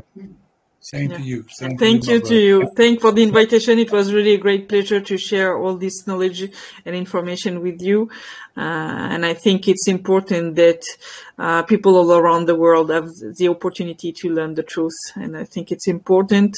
Same 0.90 1.12
yeah. 1.12 1.18
to 1.18 1.22
you. 1.22 1.44
Same 1.48 1.78
Thank 1.78 2.06
to 2.06 2.10
you, 2.10 2.16
you 2.16 2.20
to 2.24 2.34
you. 2.34 2.70
Thank 2.74 3.00
for 3.00 3.12
the 3.12 3.22
invitation. 3.22 3.78
It 3.78 3.92
was 3.92 4.12
really 4.12 4.34
a 4.34 4.38
great 4.38 4.68
pleasure 4.68 5.00
to 5.00 5.16
share 5.16 5.56
all 5.56 5.76
this 5.76 6.04
knowledge 6.08 6.50
and 6.84 6.96
information 6.96 7.62
with 7.62 7.80
you. 7.80 8.10
Uh, 8.56 9.12
and 9.14 9.24
I 9.24 9.34
think 9.34 9.68
it's 9.68 9.86
important 9.86 10.56
that 10.56 10.82
uh, 11.38 11.62
people 11.62 11.94
all 11.96 12.12
around 12.12 12.46
the 12.46 12.56
world 12.56 12.90
have 12.90 13.08
the 13.38 13.46
opportunity 13.46 14.10
to 14.20 14.30
learn 14.30 14.54
the 14.54 14.64
truth. 14.64 14.98
And 15.14 15.36
I 15.36 15.44
think 15.44 15.70
it's 15.70 15.86
important. 15.86 16.56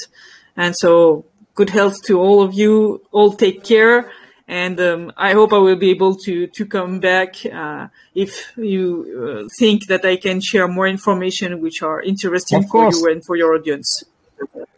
And 0.57 0.75
so 0.75 1.27
good 1.55 1.69
health 1.69 2.03
to 2.05 2.19
all 2.19 2.41
of 2.41 2.55
you. 2.55 3.03
All 3.13 3.35
take 3.35 3.63
care 3.63 4.11
and 4.49 4.81
um, 4.81 5.13
I 5.17 5.35
hope 5.35 5.53
I 5.53 5.59
will 5.59 5.77
be 5.77 5.91
able 5.91 6.17
to 6.27 6.47
to 6.47 6.67
come 6.67 7.01
back 7.01 7.37
uh, 7.47 7.89
if 8.15 8.57
you 8.57 8.85
uh, 9.23 9.49
think 9.59 9.87
that 9.87 10.05
I 10.05 10.17
can 10.17 10.41
share 10.41 10.69
more 10.69 10.87
information 10.87 11.61
which 11.61 11.83
are 11.83 12.03
interesting 12.03 12.67
for 12.67 12.91
you 12.93 13.07
and 13.11 13.25
for 13.25 13.37
your 13.37 13.55
audience. 13.55 14.05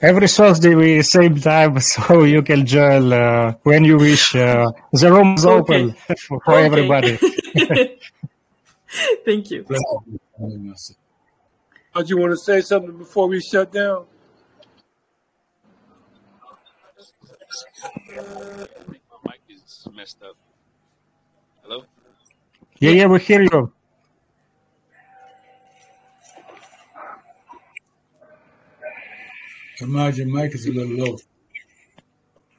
Every 0.01 0.29
Thursday 0.29 0.75
we 0.75 1.03
same 1.03 1.41
time, 1.41 1.81
so 1.93 2.25
you 2.25 2.43
can 2.43 2.67
join 2.67 3.13
uh, 3.13 3.55
when 3.63 3.85
you 3.85 3.97
wish. 3.97 4.35
Uh, 4.35 4.71
the 4.93 5.11
room 5.13 5.35
is 5.35 5.47
okay. 5.47 5.59
open 5.59 5.97
for, 6.27 6.41
for 6.45 6.55
okay. 6.55 6.67
everybody. 6.67 7.17
Thank 9.25 9.51
you. 9.51 9.65
Do 9.65 9.77
you 12.07 12.17
want 12.19 12.33
to 12.33 12.37
say 12.37 12.61
something 12.61 12.99
before 12.99 13.29
we 13.29 13.41
shut 13.41 13.73
down? 13.73 14.07
messed 20.05 20.23
up. 20.23 20.37
Hello? 21.63 21.85
Yeah, 22.79 22.91
yeah, 22.91 23.07
we 23.07 23.21
hear 23.21 23.43
you. 23.43 23.73
Ahmad, 29.85 30.17
your 30.17 30.27
mic 30.27 30.55
is 30.55 30.67
a 30.67 30.73
little 30.73 30.97
low. 30.97 31.19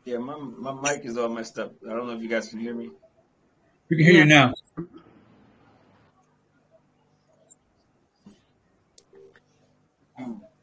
Yeah, 0.05 0.17
my, 0.17 0.37
my 0.37 0.73
mic 0.73 1.05
is 1.05 1.17
all 1.17 1.29
messed 1.29 1.57
up. 1.59 1.73
I 1.85 1.89
don't 1.89 2.07
know 2.07 2.13
if 2.13 2.21
you 2.21 2.29
guys 2.29 2.49
can 2.49 2.59
hear 2.59 2.73
me. 2.73 2.91
We 3.89 3.97
can 3.97 4.05
hear 4.05 4.15
you 4.15 4.25
now. 4.25 4.53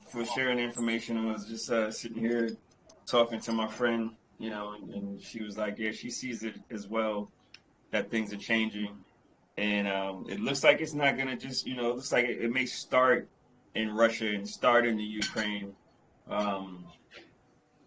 For 0.09 0.24
sharing 0.24 0.59
information, 0.59 1.18
I 1.18 1.32
was 1.32 1.47
just 1.47 1.70
uh, 1.70 1.90
sitting 1.90 2.18
here 2.18 2.51
talking 3.06 3.40
to 3.40 3.52
my 3.52 3.66
friend 3.66 4.12
you 4.43 4.51
know, 4.51 4.72
and, 4.72 4.90
and, 4.93 5.22
she 5.22 5.40
was 5.40 5.56
like, 5.56 5.78
yeah, 5.78 5.93
she 5.93 6.10
sees 6.10 6.43
it 6.43 6.56
as 6.68 6.89
well 6.89 7.30
that 7.93 8.10
things 8.10 8.32
are 8.32 8.39
changing, 8.39 8.90
and 9.56 9.86
um, 9.86 10.26
it 10.28 10.40
looks 10.40 10.64
like 10.64 10.80
it's 10.80 10.94
not 10.94 11.16
gonna 11.16 11.36
just, 11.36 11.64
you 11.64 11.76
know, 11.76 11.90
it 11.90 11.94
looks 11.94 12.10
like 12.10 12.24
it, 12.24 12.43
it 12.43 12.51
may 12.51 12.66
start 12.66 13.28
in 13.76 13.94
Russia 13.94 14.26
and 14.26 14.48
start 14.48 14.84
in 14.84 14.97
the 14.97 15.05
Ukraine. 15.05 15.76
Um, 16.31 16.85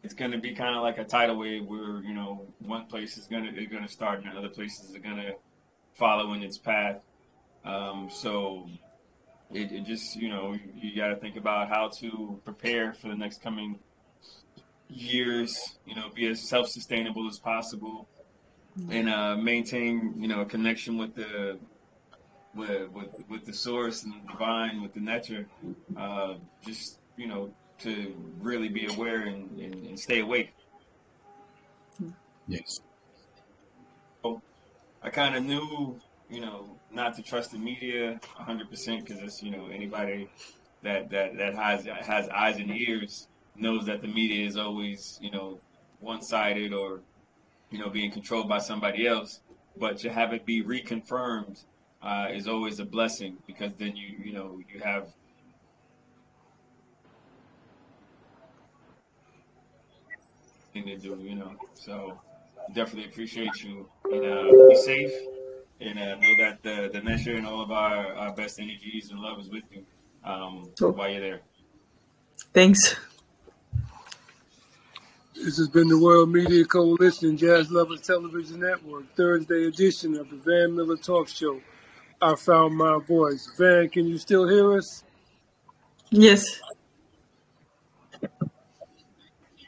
it's 0.04 0.14
gonna 0.14 0.38
be 0.38 0.54
kind 0.54 0.76
of 0.76 0.84
like 0.84 0.98
a 0.98 1.04
tidal 1.04 1.38
wave 1.38 1.66
where 1.66 2.02
you 2.02 2.14
know 2.14 2.46
one 2.60 2.86
place 2.86 3.18
is 3.18 3.26
gonna 3.28 3.52
is 3.52 3.68
gonna 3.68 3.88
start 3.88 4.24
and 4.24 4.38
other 4.38 4.50
places 4.50 4.96
are 4.96 5.00
gonna 5.00 5.34
follow 5.96 6.34
in 6.34 6.44
its 6.44 6.58
path. 6.58 7.02
Um, 7.64 8.10
so 8.12 8.70
it, 9.52 9.72
it, 9.72 9.86
just 9.86 10.16
you 10.16 10.30
know 10.30 10.54
you, 10.54 10.90
you 10.90 10.96
got 10.96 11.08
to 11.08 11.16
think 11.16 11.38
about 11.38 11.70
how 11.70 11.90
to 12.00 12.40
prepare 12.46 12.94
for 12.94 13.08
the 13.08 13.16
next 13.16 13.42
coming 13.42 13.80
years, 14.90 15.78
you 15.86 15.96
know, 15.96 16.10
be 16.14 16.28
as 16.28 16.42
self-sustainable 16.42 17.28
as 17.28 17.40
possible, 17.40 18.08
and 18.90 19.10
uh, 19.10 19.36
maintain, 19.36 20.14
you 20.18 20.28
know, 20.28 20.42
a 20.42 20.46
connection 20.46 20.98
with 20.98 21.16
the 21.16 21.58
with 22.54 22.90
with, 22.92 23.24
with 23.30 23.46
the 23.46 23.54
source 23.54 24.04
and 24.04 24.14
the 24.14 24.32
divine, 24.32 24.82
with 24.82 24.94
the 24.94 25.00
nature. 25.00 25.48
Uh, 25.98 26.36
just 26.66 27.00
you 27.18 27.28
know, 27.28 27.54
to 27.80 28.16
really 28.40 28.70
be 28.70 28.86
aware 28.88 29.22
and, 29.22 29.60
and, 29.60 29.86
and 29.88 30.00
stay 30.00 30.22
awake. 30.22 30.54
Yes. 32.48 32.80
So 34.24 34.42
I 35.02 35.10
kind 35.10 35.36
of 35.36 35.44
knew, 35.44 36.00
you 36.30 36.42
know, 36.42 36.78
not 36.92 37.16
to 37.16 37.24
trust 37.24 37.52
the 37.52 37.58
media 37.58 38.20
100% 38.40 39.00
because 39.00 39.22
it's, 39.22 39.42
you 39.42 39.52
know, 39.52 39.68
anybody 39.72 40.30
that, 40.84 41.10
that, 41.10 41.38
that 41.38 41.56
has, 41.56 41.86
has 41.86 42.30
eyes 42.30 42.58
and 42.58 42.72
ears 42.72 43.28
knows 43.56 43.86
that 43.86 44.02
the 44.02 44.08
media 44.08 44.46
is 44.46 44.58
always, 44.58 45.18
you 45.22 45.32
know, 45.32 45.60
one 46.00 46.22
sided 46.22 46.74
or, 46.74 47.00
you 47.72 47.80
know, 47.80 47.90
being 47.90 48.12
controlled 48.12 48.48
by 48.48 48.60
somebody 48.60 49.08
else. 49.08 49.42
But 49.78 49.98
to 50.00 50.12
have 50.12 50.34
it 50.34 50.46
be 50.46 50.64
reconfirmed 50.64 51.64
uh, 52.02 52.28
is 52.32 52.48
always 52.48 52.80
a 52.80 52.86
blessing 52.86 53.38
because 53.48 53.72
then 53.78 53.96
you, 53.96 54.16
you 54.24 54.34
know, 54.34 54.60
you 54.72 54.80
have 54.82 55.08
thing 60.76 60.86
to 60.86 60.98
do, 60.98 61.18
you 61.22 61.36
know. 61.36 61.54
So 61.74 62.20
definitely 62.74 63.10
appreciate 63.10 63.64
you 63.64 63.88
and 64.12 64.26
uh, 64.26 64.68
be 64.68 64.76
safe 64.76 65.14
and 65.80 65.98
uh, 65.98 66.16
know 66.16 66.36
that 66.40 66.62
the 66.64 66.90
the 66.92 67.02
Nesher 67.02 67.38
and 67.38 67.48
all 67.48 67.62
of 67.64 67.72
our, 67.72 68.14
our 68.14 68.34
best 68.34 68.60
energies 68.60 69.10
and 69.12 69.20
love 69.20 69.40
is 69.40 69.50
with 69.50 69.64
you 69.72 69.86
um, 70.24 70.70
while 70.80 71.10
you're 71.10 71.22
there. 71.22 71.42
Thanks. 72.54 72.96
This 75.36 75.58
has 75.58 75.68
been 75.68 75.90
the 75.90 76.00
World 76.00 76.30
Media 76.30 76.64
Coalition 76.64 77.38
Jazz 77.38 77.70
Lovers 77.70 78.02
Television 78.02 78.62
Network, 78.62 79.04
Thursday 79.16 79.68
edition 79.68 80.16
of 80.16 80.30
the 80.30 80.38
Van 80.38 80.76
Miller 80.76 80.98
Talk 80.98 81.28
Show. 81.28 81.60
I 82.22 82.36
found 82.36 82.76
my 82.76 83.00
voice. 83.06 83.52
Van, 83.58 83.90
can 83.90 84.08
you 84.08 84.18
still 84.18 84.48
hear 84.48 84.78
us? 84.78 85.04
Yes. 86.10 86.62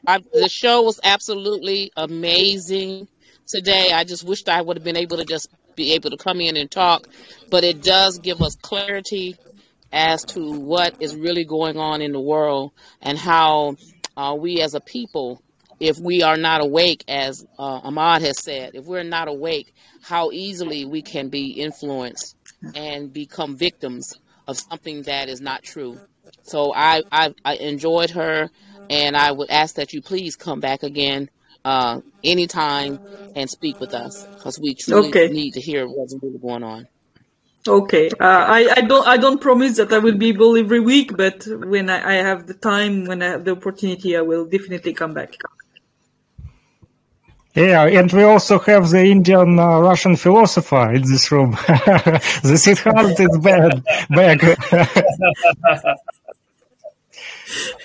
I, 0.07 0.19
the 0.19 0.47
show 0.49 0.83
was 0.83 1.01
absolutely 1.03 1.91
amazing 1.97 3.09
today. 3.45 3.91
I 3.93 4.05
just 4.05 4.23
wished 4.23 4.47
I 4.47 4.61
would 4.61 4.77
have 4.77 4.83
been 4.85 4.95
able 4.95 5.17
to 5.17 5.25
just 5.25 5.49
be 5.75 5.93
able 5.93 6.11
to 6.11 6.17
come 6.17 6.39
in 6.39 6.55
and 6.55 6.71
talk, 6.71 7.07
but 7.51 7.65
it 7.65 7.83
does 7.83 8.17
give 8.19 8.41
us 8.41 8.55
clarity 8.55 9.35
as 9.91 10.23
to 10.23 10.59
what 10.59 10.95
is 11.01 11.13
really 11.13 11.43
going 11.43 11.77
on 11.77 12.01
in 12.01 12.13
the 12.13 12.21
world 12.21 12.71
and 13.01 13.17
how 13.17 13.75
uh, 14.15 14.33
we 14.39 14.61
as 14.61 14.75
a 14.75 14.79
people, 14.79 15.41
if 15.81 15.99
we 15.99 16.23
are 16.23 16.37
not 16.37 16.61
awake, 16.61 17.03
as 17.09 17.45
uh, 17.59 17.81
Ahmad 17.83 18.21
has 18.21 18.41
said, 18.41 18.71
if 18.75 18.85
we're 18.85 19.03
not 19.03 19.27
awake, 19.27 19.73
how 20.01 20.31
easily 20.31 20.85
we 20.85 21.01
can 21.01 21.27
be 21.27 21.51
influenced 21.51 22.35
and 22.75 23.11
become 23.11 23.57
victims 23.57 24.13
of 24.47 24.57
something 24.57 25.03
that 25.03 25.27
is 25.27 25.41
not 25.41 25.63
true. 25.63 25.99
So 26.43 26.73
I, 26.73 27.03
I, 27.11 27.33
I 27.43 27.55
enjoyed 27.55 28.11
her, 28.11 28.49
and 28.89 29.17
I 29.17 29.31
would 29.31 29.49
ask 29.49 29.75
that 29.75 29.93
you 29.93 30.01
please 30.01 30.35
come 30.35 30.59
back 30.59 30.83
again 30.83 31.29
uh, 31.65 32.01
anytime 32.23 32.99
and 33.35 33.49
speak 33.49 33.79
with 33.79 33.93
us 33.93 34.27
because 34.37 34.59
we 34.59 34.75
truly 34.75 35.09
Okay. 35.09 35.27
need 35.27 35.53
to 35.53 35.61
hear 35.61 35.87
what's 35.87 36.15
really 36.21 36.39
going 36.39 36.63
on. 36.63 36.87
Okay. 37.67 38.09
Uh, 38.19 38.45
I, 38.47 38.73
I 38.77 38.81
don't 38.81 39.07
I 39.07 39.17
don't 39.17 39.41
promise 39.41 39.77
that 39.77 39.91
I 39.91 39.99
will 39.99 40.17
be 40.17 40.29
able 40.29 40.55
every 40.57 40.79
week, 40.79 41.15
but 41.17 41.45
when 41.47 41.89
I, 41.89 42.11
I 42.11 42.13
have 42.23 42.47
the 42.47 42.53
time, 42.53 43.05
when 43.05 43.21
I 43.21 43.27
have 43.27 43.43
the 43.43 43.51
opportunity, 43.51 44.15
I 44.15 44.21
will 44.21 44.45
definitely 44.45 44.93
come 44.93 45.13
back. 45.13 45.33
Yeah, 47.55 47.85
and 47.87 48.11
we 48.13 48.23
also 48.23 48.59
have 48.59 48.91
the 48.91 49.03
Indian 49.03 49.57
uh, 49.59 49.79
Russian 49.79 50.15
philosopher 50.15 50.93
in 50.93 51.01
this 51.01 51.31
room. 51.31 51.51
the 51.67 52.57
Siddharth 52.63 53.19
is 53.19 53.37
bad, 53.39 53.83
back. 54.09 54.39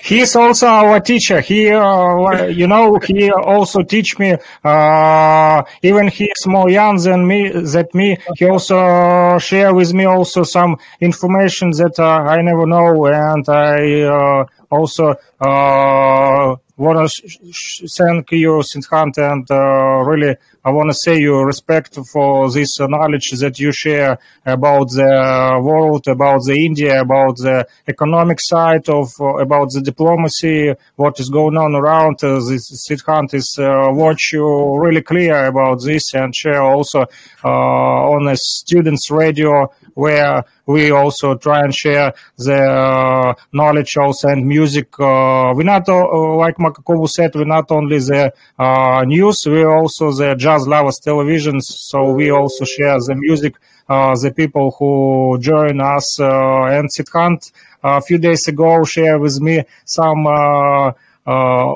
He's 0.02 0.34
also 0.34 0.66
our 0.66 1.00
teacher. 1.00 1.40
He, 1.40 1.70
uh, 1.70 2.46
you 2.46 2.66
know, 2.66 2.98
he 2.98 3.30
also 3.30 3.82
teach 3.82 4.18
me. 4.18 4.36
Uh, 4.64 5.62
even 5.82 6.08
he's 6.08 6.46
more 6.46 6.68
young 6.68 6.96
than 6.96 7.26
me. 7.26 7.50
That 7.50 7.94
me. 7.94 8.18
He 8.36 8.46
also 8.46 9.38
share 9.38 9.74
with 9.74 9.92
me 9.94 10.04
also 10.04 10.42
some 10.42 10.76
information 11.00 11.70
that 11.72 11.98
uh, 11.98 12.04
I 12.04 12.42
never 12.42 12.66
know, 12.66 13.06
and 13.06 13.48
I 13.48 14.02
uh, 14.02 14.44
also 14.70 15.14
uh, 15.40 16.56
want 16.76 17.10
to 17.10 17.88
thank 17.96 18.32
you, 18.32 18.62
Siddhant, 18.62 19.18
and 19.18 19.48
uh, 19.50 20.02
really 20.04 20.36
I 20.64 20.70
want 20.70 20.90
to 20.90 20.94
say 20.94 21.18
you 21.18 21.42
respect 21.42 21.98
for 22.12 22.48
this 22.48 22.78
knowledge 22.78 23.30
that 23.30 23.58
you 23.58 23.72
share 23.72 24.16
about 24.46 24.90
the 24.90 25.60
world, 25.60 26.06
about 26.06 26.42
the 26.44 26.54
India, 26.54 27.00
about 27.00 27.36
the 27.38 27.66
economic 27.88 28.38
side 28.40 28.88
of, 28.88 29.10
about 29.40 29.70
the 29.72 29.80
diplomacy, 29.80 30.72
what 30.94 31.18
is 31.18 31.30
going 31.30 31.56
on 31.56 31.74
around. 31.74 32.22
Uh, 32.22 32.34
this 32.48 32.70
Siddhant 32.88 33.34
is 33.34 33.56
uh, 33.58 33.88
watch 33.90 34.30
you 34.32 34.78
really 34.78 35.02
clear 35.02 35.46
about 35.46 35.82
this 35.82 36.14
and 36.14 36.34
share 36.34 36.62
also 36.62 37.06
uh, 37.44 37.48
on 37.48 38.28
a 38.28 38.36
students 38.36 39.10
radio 39.10 39.68
where 39.94 40.44
we 40.66 40.90
also 40.90 41.36
try 41.36 41.60
and 41.60 41.74
share 41.74 42.14
the 42.38 42.54
uh, 42.54 43.34
knowledge 43.52 43.96
also 43.96 44.28
and 44.28 44.46
music. 44.46 44.88
Uh, 44.98 45.52
we 45.56 45.64
not, 45.64 45.88
uh, 45.88 46.36
like 46.36 46.56
Makakovu 46.56 47.08
said, 47.08 47.34
we're 47.34 47.44
not 47.44 47.70
only 47.70 47.98
the 47.98 48.32
uh, 48.58 49.02
news, 49.04 49.44
we 49.46 49.64
also 49.64 50.12
the 50.12 50.34
jazz 50.52 50.66
lovers 50.68 50.98
television. 50.98 51.60
So 51.60 52.12
we 52.12 52.30
also 52.30 52.64
share 52.64 52.98
the 52.98 53.14
music, 53.16 53.54
uh, 53.88 54.14
the 54.14 54.32
people 54.32 54.74
who 54.78 55.38
join 55.40 55.80
us. 55.80 56.20
Uh, 56.20 56.64
and 56.64 56.88
Siddhant 56.90 57.52
a 57.82 58.00
few 58.00 58.18
days 58.18 58.46
ago 58.48 58.84
shared 58.84 59.20
with 59.20 59.40
me 59.40 59.64
some 59.84 60.26
uh, 60.26 60.92
uh, 61.26 61.74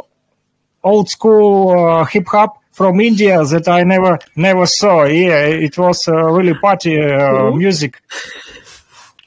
old 0.84 1.08
school 1.08 1.70
uh, 1.70 2.04
hip 2.04 2.26
hop 2.28 2.58
from 2.72 3.00
India 3.00 3.42
that 3.44 3.68
I 3.68 3.84
never 3.84 4.18
never 4.36 4.66
saw. 4.66 5.04
Yeah, 5.04 5.46
it 5.46 5.76
was 5.78 6.06
uh, 6.08 6.12
really 6.14 6.54
party 6.54 7.00
uh, 7.00 7.30
Cool. 7.30 7.56
music. 7.56 8.00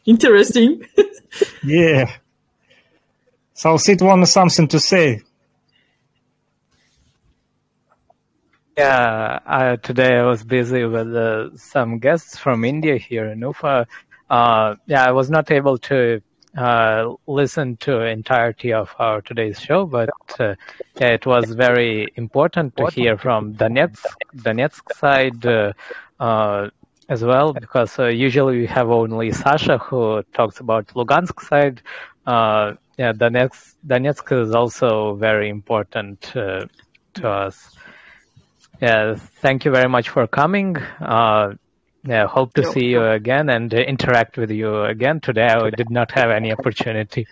Interesting. 0.05 0.85
Yeah. 1.63 2.09
So 3.53 3.77
Sid 3.77 4.01
wanted 4.01 4.25
something 4.25 4.67
to 4.69 4.79
say. 4.79 5.21
Yeah, 8.79 9.39
uh, 9.45 9.75
today 9.75 10.19
I 10.19 10.23
was 10.23 10.45
busy 10.45 10.85
with 10.85 11.13
uh, 11.13 11.57
some 11.57 11.99
guests 11.99 12.37
from 12.37 12.63
India 12.63 12.97
here 12.97 13.25
in 13.25 13.41
Ufa. 13.41 13.85
Uh, 14.29 14.75
yeah, 14.87 15.03
I 15.05 15.11
was 15.11 15.29
not 15.29 15.51
able 15.51 15.77
to 15.89 16.21
uh, 16.57 17.13
listen 17.27 17.75
to 17.77 17.99
entirety 18.03 18.71
of 18.71 18.95
our 18.97 19.21
today's 19.21 19.59
show, 19.59 19.85
but 19.85 20.09
uh, 20.39 20.55
it 20.95 21.25
was 21.25 21.51
very 21.51 22.07
important 22.15 22.77
to 22.77 22.87
hear 22.87 23.17
from 23.17 23.53
Donetsk, 23.53 24.05
Donetsk 24.37 24.93
side 24.93 25.45
uh, 25.45 25.73
uh, 26.21 26.69
as 27.09 27.21
well, 27.21 27.53
because 27.53 27.99
uh, 27.99 28.05
usually 28.05 28.59
we 28.59 28.67
have 28.67 28.89
only 28.89 29.31
Sasha 29.33 29.77
who 29.77 30.23
talks 30.33 30.61
about 30.61 30.87
Lugansk 30.95 31.41
side. 31.41 31.81
Yeah, 32.25 33.11
Donetsk, 33.13 33.75
Donetsk 33.85 34.41
is 34.41 34.55
also 34.55 35.15
very 35.15 35.49
important 35.49 36.21
to 36.21 36.69
us. 37.27 37.75
Yeah, 38.81 39.15
thank 39.15 39.65
you 39.65 39.71
very 39.71 39.89
much 39.89 40.09
for 40.09 40.25
coming. 40.27 40.77
Uh, 40.77 41.55
yeah, 42.05 42.27
hope 42.27 42.53
to 42.53 42.63
see 42.63 42.85
you 42.85 43.03
again 43.05 43.49
and 43.49 43.73
uh, 43.73 43.77
interact 43.77 44.37
with 44.37 44.51
you 44.51 44.83
again. 44.83 45.19
Today 45.19 45.47
I 45.47 45.69
did 45.69 45.89
not 45.89 46.11
have 46.11 46.29
any 46.29 46.53
opportunity. 46.53 47.27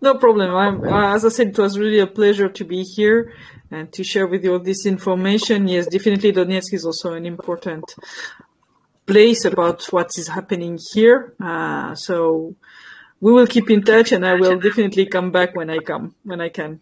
No 0.00 0.14
problem. 0.14 0.54
I'm, 0.54 0.84
uh, 0.84 1.14
as 1.14 1.24
I 1.24 1.28
said, 1.28 1.48
it 1.48 1.58
was 1.58 1.78
really 1.78 2.00
a 2.00 2.08
pleasure 2.08 2.48
to 2.48 2.64
be 2.64 2.82
here 2.82 3.32
and 3.70 3.92
to 3.92 4.02
share 4.02 4.26
with 4.26 4.42
you 4.44 4.54
all 4.54 4.58
this 4.58 4.84
information. 4.84 5.68
Yes, 5.68 5.86
definitely 5.86 6.32
Donetsk 6.32 6.74
is 6.74 6.84
also 6.84 7.12
an 7.12 7.24
important 7.24 7.84
place 9.06 9.44
about 9.44 9.84
what 9.92 10.10
is 10.18 10.28
happening 10.28 10.78
here. 10.92 11.34
Uh, 11.40 11.94
so 11.94 12.56
we 13.20 13.32
will 13.32 13.46
keep 13.46 13.70
in 13.70 13.82
touch 13.82 14.10
and 14.10 14.26
I 14.26 14.34
will 14.34 14.58
definitely 14.58 15.06
come 15.06 15.30
back 15.30 15.54
when 15.54 15.70
I 15.70 15.78
come, 15.78 16.16
when 16.24 16.40
I 16.40 16.48
can. 16.48 16.80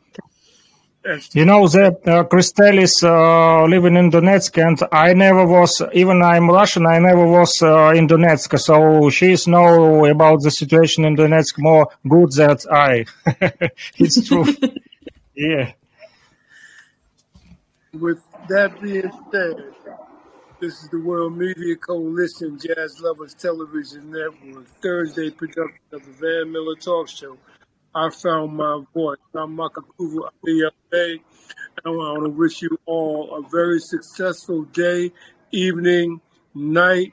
Yes. 1.05 1.35
You 1.35 1.45
know 1.45 1.67
that 1.67 2.07
uh, 2.07 2.23
Christelle 2.25 2.81
is 2.81 3.03
uh, 3.03 3.65
living 3.65 3.97
in 3.97 4.11
Donetsk, 4.11 4.57
and 4.65 4.79
I 4.93 5.15
never 5.15 5.45
was. 5.45 5.83
Even 5.93 6.23
I'm 6.23 6.49
Russian. 6.49 6.87
I 6.87 7.01
never 7.01 7.27
was 7.27 7.61
uh, 7.61 7.93
in 7.97 8.07
Donetsk, 8.07 8.57
so 8.61 9.11
she's 9.11 9.49
know 9.49 10.05
about 10.05 10.43
the 10.43 10.51
situation 10.53 11.05
in 11.05 11.17
Donetsk 11.17 11.59
more 11.59 11.89
good 12.09 12.33
than 12.33 12.57
I. 12.71 13.05
it's 13.99 14.29
true. 14.29 14.47
yeah. 15.35 15.73
With 17.93 18.23
that 18.49 18.81
being 18.81 19.11
said, 19.33 19.57
this 20.61 20.85
is 20.85 20.89
the 20.91 21.01
World 21.01 21.37
Media 21.37 21.75
Coalition 21.75 22.61
Jazz 22.61 23.01
Lovers 23.01 23.35
Television 23.35 24.13
Network, 24.13 24.69
Thursday 24.81 25.31
production 25.31 25.83
of 25.91 26.05
the 26.05 26.13
Van 26.13 26.53
Miller 26.53 26.77
Talk 26.77 27.09
Show. 27.09 27.37
I 27.95 28.09
found 28.11 28.57
my 28.57 28.83
voice. 28.95 29.19
I'm 29.35 29.57
Makakuvu 29.57 30.29
Abiyale, 30.47 30.71
and 30.93 31.21
I 31.85 31.91
want 31.91 32.25
to 32.25 32.31
wish 32.31 32.63
you 32.63 32.79
all 32.87 33.37
a 33.45 33.49
very 33.51 33.81
successful 33.81 34.63
day, 34.63 35.13
evening, 35.51 36.23
night, 36.55 37.13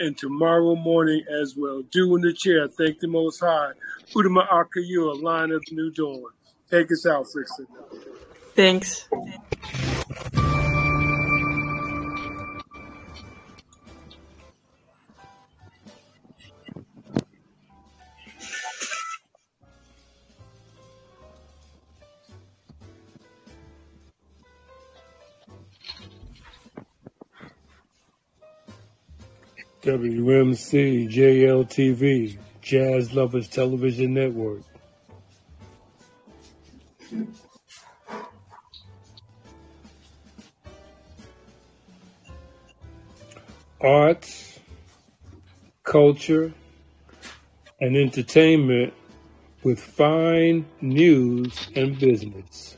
and 0.00 0.18
tomorrow 0.18 0.74
morning 0.74 1.22
as 1.30 1.54
well. 1.56 1.82
Do 1.92 2.16
in 2.16 2.22
the 2.22 2.32
chair. 2.32 2.66
Thank 2.66 2.98
the 2.98 3.06
Most 3.06 3.38
High. 3.38 3.72
Udama 4.14 4.48
Akayu, 4.48 5.12
a 5.12 5.24
line 5.24 5.52
of 5.52 5.62
new 5.70 5.90
dawn. 5.90 6.24
Take 6.70 6.90
us 6.90 7.06
out, 7.06 7.26
Fixer. 7.26 7.66
Thanks. 8.56 9.08
WMC, 29.86 31.08
JLTV, 31.08 32.36
Jazz 32.60 33.12
Lovers 33.12 33.46
Television 33.46 34.14
Network. 34.14 34.62
Arts, 43.80 44.58
culture, 45.84 46.52
and 47.80 47.96
entertainment 47.96 48.92
with 49.62 49.78
fine 49.78 50.66
news 50.80 51.68
and 51.76 51.96
business. 51.96 52.75